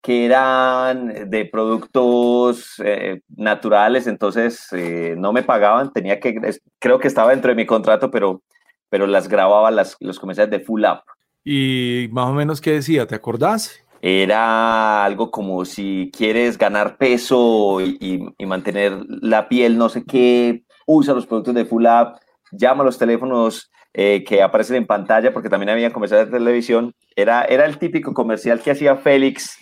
que 0.00 0.24
eran 0.24 1.28
de 1.28 1.44
productos 1.46 2.80
eh, 2.84 3.22
naturales, 3.36 4.06
entonces 4.06 4.68
eh, 4.72 5.16
no 5.18 5.32
me 5.32 5.42
pagaban, 5.42 5.92
tenía 5.92 6.20
que, 6.20 6.60
creo 6.78 7.00
que 7.00 7.08
estaba 7.08 7.30
dentro 7.30 7.48
de 7.48 7.56
mi 7.56 7.66
contrato, 7.66 8.08
pero, 8.08 8.42
pero 8.88 9.08
las 9.08 9.28
grababa 9.28 9.72
las, 9.72 9.96
los 9.98 10.20
comerciales 10.20 10.52
de 10.52 10.64
Full 10.64 10.84
Up. 10.84 11.02
¿Y 11.44 12.08
más 12.12 12.28
o 12.28 12.32
menos 12.32 12.60
qué 12.60 12.70
decía? 12.70 13.08
¿Te 13.08 13.16
acordás? 13.16 13.84
Era 14.00 15.04
algo 15.04 15.32
como 15.32 15.64
si 15.64 16.08
quieres 16.16 16.56
ganar 16.56 16.98
peso 16.98 17.80
y, 17.80 18.32
y, 18.38 18.46
mantener 18.46 18.92
la 19.08 19.48
piel, 19.48 19.76
no 19.76 19.88
sé 19.88 20.04
qué, 20.04 20.62
usa 20.86 21.14
los 21.14 21.26
productos 21.26 21.54
de 21.54 21.64
Full 21.64 21.86
Up, 21.86 22.20
llama 22.52 22.82
a 22.82 22.86
los 22.86 22.98
teléfonos 22.98 23.72
eh, 23.92 24.22
que 24.24 24.40
aparecen 24.40 24.76
en 24.76 24.86
pantalla, 24.86 25.32
porque 25.32 25.48
también 25.48 25.70
había 25.70 25.92
comerciales 25.92 26.30
de 26.30 26.38
televisión. 26.38 26.94
Era, 27.16 27.42
era 27.44 27.66
el 27.66 27.78
típico 27.78 28.14
comercial 28.14 28.60
que 28.60 28.70
hacía 28.70 28.96
Félix 28.96 29.58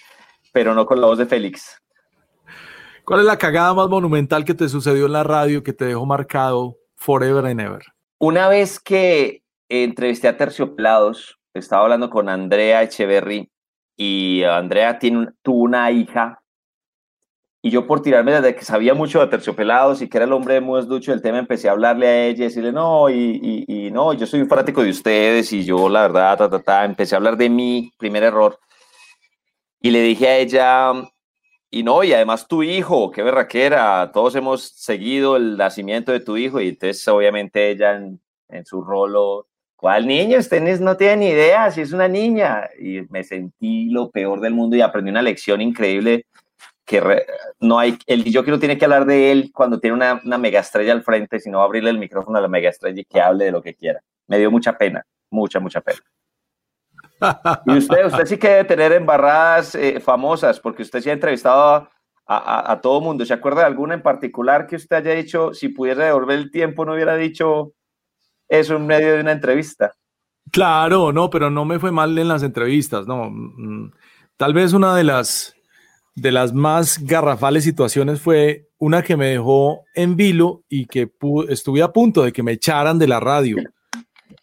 pero 0.53 0.74
no 0.74 0.86
con 0.86 1.01
la 1.01 1.07
voz 1.07 1.18
de 1.18 1.26
Félix. 1.26 1.80
¿Cuál 3.05 3.20
es 3.20 3.26
la 3.26 3.38
cagada 3.38 3.74
más 3.74 3.88
monumental 3.88 4.45
que 4.45 4.55
te 4.55 4.68
sucedió 4.68 5.07
en 5.07 5.12
la 5.12 5.24
radio 5.24 5.62
que 5.62 5.72
te 5.72 5.86
dejó 5.86 6.07
marcado 6.07 6.76
forever 6.97 7.47
and 7.47 7.61
ever? 7.61 7.82
Una 8.18 8.49
vez 8.49 8.78
que 8.78 9.43
entrevisté 9.68 10.28
a 10.28 10.36
Tercioplados, 10.36 11.38
estaba 11.55 11.82
hablando 11.84 12.11
con 12.11 12.28
Andrea 12.28 12.82
Echeverry 12.82 13.51
y 13.97 14.43
Andrea 14.45 14.99
tiene, 14.99 15.28
tuvo 15.43 15.62
una 15.62 15.91
hija 15.91 16.39
y 17.62 17.70
yo 17.70 17.86
por 17.86 18.00
tirarme 18.00 18.32
desde 18.32 18.54
que 18.54 18.64
sabía 18.64 18.94
mucho 18.94 19.20
de 19.20 19.26
Terciopelados 19.26 20.00
y 20.00 20.08
que 20.08 20.16
era 20.16 20.24
el 20.24 20.32
hombre 20.32 20.61
más 20.61 20.88
ducho 20.88 21.12
del 21.12 21.20
tema, 21.20 21.38
empecé 21.38 21.68
a 21.68 21.72
hablarle 21.72 22.06
a 22.06 22.26
ella 22.26 22.44
y 22.44 22.48
decirle, 22.48 22.72
no, 22.72 23.11
y, 23.11 23.64
y, 23.68 23.90
no, 23.90 24.14
yo 24.14 24.26
soy 24.26 24.40
un 24.40 24.48
fanático 24.48 24.82
de 24.82 24.90
ustedes 24.90 25.52
y 25.52 25.64
yo 25.64 25.88
la 25.88 26.02
verdad, 26.02 26.38
ta, 26.38 26.48
ta, 26.48 26.62
ta, 26.62 26.84
empecé 26.86 27.14
a 27.14 27.18
hablar 27.18 27.36
de 27.36 27.50
mi 27.50 27.92
primer 27.98 28.22
error. 28.22 28.58
Y 29.82 29.90
le 29.90 30.00
dije 30.00 30.28
a 30.28 30.38
ella, 30.38 30.92
y 31.70 31.82
no, 31.82 32.02
y 32.02 32.14
además 32.14 32.48
tu 32.48 32.62
hijo, 32.62 33.11
qué 33.11 33.22
berraquera, 33.22 34.11
todos 34.12 34.34
hemos 34.36 34.62
seguido 34.62 35.36
el 35.36 35.56
nacimiento 35.58 36.12
de 36.12 36.20
tu 36.20 36.36
hijo, 36.38 36.61
y 36.61 36.68
entonces 36.68 37.06
obviamente 37.08 37.70
ella 37.70 37.94
en, 37.96 38.20
su 38.64 38.82
rolo, 38.82 39.46
¿cuál 39.76 40.06
niño? 40.06 40.38
Usted 40.38 40.80
no 40.80 40.96
tiene 40.96 41.16
ni 41.16 41.26
idea 41.28 41.70
si 41.70 41.82
es 41.82 41.92
una 41.92 42.08
niña. 42.08 42.68
Y 42.80 43.02
me 43.11 43.22
sentí 43.22 43.90
lo 43.90 44.11
peor 44.11 44.40
del 44.40 44.54
mundo 44.54 44.76
y 44.76 44.80
aprendí 44.80 45.11
una 45.11 45.22
lección 45.22 45.61
increíble 45.61 46.26
que 46.84 47.24
no 47.60 47.78
hay, 47.78 47.98
el 48.06 48.24
yo 48.24 48.42
que 48.42 48.50
no 48.50 48.58
tiene 48.58 48.76
que 48.76 48.84
hablar 48.84 49.06
de 49.06 49.30
él 49.30 49.50
cuando 49.54 49.78
tiene 49.78 49.94
una, 49.94 50.20
una 50.24 50.38
mega 50.38 50.60
estrella 50.60 50.92
al 50.92 51.02
frente, 51.02 51.38
sino 51.38 51.62
abrirle 51.62 51.90
el 51.90 51.98
micrófono 51.98 52.38
a 52.38 52.40
la 52.40 52.48
mega 52.48 52.70
estrella 52.70 53.00
y 53.00 53.04
que 53.04 53.20
hable 53.20 53.44
de 53.44 53.52
lo 53.52 53.62
que 53.62 53.74
quiera. 53.74 54.00
Me 54.26 54.38
dio 54.38 54.50
mucha 54.50 54.76
pena, 54.76 55.04
mucha, 55.30 55.60
mucha 55.60 55.80
pena. 55.80 56.00
Y 57.66 57.76
usted, 57.76 58.06
usted 58.06 58.26
sí 58.26 58.38
que 58.38 58.48
debe 58.48 58.64
tener 58.64 58.92
embarradas 58.92 59.74
eh, 59.74 60.00
famosas, 60.00 60.58
porque 60.58 60.82
usted 60.82 61.00
sí 61.00 61.10
ha 61.10 61.14
entrevistado 61.14 61.88
a, 62.26 62.72
a, 62.72 62.80
todo 62.80 63.00
mundo. 63.00 63.26
¿Se 63.26 63.34
acuerda 63.34 63.60
de 63.60 63.66
alguna 63.66 63.94
en 63.94 64.02
particular 64.02 64.66
que 64.66 64.76
usted 64.76 64.96
haya 64.96 65.14
dicho, 65.14 65.52
si 65.52 65.68
pudiera 65.68 66.06
devolver 66.06 66.38
el 66.38 66.50
tiempo, 66.50 66.84
no 66.84 66.94
hubiera 66.94 67.16
dicho 67.16 67.72
eso 68.48 68.76
en 68.76 68.86
medio 68.86 69.14
de 69.14 69.20
una 69.20 69.32
entrevista? 69.32 69.92
Claro, 70.50 71.12
no, 71.12 71.30
pero 71.30 71.50
no 71.50 71.64
me 71.64 71.78
fue 71.78 71.92
mal 71.92 72.16
en 72.16 72.28
las 72.28 72.42
entrevistas, 72.42 73.06
no. 73.06 73.30
Mm, 73.30 73.92
tal 74.36 74.54
vez 74.54 74.72
una 74.72 74.94
de 74.94 75.04
las, 75.04 75.54
de 76.20 76.32
las 76.32 76.52
más 76.52 76.98
garrafales 77.02 77.64
situaciones 77.64 78.20
fue 78.20 78.68
una 78.78 79.02
que 79.02 79.16
me 79.16 79.28
dejó 79.28 79.84
en 79.94 80.16
vilo 80.16 80.64
y 80.68 80.84
que 80.84 81.10
estuve 81.48 81.80
a 81.80 81.92
punto 81.92 82.22
de 82.22 82.32
que 82.32 82.42
me 82.42 82.52
echaran 82.52 82.98
de 82.98 83.08
la 83.08 83.20
radio 83.20 83.56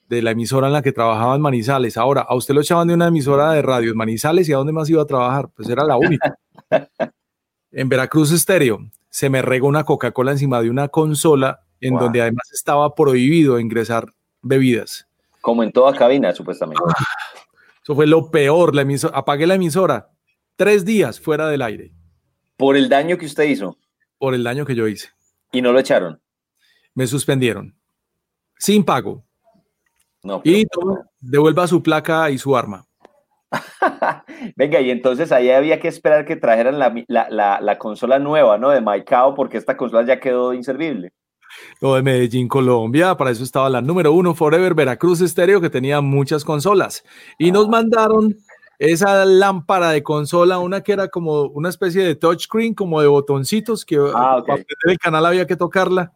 de 0.09 0.21
la 0.23 0.31
emisora 0.31 0.67
en 0.67 0.73
la 0.73 0.81
que 0.81 0.91
trabajaba 0.91 1.35
en 1.35 1.41
Manizales. 1.41 1.97
Ahora, 1.97 2.21
a 2.21 2.33
usted 2.33 2.55
lo 2.55 2.61
echaban 2.61 2.87
de 2.87 2.95
una 2.95 3.07
emisora 3.07 3.51
de 3.51 3.61
radio 3.61 3.91
en 3.91 3.97
Manizales 3.97 4.49
y 4.49 4.53
a 4.53 4.57
dónde 4.57 4.73
más 4.73 4.89
iba 4.89 5.03
a 5.03 5.05
trabajar? 5.05 5.49
Pues 5.55 5.69
era 5.69 5.83
la 5.83 5.97
única. 5.97 6.35
en 7.71 7.89
Veracruz 7.89 8.31
Estéreo 8.31 8.79
se 9.09 9.29
me 9.29 9.43
regó 9.43 9.67
una 9.67 9.83
Coca-Cola 9.83 10.31
encima 10.31 10.61
de 10.61 10.71
una 10.71 10.87
consola 10.87 11.59
en 11.79 11.93
donde 11.95 12.21
además 12.21 12.49
estaba 12.53 12.95
prohibido 12.95 13.59
ingresar 13.59 14.07
bebidas. 14.41 15.07
Como 15.41 15.61
en 15.61 15.71
toda 15.71 15.93
cabina, 15.93 16.33
supuestamente. 16.33 16.81
Ah, 16.87 17.05
eso 17.83 17.93
fue 17.93 18.07
lo 18.07 18.31
peor. 18.31 18.73
La 18.73 18.81
emisora, 18.81 19.15
apagué 19.15 19.45
la 19.45 19.55
emisora 19.55 20.09
tres 20.57 20.83
días 20.83 21.21
fuera 21.21 21.47
del 21.47 21.61
aire. 21.61 21.93
¿Por 22.57 22.75
el 22.75 22.89
daño 22.89 23.17
que 23.17 23.27
usted 23.27 23.45
hizo? 23.45 23.77
Por 24.17 24.33
el 24.33 24.43
daño 24.43 24.65
que 24.65 24.75
yo 24.75 24.87
hice. 24.87 25.09
¿Y 25.53 25.61
no 25.61 25.71
lo 25.71 25.79
echaron? 25.79 26.19
Me 26.93 27.07
suspendieron. 27.07 27.79
Sin 28.57 28.83
pago 28.83 29.27
y 30.43 30.65
devuelva 31.19 31.67
su 31.67 31.81
placa 31.81 32.29
y 32.29 32.37
su 32.37 32.55
arma. 32.55 32.85
Venga, 34.55 34.81
y 34.81 34.91
entonces 34.91 35.31
ahí 35.31 35.49
había 35.49 35.79
que 35.79 35.87
esperar 35.87 36.25
que 36.25 36.35
trajeran 36.35 36.79
la, 36.79 37.77
consola 37.77 38.19
nueva, 38.19 38.57
¿no? 38.57 38.69
De 38.69 38.81
Maicao, 38.81 39.35
porque 39.35 39.57
esta 39.57 39.77
consola 39.77 40.05
ya 40.05 40.19
quedó 40.19 40.53
inservible. 40.53 41.13
Lo 41.79 41.95
de 41.95 42.03
Medellín, 42.03 42.47
Colombia, 42.47 43.15
para 43.15 43.31
eso 43.31 43.43
estaba 43.43 43.69
la 43.69 43.81
número 43.81 44.11
uno, 44.11 44.35
Forever 44.35 44.73
Veracruz 44.73 45.21
Estéreo, 45.21 45.61
que 45.61 45.69
tenía 45.69 46.01
muchas 46.01 46.43
consolas. 46.43 47.03
Y 47.39 47.51
nos 47.51 47.69
mandaron 47.69 48.35
esa 48.79 49.25
lámpara 49.25 49.89
de 49.91 50.03
consola, 50.03 50.59
una 50.59 50.81
que 50.81 50.93
era 50.93 51.07
como 51.07 51.43
una 51.43 51.69
especie 51.69 52.03
de 52.03 52.15
touchscreen, 52.15 52.73
como 52.73 53.01
de 53.01 53.07
botoncitos, 53.07 53.83
que 53.85 53.97
ah, 53.97 54.43
para 54.45 54.63
el 54.85 54.97
canal 54.99 55.25
había 55.25 55.47
que 55.47 55.55
tocarla. 55.55 56.13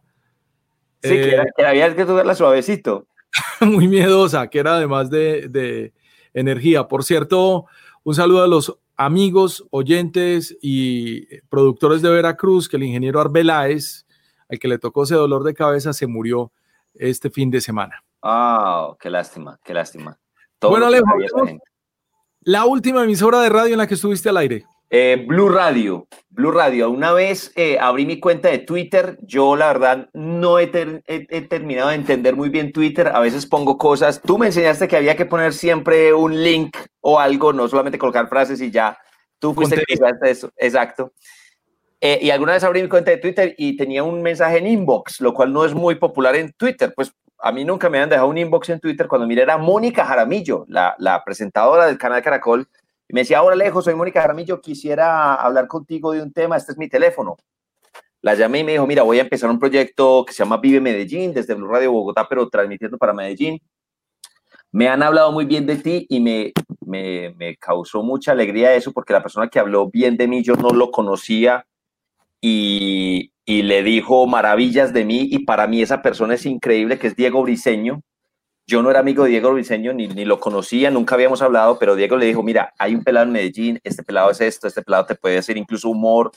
Sí, 1.01 1.09
que, 1.09 1.35
eh, 1.35 1.45
que 1.57 1.65
había 1.65 1.95
que 1.95 2.05
tocarla 2.05 2.35
suavecito. 2.35 3.07
muy 3.61 3.87
miedosa, 3.87 4.47
que 4.47 4.59
era 4.59 4.75
además 4.75 5.09
de, 5.09 5.93
energía. 6.33 6.87
Por 6.87 7.03
cierto, 7.03 7.65
un 8.03 8.15
saludo 8.15 8.43
a 8.43 8.47
los 8.47 8.77
amigos, 8.95 9.65
oyentes 9.71 10.57
y 10.61 11.39
productores 11.49 12.01
de 12.01 12.09
Veracruz, 12.09 12.69
que 12.69 12.77
el 12.77 12.83
ingeniero 12.83 13.19
Arbeláez, 13.19 14.05
al 14.49 14.59
que 14.59 14.67
le 14.67 14.77
tocó 14.77 15.03
ese 15.03 15.15
dolor 15.15 15.43
de 15.43 15.53
cabeza, 15.53 15.93
se 15.93 16.07
murió 16.07 16.51
este 16.93 17.29
fin 17.29 17.49
de 17.49 17.61
semana. 17.61 18.03
Ah, 18.21 18.95
qué 18.99 19.09
lástima, 19.09 19.59
qué 19.63 19.73
lástima. 19.73 20.17
bueno, 20.61 20.85
Alejo, 20.85 21.05
la 22.41 22.65
última 22.65 23.03
emisora 23.03 23.41
de 23.41 23.49
radio 23.49 23.73
en 23.73 23.77
la 23.77 23.87
que 23.87 23.93
estuviste 23.93 24.29
al 24.29 24.37
aire. 24.37 24.65
Eh, 24.89 25.23
Blue 25.25 25.47
Radio, 25.47 26.07
Blue 26.29 26.51
Radio. 26.51 26.89
Una 26.89 27.13
vez 27.13 27.53
eh, 27.55 27.77
abrí 27.79 28.05
mi 28.05 28.19
cuenta 28.19 28.49
de 28.49 28.59
Twitter, 28.59 29.17
yo 29.21 29.55
la 29.55 29.67
verdad 29.67 30.09
no 30.13 30.59
he, 30.59 30.67
terminado 30.67 31.89
de 31.89 31.95
entender 31.95 32.35
muy 32.35 32.49
bien 32.49 32.73
Twitter. 32.73 33.07
A 33.07 33.21
veces 33.21 33.45
pongo 33.45 33.77
cosas. 33.77 34.21
Tú 34.21 34.37
me 34.37 34.47
enseñaste 34.47 34.89
que 34.89 34.97
había 34.97 35.15
que 35.15 35.25
poner 35.25 35.53
siempre 35.53 36.13
un 36.13 36.43
link 36.43 36.75
o 36.99 37.19
algo, 37.19 37.53
no 37.53 37.69
solamente 37.69 37.97
colocar 37.97 38.27
frases 38.27 38.59
y 38.59 38.69
ya. 38.69 38.97
Tú 39.39 39.53
fuiste 39.53 39.81
que 39.87 39.97
eso. 40.29 40.51
Exacto. 40.57 41.13
Eh, 42.01 42.19
y 42.21 42.31
alguna 42.31 42.53
vez 42.53 42.63
abrí 42.63 42.81
mi 42.81 42.89
cuenta 42.89 43.11
de 43.11 43.17
Twitter 43.17 43.55
y 43.57 43.77
tenía 43.77 44.03
un 44.03 44.21
mensaje 44.21 44.57
en 44.57 44.67
inbox, 44.67 45.21
lo 45.21 45.33
cual 45.33 45.53
no 45.53 45.63
es 45.63 45.73
muy 45.73 45.95
popular 45.95 46.35
en 46.35 46.51
Twitter. 46.51 46.91
Pues 46.95 47.13
a 47.41 47.51
mí 47.51 47.65
nunca 47.65 47.89
me 47.89 47.99
han 47.99 48.09
dejado 48.09 48.27
un 48.27 48.37
inbox 48.37 48.69
en 48.69 48.79
Twitter 48.79 49.07
cuando 49.07 49.27
miré 49.27 49.41
era 49.41 49.57
Mónica 49.57 50.05
Jaramillo, 50.05 50.65
la, 50.67 50.95
la 50.99 51.23
presentadora 51.23 51.85
del 51.85 51.97
canal 51.97 52.21
Caracol 52.21 52.67
y 53.11 53.13
me 53.13 53.21
decía, 53.21 53.43
hola 53.43 53.57
lejos, 53.57 53.83
soy 53.83 53.93
Mónica 53.93 54.21
Jaramillo, 54.21 54.61
quisiera 54.61 55.35
hablar 55.35 55.67
contigo 55.67 56.13
de 56.13 56.21
un 56.21 56.31
tema, 56.31 56.55
este 56.55 56.71
es 56.71 56.77
mi 56.77 56.87
teléfono. 56.87 57.35
La 58.21 58.35
llamé 58.35 58.59
y 58.59 58.63
me 58.63 58.71
dijo, 58.71 58.87
mira, 58.87 59.03
voy 59.03 59.19
a 59.19 59.23
empezar 59.23 59.49
un 59.49 59.59
proyecto 59.59 60.23
que 60.25 60.31
se 60.31 60.43
llama 60.43 60.57
Vive 60.57 60.79
Medellín, 60.79 61.33
desde 61.33 61.55
Blue 61.55 61.67
Radio 61.67 61.91
Bogotá, 61.91 62.25
pero 62.29 62.47
transmitiendo 62.47 62.97
para 62.97 63.11
Medellín. 63.11 63.59
Me 64.71 64.87
han 64.87 65.03
hablado 65.03 65.33
muy 65.33 65.43
bien 65.43 65.65
de 65.65 65.75
ti 65.75 66.05
y 66.07 66.21
me, 66.21 66.53
me, 66.85 67.35
me, 67.37 67.57
causó 67.57 68.01
mucha 68.01 68.31
alegría 68.31 68.73
eso 68.75 68.93
porque 68.93 69.11
la 69.11 69.21
persona 69.21 69.49
que 69.49 69.59
habló 69.59 69.89
bien 69.89 70.15
de 70.15 70.27
mí 70.29 70.41
yo 70.41 70.55
no 70.55 70.69
lo 70.69 70.89
conocía 70.91 71.65
y, 72.39 73.30
y, 73.45 73.63
le 73.63 73.83
dijo 73.83 74.27
maravillas 74.27 74.93
de 74.93 75.05
mí 75.05 75.27
y 75.31 75.45
para 75.45 75.67
mí 75.67 75.81
esa 75.81 76.01
persona 76.01 76.35
es 76.35 76.45
increíble 76.45 76.99
que 76.99 77.07
es 77.07 77.15
Diego 77.15 77.41
Briseño. 77.43 78.01
Yo 78.67 78.81
no 78.81 78.91
era 78.91 78.99
amigo 78.99 79.23
de 79.23 79.31
Diego 79.31 79.51
Briseño 79.53 79.93
ni, 79.93 80.07
ni 80.07 80.25
lo 80.25 80.39
conocía, 80.39 80.91
nunca 80.91 81.15
habíamos 81.15 81.41
hablado, 81.41 81.79
pero 81.79 81.95
Diego 81.95 82.15
le 82.17 82.27
dijo, 82.27 82.43
mira, 82.43 82.73
hay 82.77 82.95
un 82.95 83.03
pelado 83.03 83.25
en 83.25 83.33
Medellín, 83.33 83.79
este 83.83 84.03
pelado 84.03 84.31
es 84.31 84.41
esto, 84.41 84.67
este 84.67 84.81
pelado 84.81 85.05
te 85.05 85.15
puede 85.15 85.37
hacer 85.37 85.57
incluso 85.57 85.89
humor, 85.89 86.31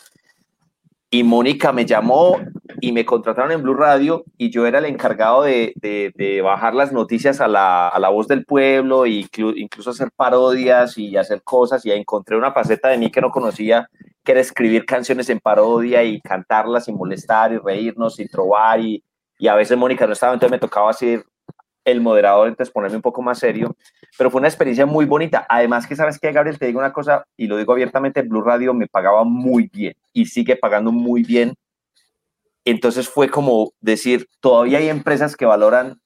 y 1.14 1.22
Mónica 1.22 1.72
me 1.72 1.86
llamó 1.86 2.40
y 2.80 2.90
me 2.90 3.04
contrataron 3.04 3.52
en 3.52 3.62
Blue 3.62 3.74
Radio 3.74 4.24
y 4.36 4.50
yo 4.50 4.66
era 4.66 4.80
el 4.80 4.84
encargado 4.86 5.44
de, 5.44 6.40
bajar 6.42 6.74
las 6.74 6.92
noticias 6.92 7.40
a 7.40 7.46
la, 7.46 7.86
a 7.88 8.00
la, 8.00 8.08
voz 8.08 8.26
del 8.26 8.44
pueblo 8.44 9.06
e 9.06 9.24
incluso 9.54 9.90
hacer 9.90 10.10
parodias 10.16 10.98
y 10.98 11.16
hacer 11.16 11.44
cosas 11.44 11.86
y 11.86 11.92
encontré 11.92 12.36
una 12.36 12.50
faceta 12.50 12.88
de 12.88 12.98
mí 12.98 13.12
que 13.12 13.20
no 13.20 13.30
conocía, 13.30 13.88
que 14.24 14.32
era 14.32 14.40
escribir 14.40 14.86
canciones 14.86 15.30
en 15.30 15.38
parodia 15.38 16.02
y 16.02 16.20
cantarlas 16.20 16.88
y 16.88 16.92
molestar 16.92 17.52
y 17.52 17.58
reírnos 17.58 18.18
y 18.18 18.26
trobar 18.26 18.80
y, 18.80 19.04
y 19.38 19.46
a 19.46 19.54
veces 19.54 19.78
Mónica 19.78 20.08
no 20.08 20.14
estaba, 20.14 20.34
entonces 20.34 20.50
me 20.50 20.58
tocaba 20.58 20.90
hacer 20.90 21.24
el 21.84 22.00
moderador, 22.00 22.48
entonces 22.48 22.72
ponerme 22.72 22.96
un 22.96 23.02
poco 23.02 23.22
más 23.22 23.38
serio, 23.38 23.76
pero 24.16 24.30
fue 24.30 24.38
una 24.38 24.48
experiencia 24.48 24.86
muy 24.86 25.04
bonita. 25.04 25.46
Además 25.48 25.86
que, 25.86 25.96
¿sabes 25.96 26.18
qué, 26.18 26.32
Gabriel? 26.32 26.58
Te 26.58 26.66
digo 26.66 26.78
una 26.78 26.92
cosa, 26.92 27.26
y 27.36 27.46
lo 27.46 27.56
digo 27.56 27.72
abiertamente, 27.72 28.22
Blue 28.22 28.42
Radio 28.42 28.72
me 28.74 28.86
pagaba 28.86 29.24
muy 29.24 29.68
bien 29.72 29.94
y 30.12 30.26
sigue 30.26 30.56
pagando 30.56 30.92
muy 30.92 31.22
bien. 31.22 31.54
Entonces 32.64 33.08
fue 33.08 33.28
como 33.28 33.72
decir, 33.80 34.26
todavía 34.40 34.78
hay 34.78 34.88
empresas 34.88 35.36
que 35.36 35.44
valoran 35.44 36.00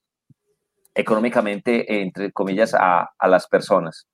económicamente, 0.94 2.02
entre 2.02 2.32
comillas, 2.32 2.74
a, 2.74 3.10
a 3.16 3.28
las 3.28 3.46
personas. 3.46 4.08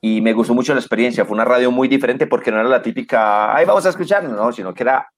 Y 0.00 0.20
me 0.20 0.32
gustó 0.32 0.54
mucho 0.54 0.74
la 0.74 0.80
experiencia, 0.80 1.24
fue 1.24 1.34
una 1.34 1.44
radio 1.44 1.70
muy 1.72 1.88
diferente 1.88 2.26
porque 2.26 2.52
no 2.52 2.60
era 2.60 2.68
la 2.68 2.82
típica, 2.82 3.54
ahí 3.54 3.64
vamos 3.64 3.86
a 3.86 3.88
escuchar, 3.88 4.22
no, 4.24 4.52
sino 4.52 4.72
que 4.72 4.82
era, 4.84 5.08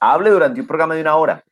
hable 0.00 0.30
durante 0.30 0.60
un 0.60 0.66
programa 0.66 0.94
de 0.94 1.02
una 1.02 1.16
hora 1.16 1.44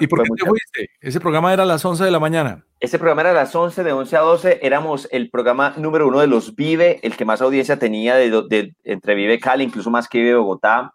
¿Y 0.00 0.06
por 0.06 0.22
qué 0.22 0.28
te 0.36 0.46
fuiste? 0.46 0.90
Ese 1.00 1.20
programa 1.20 1.52
era 1.52 1.64
a 1.64 1.66
las 1.66 1.84
11 1.84 2.04
de 2.04 2.10
la 2.10 2.18
mañana. 2.18 2.64
Ese 2.80 2.98
programa 2.98 3.22
era 3.22 3.30
a 3.30 3.34
las 3.34 3.54
11, 3.54 3.84
de 3.84 3.92
11 3.92 4.16
a 4.16 4.20
12. 4.20 4.58
Éramos 4.62 5.08
el 5.10 5.30
programa 5.30 5.74
número 5.76 6.08
uno 6.08 6.20
de 6.20 6.26
los 6.26 6.54
Vive, 6.54 7.00
el 7.02 7.16
que 7.16 7.24
más 7.24 7.42
audiencia 7.42 7.78
tenía 7.78 8.16
de, 8.16 8.74
entre 8.84 9.14
Vive 9.14 9.38
Cali, 9.38 9.64
incluso 9.64 9.90
más 9.90 10.08
que 10.08 10.18
Vive 10.18 10.36
Bogotá. 10.36 10.92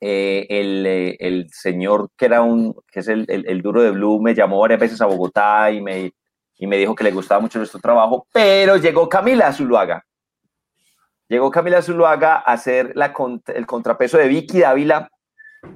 Eh, 0.00 0.46
el, 0.50 0.84
eh, 0.84 1.16
el, 1.20 1.48
señor 1.50 2.10
que 2.16 2.24
era 2.24 2.42
un, 2.42 2.74
que 2.90 3.00
es 3.00 3.08
el, 3.08 3.24
el, 3.28 3.62
duro 3.62 3.82
de 3.82 3.92
Blue, 3.92 4.20
me 4.20 4.34
llamó 4.34 4.58
varias 4.58 4.80
veces 4.80 5.00
a 5.00 5.06
Bogotá 5.06 5.70
y 5.70 5.80
me, 5.80 6.12
y 6.58 6.66
me 6.66 6.76
dijo 6.76 6.96
que 6.96 7.04
le 7.04 7.12
gustaba 7.12 7.40
mucho 7.40 7.58
nuestro 7.58 7.80
trabajo, 7.80 8.26
pero 8.32 8.76
llegó 8.76 9.08
Camila 9.08 9.52
Zuluaga. 9.52 10.04
Llegó 11.28 11.50
Camila 11.50 11.82
Zuluaga 11.82 12.34
a 12.34 12.52
hacer 12.52 12.92
la, 12.96 13.14
el 13.54 13.66
contrapeso 13.66 14.18
de 14.18 14.28
Vicky 14.28 14.58
Dávila 14.58 15.08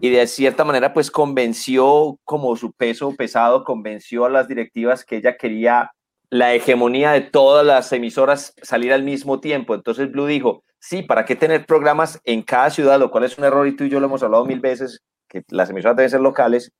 y 0.00 0.10
de 0.10 0.26
cierta 0.26 0.64
manera 0.64 0.92
pues 0.92 1.10
convenció 1.10 2.18
como 2.24 2.56
su 2.56 2.72
peso 2.72 3.14
pesado, 3.16 3.64
convenció 3.64 4.24
a 4.24 4.30
las 4.30 4.48
directivas 4.48 5.04
que 5.04 5.16
ella 5.16 5.36
quería 5.36 5.92
la 6.30 6.54
hegemonía 6.54 7.12
de 7.12 7.20
todas 7.20 7.64
las 7.64 7.92
emisoras 7.92 8.54
salir 8.62 8.92
al 8.92 9.04
mismo 9.04 9.40
tiempo. 9.40 9.74
Entonces 9.74 10.10
Blue 10.10 10.26
dijo, 10.26 10.64
sí, 10.78 11.02
¿para 11.02 11.24
qué 11.24 11.36
tener 11.36 11.66
programas 11.66 12.20
en 12.24 12.42
cada 12.42 12.70
ciudad? 12.70 12.98
Lo 12.98 13.10
cual 13.10 13.24
es 13.24 13.38
un 13.38 13.44
error 13.44 13.66
y 13.66 13.76
tú 13.76 13.84
y 13.84 13.88
yo 13.88 14.00
lo 14.00 14.06
hemos 14.06 14.22
hablado 14.22 14.44
mil 14.44 14.60
veces, 14.60 15.02
que 15.28 15.44
las 15.48 15.70
emisoras 15.70 15.96
deben 15.96 16.10
ser 16.10 16.20
locales. 16.20 16.72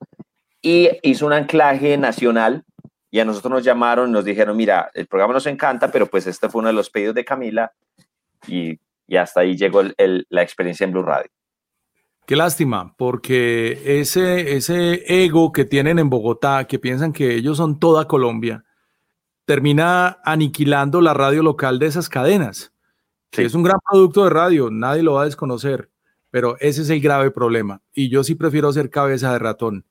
Y 0.63 0.91
hizo 1.03 1.27
un 1.27 1.33
anclaje 1.33 1.97
nacional 1.97 2.65
y 3.11 3.21
a 3.21 3.25
nosotros 3.25 3.53
nos 3.53 3.65
llamaron 3.65 4.11
nos 4.11 4.25
dijeron, 4.25 4.57
mira, 4.57 4.91
el 4.95 5.07
programa 5.07 5.35
nos 5.35 5.47
encanta, 5.47 5.91
pero 5.91 6.07
pues 6.07 6.27
este 6.27 6.49
fue 6.49 6.59
uno 6.59 6.69
de 6.69 6.75
los 6.75 6.91
pedidos 6.91 7.15
de 7.15 7.25
Camila 7.25 7.73
y 8.49 8.79
hasta 9.17 9.41
ahí 9.41 9.57
llegó 9.57 9.83
la 9.85 10.43
experiencia 10.43 10.85
en 10.85 10.93
Blue 10.93 11.03
Radio. 11.03 11.31
Qué 12.27 12.35
lástima, 12.35 12.93
porque 12.99 14.01
ese, 14.01 14.57
ese 14.57 15.23
ego 15.25 15.53
que 15.53 15.65
tienen 15.65 16.01
en 16.01 16.11
Bogotá, 16.11 16.67
que 16.67 16.81
piensan 16.81 17.13
que 17.13 17.37
ellos 17.37 17.57
son 17.57 17.79
toda 17.79 18.09
Colombia, 18.09 18.65
termina 19.45 20.19
aniquilando 20.25 21.01
la 21.01 21.15
radio 21.15 21.45
local 21.45 21.79
de 21.79 21.87
esas 21.87 22.09
cadenas, 22.09 22.73
que 23.31 23.45
es 23.45 23.55
un 23.55 23.63
gran 23.63 23.79
producto 23.89 24.25
de 24.25 24.31
radio, 24.31 24.71
nadie 24.73 25.05
lo 25.05 25.15
va 25.15 25.23
a 25.23 25.27
desconocer, 25.27 25.93
pero 26.31 26.57
ese 26.59 26.83
es 26.83 26.91
el 26.91 27.01
grave 27.01 27.31
problema. 27.31 27.81
Y 27.93 28.09
yo 28.09 28.25
sí 28.25 28.35
prefiero 28.35 28.73
ser 28.73 28.91
cabeza 28.91 29.33
de 29.33 29.39
ratón. 29.39 29.87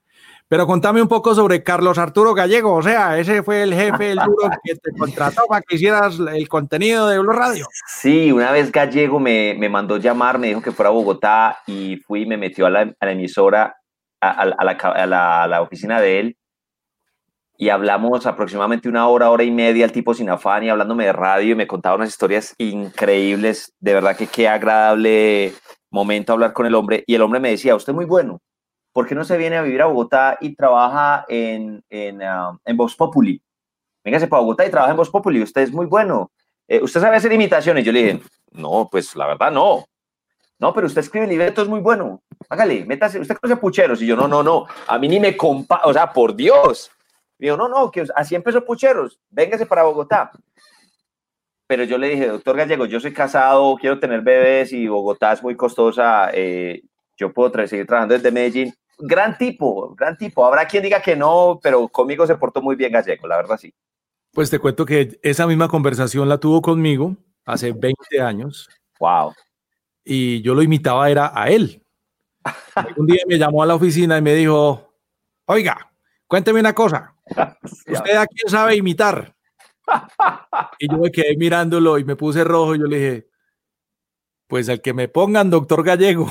Pero 0.47 0.67
contame 0.67 1.01
un 1.01 1.07
poco 1.07 1.33
sobre 1.33 1.63
Carlos 1.63 1.97
Arturo 1.97 2.35
Gallego, 2.35 2.73
o 2.73 2.83
sea, 2.83 3.17
ese 3.17 3.41
fue 3.41 3.63
el 3.63 3.73
jefe, 3.73 4.11
el 4.11 4.19
duro 4.19 4.51
que 4.63 4.75
te 4.75 4.91
contrató 4.91 5.41
para 5.47 5.61
que 5.61 5.75
hicieras 5.75 6.19
el 6.19 6.47
contenido 6.47 7.07
de 7.07 7.17
Blue 7.17 7.31
Radio. 7.31 7.65
Sí, 7.87 8.31
una 8.31 8.51
vez 8.51 8.71
Gallego 8.71 9.19
me, 9.19 9.55
me 9.57 9.69
mandó 9.69 9.97
llamar, 9.97 10.37
me 10.37 10.47
dijo 10.47 10.61
que 10.61 10.71
fuera 10.71 10.89
a 10.89 10.93
Bogotá 10.93 11.57
y 11.65 11.97
fui 11.97 12.27
me 12.27 12.37
metió 12.37 12.67
a 12.67 12.69
la, 12.69 12.85
la 12.85 13.11
emisora, 13.11 13.75
a, 14.21 14.29
a, 14.29 14.63
la, 14.63 14.71
a, 15.43 15.47
la, 15.47 15.61
oficina 15.63 15.99
de 15.99 16.19
él. 16.19 16.37
Y 17.57 17.69
hablamos 17.69 18.27
aproximadamente 18.27 18.87
una 18.87 19.07
hora, 19.07 19.31
hora 19.31 19.43
y 19.43 19.51
media, 19.51 19.85
el 19.85 19.91
tipo 19.91 20.13
sin 20.13 20.29
afán 20.29 20.63
y 20.63 20.69
hablándome 20.69 21.05
de 21.05 21.13
radio 21.13 21.53
y 21.53 21.55
me 21.55 21.67
contaba 21.67 21.95
unas 21.95 22.09
historias 22.09 22.53
increíbles, 22.59 23.73
de 23.79 23.93
verdad 23.95 24.15
que 24.15 24.27
qué 24.27 24.47
agradable 24.47 25.53
momento 25.89 26.33
hablar 26.33 26.53
con 26.53 26.67
el 26.67 26.75
hombre. 26.75 27.03
Y 27.07 27.15
el 27.15 27.23
hombre 27.23 27.39
me 27.39 27.49
decía, 27.49 27.75
usted 27.75 27.93
es 27.93 27.95
muy 27.95 28.05
bueno, 28.05 28.41
¿por 28.95 29.05
qué 29.05 29.13
no 29.13 29.25
se 29.25 29.35
viene 29.35 29.57
a 29.57 29.61
vivir 29.61 29.81
a 29.81 29.87
Bogotá 29.87 30.37
y 30.39 30.55
trabaja 30.55 31.25
en, 31.27 31.83
en, 31.89 32.21
uh, 32.21 32.57
en 32.63 32.77
Vox 32.77 32.95
Populi? 32.95 33.43
Véngase 34.05 34.27
para 34.27 34.39
Bogotá 34.39 34.65
y 34.65 34.71
trabaja 34.71 34.91
en 34.91 34.97
Vox 34.97 35.09
Populi, 35.09 35.43
usted 35.43 35.63
es 35.63 35.73
muy 35.73 35.85
bueno. 35.85 36.31
Eh, 36.65 36.79
¿Usted 36.81 37.01
sabe 37.01 37.17
hacer 37.17 37.33
imitaciones? 37.33 37.83
Yo 37.83 37.91
le 37.91 38.03
dije, 38.03 38.21
no, 38.51 38.87
pues 38.89 39.13
la 39.17 39.27
verdad 39.27 39.51
no. 39.51 39.83
No, 40.59 40.73
pero 40.73 40.87
usted 40.87 41.01
escribe 41.01 41.27
libretos 41.27 41.67
muy 41.67 41.81
bueno. 41.81 42.23
Hágale, 42.47 42.85
métase, 42.85 43.19
usted 43.19 43.35
conoce 43.35 43.59
pucheros. 43.59 44.01
Y 44.01 44.07
yo, 44.07 44.15
no, 44.15 44.29
no, 44.29 44.41
no, 44.41 44.65
a 44.87 44.97
mí 44.97 45.09
ni 45.09 45.19
me 45.19 45.35
compa, 45.35 45.81
o 45.83 45.91
sea, 45.91 46.13
por 46.13 46.33
Dios. 46.33 46.89
Digo, 47.37 47.57
no, 47.57 47.67
no, 47.67 47.91
que 47.91 48.05
así 48.15 48.33
empezó 48.33 48.63
pucheros, 48.63 49.19
véngase 49.29 49.65
para 49.65 49.83
Bogotá. 49.83 50.31
Pero 51.67 51.83
yo 51.83 51.97
le 51.97 52.07
dije, 52.07 52.29
doctor 52.29 52.55
Gallego, 52.55 52.85
yo 52.85 53.01
soy 53.01 53.11
casado, 53.11 53.75
quiero 53.75 53.99
tener 53.99 54.21
bebés 54.21 54.71
y 54.71 54.87
Bogotá 54.87 55.33
es 55.33 55.43
muy 55.43 55.57
costosa, 55.57 56.29
eh, 56.31 56.83
yo 57.17 57.33
puedo 57.33 57.67
seguir 57.67 57.85
trabajando 57.85 58.13
desde 58.13 58.31
Medellín 58.31 58.73
gran 58.97 59.37
tipo, 59.37 59.93
gran 59.95 60.17
tipo. 60.17 60.45
Habrá 60.45 60.67
quien 60.67 60.83
diga 60.83 61.01
que 61.01 61.15
no, 61.15 61.59
pero 61.61 61.87
conmigo 61.87 62.25
se 62.27 62.35
portó 62.35 62.61
muy 62.61 62.75
bien 62.75 62.91
Gallego, 62.91 63.27
la 63.27 63.37
verdad 63.37 63.57
sí. 63.57 63.73
Pues 64.31 64.49
te 64.49 64.59
cuento 64.59 64.85
que 64.85 65.19
esa 65.21 65.47
misma 65.47 65.67
conversación 65.67 66.27
la 66.27 66.37
tuvo 66.37 66.61
conmigo 66.61 67.15
hace 67.45 67.71
20 67.71 68.21
años. 68.21 68.67
Wow. 68.99 69.33
Y 70.03 70.41
yo 70.41 70.53
lo 70.53 70.61
imitaba 70.61 71.09
era 71.09 71.31
a 71.33 71.49
él. 71.49 71.81
Un 72.97 73.07
día 73.07 73.23
me 73.27 73.37
llamó 73.37 73.63
a 73.63 73.65
la 73.65 73.75
oficina 73.75 74.17
y 74.17 74.21
me 74.21 74.35
dijo, 74.35 74.93
oiga, 75.45 75.91
cuénteme 76.27 76.59
una 76.59 76.73
cosa. 76.73 77.15
¿Usted 77.63 78.15
a 78.15 78.27
quién 78.27 78.49
sabe 78.49 78.75
imitar? 78.75 79.33
Y 80.79 80.89
yo 80.89 80.97
me 80.97 81.11
quedé 81.11 81.37
mirándolo 81.37 81.99
y 81.99 82.03
me 82.03 82.15
puse 82.15 82.43
rojo 82.43 82.75
y 82.75 82.79
yo 82.79 82.85
le 82.85 82.97
dije, 82.97 83.29
pues 84.47 84.67
al 84.67 84.81
que 84.81 84.93
me 84.93 85.07
pongan 85.07 85.49
doctor 85.49 85.83
Gallego. 85.83 86.27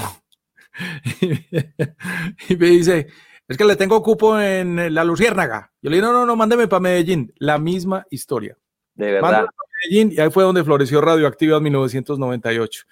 y 2.48 2.56
me 2.56 2.66
dice, 2.66 3.08
es 3.46 3.56
que 3.56 3.64
le 3.64 3.76
tengo 3.76 4.02
cupo 4.02 4.38
en 4.40 4.94
la 4.94 5.04
Luciérnaga. 5.04 5.72
Yo 5.82 5.90
le 5.90 5.96
dije, 5.96 6.06
no, 6.06 6.12
no, 6.12 6.24
no, 6.24 6.34
mándeme 6.34 6.66
para 6.66 6.80
Medellín. 6.80 7.32
La 7.36 7.58
misma 7.58 8.06
historia. 8.10 8.56
De 8.94 9.12
verdad. 9.12 9.46
Medellín 9.84 10.12
y 10.12 10.20
ahí 10.20 10.30
fue 10.30 10.44
donde 10.44 10.64
floreció 10.64 11.00
Radioactiva 11.00 11.58
en 11.58 11.62
1998. 11.64 12.84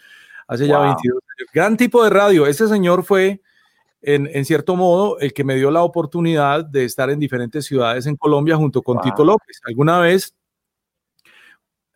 Hace 0.48 0.66
ya 0.66 0.78
22 0.78 1.14
años. 1.14 1.50
Gran 1.54 1.76
tipo 1.76 2.04
de 2.04 2.10
radio. 2.10 2.46
Ese 2.46 2.68
señor 2.68 3.02
fue, 3.02 3.40
en, 4.02 4.28
en, 4.32 4.44
cierto 4.44 4.76
modo, 4.76 5.18
el 5.20 5.32
que 5.32 5.42
me 5.42 5.56
dio 5.56 5.70
la 5.70 5.82
oportunidad 5.82 6.64
de 6.66 6.84
estar 6.84 7.08
en 7.08 7.18
diferentes 7.18 7.64
ciudades 7.64 8.06
en 8.06 8.16
Colombia 8.16 8.56
junto 8.56 8.82
con 8.82 9.00
Tito 9.00 9.24
López. 9.24 9.60
Alguna 9.64 10.00
vez, 10.00 10.34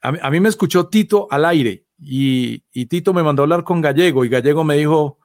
a 0.01 0.13
mí, 0.13 0.19
a 0.23 0.31
mí, 0.31 0.41
me 0.41 0.49
escuchó 0.49 0.89
Tito 0.89 1.27
al 1.31 1.45
aire 1.45 1.85
y, 1.99 2.65
y 2.73 2.87
Tito 2.87 3.13
me 3.13 3.23
mandó 3.23 3.43
a 3.43 3.45
hablar 3.45 3.65
con 3.65 3.83
Gallego 3.83 4.25
y 4.25 4.31
Gallego 4.31 4.65
me 4.65 4.77
dijo, 4.77 5.19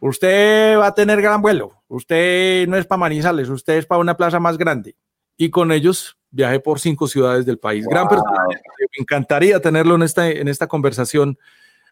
usted 0.00 0.78
va 0.78 0.88
a 0.88 0.94
tener 0.94 1.20
gran 1.20 1.42
vuelo, 1.42 1.82
usted 1.88 2.66
no 2.68 2.76
es 2.76 2.86
para 2.86 2.98
Manizales, 2.98 3.48
usted 3.48 3.78
es 3.78 3.86
para 3.86 4.00
una 4.00 4.16
plaza 4.16 4.40
más 4.40 4.58
grande. 4.58 4.96
Y 5.36 5.50
con 5.50 5.72
ellos 5.72 6.18
viajé 6.30 6.60
por 6.60 6.80
cinco 6.80 7.06
ciudades 7.06 7.46
del 7.46 7.58
país. 7.58 7.86
Gran 7.86 8.08
persona, 8.08 8.46
me 8.48 8.86
encantaría 8.98 9.60
tenerlo 9.60 9.94
en 9.94 10.02
esta, 10.02 10.28
en 10.28 10.48
esta 10.48 10.66
conversación. 10.66 11.38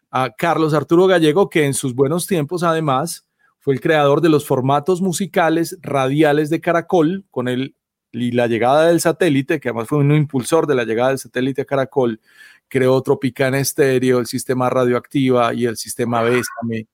A 0.09 0.29
Carlos 0.29 0.73
Arturo 0.73 1.05
Gallego, 1.05 1.49
que 1.49 1.65
en 1.65 1.73
sus 1.73 1.93
buenos 1.93 2.27
tiempos 2.27 2.63
además 2.63 3.27
fue 3.59 3.73
el 3.73 3.81
creador 3.81 4.21
de 4.21 4.29
los 4.29 4.45
formatos 4.45 5.01
musicales 5.01 5.77
radiales 5.81 6.49
de 6.49 6.61
Caracol, 6.61 7.25
con 7.29 7.49
el 7.49 7.75
y 8.13 8.31
la 8.31 8.47
llegada 8.47 8.87
del 8.87 9.01
satélite, 9.01 9.59
que 9.59 9.69
además 9.69 9.87
fue 9.87 9.99
un 9.99 10.11
impulsor 10.13 10.65
de 10.65 10.75
la 10.75 10.85
llegada 10.85 11.09
del 11.09 11.19
satélite 11.19 11.61
a 11.61 11.65
Caracol, 11.65 12.21
creó 12.67 13.01
Tropicana 13.01 13.59
Estéreo, 13.59 14.19
el 14.19 14.27
sistema 14.27 14.69
radioactiva 14.69 15.53
y 15.53 15.65
el 15.65 15.77
sistema 15.77 16.21
Bésame 16.21 16.87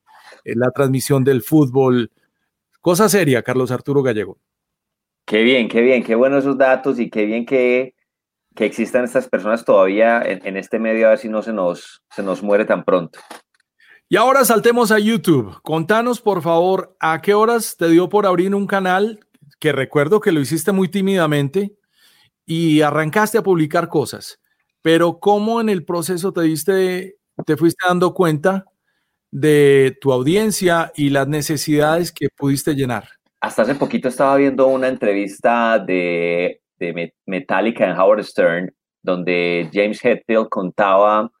la 0.44 0.70
transmisión 0.70 1.24
del 1.24 1.42
fútbol. 1.42 2.10
Cosa 2.80 3.08
seria, 3.08 3.42
Carlos 3.42 3.70
Arturo 3.70 4.02
Gallego. 4.02 4.38
Qué 5.24 5.42
bien, 5.42 5.68
qué 5.68 5.80
bien, 5.80 6.02
qué 6.02 6.14
buenos 6.14 6.44
esos 6.44 6.58
datos 6.58 7.00
y 7.00 7.08
qué 7.08 7.24
bien 7.24 7.46
que 7.46 7.94
que 8.54 8.64
existan 8.64 9.04
estas 9.04 9.28
personas 9.28 9.64
todavía 9.64 10.22
en, 10.22 10.56
este 10.56 10.78
medio, 10.78 11.06
a 11.06 11.10
ver 11.10 11.18
si 11.18 11.28
no 11.28 11.42
se 11.42 11.52
nos, 11.52 12.02
se 12.10 12.22
nos 12.22 12.42
muere 12.42 12.64
tan 12.64 12.84
pronto. 12.84 13.18
Y 14.08 14.16
ahora 14.16 14.44
saltemos 14.44 14.92
a 14.92 14.98
YouTube. 14.98 15.60
Contanos, 15.62 16.20
por 16.20 16.40
favor, 16.40 16.96
a 17.00 17.20
qué 17.20 17.34
horas 17.34 17.76
te 17.76 17.88
dio 17.88 18.08
por 18.08 18.26
abrir 18.26 18.54
un 18.54 18.66
canal, 18.66 19.20
que 19.58 19.72
recuerdo 19.72 20.20
que 20.20 20.30
lo 20.30 20.40
hiciste 20.40 20.70
muy 20.70 20.88
tímidamente, 20.88 21.74
y 22.46 22.82
arrancaste 22.82 23.38
a 23.38 23.42
publicar 23.42 23.88
cosas. 23.88 24.40
Pero 24.82 25.18
cómo 25.18 25.60
en 25.60 25.68
el 25.68 25.84
proceso 25.84 26.32
te 26.32 26.42
diste, 26.42 27.16
te 27.44 27.56
fuiste 27.56 27.84
dando 27.88 28.14
cuenta 28.14 28.66
de 29.34 29.98
tu 30.00 30.12
audiencia 30.12 30.92
y 30.94 31.10
las 31.10 31.26
necesidades 31.26 32.12
que 32.12 32.28
pudiste 32.28 32.72
llenar. 32.74 33.08
Hasta 33.40 33.62
hace 33.62 33.74
poquito 33.74 34.06
estaba 34.08 34.36
viendo 34.36 34.68
una 34.68 34.86
entrevista 34.86 35.80
de, 35.80 36.60
de 36.78 37.12
Metallica 37.26 37.84
en 37.84 37.98
Howard 37.98 38.22
Stern, 38.22 38.72
donde 39.02 39.68
James 39.72 40.02
Hetfield 40.04 40.48
contaba 40.48 41.32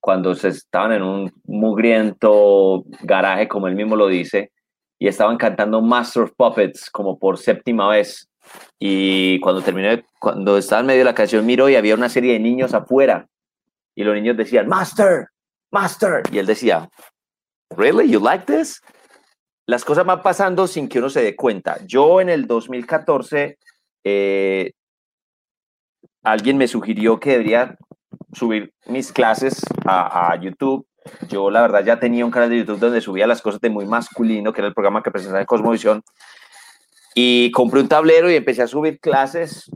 cuando 0.00 0.34
se 0.34 0.48
estaban 0.48 0.92
en 0.92 1.02
un 1.02 1.32
mugriento 1.44 2.84
garaje, 3.04 3.48
como 3.48 3.68
él 3.68 3.74
mismo 3.74 3.96
lo 3.96 4.08
dice, 4.08 4.52
y 4.98 5.08
estaban 5.08 5.38
cantando 5.38 5.80
Master 5.80 6.24
of 6.24 6.32
Puppets 6.36 6.90
como 6.90 7.18
por 7.18 7.38
séptima 7.38 7.88
vez. 7.88 8.28
Y 8.78 9.40
cuando 9.40 9.62
terminé, 9.62 10.04
cuando 10.18 10.58
estaba 10.58 10.80
en 10.80 10.88
medio 10.88 11.00
de 11.00 11.04
la 11.06 11.14
canción, 11.14 11.46
miro 11.46 11.70
y 11.70 11.76
había 11.76 11.94
una 11.94 12.10
serie 12.10 12.34
de 12.34 12.38
niños 12.38 12.74
afuera. 12.74 13.26
Y 13.94 14.04
los 14.04 14.14
niños 14.14 14.36
decían, 14.36 14.68
Master, 14.68 15.28
Master. 15.70 16.22
Y 16.30 16.38
él 16.38 16.46
decía, 16.46 16.88
¿Really? 17.76 18.10
You 18.10 18.20
like 18.20 18.46
this? 18.46 18.80
Las 19.66 19.84
cosas 19.84 20.04
van 20.04 20.22
pasando 20.22 20.66
sin 20.66 20.88
que 20.88 20.98
uno 20.98 21.08
se 21.08 21.22
dé 21.22 21.36
cuenta. 21.36 21.78
Yo 21.86 22.20
en 22.20 22.28
el 22.28 22.46
2014, 22.46 23.58
eh, 24.04 24.72
alguien 26.22 26.58
me 26.58 26.66
sugirió 26.66 27.20
que 27.20 27.30
debería 27.30 27.76
subir 28.32 28.72
mis 28.86 29.12
clases 29.12 29.60
a, 29.86 30.36
YouTube. 30.40 30.86
Yo 31.28 31.50
la 31.50 31.62
verdad 31.62 31.84
ya 31.84 32.00
tenía 32.00 32.24
un 32.24 32.30
canal 32.30 32.50
de 32.50 32.58
YouTube 32.58 32.80
donde 32.80 33.00
subía 33.00 33.26
las 33.26 33.40
cosas 33.40 33.60
de 33.60 33.70
muy 33.70 33.86
masculino, 33.86 34.52
que 34.52 34.60
era 34.60 34.68
el 34.68 34.74
programa 34.74 35.02
que 35.02 35.10
presentaba 35.10 35.40
en 35.40 35.46
Cosmovisión. 35.46 36.02
Y 37.14 37.50
compré 37.52 37.80
un 37.80 37.88
tablero 37.88 38.30
y 38.30 38.36
empecé 38.36 38.62
a 38.62 38.66
subir 38.66 38.98
clases, 38.98 39.70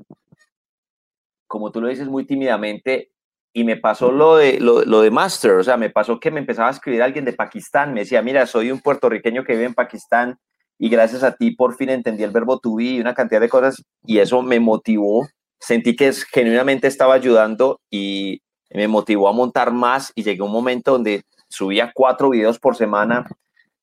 como 1.46 1.70
tú 1.70 1.80
lo 1.80 1.88
dices, 1.88 2.08
muy 2.08 2.26
tímidamente 2.26 3.12
y 3.56 3.62
me 3.62 3.76
pasó 3.76 4.10
lo 4.10 4.36
de, 4.36 4.58
lo, 4.58 4.82
de 4.82 5.10
Master, 5.12 5.52
o 5.52 5.62
sea, 5.62 5.76
me 5.76 5.88
pasó 5.88 6.18
que 6.18 6.32
me 6.32 6.40
empezaba 6.40 6.68
a 6.68 6.72
escribir 6.72 7.02
alguien 7.02 7.24
de 7.24 7.32
Pakistán, 7.32 7.94
me 7.94 8.00
decía, 8.00 8.20
mira, 8.20 8.46
soy 8.46 8.72
un 8.72 8.80
puertorriqueño 8.80 9.44
que 9.44 9.52
vive 9.52 9.66
en 9.66 9.74
Pakistán 9.74 10.38
y 10.76 10.88
gracias 10.88 11.22
a 11.22 11.36
ti 11.36 11.52
por 11.52 11.76
fin 11.76 11.90
entendí 11.90 12.24
el 12.24 12.32
verbo 12.32 12.58
to 12.58 12.74
be 12.74 12.84
y 12.84 13.00
una 13.00 13.14
cantidad 13.14 13.40
de 13.40 13.48
cosas 13.48 13.80
y 14.04 14.18
eso 14.18 14.42
me 14.42 14.58
motivó, 14.58 15.28
sentí 15.60 15.94
que 15.94 16.12
genuinamente 16.32 16.88
estaba 16.88 17.14
ayudando 17.14 17.80
y 17.88 18.42
me 18.70 18.88
motivó 18.88 19.28
a 19.28 19.32
montar 19.32 19.72
más 19.72 20.10
y 20.16 20.24
llegué 20.24 20.40
a 20.40 20.46
un 20.46 20.52
momento 20.52 20.90
donde 20.90 21.22
subía 21.48 21.92
cuatro 21.94 22.30
videos 22.30 22.58
por 22.58 22.74
semana, 22.74 23.24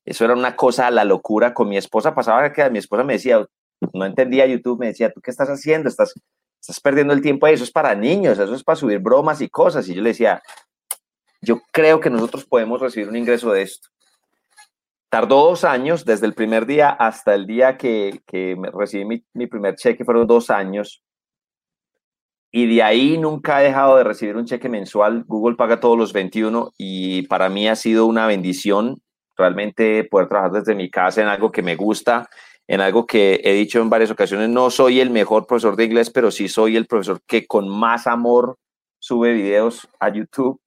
eso 0.03 0.25
era 0.25 0.33
una 0.33 0.57
cosa, 0.57 0.91
la 0.91 1.05
locura, 1.05 1.53
con 1.53 1.69
mi 1.69 1.77
esposa 1.77 2.13
pasaba 2.13 2.51
que 2.51 2.69
mi 2.69 2.79
esposa 2.79 3.05
me 3.05 3.13
decía, 3.13 3.45
no 3.93 4.05
entendía 4.05 4.45
YouTube, 4.45 4.81
me 4.81 4.87
decía, 4.87 5.13
¿tú 5.13 5.21
qué 5.21 5.31
estás 5.31 5.47
haciendo? 5.47 5.87
Estás 5.87 6.13
estás 6.61 6.79
perdiendo 6.79 7.13
el 7.13 7.21
tiempo 7.21 7.45
ahí, 7.45 7.55
eso 7.55 7.63
es 7.63 7.71
para 7.71 7.95
niños, 7.95 8.37
eso 8.37 8.53
es 8.53 8.63
para 8.63 8.75
subir 8.75 8.99
bromas 8.99 9.41
y 9.41 9.49
cosas. 9.49 9.87
Y 9.89 9.95
yo 9.95 10.01
le 10.01 10.09
decía, 10.09 10.41
yo 11.41 11.59
creo 11.71 11.99
que 11.99 12.11
nosotros 12.11 12.45
podemos 12.45 12.79
recibir 12.79 13.09
un 13.09 13.17
ingreso 13.17 13.51
de 13.51 13.63
esto. 13.63 13.89
Tardó 15.09 15.47
dos 15.47 15.65
años, 15.65 16.05
desde 16.05 16.27
el 16.27 16.33
primer 16.33 16.65
día 16.65 16.89
hasta 16.89 17.33
el 17.33 17.45
día 17.45 17.77
que, 17.77 18.21
que 18.25 18.55
recibí 18.73 19.03
mi, 19.03 19.25
mi, 19.33 19.47
primer 19.47 19.75
cheque, 19.75 20.05
fueron 20.05 20.27
dos 20.27 20.49
años. 20.49 21.03
Y 22.51 22.73
de 22.75 22.83
ahí 22.83 23.17
nunca 23.17 23.61
he 23.61 23.65
dejado 23.65 23.97
de 23.97 24.03
recibir 24.03 24.37
un 24.37 24.45
cheque 24.45 24.69
mensual. 24.69 25.23
Google 25.25 25.55
paga 25.55 25.79
todos 25.79 25.97
los 25.97 26.13
21 26.13 26.73
y 26.77 27.23
para 27.23 27.49
mí 27.49 27.67
ha 27.67 27.75
sido 27.75 28.05
una 28.05 28.27
bendición 28.27 29.01
realmente 29.35 30.03
poder 30.03 30.29
trabajar 30.29 30.51
desde 30.51 30.75
mi 30.75 30.89
casa 30.91 31.21
en 31.21 31.27
algo 31.27 31.51
que 31.51 31.63
me 31.63 31.75
gusta 31.75 32.29
en 32.71 32.79
algo 32.79 33.05
que 33.05 33.41
he 33.43 33.51
dicho 33.51 33.81
en 33.81 33.89
varias 33.89 34.11
ocasiones, 34.11 34.47
no 34.47 34.69
soy 34.69 35.01
el 35.01 35.09
mejor 35.09 35.45
profesor 35.45 35.75
de 35.75 35.83
inglés, 35.83 36.09
pero 36.09 36.31
sí 36.31 36.47
soy 36.47 36.77
el 36.77 36.85
profesor 36.85 37.19
que 37.27 37.45
con 37.45 37.67
más 37.67 38.07
amor 38.07 38.57
sube 38.97 39.33
videos 39.33 39.89
a 39.99 40.07
YouTube 40.07 40.57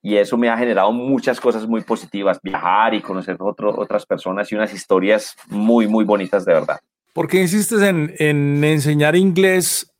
y 0.00 0.14
eso 0.18 0.36
me 0.36 0.48
ha 0.48 0.56
generado 0.56 0.92
muchas 0.92 1.40
cosas 1.40 1.66
muy 1.66 1.80
positivas, 1.80 2.38
viajar 2.40 2.94
y 2.94 3.02
conocer 3.02 3.36
otras 3.40 4.06
personas 4.06 4.52
y 4.52 4.54
unas 4.54 4.72
historias 4.72 5.34
muy, 5.48 5.88
muy 5.88 6.04
bonitas 6.04 6.44
de 6.44 6.52
verdad. 6.52 6.78
¿Por 7.12 7.26
qué 7.26 7.40
insistes 7.40 7.82
en, 7.82 8.14
en 8.20 8.62
enseñar 8.62 9.16
inglés 9.16 9.92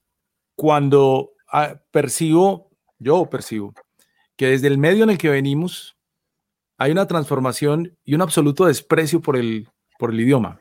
cuando 0.55 1.33
ah, 1.53 1.75
percibo, 1.91 2.71
yo 3.01 3.27
percibo, 3.29 3.75
que 4.37 4.47
desde 4.47 4.69
el 4.69 4.79
medio 4.79 5.03
en 5.03 5.11
el 5.11 5.19
que 5.19 5.29
venimos 5.29 5.97
hay 6.79 6.93
una 6.93 7.09
transformación 7.09 7.99
y 8.05 8.15
un 8.15 8.23
absoluto 8.23 8.67
desprecio 8.67 9.21
por 9.21 9.37
el, 9.37 9.67
por 9.99 10.13
el 10.13 10.21
idioma? 10.21 10.61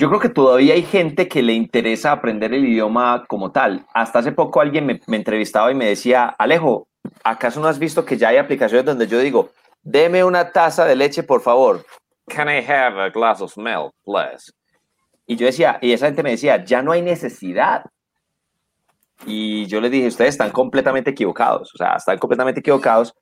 Yo 0.00 0.08
creo 0.08 0.18
que 0.18 0.30
todavía 0.30 0.72
hay 0.72 0.82
gente 0.82 1.28
que 1.28 1.42
le 1.42 1.52
interesa 1.52 2.10
aprender 2.10 2.54
el 2.54 2.64
idioma 2.64 3.26
como 3.28 3.52
tal. 3.52 3.84
Hasta 3.92 4.20
hace 4.20 4.32
poco 4.32 4.62
alguien 4.62 4.86
me, 4.86 4.98
entrevistaba 5.14 5.70
y 5.70 5.74
me 5.74 5.84
decía, 5.84 6.34
Alejo, 6.38 6.88
¿acaso 7.22 7.60
no 7.60 7.68
has 7.68 7.78
visto 7.78 8.02
que 8.06 8.16
ya 8.16 8.28
hay 8.28 8.38
aplicaciones 8.38 8.86
donde 8.86 9.06
yo 9.06 9.18
digo, 9.18 9.50
deme 9.82 10.24
una 10.24 10.52
taza 10.52 10.86
de 10.86 10.96
leche, 10.96 11.22
por 11.22 11.42
favor? 11.42 11.84
Can 12.28 12.48
I 12.48 12.64
have 12.66 12.98
a 12.98 13.10
glass 13.10 13.42
of 13.42 13.54
milk, 13.58 13.92
please? 14.02 14.50
Y 15.26 15.36
yo 15.36 15.44
decía, 15.44 15.78
y 15.82 15.92
esa 15.92 16.06
gente 16.06 16.22
me 16.22 16.30
decía, 16.30 16.64
ya 16.64 16.80
no 16.80 16.92
hay 16.92 17.02
necesidad. 17.02 17.84
Y 19.26 19.66
yo 19.66 19.82
les 19.82 19.90
dije, 19.90 20.06
ustedes 20.06 20.30
están 20.30 20.50
completamente 20.50 21.10
equivocados, 21.10 21.74
o 21.74 21.76
sea, 21.76 21.96
están 21.96 22.16
completamente 22.16 22.60
equivocados. 22.60 23.12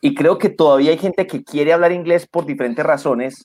Y 0.00 0.14
creo 0.14 0.38
que 0.38 0.48
todavía 0.48 0.92
hay 0.92 0.98
gente 0.98 1.26
que 1.26 1.42
quiere 1.42 1.72
hablar 1.72 1.90
inglés 1.90 2.28
por 2.28 2.46
diferentes 2.46 2.86
razones 2.86 3.42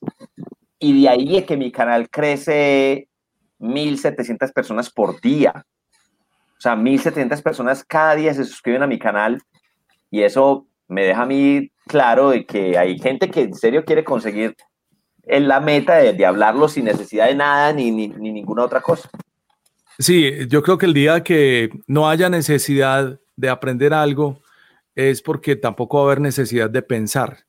y 0.83 1.01
de 1.01 1.07
ahí 1.07 1.37
es 1.37 1.45
que 1.45 1.55
mi 1.55 1.71
canal 1.71 2.09
crece 2.09 3.07
1.700 3.59 4.51
personas 4.51 4.91
por 4.91 5.21
día. 5.21 5.65
O 6.57 6.59
sea, 6.59 6.75
1.700 6.75 7.41
personas 7.41 7.85
cada 7.85 8.15
día 8.15 8.33
se 8.33 8.43
suscriben 8.43 8.83
a 8.83 8.87
mi 8.87 8.99
canal 8.99 9.41
y 10.11 10.23
eso 10.23 10.67
me 10.89 11.05
deja 11.05 11.21
a 11.21 11.25
mí 11.25 11.71
claro 11.87 12.31
de 12.31 12.45
que 12.45 12.77
hay 12.77 12.99
gente 12.99 13.31
que 13.31 13.43
en 13.43 13.53
serio 13.53 13.85
quiere 13.85 14.03
conseguir 14.03 14.57
en 15.23 15.47
la 15.47 15.61
meta 15.61 15.95
de, 15.95 16.25
hablarlo 16.25 16.67
sin 16.67 16.83
necesidad 16.83 17.27
de 17.27 17.35
nada 17.35 17.71
ni, 17.71 17.89
ni, 17.89 18.09
ni 18.09 18.33
ninguna 18.33 18.65
otra 18.65 18.81
cosa. 18.81 19.09
Sí, 19.97 20.31
yo 20.49 20.61
creo 20.63 20.77
que 20.77 20.85
el 20.85 20.93
día 20.93 21.23
que 21.23 21.69
no 21.87 22.09
haya 22.09 22.27
necesidad 22.27 23.21
de 23.37 23.49
aprender 23.49 23.93
algo 23.93 24.41
es 24.95 25.21
porque 25.21 25.55
tampoco 25.55 25.99
va 25.99 26.03
a 26.03 26.05
haber 26.07 26.19
necesidad 26.19 26.69
de 26.69 26.81
pensar. 26.81 27.45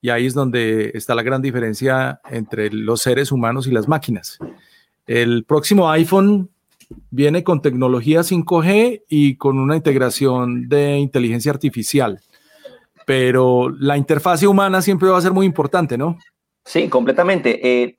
Y 0.00 0.10
ahí 0.10 0.26
es 0.26 0.34
donde 0.34 0.92
está 0.94 1.14
la 1.14 1.22
gran 1.22 1.42
diferencia 1.42 2.20
entre 2.30 2.70
los 2.70 3.02
seres 3.02 3.32
humanos 3.32 3.66
y 3.66 3.72
las 3.72 3.88
máquinas. 3.88 4.38
El 5.06 5.44
próximo 5.44 5.90
iPhone 5.90 6.50
viene 7.10 7.44
con 7.44 7.62
tecnología 7.62 8.20
5G 8.20 9.04
y 9.08 9.36
con 9.36 9.58
una 9.58 9.76
integración 9.76 10.68
de 10.68 10.98
inteligencia 10.98 11.52
artificial. 11.52 12.20
Pero 13.06 13.70
la 13.70 13.96
interfase 13.96 14.46
humana 14.46 14.82
siempre 14.82 15.08
va 15.08 15.18
a 15.18 15.22
ser 15.22 15.32
muy 15.32 15.46
importante, 15.46 15.96
¿no? 15.96 16.18
Sí, 16.64 16.88
completamente. 16.88 17.82
Eh, 17.82 17.96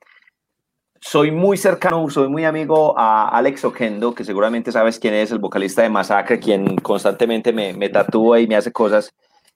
soy 1.00 1.30
muy 1.30 1.56
cercano, 1.56 2.08
soy 2.10 2.28
muy 2.28 2.44
amigo 2.44 2.96
a 2.96 3.28
Alex 3.30 3.64
Oquendo, 3.64 4.14
que 4.14 4.22
seguramente 4.22 4.70
sabes 4.70 4.98
quién 4.98 5.14
es, 5.14 5.32
el 5.32 5.38
vocalista 5.38 5.82
de 5.82 5.88
Masacre, 5.88 6.38
quien 6.38 6.76
constantemente 6.76 7.52
me, 7.52 7.72
me 7.72 7.88
tatúa 7.88 8.38
y 8.38 8.46
me 8.46 8.56
hace 8.56 8.70
cosas. 8.70 9.12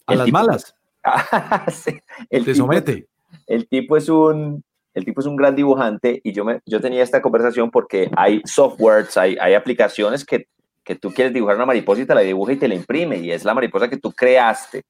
A 0.06 0.14
las 0.14 0.30
malas. 0.32 0.74
el 2.30 2.44
Te 2.44 2.54
somete. 2.54 3.06
el 3.46 3.68
tipo 3.68 3.96
es 3.96 4.08
un, 4.08 4.62
el 4.94 5.04
tipo 5.04 5.20
es 5.20 5.26
un 5.26 5.36
gran 5.36 5.54
dibujante 5.54 6.20
y 6.22 6.32
yo, 6.32 6.44
me, 6.44 6.60
yo 6.64 6.80
tenía 6.80 7.02
esta 7.02 7.20
conversación 7.20 7.70
porque 7.70 8.10
hay 8.16 8.40
softwares, 8.44 9.16
hay, 9.16 9.36
hay 9.40 9.54
aplicaciones 9.54 10.24
que, 10.24 10.46
que 10.84 10.94
tú 10.94 11.12
quieres 11.12 11.34
dibujar 11.34 11.56
una 11.56 11.66
mariposa 11.66 12.02
y 12.02 12.06
te 12.06 12.14
la 12.14 12.20
dibuja 12.20 12.52
y 12.52 12.56
te 12.56 12.68
la 12.68 12.74
imprime 12.74 13.18
y 13.18 13.32
es 13.32 13.44
la 13.44 13.54
mariposa 13.54 13.88
que 13.88 13.96
tú 13.96 14.12
creaste. 14.12 14.82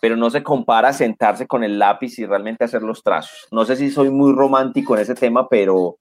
Pero 0.00 0.16
no 0.16 0.28
se 0.28 0.42
compara 0.42 0.92
sentarse 0.92 1.46
con 1.46 1.64
el 1.64 1.78
lápiz 1.78 2.18
y 2.18 2.26
realmente 2.26 2.64
hacer 2.64 2.82
los 2.82 3.02
trazos. 3.02 3.48
No 3.50 3.64
sé 3.64 3.74
si 3.76 3.90
soy 3.90 4.10
muy 4.10 4.34
romántico 4.34 4.94
en 4.94 5.00
ese 5.00 5.14
tema, 5.14 5.48
pero, 5.48 5.96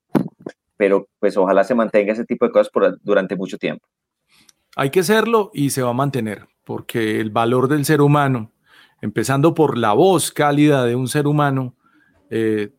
pero 0.75 1.07
pues 1.19 1.37
ojalá 1.37 1.63
se 1.63 1.73
mantenga 1.73 2.11
ese 2.11 2.25
tipo 2.25 2.45
de 2.45 2.51
cosas 2.51 2.69
por, 2.69 2.99
durante 3.01 3.37
mucho 3.37 3.57
tiempo. 3.57 3.87
Hay 4.75 4.89
que 4.89 4.99
hacerlo 4.99 5.51
y 5.53 5.69
se 5.69 5.83
va 5.83 5.91
a 5.91 5.93
mantener, 5.93 6.47
porque 6.65 7.21
el 7.21 7.29
valor 7.29 7.69
del 7.69 7.85
ser 7.85 8.01
humano 8.01 8.51
empezando 9.03 9.53
por 9.53 9.77
la 9.77 9.91
voz 9.91 10.31
cálida 10.31 10.85
de 10.85 10.95
un 10.95 11.09
ser 11.09 11.27
humano, 11.27 11.75
eh, 12.29 12.71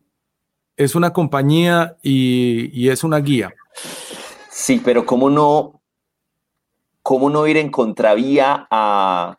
es 0.75 0.95
una 0.95 1.13
compañía 1.13 1.97
y, 2.01 2.89
es 2.89 3.03
una 3.03 3.19
guía. 3.19 3.53
Sí, 4.49 4.81
pero 4.83 5.05
¿cómo 5.05 5.29
no, 5.29 5.83
cómo 7.03 7.29
no 7.29 7.45
ir 7.45 7.57
en 7.57 7.69
contravía 7.69 8.67
a, 8.71 9.37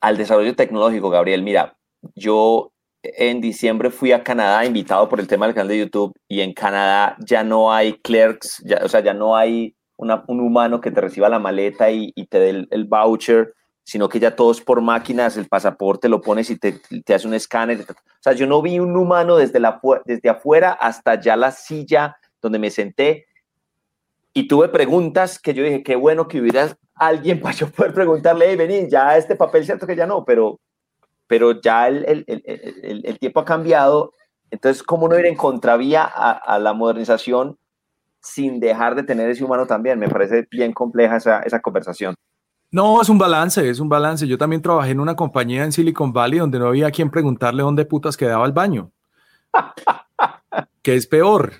al 0.00 0.16
desarrollo 0.16 0.54
tecnológico, 0.54 1.10
Gabriel? 1.10 1.42
Mira, 1.42 1.76
yo 2.14 2.70
en 3.02 3.40
diciembre 3.40 3.90
fui 3.90 4.12
a 4.12 4.22
Canadá 4.22 4.64
invitado 4.64 5.08
por 5.08 5.18
el 5.18 5.26
tema 5.26 5.46
del 5.46 5.56
canal 5.56 5.68
de 5.68 5.80
YouTube 5.80 6.14
y 6.28 6.42
en 6.42 6.52
Canadá 6.52 7.16
ya 7.26 7.42
no 7.42 7.72
hay 7.72 7.94
clerks, 7.94 8.62
ya, 8.64 8.82
o 8.84 8.88
sea, 8.88 9.00
ya 9.00 9.14
no 9.14 9.36
hay 9.36 9.74
un 9.96 10.40
humano 10.40 10.80
que 10.80 10.92
te 10.92 11.00
reciba 11.00 11.28
la 11.28 11.40
maleta 11.40 11.90
y, 11.90 12.12
te 12.30 12.38
dé 12.38 12.68
el, 12.70 12.84
voucher, 12.84 13.52
sino 13.88 14.06
que 14.06 14.20
ya 14.20 14.36
todo 14.36 14.50
es 14.50 14.60
por 14.60 14.82
máquinas, 14.82 15.38
el 15.38 15.48
pasaporte 15.48 16.10
lo 16.10 16.20
pones 16.20 16.50
y 16.50 16.58
te, 16.58 16.78
te 17.06 17.14
hace 17.14 17.26
un 17.26 17.32
escáner. 17.32 17.86
O 17.88 17.94
sea, 18.20 18.34
yo 18.34 18.46
no 18.46 18.60
vi 18.60 18.78
un 18.78 18.94
humano 18.94 19.36
desde, 19.38 19.60
la, 19.60 19.80
desde 20.04 20.28
afuera 20.28 20.72
hasta 20.72 21.18
ya 21.18 21.38
la 21.38 21.52
silla 21.52 22.18
donde 22.42 22.58
me 22.58 22.70
senté 22.70 23.24
y 24.34 24.46
tuve 24.46 24.68
preguntas 24.68 25.38
que 25.38 25.54
yo 25.54 25.64
dije, 25.64 25.82
qué 25.82 25.96
bueno 25.96 26.28
que 26.28 26.38
hubiera 26.38 26.76
alguien 26.96 27.40
para 27.40 27.54
yo 27.54 27.70
poder 27.70 27.94
preguntarle, 27.94 28.50
hey, 28.50 28.56
vení, 28.56 28.90
ya 28.90 29.16
este 29.16 29.36
papel, 29.36 29.64
cierto 29.64 29.86
que 29.86 29.96
ya 29.96 30.06
no, 30.06 30.22
pero, 30.22 30.60
pero 31.26 31.58
ya 31.58 31.88
el, 31.88 32.04
el, 32.04 32.24
el, 32.26 33.06
el 33.06 33.18
tiempo 33.18 33.40
ha 33.40 33.46
cambiado. 33.46 34.12
Entonces, 34.50 34.82
¿cómo 34.82 35.08
no 35.08 35.18
ir 35.18 35.24
en 35.24 35.34
contravía 35.34 36.02
a, 36.04 36.32
a, 36.32 36.58
la 36.58 36.74
modernización 36.74 37.56
sin 38.20 38.60
dejar 38.60 38.96
de 38.96 39.04
tener 39.04 39.30
ese 39.30 39.44
humano 39.44 39.66
también? 39.66 39.98
Me 39.98 40.10
parece 40.10 40.46
bien 40.50 40.74
compleja 40.74 41.16
esa, 41.16 41.40
esa 41.40 41.60
conversación. 41.60 42.14
No, 42.70 43.00
es 43.00 43.08
un 43.08 43.18
balance, 43.18 43.68
es 43.68 43.80
un 43.80 43.88
balance. 43.88 44.26
Yo 44.26 44.36
también 44.36 44.60
trabajé 44.60 44.90
en 44.90 45.00
una 45.00 45.16
compañía 45.16 45.64
en 45.64 45.72
Silicon 45.72 46.12
Valley 46.12 46.38
donde 46.38 46.58
no 46.58 46.68
había 46.68 46.90
quien 46.90 47.10
preguntarle 47.10 47.62
dónde 47.62 47.86
putas 47.86 48.16
quedaba 48.16 48.44
el 48.44 48.52
baño. 48.52 48.90
que 50.82 50.94
es 50.94 51.06
peor. 51.06 51.52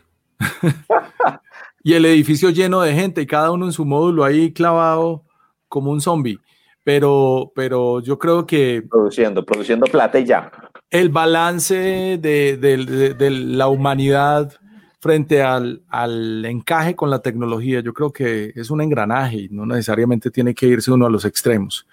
y 1.82 1.94
el 1.94 2.04
edificio 2.04 2.50
lleno 2.50 2.82
de 2.82 2.94
gente 2.94 3.22
y 3.22 3.26
cada 3.26 3.50
uno 3.50 3.66
en 3.66 3.72
su 3.72 3.86
módulo 3.86 4.24
ahí 4.24 4.52
clavado 4.52 5.24
como 5.68 5.90
un 5.90 6.00
zombie. 6.00 6.38
Pero, 6.84 7.52
pero 7.54 8.00
yo 8.00 8.18
creo 8.18 8.46
que... 8.46 8.82
Produciendo, 8.88 9.44
produciendo 9.44 9.86
plata 9.86 10.18
y 10.18 10.24
ya. 10.24 10.50
El 10.90 11.10
balance 11.10 12.18
de, 12.18 13.16
la 13.18 13.68
humanidad 13.68 14.54
frente 15.00 15.42
al, 15.42 15.82
al, 15.88 16.44
encaje 16.44 16.96
con 16.96 17.10
la 17.10 17.20
tecnología, 17.20 17.80
yo 17.80 17.94
creo 17.94 18.12
que 18.12 18.52
es 18.54 18.70
un 18.70 18.80
engranaje 18.80 19.36
y 19.36 19.48
no 19.48 19.64
necesariamente 19.64 20.30
tiene 20.30 20.54
que 20.54 20.66
irse 20.66 20.90
uno 20.90 21.06
a 21.06 21.10
los 21.10 21.24
extremos. 21.24 21.86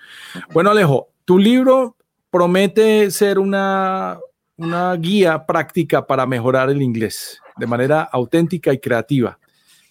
Bueno, 0.53 0.71
Alejo, 0.71 1.09
tu 1.23 1.37
libro 1.37 1.95
promete 2.29 3.11
ser 3.11 3.39
una, 3.39 4.17
una 4.57 4.95
guía 4.95 5.45
práctica 5.45 6.05
para 6.05 6.25
mejorar 6.25 6.69
el 6.69 6.81
inglés 6.81 7.39
de 7.57 7.67
manera 7.67 8.01
auténtica 8.01 8.73
y 8.73 8.79
creativa 8.79 9.37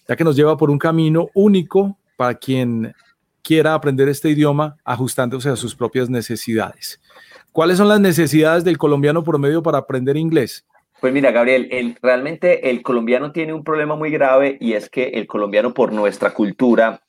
ya 0.07 0.15
que 0.15 0.23
nos 0.23 0.35
lleva 0.35 0.57
por 0.57 0.69
un 0.69 0.77
camino 0.77 1.29
único 1.33 1.97
para 2.15 2.35
quien 2.35 2.93
quiera 3.41 3.73
aprender 3.73 4.09
este 4.09 4.29
idioma 4.29 4.77
ajustándose 4.83 5.49
a 5.49 5.55
sus 5.55 5.75
propias 5.75 6.09
necesidades. 6.09 6.99
¿Cuáles 7.51 7.77
son 7.77 7.87
las 7.87 7.99
necesidades 7.99 8.63
del 8.63 8.77
colombiano 8.77 9.23
promedio 9.23 9.63
para 9.63 9.77
aprender 9.77 10.17
inglés? 10.17 10.65
Pues 10.99 11.13
mira, 11.13 11.31
Gabriel, 11.31 11.97
realmente 12.01 12.69
el 12.69 12.81
colombiano 12.81 13.31
tiene 13.31 13.53
un 13.53 13.63
problema 13.63 13.95
muy 13.95 14.11
grave 14.11 14.57
y 14.59 14.73
es 14.73 14.89
que 14.89 15.09
el 15.09 15.27
colombiano 15.27 15.73
por 15.73 15.91
nuestra 15.91 16.33
cultura 16.33 17.01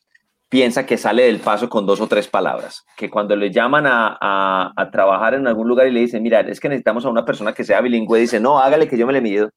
piensa 0.48 0.86
que 0.86 0.96
sale 0.96 1.24
del 1.24 1.40
paso 1.40 1.68
con 1.68 1.86
dos 1.86 2.00
o 2.00 2.06
tres 2.06 2.28
palabras, 2.28 2.84
que 2.96 3.10
cuando 3.10 3.34
le 3.34 3.50
llaman 3.50 3.86
a, 3.86 4.72
a, 4.76 4.90
trabajar 4.90 5.34
en 5.34 5.46
algún 5.46 5.68
lugar 5.68 5.86
y 5.86 5.92
le 5.92 6.00
dicen, 6.00 6.22
mira, 6.22 6.40
es 6.40 6.60
que 6.60 6.68
necesitamos 6.68 7.04
a 7.04 7.08
una 7.08 7.24
persona 7.24 7.52
que 7.52 7.64
sea 7.64 7.80
bilingüe, 7.80 8.20
dice, 8.20 8.38
no, 8.38 8.58
hágale 8.58 8.88
que 8.88 8.96
yo 8.96 9.06
me 9.06 9.12
le 9.12 9.20
mido, 9.20 9.50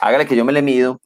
hágale 0.00 0.26
que 0.26 0.36
yo 0.36 0.44
me 0.44 0.52
le 0.52 0.62
mido, 0.62 0.98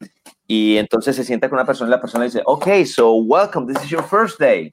y 0.46 0.76
entonces 0.76 1.16
se 1.16 1.24
sienta 1.24 1.48
con 1.48 1.58
una 1.58 1.66
persona 1.66 1.88
y 1.88 1.90
la 1.92 2.00
persona 2.00 2.24
dice, 2.24 2.42
ok, 2.44 2.84
so 2.84 3.14
welcome, 3.14 3.72
this 3.72 3.82
is 3.84 3.90
your 3.90 4.04
first 4.04 4.38
day. 4.38 4.72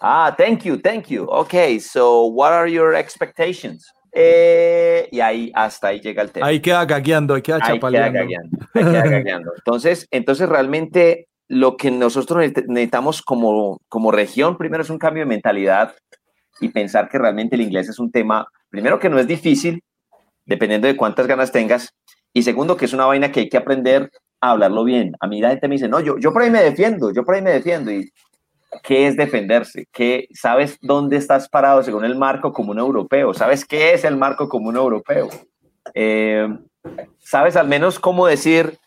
Ah, 0.00 0.34
thank 0.36 0.64
you, 0.64 0.78
thank 0.78 1.06
you. 1.06 1.24
Ok, 1.30 1.78
so 1.78 2.26
what 2.26 2.52
are 2.52 2.68
your 2.68 2.94
expectations? 2.94 3.86
Eh, 4.14 5.08
y 5.10 5.20
ahí 5.20 5.50
hasta 5.54 5.88
ahí 5.88 6.00
llega 6.00 6.22
el 6.22 6.30
tema. 6.30 6.46
Ahí 6.46 6.60
queda 6.60 6.84
gagueando, 6.84 7.34
ahí 7.34 7.42
queda 7.42 7.60
chapaleando. 7.60 8.20
Ahí 8.20 8.28
queda 8.74 9.06
gagueando, 9.06 9.52
Entonces, 9.56 10.06
entonces 10.10 10.48
realmente 10.48 11.28
lo 11.48 11.76
que 11.76 11.90
nosotros 11.90 12.52
necesitamos 12.66 13.22
como, 13.22 13.80
como 13.88 14.10
región, 14.10 14.56
primero 14.56 14.82
es 14.82 14.90
un 14.90 14.98
cambio 14.98 15.22
de 15.22 15.28
mentalidad 15.28 15.94
y 16.60 16.68
pensar 16.68 17.08
que 17.08 17.18
realmente 17.18 17.56
el 17.56 17.62
inglés 17.62 17.88
es 17.88 17.98
un 17.98 18.10
tema, 18.10 18.46
primero 18.68 18.98
que 18.98 19.08
no 19.08 19.18
es 19.18 19.26
difícil, 19.26 19.82
dependiendo 20.44 20.88
de 20.88 20.96
cuántas 20.96 21.26
ganas 21.26 21.52
tengas, 21.52 21.94
y 22.32 22.42
segundo 22.42 22.76
que 22.76 22.86
es 22.86 22.92
una 22.92 23.06
vaina 23.06 23.32
que 23.32 23.40
hay 23.40 23.48
que 23.48 23.56
aprender 23.56 24.10
hablarlo 24.42 24.84
bien. 24.84 25.14
A 25.20 25.26
mí 25.26 25.40
la 25.40 25.50
gente 25.50 25.68
me 25.68 25.76
dice, 25.76 25.88
no, 25.88 26.00
yo, 26.00 26.18
yo 26.18 26.32
por 26.32 26.42
ahí 26.42 26.50
me 26.50 26.62
defiendo, 26.62 27.12
yo 27.12 27.24
por 27.24 27.34
ahí 27.34 27.42
me 27.42 27.52
defiendo. 27.52 27.90
¿Y 27.90 28.10
qué 28.82 29.06
es 29.06 29.16
defenderse? 29.16 29.86
¿Qué, 29.92 30.28
¿Sabes 30.32 30.78
dónde 30.80 31.16
estás 31.16 31.48
parado 31.48 31.82
según 31.82 32.04
el 32.04 32.16
marco 32.16 32.52
común 32.52 32.78
europeo? 32.78 33.34
¿Sabes 33.34 33.64
qué 33.64 33.92
es 33.92 34.04
el 34.04 34.16
marco 34.16 34.48
común 34.48 34.76
europeo? 34.76 35.28
Eh, 35.94 36.48
¿Sabes 37.18 37.56
al 37.56 37.68
menos 37.68 37.98
cómo 37.98 38.26
decir, 38.26 38.78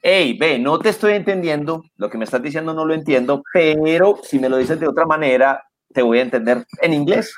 hey, 0.00 0.36
ve, 0.38 0.58
no 0.58 0.78
te 0.78 0.88
estoy 0.88 1.14
entendiendo, 1.14 1.84
lo 1.96 2.10
que 2.10 2.18
me 2.18 2.24
estás 2.24 2.42
diciendo 2.42 2.74
no 2.74 2.84
lo 2.84 2.94
entiendo, 2.94 3.42
pero 3.52 4.18
si 4.22 4.38
me 4.38 4.48
lo 4.48 4.56
dices 4.56 4.80
de 4.80 4.88
otra 4.88 5.06
manera, 5.06 5.64
te 5.92 6.02
voy 6.02 6.18
a 6.18 6.22
entender 6.22 6.66
en 6.80 6.94
inglés. 6.94 7.34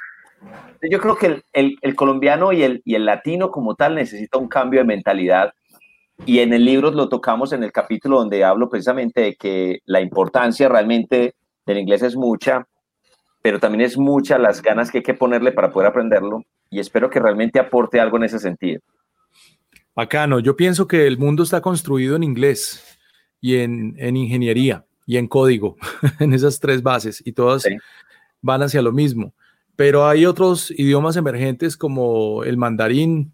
Yo 0.90 0.98
creo 0.98 1.16
que 1.16 1.26
el, 1.26 1.44
el, 1.52 1.76
el 1.82 1.94
colombiano 1.94 2.52
y 2.52 2.62
el, 2.62 2.82
y 2.84 2.94
el 2.94 3.04
latino 3.04 3.50
como 3.50 3.74
tal 3.74 3.94
necesita 3.94 4.38
un 4.38 4.48
cambio 4.48 4.80
de 4.80 4.86
mentalidad 4.86 5.52
y 6.26 6.40
en 6.40 6.52
el 6.52 6.64
libro 6.64 6.90
lo 6.90 7.08
tocamos 7.08 7.52
en 7.52 7.62
el 7.62 7.72
capítulo 7.72 8.18
donde 8.18 8.44
hablo 8.44 8.68
precisamente 8.68 9.20
de 9.20 9.34
que 9.36 9.80
la 9.86 10.00
importancia 10.00 10.68
realmente 10.68 11.34
del 11.70 11.82
inglés 11.82 12.02
es 12.02 12.16
mucha, 12.16 12.66
pero 13.42 13.58
también 13.58 13.82
es 13.82 13.96
mucha 13.96 14.38
las 14.38 14.62
ganas 14.62 14.90
que 14.90 14.98
hay 14.98 15.04
que 15.04 15.14
ponerle 15.14 15.52
para 15.52 15.70
poder 15.70 15.88
aprenderlo 15.88 16.44
y 16.70 16.78
espero 16.78 17.10
que 17.10 17.20
realmente 17.20 17.58
aporte 17.58 18.00
algo 18.00 18.16
en 18.16 18.24
ese 18.24 18.38
sentido. 18.38 18.80
Bacano, 19.94 20.40
yo 20.40 20.56
pienso 20.56 20.86
que 20.86 21.06
el 21.06 21.18
mundo 21.18 21.42
está 21.42 21.60
construido 21.60 22.16
en 22.16 22.22
inglés 22.22 22.98
y 23.40 23.56
en, 23.56 23.94
en 23.98 24.16
ingeniería 24.16 24.84
y 25.06 25.16
en 25.16 25.26
código, 25.26 25.76
en 26.20 26.32
esas 26.32 26.60
tres 26.60 26.82
bases 26.82 27.22
y 27.24 27.32
todas 27.32 27.66
van 28.40 28.62
hacia 28.62 28.82
lo 28.82 28.92
mismo. 28.92 29.34
Pero 29.76 30.06
hay 30.06 30.26
otros 30.26 30.70
idiomas 30.70 31.16
emergentes 31.16 31.76
como 31.76 32.44
el 32.44 32.56
mandarín 32.56 33.32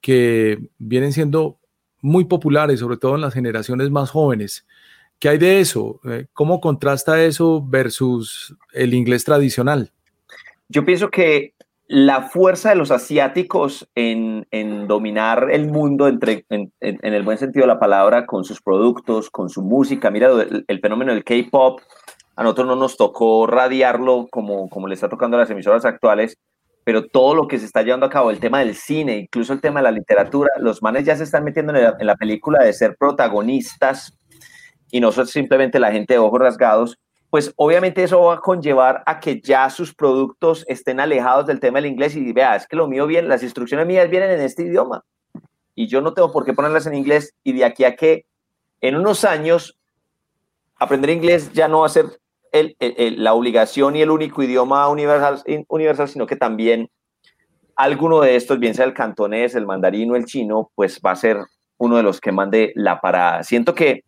que 0.00 0.58
vienen 0.78 1.12
siendo 1.12 1.58
muy 2.00 2.24
populares, 2.24 2.80
sobre 2.80 2.96
todo 2.96 3.14
en 3.14 3.22
las 3.22 3.34
generaciones 3.34 3.90
más 3.90 4.10
jóvenes. 4.10 4.66
¿Qué 5.18 5.28
hay 5.28 5.38
de 5.38 5.60
eso? 5.60 6.00
Eh, 6.04 6.26
¿Cómo 6.32 6.60
contrasta 6.60 7.22
eso 7.22 7.62
versus 7.66 8.56
el 8.72 8.94
inglés 8.94 9.24
tradicional? 9.24 9.90
Yo 10.68 10.84
pienso 10.84 11.10
que 11.10 11.54
la 11.88 12.22
fuerza 12.28 12.68
de 12.68 12.76
los 12.76 12.90
asiáticos 12.90 13.88
en, 13.94 14.46
dominar 14.86 15.48
el 15.50 15.66
mundo 15.68 16.06
entre, 16.06 16.44
en, 16.50 16.70
el 16.80 17.22
buen 17.22 17.38
sentido 17.38 17.64
de 17.64 17.72
la 17.72 17.80
palabra, 17.80 18.26
con 18.26 18.44
sus 18.44 18.60
productos, 18.60 19.30
con 19.30 19.48
su 19.48 19.62
música. 19.62 20.10
Mira, 20.10 20.30
el, 20.66 20.80
fenómeno 20.80 21.14
del 21.14 21.24
K-pop, 21.24 21.80
a 22.36 22.42
nosotros 22.42 22.66
no 22.68 22.76
nos 22.76 22.96
tocó 22.98 23.46
radiarlo 23.46 24.28
como, 24.30 24.68
como 24.68 24.86
le 24.86 24.94
está 24.94 25.08
tocando 25.08 25.38
a 25.38 25.40
las 25.40 25.50
emisoras 25.50 25.86
actuales, 25.86 26.36
pero 26.84 27.06
todo 27.06 27.34
lo 27.34 27.48
que 27.48 27.58
se 27.58 27.64
está 27.64 27.82
llevando 27.82 28.06
a 28.06 28.10
cabo, 28.10 28.30
el 28.30 28.38
tema 28.38 28.60
del 28.60 28.74
cine, 28.74 29.16
incluso 29.16 29.54
el 29.54 29.60
tema 29.60 29.80
de 29.80 29.84
la 29.84 29.90
literatura, 29.90 30.50
los 30.58 30.82
manes 30.82 31.04
ya 31.04 31.16
se 31.16 31.24
están 31.24 31.44
metiendo 31.44 31.74
en 31.74 32.06
la, 32.06 32.16
película 32.16 32.62
de 32.64 32.72
ser 32.72 32.96
protagonistas 32.96 34.17
y 34.90 35.00
no 35.00 35.12
simplemente 35.12 35.78
la 35.78 35.92
gente 35.92 36.14
de 36.14 36.18
ojos 36.18 36.40
rasgados, 36.40 36.98
pues 37.30 37.52
obviamente 37.56 38.02
eso 38.02 38.22
va 38.22 38.34
a 38.34 38.40
conllevar 38.40 39.02
a 39.04 39.20
que 39.20 39.40
ya 39.40 39.68
sus 39.68 39.94
productos 39.94 40.64
estén 40.66 40.98
alejados 40.98 41.46
del 41.46 41.60
tema 41.60 41.78
del 41.78 41.90
inglés 41.90 42.16
y 42.16 42.32
vea, 42.32 42.56
es 42.56 42.66
que 42.66 42.76
lo 42.76 42.88
mío 42.88 43.06
bien, 43.06 43.28
las 43.28 43.42
instrucciones 43.42 43.86
mías 43.86 44.08
vienen 44.08 44.30
en 44.30 44.40
este 44.40 44.62
idioma 44.62 45.04
y 45.74 45.86
yo 45.86 46.00
no 46.00 46.14
tengo 46.14 46.32
por 46.32 46.44
qué 46.44 46.54
ponerlas 46.54 46.86
en 46.86 46.94
inglés 46.94 47.34
y 47.44 47.52
de 47.52 47.64
aquí 47.64 47.84
a 47.84 47.94
que 47.94 48.24
en 48.80 48.96
unos 48.96 49.24
años 49.24 49.78
aprender 50.76 51.10
inglés 51.10 51.52
ya 51.52 51.68
no 51.68 51.80
va 51.80 51.86
a 51.86 51.90
ser 51.90 52.06
la 52.52 53.34
obligación 53.34 53.94
y 53.94 54.02
el 54.02 54.10
único 54.10 54.42
idioma 54.42 54.88
universal, 54.88 55.42
universal, 55.68 56.08
sino 56.08 56.26
que 56.26 56.36
también 56.36 56.90
alguno 57.76 58.20
de 58.20 58.34
estos, 58.34 58.58
bien 58.58 58.74
sea 58.74 58.86
el 58.86 58.94
cantonés, 58.94 59.54
el 59.54 59.66
mandarino, 59.66 60.16
el 60.16 60.24
chino, 60.24 60.72
pues 60.74 61.00
va 61.04 61.12
a 61.12 61.16
ser 61.16 61.38
uno 61.76 61.96
de 61.96 62.02
los 62.02 62.20
que 62.20 62.32
mande 62.32 62.72
la 62.74 63.00
parada. 63.00 63.44
Siento 63.44 63.74
que, 63.74 64.02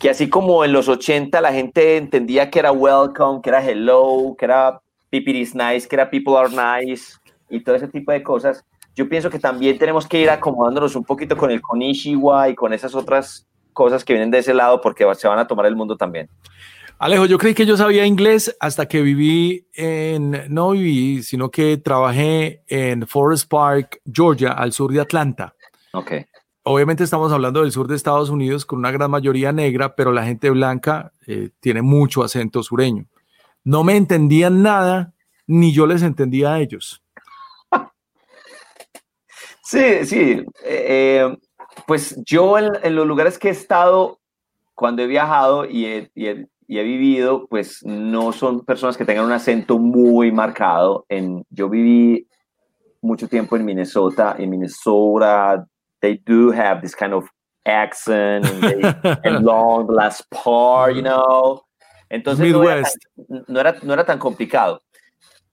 que 0.00 0.08
así 0.08 0.30
como 0.30 0.64
en 0.64 0.72
los 0.72 0.88
80 0.88 1.40
la 1.42 1.52
gente 1.52 1.98
entendía 1.98 2.50
que 2.50 2.58
era 2.58 2.72
welcome, 2.72 3.40
que 3.42 3.50
era 3.50 3.62
hello, 3.62 4.34
que 4.36 4.46
era 4.46 4.80
people 5.10 5.38
is 5.38 5.54
nice, 5.54 5.86
que 5.86 5.94
era 5.94 6.08
people 6.08 6.34
are 6.36 6.48
nice 6.48 7.12
y 7.50 7.60
todo 7.60 7.76
ese 7.76 7.86
tipo 7.86 8.10
de 8.10 8.22
cosas, 8.22 8.64
yo 8.96 9.08
pienso 9.08 9.28
que 9.28 9.38
también 9.38 9.78
tenemos 9.78 10.06
que 10.06 10.18
ir 10.18 10.30
acomodándonos 10.30 10.96
un 10.96 11.04
poquito 11.04 11.36
con 11.36 11.50
el 11.50 11.60
konishiwa 11.60 12.48
y 12.48 12.54
con 12.54 12.72
esas 12.72 12.94
otras 12.94 13.46
cosas 13.74 14.02
que 14.02 14.14
vienen 14.14 14.30
de 14.30 14.38
ese 14.38 14.54
lado 14.54 14.80
porque 14.80 15.06
se 15.14 15.28
van 15.28 15.38
a 15.38 15.46
tomar 15.46 15.66
el 15.66 15.76
mundo 15.76 15.96
también. 15.96 16.30
Alejo, 16.98 17.26
yo 17.26 17.36
creí 17.36 17.54
que 17.54 17.66
yo 17.66 17.76
sabía 17.76 18.06
inglés 18.06 18.56
hasta 18.58 18.86
que 18.86 19.02
viví 19.02 19.66
en, 19.74 20.46
no 20.48 20.70
viví, 20.70 21.22
sino 21.22 21.50
que 21.50 21.76
trabajé 21.76 22.62
en 22.68 23.06
Forest 23.06 23.50
Park, 23.50 24.00
Georgia, 24.10 24.52
al 24.52 24.72
sur 24.72 24.92
de 24.92 25.00
Atlanta. 25.00 25.54
Ok. 25.92 26.12
Obviamente 26.62 27.04
estamos 27.04 27.32
hablando 27.32 27.62
del 27.62 27.72
sur 27.72 27.88
de 27.88 27.96
Estados 27.96 28.28
Unidos 28.28 28.66
con 28.66 28.80
una 28.80 28.90
gran 28.90 29.10
mayoría 29.10 29.50
negra, 29.50 29.94
pero 29.94 30.12
la 30.12 30.24
gente 30.24 30.50
blanca 30.50 31.12
eh, 31.26 31.50
tiene 31.58 31.80
mucho 31.80 32.22
acento 32.22 32.62
sureño. 32.62 33.06
No 33.64 33.82
me 33.82 33.96
entendían 33.96 34.62
nada, 34.62 35.14
ni 35.46 35.72
yo 35.72 35.86
les 35.86 36.02
entendía 36.02 36.52
a 36.52 36.60
ellos. 36.60 37.02
Sí, 39.62 40.04
sí. 40.04 40.44
Eh, 40.64 41.24
eh, 41.24 41.38
pues 41.86 42.20
yo 42.26 42.58
en, 42.58 42.94
los 42.94 43.06
lugares 43.06 43.38
que 43.38 43.48
he 43.48 43.52
estado, 43.52 44.18
cuando 44.74 45.02
he 45.02 45.06
viajado 45.06 45.64
y 45.64 45.86
he, 45.86 46.48
vivido, 46.66 47.46
pues 47.48 47.82
no 47.84 48.32
son 48.32 48.64
personas 48.64 48.96
que 48.96 49.04
tengan 49.04 49.24
un 49.24 49.32
acento 49.32 49.78
muy 49.78 50.30
marcado. 50.30 51.06
Yo 51.48 51.70
viví 51.70 52.26
mucho 53.00 53.28
tiempo 53.28 53.56
en 53.56 53.64
Minnesota. 53.64 54.34
En 54.38 54.50
Minnesota, 54.50 55.66
they 56.00 56.20
do 56.26 56.50
have 56.52 56.80
this 56.80 56.94
kind 56.94 57.12
of 57.12 57.28
accent 57.64 58.46
and, 59.24 59.44
long 59.44 59.86
last 59.88 60.28
part, 60.30 60.94
you 60.94 61.02
know. 61.02 61.62
Entonces 62.10 62.52
no 62.52 62.68
era, 62.68 62.88
no 63.46 63.60
era, 63.60 63.76
no 63.82 63.92
era 63.92 64.04
tan 64.04 64.18
complicado. 64.18 64.82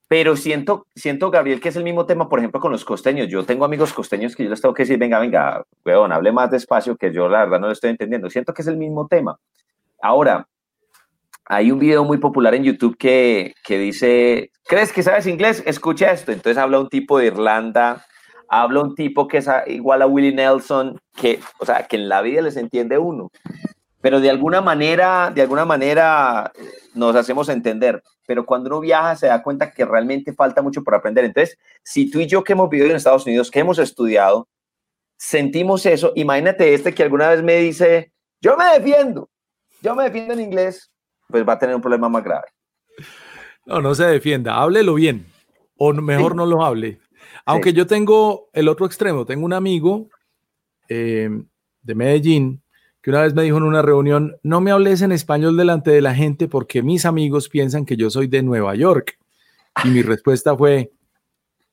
Pero 0.08 0.38
siento, 0.38 0.88
siento, 0.96 1.30
Gabriel, 1.30 1.60
que 1.60 1.70
es 1.70 1.76
el 1.76 1.84
mismo 1.84 2.06
tema, 2.06 2.30
por 2.30 2.40
ejemplo, 2.40 2.62
con 2.62 2.72
los 2.72 2.86
costeños. 2.86 3.28
Yo 3.28 3.44
tengo 3.44 3.66
amigos 3.66 3.92
costeños 3.92 4.36
que 4.36 4.46
yo 4.46 4.50
les 4.50 4.62
tengo 4.62 4.74
que 4.74 4.84
decir, 4.84 4.98
venga, 4.98 5.20
venga, 5.20 5.66
weón, 5.86 6.14
hable 6.14 6.32
más 6.32 6.50
despacio, 6.50 6.96
que 6.96 7.12
yo 7.12 7.28
la 7.28 7.44
verdad 7.44 7.60
no 7.60 7.68
lo 7.68 7.74
estoy 7.74 7.90
entendiendo. 7.90 8.30
Siento 8.30 8.54
que 8.54 8.62
es 8.62 8.68
el 8.70 8.78
mismo 8.78 9.06
tema. 9.08 9.38
Ahora, 10.02 10.48
hay 11.46 11.72
un 11.72 11.80
video 11.80 12.06
muy 12.06 12.20
popular 12.20 12.56
en 12.56 12.64
YouTube 12.64 12.98
que, 12.98 13.54
que 13.66 13.78
dice, 13.78 14.52
¿crees 14.66 14.94
que 14.94 15.04
sabes 15.04 15.28
inglés? 15.28 15.62
Escucha 15.66 16.12
esto. 16.12 16.32
Entonces 16.32 16.58
habla 16.58 16.80
un 16.80 16.90
tipo 16.90 17.20
de 17.20 17.28
Irlanda, 17.28 18.06
habla 18.50 18.82
un 18.82 18.96
tipo 18.96 19.28
que 19.28 19.38
es 19.38 19.50
igual 19.68 20.02
a 20.02 20.08
Willie 20.08 20.34
Nelson, 20.34 21.00
que, 21.16 21.40
o 21.60 21.66
sea, 21.66 21.84
que 21.88 21.96
en 21.96 22.10
la 22.10 22.22
vida 22.22 22.42
les 22.42 22.58
entiende 22.58 22.98
uno. 22.98 23.32
Pero 24.02 24.20
de 24.20 24.30
alguna 24.30 24.62
manera, 24.62 25.32
de 25.34 25.42
alguna 25.42 25.66
manera 25.66 26.52
eh, 26.56 26.70
nos 26.94 27.16
hacemos 27.16 27.50
entender 27.50 28.02
pero 28.28 28.46
cuando 28.46 28.68
uno 28.68 28.82
viaja 28.82 29.16
se 29.16 29.28
da 29.28 29.42
cuenta 29.42 29.72
que 29.72 29.86
realmente 29.86 30.34
falta 30.34 30.62
mucho 30.62 30.84
por 30.84 30.94
aprender. 30.94 31.24
Entonces, 31.24 31.58
si 31.82 32.12
tú 32.12 32.20
y 32.20 32.28
yo 32.28 32.44
que 32.44 32.54
hemos 32.54 32.70
vivido 32.70 32.90
en 32.90 32.98
Estados 32.98 33.26
Unidos, 33.26 33.50
que 33.50 33.60
hemos 33.60 33.80
estudiado, 33.80 34.50
sentimos 35.18 35.86
eso, 35.86 36.12
imagínate 36.14 36.74
este 36.74 36.94
que 36.94 37.04
alguna 37.04 37.30
vez 37.30 37.42
me 37.42 37.56
dice, 37.56 38.12
yo 38.42 38.58
me 38.58 38.66
defiendo, 38.78 39.30
yo 39.82 39.96
me 39.96 40.04
defiendo 40.04 40.34
en 40.34 40.42
inglés, 40.42 40.92
pues 41.30 41.48
va 41.48 41.54
a 41.54 41.60
tener 41.60 41.74
un 41.74 41.82
problema 41.82 42.10
más 42.10 42.24
grave. 42.24 42.48
No, 43.66 43.82
no 43.82 43.96
se 43.96 44.06
defienda, 44.06 44.56
háblelo 44.56 44.94
bien, 44.96 45.26
o 45.78 45.94
mejor 45.94 46.36
no 46.36 46.46
lo 46.46 46.66
hable. 46.66 47.00
Aunque 47.48 47.74
yo 47.74 47.88
tengo 47.88 48.50
el 48.54 48.68
otro 48.68 48.86
extremo, 48.86 49.26
tengo 49.26 49.46
un 49.46 49.54
amigo 49.54 50.10
eh, 50.90 51.30
de 51.82 51.96
Medellín 51.96 52.62
que 53.02 53.10
una 53.10 53.22
vez 53.22 53.34
me 53.34 53.44
dijo 53.44 53.56
en 53.56 53.64
una 53.64 53.82
reunión, 53.82 54.36
no 54.44 54.60
me 54.60 54.72
hables 54.72 55.02
en 55.02 55.14
español 55.14 55.56
delante 55.56 55.92
de 55.92 56.02
la 56.02 56.14
gente 56.14 56.50
porque 56.50 56.84
mis 56.84 57.06
amigos 57.06 57.48
piensan 57.48 57.86
que 57.86 57.96
yo 57.96 58.10
soy 58.10 58.28
de 58.28 58.44
Nueva 58.44 58.76
York. 58.76 59.18
Y 59.86 59.88
mi 59.88 60.02
respuesta 60.02 60.58
fue, 60.58 60.92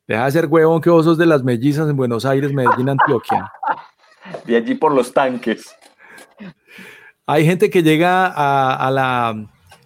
deja 0.06 0.26
de 0.26 0.30
ser 0.30 0.46
huevón 0.46 0.80
que 0.80 0.90
vos 0.90 1.04
sos 1.04 1.18
de 1.18 1.26
las 1.26 1.42
mellizas 1.42 1.90
en 1.90 1.96
Buenos 1.96 2.24
Aires, 2.24 2.52
Medellín, 2.52 2.88
Antioquia. 2.88 3.50
De 4.46 4.56
allí 4.56 4.74
por 4.74 4.94
los 4.94 5.12
tanques. 5.12 5.74
Hay 7.26 7.44
gente 7.44 7.68
que 7.68 7.82
llega 7.82 8.26
a, 8.26 8.90
la 8.90 9.28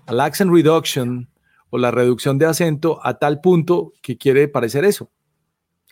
al 0.07 0.21
accent 0.21 0.53
reduction 0.53 1.29
o 1.71 1.79
la 1.79 1.91
reducción 1.91 2.39
de 2.39 2.47
acento 2.47 3.01
a 3.03 3.19
tal 3.19 3.41
punto 3.41 3.95
que 4.03 4.17
quiere 4.17 4.49
parecer 4.49 4.85
eso. 4.85 5.11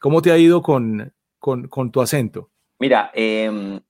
¿Cómo 0.00 0.22
te 0.22 0.30
ha 0.30 0.38
ido 0.38 0.62
con, 0.62 1.12
con, 1.38 1.68
con 1.68 1.90
tu 1.90 2.00
acento? 2.00 2.50
Mira, 2.78 3.10
eh, 3.14 3.80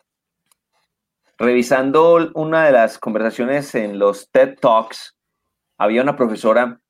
revisando 1.38 2.30
una 2.34 2.66
de 2.66 2.72
las 2.72 2.98
conversaciones 2.98 3.74
en 3.74 3.98
los 3.98 4.30
TED 4.30 4.58
Talks, 4.60 5.16
había 5.78 6.02
una 6.02 6.16
profesora 6.16 6.80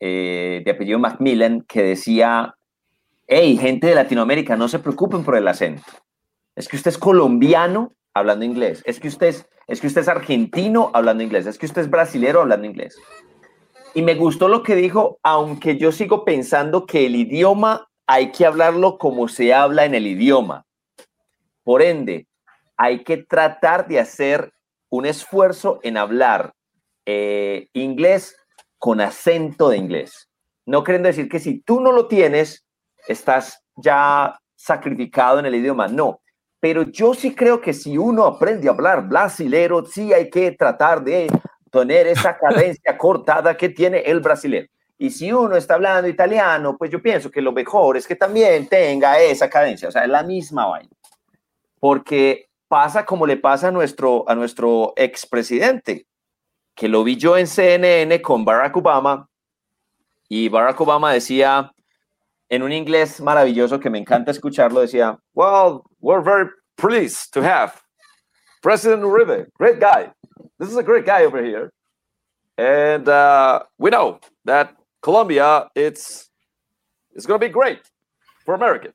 eh, 0.00 0.62
de 0.64 0.70
apellido 0.70 0.98
Macmillan 0.98 1.62
que 1.62 1.82
decía, 1.82 2.54
hey, 3.26 3.56
gente 3.56 3.86
de 3.86 3.94
Latinoamérica, 3.94 4.56
no 4.56 4.68
se 4.68 4.78
preocupen 4.78 5.24
por 5.24 5.36
el 5.36 5.48
acento. 5.48 5.84
Es 6.56 6.68
que 6.68 6.76
usted 6.76 6.90
es 6.90 6.98
colombiano 6.98 7.92
hablando 8.12 8.44
inglés, 8.44 8.82
es 8.86 9.00
que 9.00 9.08
usted 9.08 9.28
es, 9.28 9.48
es 9.66 9.80
que 9.80 9.86
usted 9.86 10.02
es 10.02 10.08
argentino 10.08 10.90
hablando 10.92 11.22
inglés, 11.22 11.46
es 11.46 11.58
que 11.58 11.66
usted 11.66 11.82
es 11.82 11.90
brasilero 11.90 12.42
hablando 12.42 12.66
inglés. 12.66 12.98
Y 13.94 14.02
me 14.02 14.14
gustó 14.14 14.48
lo 14.48 14.62
que 14.62 14.74
dijo, 14.74 15.18
aunque 15.22 15.78
yo 15.78 15.92
sigo 15.92 16.24
pensando 16.24 16.84
que 16.84 17.06
el 17.06 17.16
idioma 17.16 17.88
hay 18.06 18.32
que 18.32 18.46
hablarlo 18.46 18.98
como 18.98 19.28
se 19.28 19.54
habla 19.54 19.84
en 19.84 19.94
el 19.94 20.06
idioma. 20.06 20.66
Por 21.62 21.82
ende, 21.82 22.28
hay 22.76 23.04
que 23.04 23.18
tratar 23.18 23.86
de 23.88 24.00
hacer 24.00 24.52
un 24.90 25.06
esfuerzo 25.06 25.80
en 25.82 25.96
hablar 25.96 26.52
eh, 27.06 27.68
inglés 27.72 28.36
con 28.78 29.00
acento 29.00 29.70
de 29.70 29.78
inglés. 29.78 30.28
No 30.66 30.84
queriendo 30.84 31.08
decir 31.08 31.28
que 31.28 31.40
si 31.40 31.60
tú 31.60 31.80
no 31.80 31.92
lo 31.92 32.06
tienes, 32.06 32.64
estás 33.08 33.62
ya 33.76 34.38
sacrificado 34.54 35.38
en 35.38 35.46
el 35.46 35.54
idioma. 35.54 35.88
No, 35.88 36.20
pero 36.60 36.82
yo 36.84 37.14
sí 37.14 37.34
creo 37.34 37.60
que 37.60 37.72
si 37.72 37.98
uno 37.98 38.24
aprende 38.24 38.68
a 38.68 38.72
hablar 38.72 39.08
brasilero, 39.08 39.84
sí 39.84 40.12
hay 40.12 40.30
que 40.30 40.52
tratar 40.52 41.02
de 41.02 41.28
tener 41.70 42.06
esa 42.06 42.38
cadencia 42.38 42.96
cortada 42.96 43.56
que 43.56 43.68
tiene 43.68 43.98
el 43.98 44.20
brasilero. 44.20 44.68
Y 44.98 45.10
si 45.10 45.32
uno 45.32 45.56
está 45.56 45.74
hablando 45.74 46.08
italiano, 46.08 46.76
pues 46.76 46.90
yo 46.90 47.02
pienso 47.02 47.30
que 47.30 47.42
lo 47.42 47.52
mejor 47.52 47.96
es 47.96 48.06
que 48.06 48.14
también 48.14 48.68
tenga 48.68 49.18
esa 49.20 49.50
cadencia, 49.50 49.88
o 49.88 49.92
sea, 49.92 50.04
es 50.04 50.08
la 50.08 50.22
misma 50.22 50.66
vaina. 50.66 50.90
Porque 51.80 52.48
pasa 52.68 53.04
como 53.04 53.26
le 53.26 53.36
pasa 53.36 53.68
a 53.68 53.70
nuestro, 53.70 54.24
a 54.28 54.34
nuestro 54.34 54.94
expresidente, 54.96 56.06
que 56.74 56.88
lo 56.88 57.04
vi 57.04 57.16
yo 57.16 57.36
en 57.36 57.46
CNN 57.46 58.20
con 58.22 58.44
Barack 58.44 58.76
Obama, 58.76 59.28
y 60.28 60.48
Barack 60.48 60.80
Obama 60.80 61.12
decía 61.12 61.72
en 62.48 62.62
un 62.62 62.72
inglés 62.72 63.20
maravilloso 63.20 63.80
que 63.80 63.90
me 63.90 63.98
encanta 63.98 64.30
escucharlo, 64.30 64.80
decía, 64.80 65.18
well, 65.34 65.82
we're 66.00 66.22
very 66.22 66.48
pleased 66.76 67.32
to 67.32 67.42
have 67.42 67.72
President 68.62 69.02
Uribe, 69.02 69.46
great 69.58 69.78
guy. 69.78 70.10
This 70.58 70.70
is 70.70 70.76
a 70.76 70.82
great 70.82 71.04
guy 71.04 71.24
over 71.24 71.44
here. 71.44 71.70
And 72.56 73.08
uh, 73.08 73.64
we 73.78 73.90
know 73.90 74.20
that 74.44 74.74
Colombia, 75.04 75.68
it's, 75.74 76.30
it's 77.14 77.26
going 77.26 77.38
to 77.38 77.46
be 77.46 77.52
great 77.52 77.80
for 78.46 78.54
America. 78.54 78.88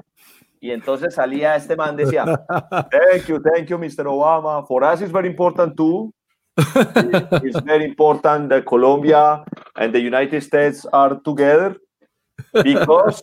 Y 0.59 0.71
entonces 0.71 1.13
salía 1.13 1.55
este 1.55 1.75
man, 1.77 1.95
decía, 1.95 2.25
thank 2.91 3.27
you, 3.27 3.39
thank 3.39 3.69
you, 3.69 3.77
Mr. 3.77 4.07
Obama. 4.07 4.67
For 4.67 4.83
us, 4.83 5.01
it's 5.01 5.11
very 5.11 5.29
important 5.29 5.77
too. 5.77 6.11
it's 6.57 7.59
very 7.59 7.85
important 7.85 8.49
that 8.49 8.65
Colombia 8.65 9.45
and 9.75 9.93
the 9.93 9.99
United 9.99 10.41
States 10.41 10.85
are 10.91 11.15
together 11.23 11.77
because 12.63 13.21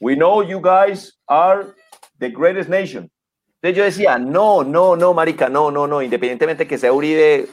we 0.00 0.16
know 0.16 0.42
you 0.42 0.60
guys 0.60 1.12
are 1.28 1.76
the 2.18 2.28
greatest 2.28 2.68
nation. 2.68 3.08
Entonces 3.62 3.76
yo 3.76 3.84
decía, 3.84 4.18
no, 4.18 4.62
no, 4.62 4.96
no, 4.96 5.14
marica, 5.14 5.48
no, 5.48 5.70
no, 5.70 5.86
no, 5.86 6.02
independientemente 6.02 6.66
que 6.66 6.76
sea 6.76 6.92
Uribe, 6.92 7.46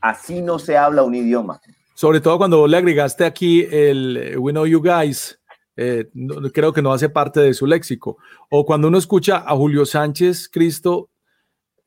así 0.00 0.42
no 0.42 0.58
se 0.58 0.76
habla 0.76 1.02
un 1.02 1.14
idioma. 1.14 1.58
Sobre 1.96 2.20
todo 2.20 2.36
cuando 2.36 2.66
le 2.66 2.76
agregaste 2.76 3.24
aquí 3.24 3.66
el 3.70 4.36
We 4.36 4.52
know 4.52 4.66
you 4.66 4.82
guys, 4.82 5.40
eh, 5.76 6.04
creo 6.52 6.70
que 6.70 6.82
no 6.82 6.92
hace 6.92 7.08
parte 7.08 7.40
de 7.40 7.54
su 7.54 7.66
léxico. 7.66 8.18
O 8.50 8.66
cuando 8.66 8.88
uno 8.88 8.98
escucha 8.98 9.38
a 9.38 9.56
Julio 9.56 9.86
Sánchez 9.86 10.50
Cristo 10.52 11.08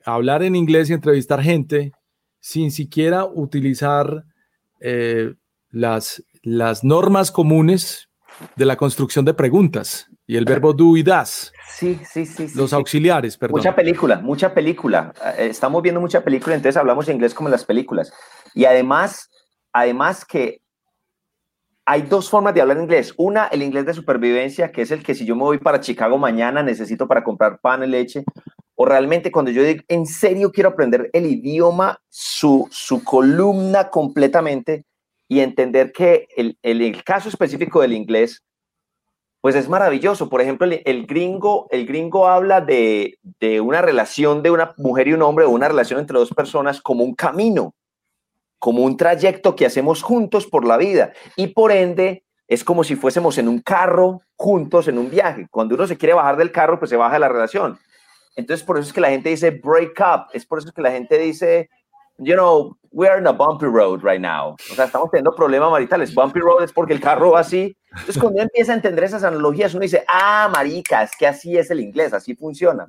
hablar 0.04 0.42
en 0.42 0.56
inglés 0.56 0.90
y 0.90 0.94
entrevistar 0.94 1.44
gente 1.44 1.92
sin 2.40 2.72
siquiera 2.72 3.24
utilizar 3.24 4.26
eh, 4.82 5.36
las, 5.70 6.24
las 6.42 6.84
normas 6.84 7.32
comunes 7.32 8.10
de 8.56 8.66
la 8.66 8.78
construcción 8.78 9.26
de 9.26 9.36
preguntas 9.36 10.08
y 10.26 10.38
el 10.38 10.46
verbo 10.46 10.74
do 10.74 10.98
y 10.98 11.04
das. 11.04 11.54
Sí, 11.68 12.00
sí, 12.12 12.26
sí. 12.26 12.48
Los 12.56 12.74
auxiliares, 12.74 13.38
perdón. 13.38 13.60
Mucha 13.60 13.76
película, 13.76 14.20
mucha 14.20 14.56
película. 14.56 15.14
Eh, 15.38 15.50
estamos 15.52 15.84
viendo 15.84 16.02
mucha 16.02 16.24
película, 16.24 16.56
entonces 16.56 16.78
hablamos 16.78 17.08
inglés 17.10 17.36
como 17.36 17.50
en 17.50 17.52
las 17.52 17.64
películas. 17.64 18.12
Y 18.56 18.66
además, 18.66 19.30
además 19.74 20.26
que 20.26 20.62
hay 21.90 22.04
dos 22.04 22.30
formas 22.30 22.54
de 22.54 22.62
hablar 22.62 22.78
inglés. 22.78 23.16
Una, 23.18 23.48
el 23.48 23.64
inglés 23.64 23.84
de 23.84 23.96
supervivencia, 23.96 24.72
que 24.72 24.84
es 24.84 24.92
el 24.92 25.02
que 25.02 25.16
si 25.16 25.26
yo 25.26 25.36
me 25.36 25.42
voy 25.42 25.58
para 25.58 25.80
Chicago 25.80 26.20
mañana 26.20 26.62
necesito 26.62 27.08
para 27.08 27.24
comprar 27.24 27.60
pan 27.60 27.84
y 27.84 27.88
leche. 27.88 28.24
O 28.76 28.86
realmente 28.86 29.32
cuando 29.32 29.50
yo 29.50 29.64
digo, 29.64 29.82
en 29.88 30.06
serio 30.06 30.52
quiero 30.52 30.70
aprender 30.70 31.10
el 31.14 31.26
idioma, 31.26 32.00
su, 32.08 32.68
su 32.70 33.04
columna 33.04 33.90
completamente 33.90 34.86
y 35.28 35.40
entender 35.40 35.92
que 35.92 36.28
el, 36.38 36.60
el, 36.62 37.04
caso 37.04 37.28
específico 37.28 37.82
del 37.82 37.94
inglés, 37.94 38.44
pues 39.42 39.56
es 39.56 39.68
maravilloso. 39.68 40.30
Por 40.30 40.42
ejemplo, 40.42 40.68
el, 40.68 40.84
el 40.86 41.08
gringo, 41.08 41.68
el 41.72 41.88
gringo 41.88 42.28
habla 42.28 42.62
de, 42.62 43.18
de 43.40 43.62
una 43.62 43.82
relación 43.82 44.44
de 44.44 44.52
una 44.52 44.76
mujer 44.78 45.08
y 45.08 45.14
un 45.14 45.24
hombre 45.24 45.46
o 45.46 45.50
una 45.50 45.68
relación 45.68 46.00
entre 46.00 46.20
dos 46.20 46.30
personas 46.30 46.82
como 46.82 47.04
un 47.04 47.16
camino 47.16 47.74
como 48.60 48.84
un 48.84 48.98
trayecto 48.98 49.56
que 49.56 49.66
hacemos 49.66 50.04
juntos 50.04 50.46
por 50.46 50.66
la 50.66 50.78
vida 50.78 51.14
y 51.36 51.48
por 51.48 51.72
ende 51.72 52.24
es 52.48 52.64
como 52.64 52.84
si 52.84 52.96
fuésemos 52.96 53.38
en 53.38 53.48
un 53.48 53.60
carro 53.62 54.22
juntos 54.36 54.88
en 54.88 54.98
un 54.98 55.10
viaje. 55.10 55.48
Cuando 55.52 55.76
uno 55.76 55.88
se 55.88 55.98
quiere 55.98 56.14
bajar 56.14 56.36
del 56.36 56.52
carro, 56.52 56.80
pues 56.80 56.90
se 56.90 56.98
baja 56.98 57.14
de 57.14 57.20
la 57.20 57.30
relación. 57.30 57.80
Entonces, 58.36 58.66
por 58.66 58.78
eso 58.78 58.88
es 58.88 58.94
que 58.94 59.02
la 59.02 59.10
gente 59.10 59.30
dice 59.30 59.52
break 59.52 60.00
up, 60.00 60.28
es 60.34 60.46
por 60.46 60.60
eso 60.60 60.72
que 60.72 60.82
la 60.82 60.92
gente 60.92 61.18
dice, 61.18 61.70
you 62.18 62.34
know, 62.34 62.76
we 62.92 63.08
are 63.08 63.20
in 63.20 63.28
a 63.28 63.32
bumpy 63.32 63.66
road 63.66 64.02
right 64.04 64.22
now. 64.22 64.56
O 64.72 64.76
sea, 64.76 64.86
estamos 64.86 65.12
teniendo 65.12 65.32
problemas 65.36 65.70
maritales. 65.70 66.14
Bumpy 66.14 66.40
road 66.40 66.64
es 66.64 66.74
porque 66.74 66.94
el 66.94 67.00
carro 67.00 67.32
va 67.32 67.42
así. 67.42 67.76
Entonces, 67.92 68.18
cuando 68.18 68.38
uno 68.38 68.44
empieza 68.44 68.72
a 68.72 68.76
entender 68.76 69.04
esas 69.04 69.24
analogías, 69.24 69.74
uno 69.74 69.84
dice, 69.84 70.04
ah, 70.08 70.50
marica, 70.52 71.04
es 71.04 71.12
que 71.18 71.28
así 71.28 71.58
es 71.58 71.70
el 71.70 71.80
inglés, 71.82 72.14
así 72.14 72.36
funciona. 72.36 72.88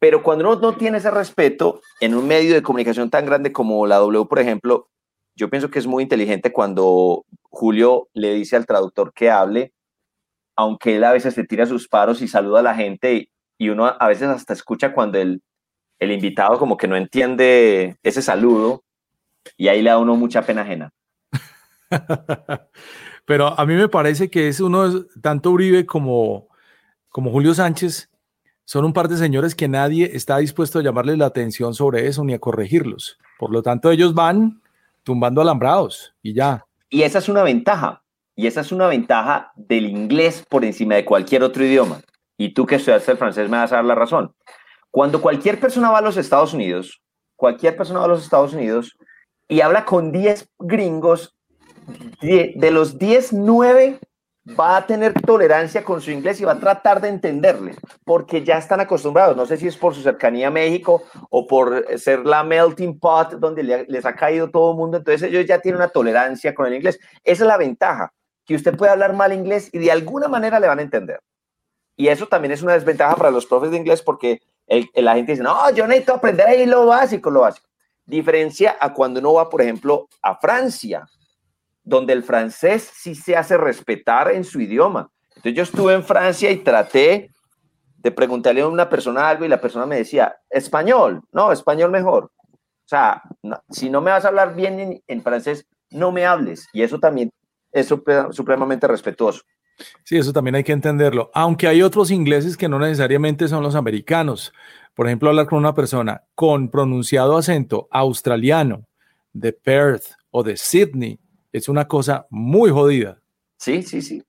Pero 0.00 0.22
cuando 0.22 0.50
uno 0.50 0.60
no 0.60 0.76
tiene 0.76 0.98
ese 0.98 1.10
respeto 1.10 1.82
en 2.00 2.14
un 2.14 2.26
medio 2.26 2.54
de 2.54 2.62
comunicación 2.62 3.10
tan 3.10 3.26
grande 3.26 3.52
como 3.52 3.86
la 3.86 3.96
W, 3.96 4.24
por 4.26 4.38
ejemplo, 4.38 4.88
yo 5.36 5.50
pienso 5.50 5.70
que 5.70 5.78
es 5.78 5.86
muy 5.86 6.02
inteligente 6.02 6.52
cuando 6.52 7.26
Julio 7.42 8.08
le 8.14 8.32
dice 8.34 8.56
al 8.56 8.66
traductor 8.66 9.12
que 9.12 9.30
hable, 9.30 9.74
aunque 10.56 10.96
él 10.96 11.04
a 11.04 11.12
veces 11.12 11.34
se 11.34 11.44
tira 11.44 11.66
sus 11.66 11.86
paros 11.86 12.22
y 12.22 12.28
saluda 12.28 12.60
a 12.60 12.64
la 12.64 12.74
gente 12.74 13.30
y, 13.58 13.68
uno 13.68 13.86
a 13.86 14.08
veces 14.08 14.28
hasta 14.28 14.54
escucha 14.54 14.94
cuando 14.94 15.18
el, 15.18 15.42
invitado 16.00 16.58
como 16.58 16.78
que 16.78 16.88
no 16.88 16.96
entiende 16.96 17.98
ese 18.02 18.22
saludo 18.22 18.82
y 19.58 19.68
ahí 19.68 19.82
le 19.82 19.90
da 19.90 19.98
uno 19.98 20.16
mucha 20.16 20.40
pena 20.42 20.62
ajena. 20.62 20.94
Pero 23.26 23.48
a 23.48 23.66
mí 23.66 23.74
me 23.74 23.88
parece 23.88 24.30
que 24.30 24.48
es 24.48 24.60
uno, 24.60 25.04
tanto 25.20 25.50
Uribe 25.50 25.84
como, 25.84 26.48
como 27.10 27.30
Julio 27.30 27.52
Sánchez, 27.52 28.10
son 28.70 28.84
un 28.84 28.92
par 28.92 29.08
de 29.08 29.16
señores 29.16 29.56
que 29.56 29.66
nadie 29.66 30.12
está 30.14 30.38
dispuesto 30.38 30.78
a 30.78 30.82
llamarles 30.84 31.18
la 31.18 31.26
atención 31.26 31.74
sobre 31.74 32.06
eso 32.06 32.22
ni 32.22 32.34
a 32.34 32.38
corregirlos. 32.38 33.18
Por 33.36 33.50
lo 33.50 33.64
tanto, 33.64 33.90
ellos 33.90 34.14
van 34.14 34.62
tumbando 35.02 35.40
alambrados 35.40 36.14
y 36.22 36.34
ya. 36.34 36.64
Y 36.88 37.02
esa 37.02 37.18
es 37.18 37.28
una 37.28 37.42
ventaja. 37.42 38.04
Y 38.36 38.46
esa 38.46 38.60
es 38.60 38.70
una 38.70 38.86
ventaja 38.86 39.50
del 39.56 39.86
inglés 39.86 40.46
por 40.48 40.64
encima 40.64 40.94
de 40.94 41.04
cualquier 41.04 41.42
otro 41.42 41.64
idioma. 41.64 42.00
Y 42.36 42.54
tú 42.54 42.64
que 42.64 42.76
estudiaste 42.76 43.10
el 43.10 43.18
francés 43.18 43.50
me 43.50 43.56
vas 43.56 43.72
a 43.72 43.76
dar 43.76 43.84
la 43.86 43.96
razón. 43.96 44.36
Cuando 44.92 45.20
cualquier 45.20 45.58
persona 45.58 45.90
va 45.90 45.98
a 45.98 46.02
los 46.02 46.16
Estados 46.16 46.54
Unidos, 46.54 47.02
cualquier 47.34 47.76
persona 47.76 47.98
va 47.98 48.04
a 48.04 48.10
los 48.10 48.22
Estados 48.22 48.52
Unidos 48.54 48.96
y 49.48 49.62
habla 49.62 49.84
con 49.84 50.12
10 50.12 50.48
gringos, 50.60 51.34
de, 52.22 52.52
de 52.54 52.70
los 52.70 52.98
10, 52.98 53.32
9 53.32 53.98
va 54.58 54.76
a 54.76 54.86
tener 54.86 55.12
tolerancia 55.12 55.84
con 55.84 56.00
su 56.00 56.10
inglés 56.10 56.40
y 56.40 56.44
va 56.44 56.52
a 56.52 56.60
tratar 56.60 57.00
de 57.00 57.08
entenderle, 57.08 57.74
porque 58.04 58.42
ya 58.44 58.58
están 58.58 58.80
acostumbrados. 58.80 59.36
No 59.36 59.46
sé 59.46 59.56
si 59.56 59.66
es 59.66 59.76
por 59.76 59.94
su 59.94 60.02
cercanía 60.02 60.48
a 60.48 60.50
México 60.50 61.02
o 61.30 61.46
por 61.46 61.86
ser 61.98 62.20
la 62.26 62.42
melting 62.44 62.98
pot 62.98 63.32
donde 63.34 63.62
les 63.62 64.06
ha 64.06 64.14
caído 64.14 64.50
todo 64.50 64.72
el 64.72 64.76
mundo. 64.76 64.98
Entonces 64.98 65.28
ellos 65.28 65.46
ya 65.46 65.60
tienen 65.60 65.80
una 65.80 65.88
tolerancia 65.88 66.54
con 66.54 66.66
el 66.66 66.74
inglés. 66.74 66.98
Esa 67.24 67.44
es 67.44 67.48
la 67.48 67.56
ventaja, 67.56 68.12
que 68.44 68.54
usted 68.54 68.76
puede 68.76 68.92
hablar 68.92 69.12
mal 69.14 69.32
inglés 69.32 69.70
y 69.72 69.78
de 69.78 69.92
alguna 69.92 70.28
manera 70.28 70.60
le 70.60 70.68
van 70.68 70.78
a 70.78 70.82
entender. 70.82 71.20
Y 71.96 72.08
eso 72.08 72.26
también 72.26 72.52
es 72.52 72.62
una 72.62 72.72
desventaja 72.72 73.16
para 73.16 73.30
los 73.30 73.46
profes 73.46 73.70
de 73.70 73.76
inglés 73.76 74.02
porque 74.02 74.40
la 74.94 75.14
gente 75.14 75.32
dice, 75.32 75.42
no, 75.42 75.70
yo 75.70 75.86
necesito 75.86 76.14
aprender 76.14 76.46
ahí 76.46 76.64
lo 76.64 76.86
básico, 76.86 77.30
lo 77.30 77.40
básico. 77.40 77.68
Diferencia 78.06 78.76
a 78.80 78.92
cuando 78.92 79.20
uno 79.20 79.34
va, 79.34 79.48
por 79.50 79.62
ejemplo, 79.62 80.08
a 80.22 80.36
Francia 80.36 81.06
donde 81.90 82.12
el 82.12 82.22
francés 82.22 82.88
sí 82.94 83.16
se 83.16 83.36
hace 83.36 83.58
respetar 83.58 84.30
en 84.30 84.44
su 84.44 84.60
idioma. 84.60 85.10
Entonces 85.30 85.54
yo 85.54 85.62
estuve 85.64 85.92
en 85.92 86.04
Francia 86.04 86.48
y 86.48 86.58
traté 86.58 87.32
de 87.96 88.10
preguntarle 88.12 88.60
a 88.60 88.68
una 88.68 88.88
persona 88.88 89.28
algo 89.28 89.44
y 89.44 89.48
la 89.48 89.60
persona 89.60 89.86
me 89.86 89.96
decía, 89.96 90.36
español, 90.48 91.20
no, 91.32 91.50
español 91.50 91.90
mejor. 91.90 92.30
O 92.46 92.86
sea, 92.86 93.22
si 93.70 93.90
no 93.90 94.00
me 94.00 94.12
vas 94.12 94.24
a 94.24 94.28
hablar 94.28 94.54
bien 94.54 95.02
en, 95.04 95.22
francés, 95.22 95.66
no 95.90 96.12
me 96.12 96.24
hables. 96.24 96.68
Y 96.72 96.82
eso 96.82 97.00
también 97.00 97.32
es 97.72 97.88
supremamente 97.88 98.86
respetuoso. 98.86 99.42
Sí, 100.04 100.16
eso 100.16 100.32
también 100.32 100.54
hay 100.54 100.64
que 100.64 100.72
entenderlo. 100.72 101.32
Aunque 101.34 101.66
hay 101.66 101.82
otros 101.82 102.12
ingleses 102.12 102.56
que 102.56 102.68
no 102.68 102.78
necesariamente 102.78 103.48
son 103.48 103.64
los 103.64 103.74
americanos. 103.74 104.52
Por 104.94 105.08
ejemplo, 105.08 105.28
hablar 105.28 105.46
con 105.46 105.58
una 105.58 105.74
persona 105.74 106.22
con 106.36 106.70
pronunciado 106.70 107.36
acento 107.36 107.88
australiano 107.90 108.86
de 109.32 109.52
Perth 109.52 110.04
o 110.30 110.44
de 110.44 110.56
Sydney 110.56 111.18
es 111.52 111.68
una 111.68 111.86
cosa 111.86 112.26
muy 112.30 112.70
jodida. 112.70 113.20
Sí, 113.58 113.82
sí, 113.82 114.00
sí. 114.02 114.22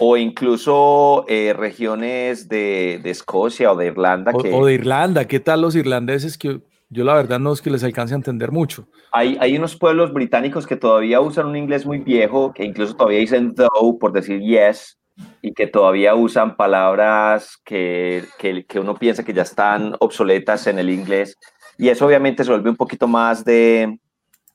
O 0.00 0.16
incluso 0.16 1.24
eh, 1.28 1.52
regiones 1.52 2.48
de, 2.48 3.00
Escocia 3.04 3.72
o 3.72 3.76
de 3.76 3.86
Irlanda. 3.86 4.32
O, 4.34 4.66
de 4.66 4.74
Irlanda, 4.74 5.26
¿qué 5.26 5.38
tal 5.38 5.60
los 5.60 5.76
irlandeses? 5.76 6.38
Que 6.38 6.60
yo 6.88 7.04
la 7.04 7.14
verdad 7.14 7.38
no 7.38 7.52
es 7.52 7.62
que 7.62 7.70
les 7.70 7.84
alcance 7.84 8.14
a 8.14 8.16
entender 8.16 8.50
mucho. 8.50 8.88
Hay, 9.12 9.36
hay 9.40 9.56
unos 9.56 9.76
pueblos 9.76 10.12
británicos 10.12 10.66
que 10.66 10.76
todavía 10.76 11.20
usan 11.20 11.46
un 11.46 11.56
inglés 11.56 11.86
muy 11.86 11.98
viejo, 11.98 12.52
que 12.52 12.64
incluso 12.64 12.94
todavía 12.94 13.20
dicen 13.20 13.54
though 13.54 13.98
por 13.98 14.12
decir 14.12 14.40
yes, 14.40 14.98
y 15.42 15.52
que 15.52 15.66
todavía 15.66 16.14
usan 16.14 16.56
palabras 16.56 17.58
que, 17.64 18.24
que, 18.38 18.64
que 18.64 18.80
uno 18.80 18.94
piensa 18.94 19.24
que 19.24 19.34
ya 19.34 19.42
están 19.42 19.94
obsoletas 20.00 20.66
en 20.66 20.78
el 20.78 20.90
inglés. 20.90 21.36
Y 21.78 21.88
eso 21.88 22.06
obviamente 22.06 22.44
se 22.44 22.50
vuelve 22.50 22.70
un 22.70 22.76
poquito 22.76 23.06
más 23.06 23.44
de 23.44 23.98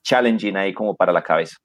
challenging 0.02 0.56
ahí 0.56 0.74
como 0.74 0.94
para 0.94 1.12
la 1.12 1.22
cabeza. 1.22 1.56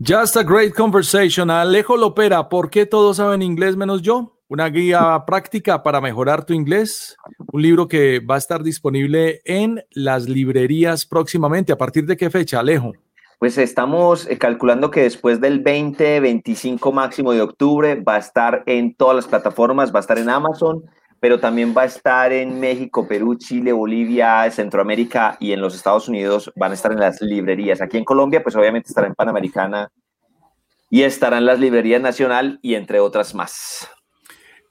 Just 0.00 0.36
a 0.36 0.42
great 0.42 0.74
conversation. 0.74 1.50
Alejo 1.50 1.96
Lopera, 1.96 2.48
¿por 2.48 2.68
qué 2.68 2.84
todos 2.84 3.18
saben 3.18 3.42
inglés 3.42 3.76
menos 3.76 4.02
yo? 4.02 4.36
Una 4.48 4.68
guía 4.68 5.22
práctica 5.24 5.84
para 5.84 6.00
mejorar 6.00 6.44
tu 6.44 6.52
inglés. 6.52 7.16
Un 7.52 7.62
libro 7.62 7.86
que 7.86 8.18
va 8.18 8.34
a 8.34 8.38
estar 8.38 8.64
disponible 8.64 9.40
en 9.44 9.84
las 9.92 10.28
librerías 10.28 11.06
próximamente. 11.06 11.72
¿A 11.72 11.78
partir 11.78 12.06
de 12.06 12.16
qué 12.16 12.28
fecha, 12.28 12.58
Alejo? 12.58 12.92
Pues 13.38 13.56
estamos 13.56 14.26
eh, 14.28 14.36
calculando 14.36 14.90
que 14.90 15.02
después 15.02 15.40
del 15.40 15.60
20, 15.60 16.18
25 16.18 16.90
máximo 16.90 17.32
de 17.32 17.42
octubre 17.42 17.94
va 17.94 18.16
a 18.16 18.18
estar 18.18 18.64
en 18.66 18.96
todas 18.96 19.14
las 19.14 19.28
plataformas, 19.28 19.94
va 19.94 19.98
a 19.98 20.00
estar 20.00 20.18
en 20.18 20.28
Amazon, 20.28 20.82
pero 21.24 21.40
también 21.40 21.72
va 21.74 21.80
a 21.80 21.86
estar 21.86 22.34
en 22.34 22.60
México, 22.60 23.08
Perú, 23.08 23.36
Chile, 23.36 23.72
Bolivia, 23.72 24.50
Centroamérica 24.50 25.38
y 25.40 25.52
en 25.52 25.60
los 25.62 25.74
Estados 25.74 26.06
Unidos 26.06 26.52
van 26.54 26.72
a 26.72 26.74
estar 26.74 26.92
en 26.92 27.00
las 27.00 27.22
librerías. 27.22 27.80
Aquí 27.80 27.96
en 27.96 28.04
Colombia, 28.04 28.42
pues 28.42 28.54
obviamente 28.56 28.88
estará 28.90 29.06
en 29.06 29.14
Panamericana 29.14 29.90
y 30.90 31.00
estará 31.00 31.38
en 31.38 31.46
las 31.46 31.58
librerías 31.58 32.02
Nacional 32.02 32.58
y 32.60 32.74
entre 32.74 33.00
otras 33.00 33.34
más. 33.34 33.88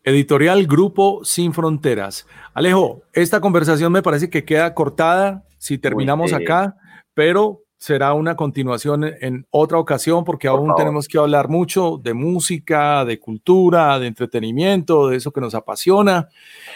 Editorial 0.04 0.68
Grupo 0.68 1.26
Sin 1.26 1.56
Fronteras. 1.56 2.28
Alejo, 2.54 3.02
esta 3.14 3.42
conversación 3.42 3.92
me 3.92 4.04
parece 4.04 4.30
que 4.30 4.46
queda 4.46 4.76
cortada 4.76 5.46
si 5.58 5.80
terminamos 5.80 6.34
acá, 6.34 6.76
pero 7.16 7.63
será 7.84 8.14
una 8.14 8.38
continuación 8.38 9.04
en 9.04 9.46
otra 9.50 9.78
ocasión 9.78 10.24
porque 10.24 10.48
aún 10.48 10.74
tenemos 10.78 11.06
que 11.06 11.18
hablar 11.18 11.50
mucho 11.50 12.00
de 12.02 12.14
música, 12.14 13.04
de 13.04 13.20
cultura, 13.20 14.00
de 14.00 14.08
entretenimiento, 14.08 15.10
de 15.10 15.18
eso 15.18 15.34
que 15.34 15.42
nos 15.42 15.54
apasiona 15.54 16.30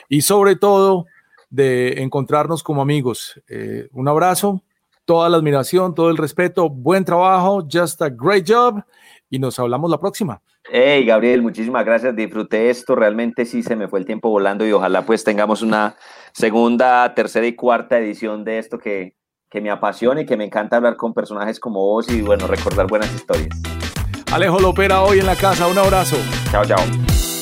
y 0.09 0.19
sobre 0.19 0.57
todo 0.57 1.05
de 1.49 2.01
encontrarnos 2.01 2.61
como 2.61 2.81
amigos. 2.81 3.41
Eh, 3.47 3.87
un 3.93 4.09
abrazo, 4.09 4.61
toda 5.05 5.29
la 5.29 5.37
admiración, 5.37 5.95
todo 5.95 6.09
el 6.09 6.17
respeto, 6.17 6.69
buen 6.69 7.05
trabajo, 7.05 7.65
just 7.71 8.01
a 8.01 8.09
great 8.09 8.45
job 8.45 8.83
y 9.29 9.39
nos 9.39 9.57
hablamos 9.59 9.89
la 9.89 10.01
próxima. 10.01 10.41
Hey, 10.69 11.05
Gabriel, 11.05 11.41
muchísimas 11.41 11.85
gracias. 11.85 12.13
Disfruté 12.17 12.69
esto. 12.69 12.95
Realmente 12.95 13.45
sí 13.45 13.63
se 13.63 13.77
me 13.77 13.87
fue 13.87 13.99
el 13.99 14.05
tiempo 14.05 14.29
volando 14.29 14.67
y 14.67 14.73
ojalá 14.73 15.05
pues 15.05 15.23
tengamos 15.23 15.61
una 15.61 15.95
segunda, 16.33 17.15
tercera 17.15 17.47
y 17.47 17.55
cuarta 17.55 17.97
edición 17.97 18.43
de 18.43 18.59
esto 18.59 18.77
que 18.77 19.16
que 19.49 19.61
me 19.61 19.69
apasiona 19.69 20.21
y 20.21 20.25
que 20.25 20.37
me 20.37 20.45
encanta 20.45 20.77
hablar 20.77 20.97
con 20.97 21.13
personajes 21.13 21.59
como 21.59 21.79
vos 21.79 22.09
y 22.09 22.21
bueno, 22.21 22.47
recordar 22.47 22.87
buenas 22.87 23.13
historias. 23.13 23.49
Alejo 24.31 24.59
Lopera 24.59 25.01
hoy 25.01 25.19
en 25.19 25.25
la 25.25 25.35
casa, 25.35 25.67
un 25.67 25.77
abrazo. 25.77 26.17
Chao, 26.51 26.65
chao. 26.65 27.36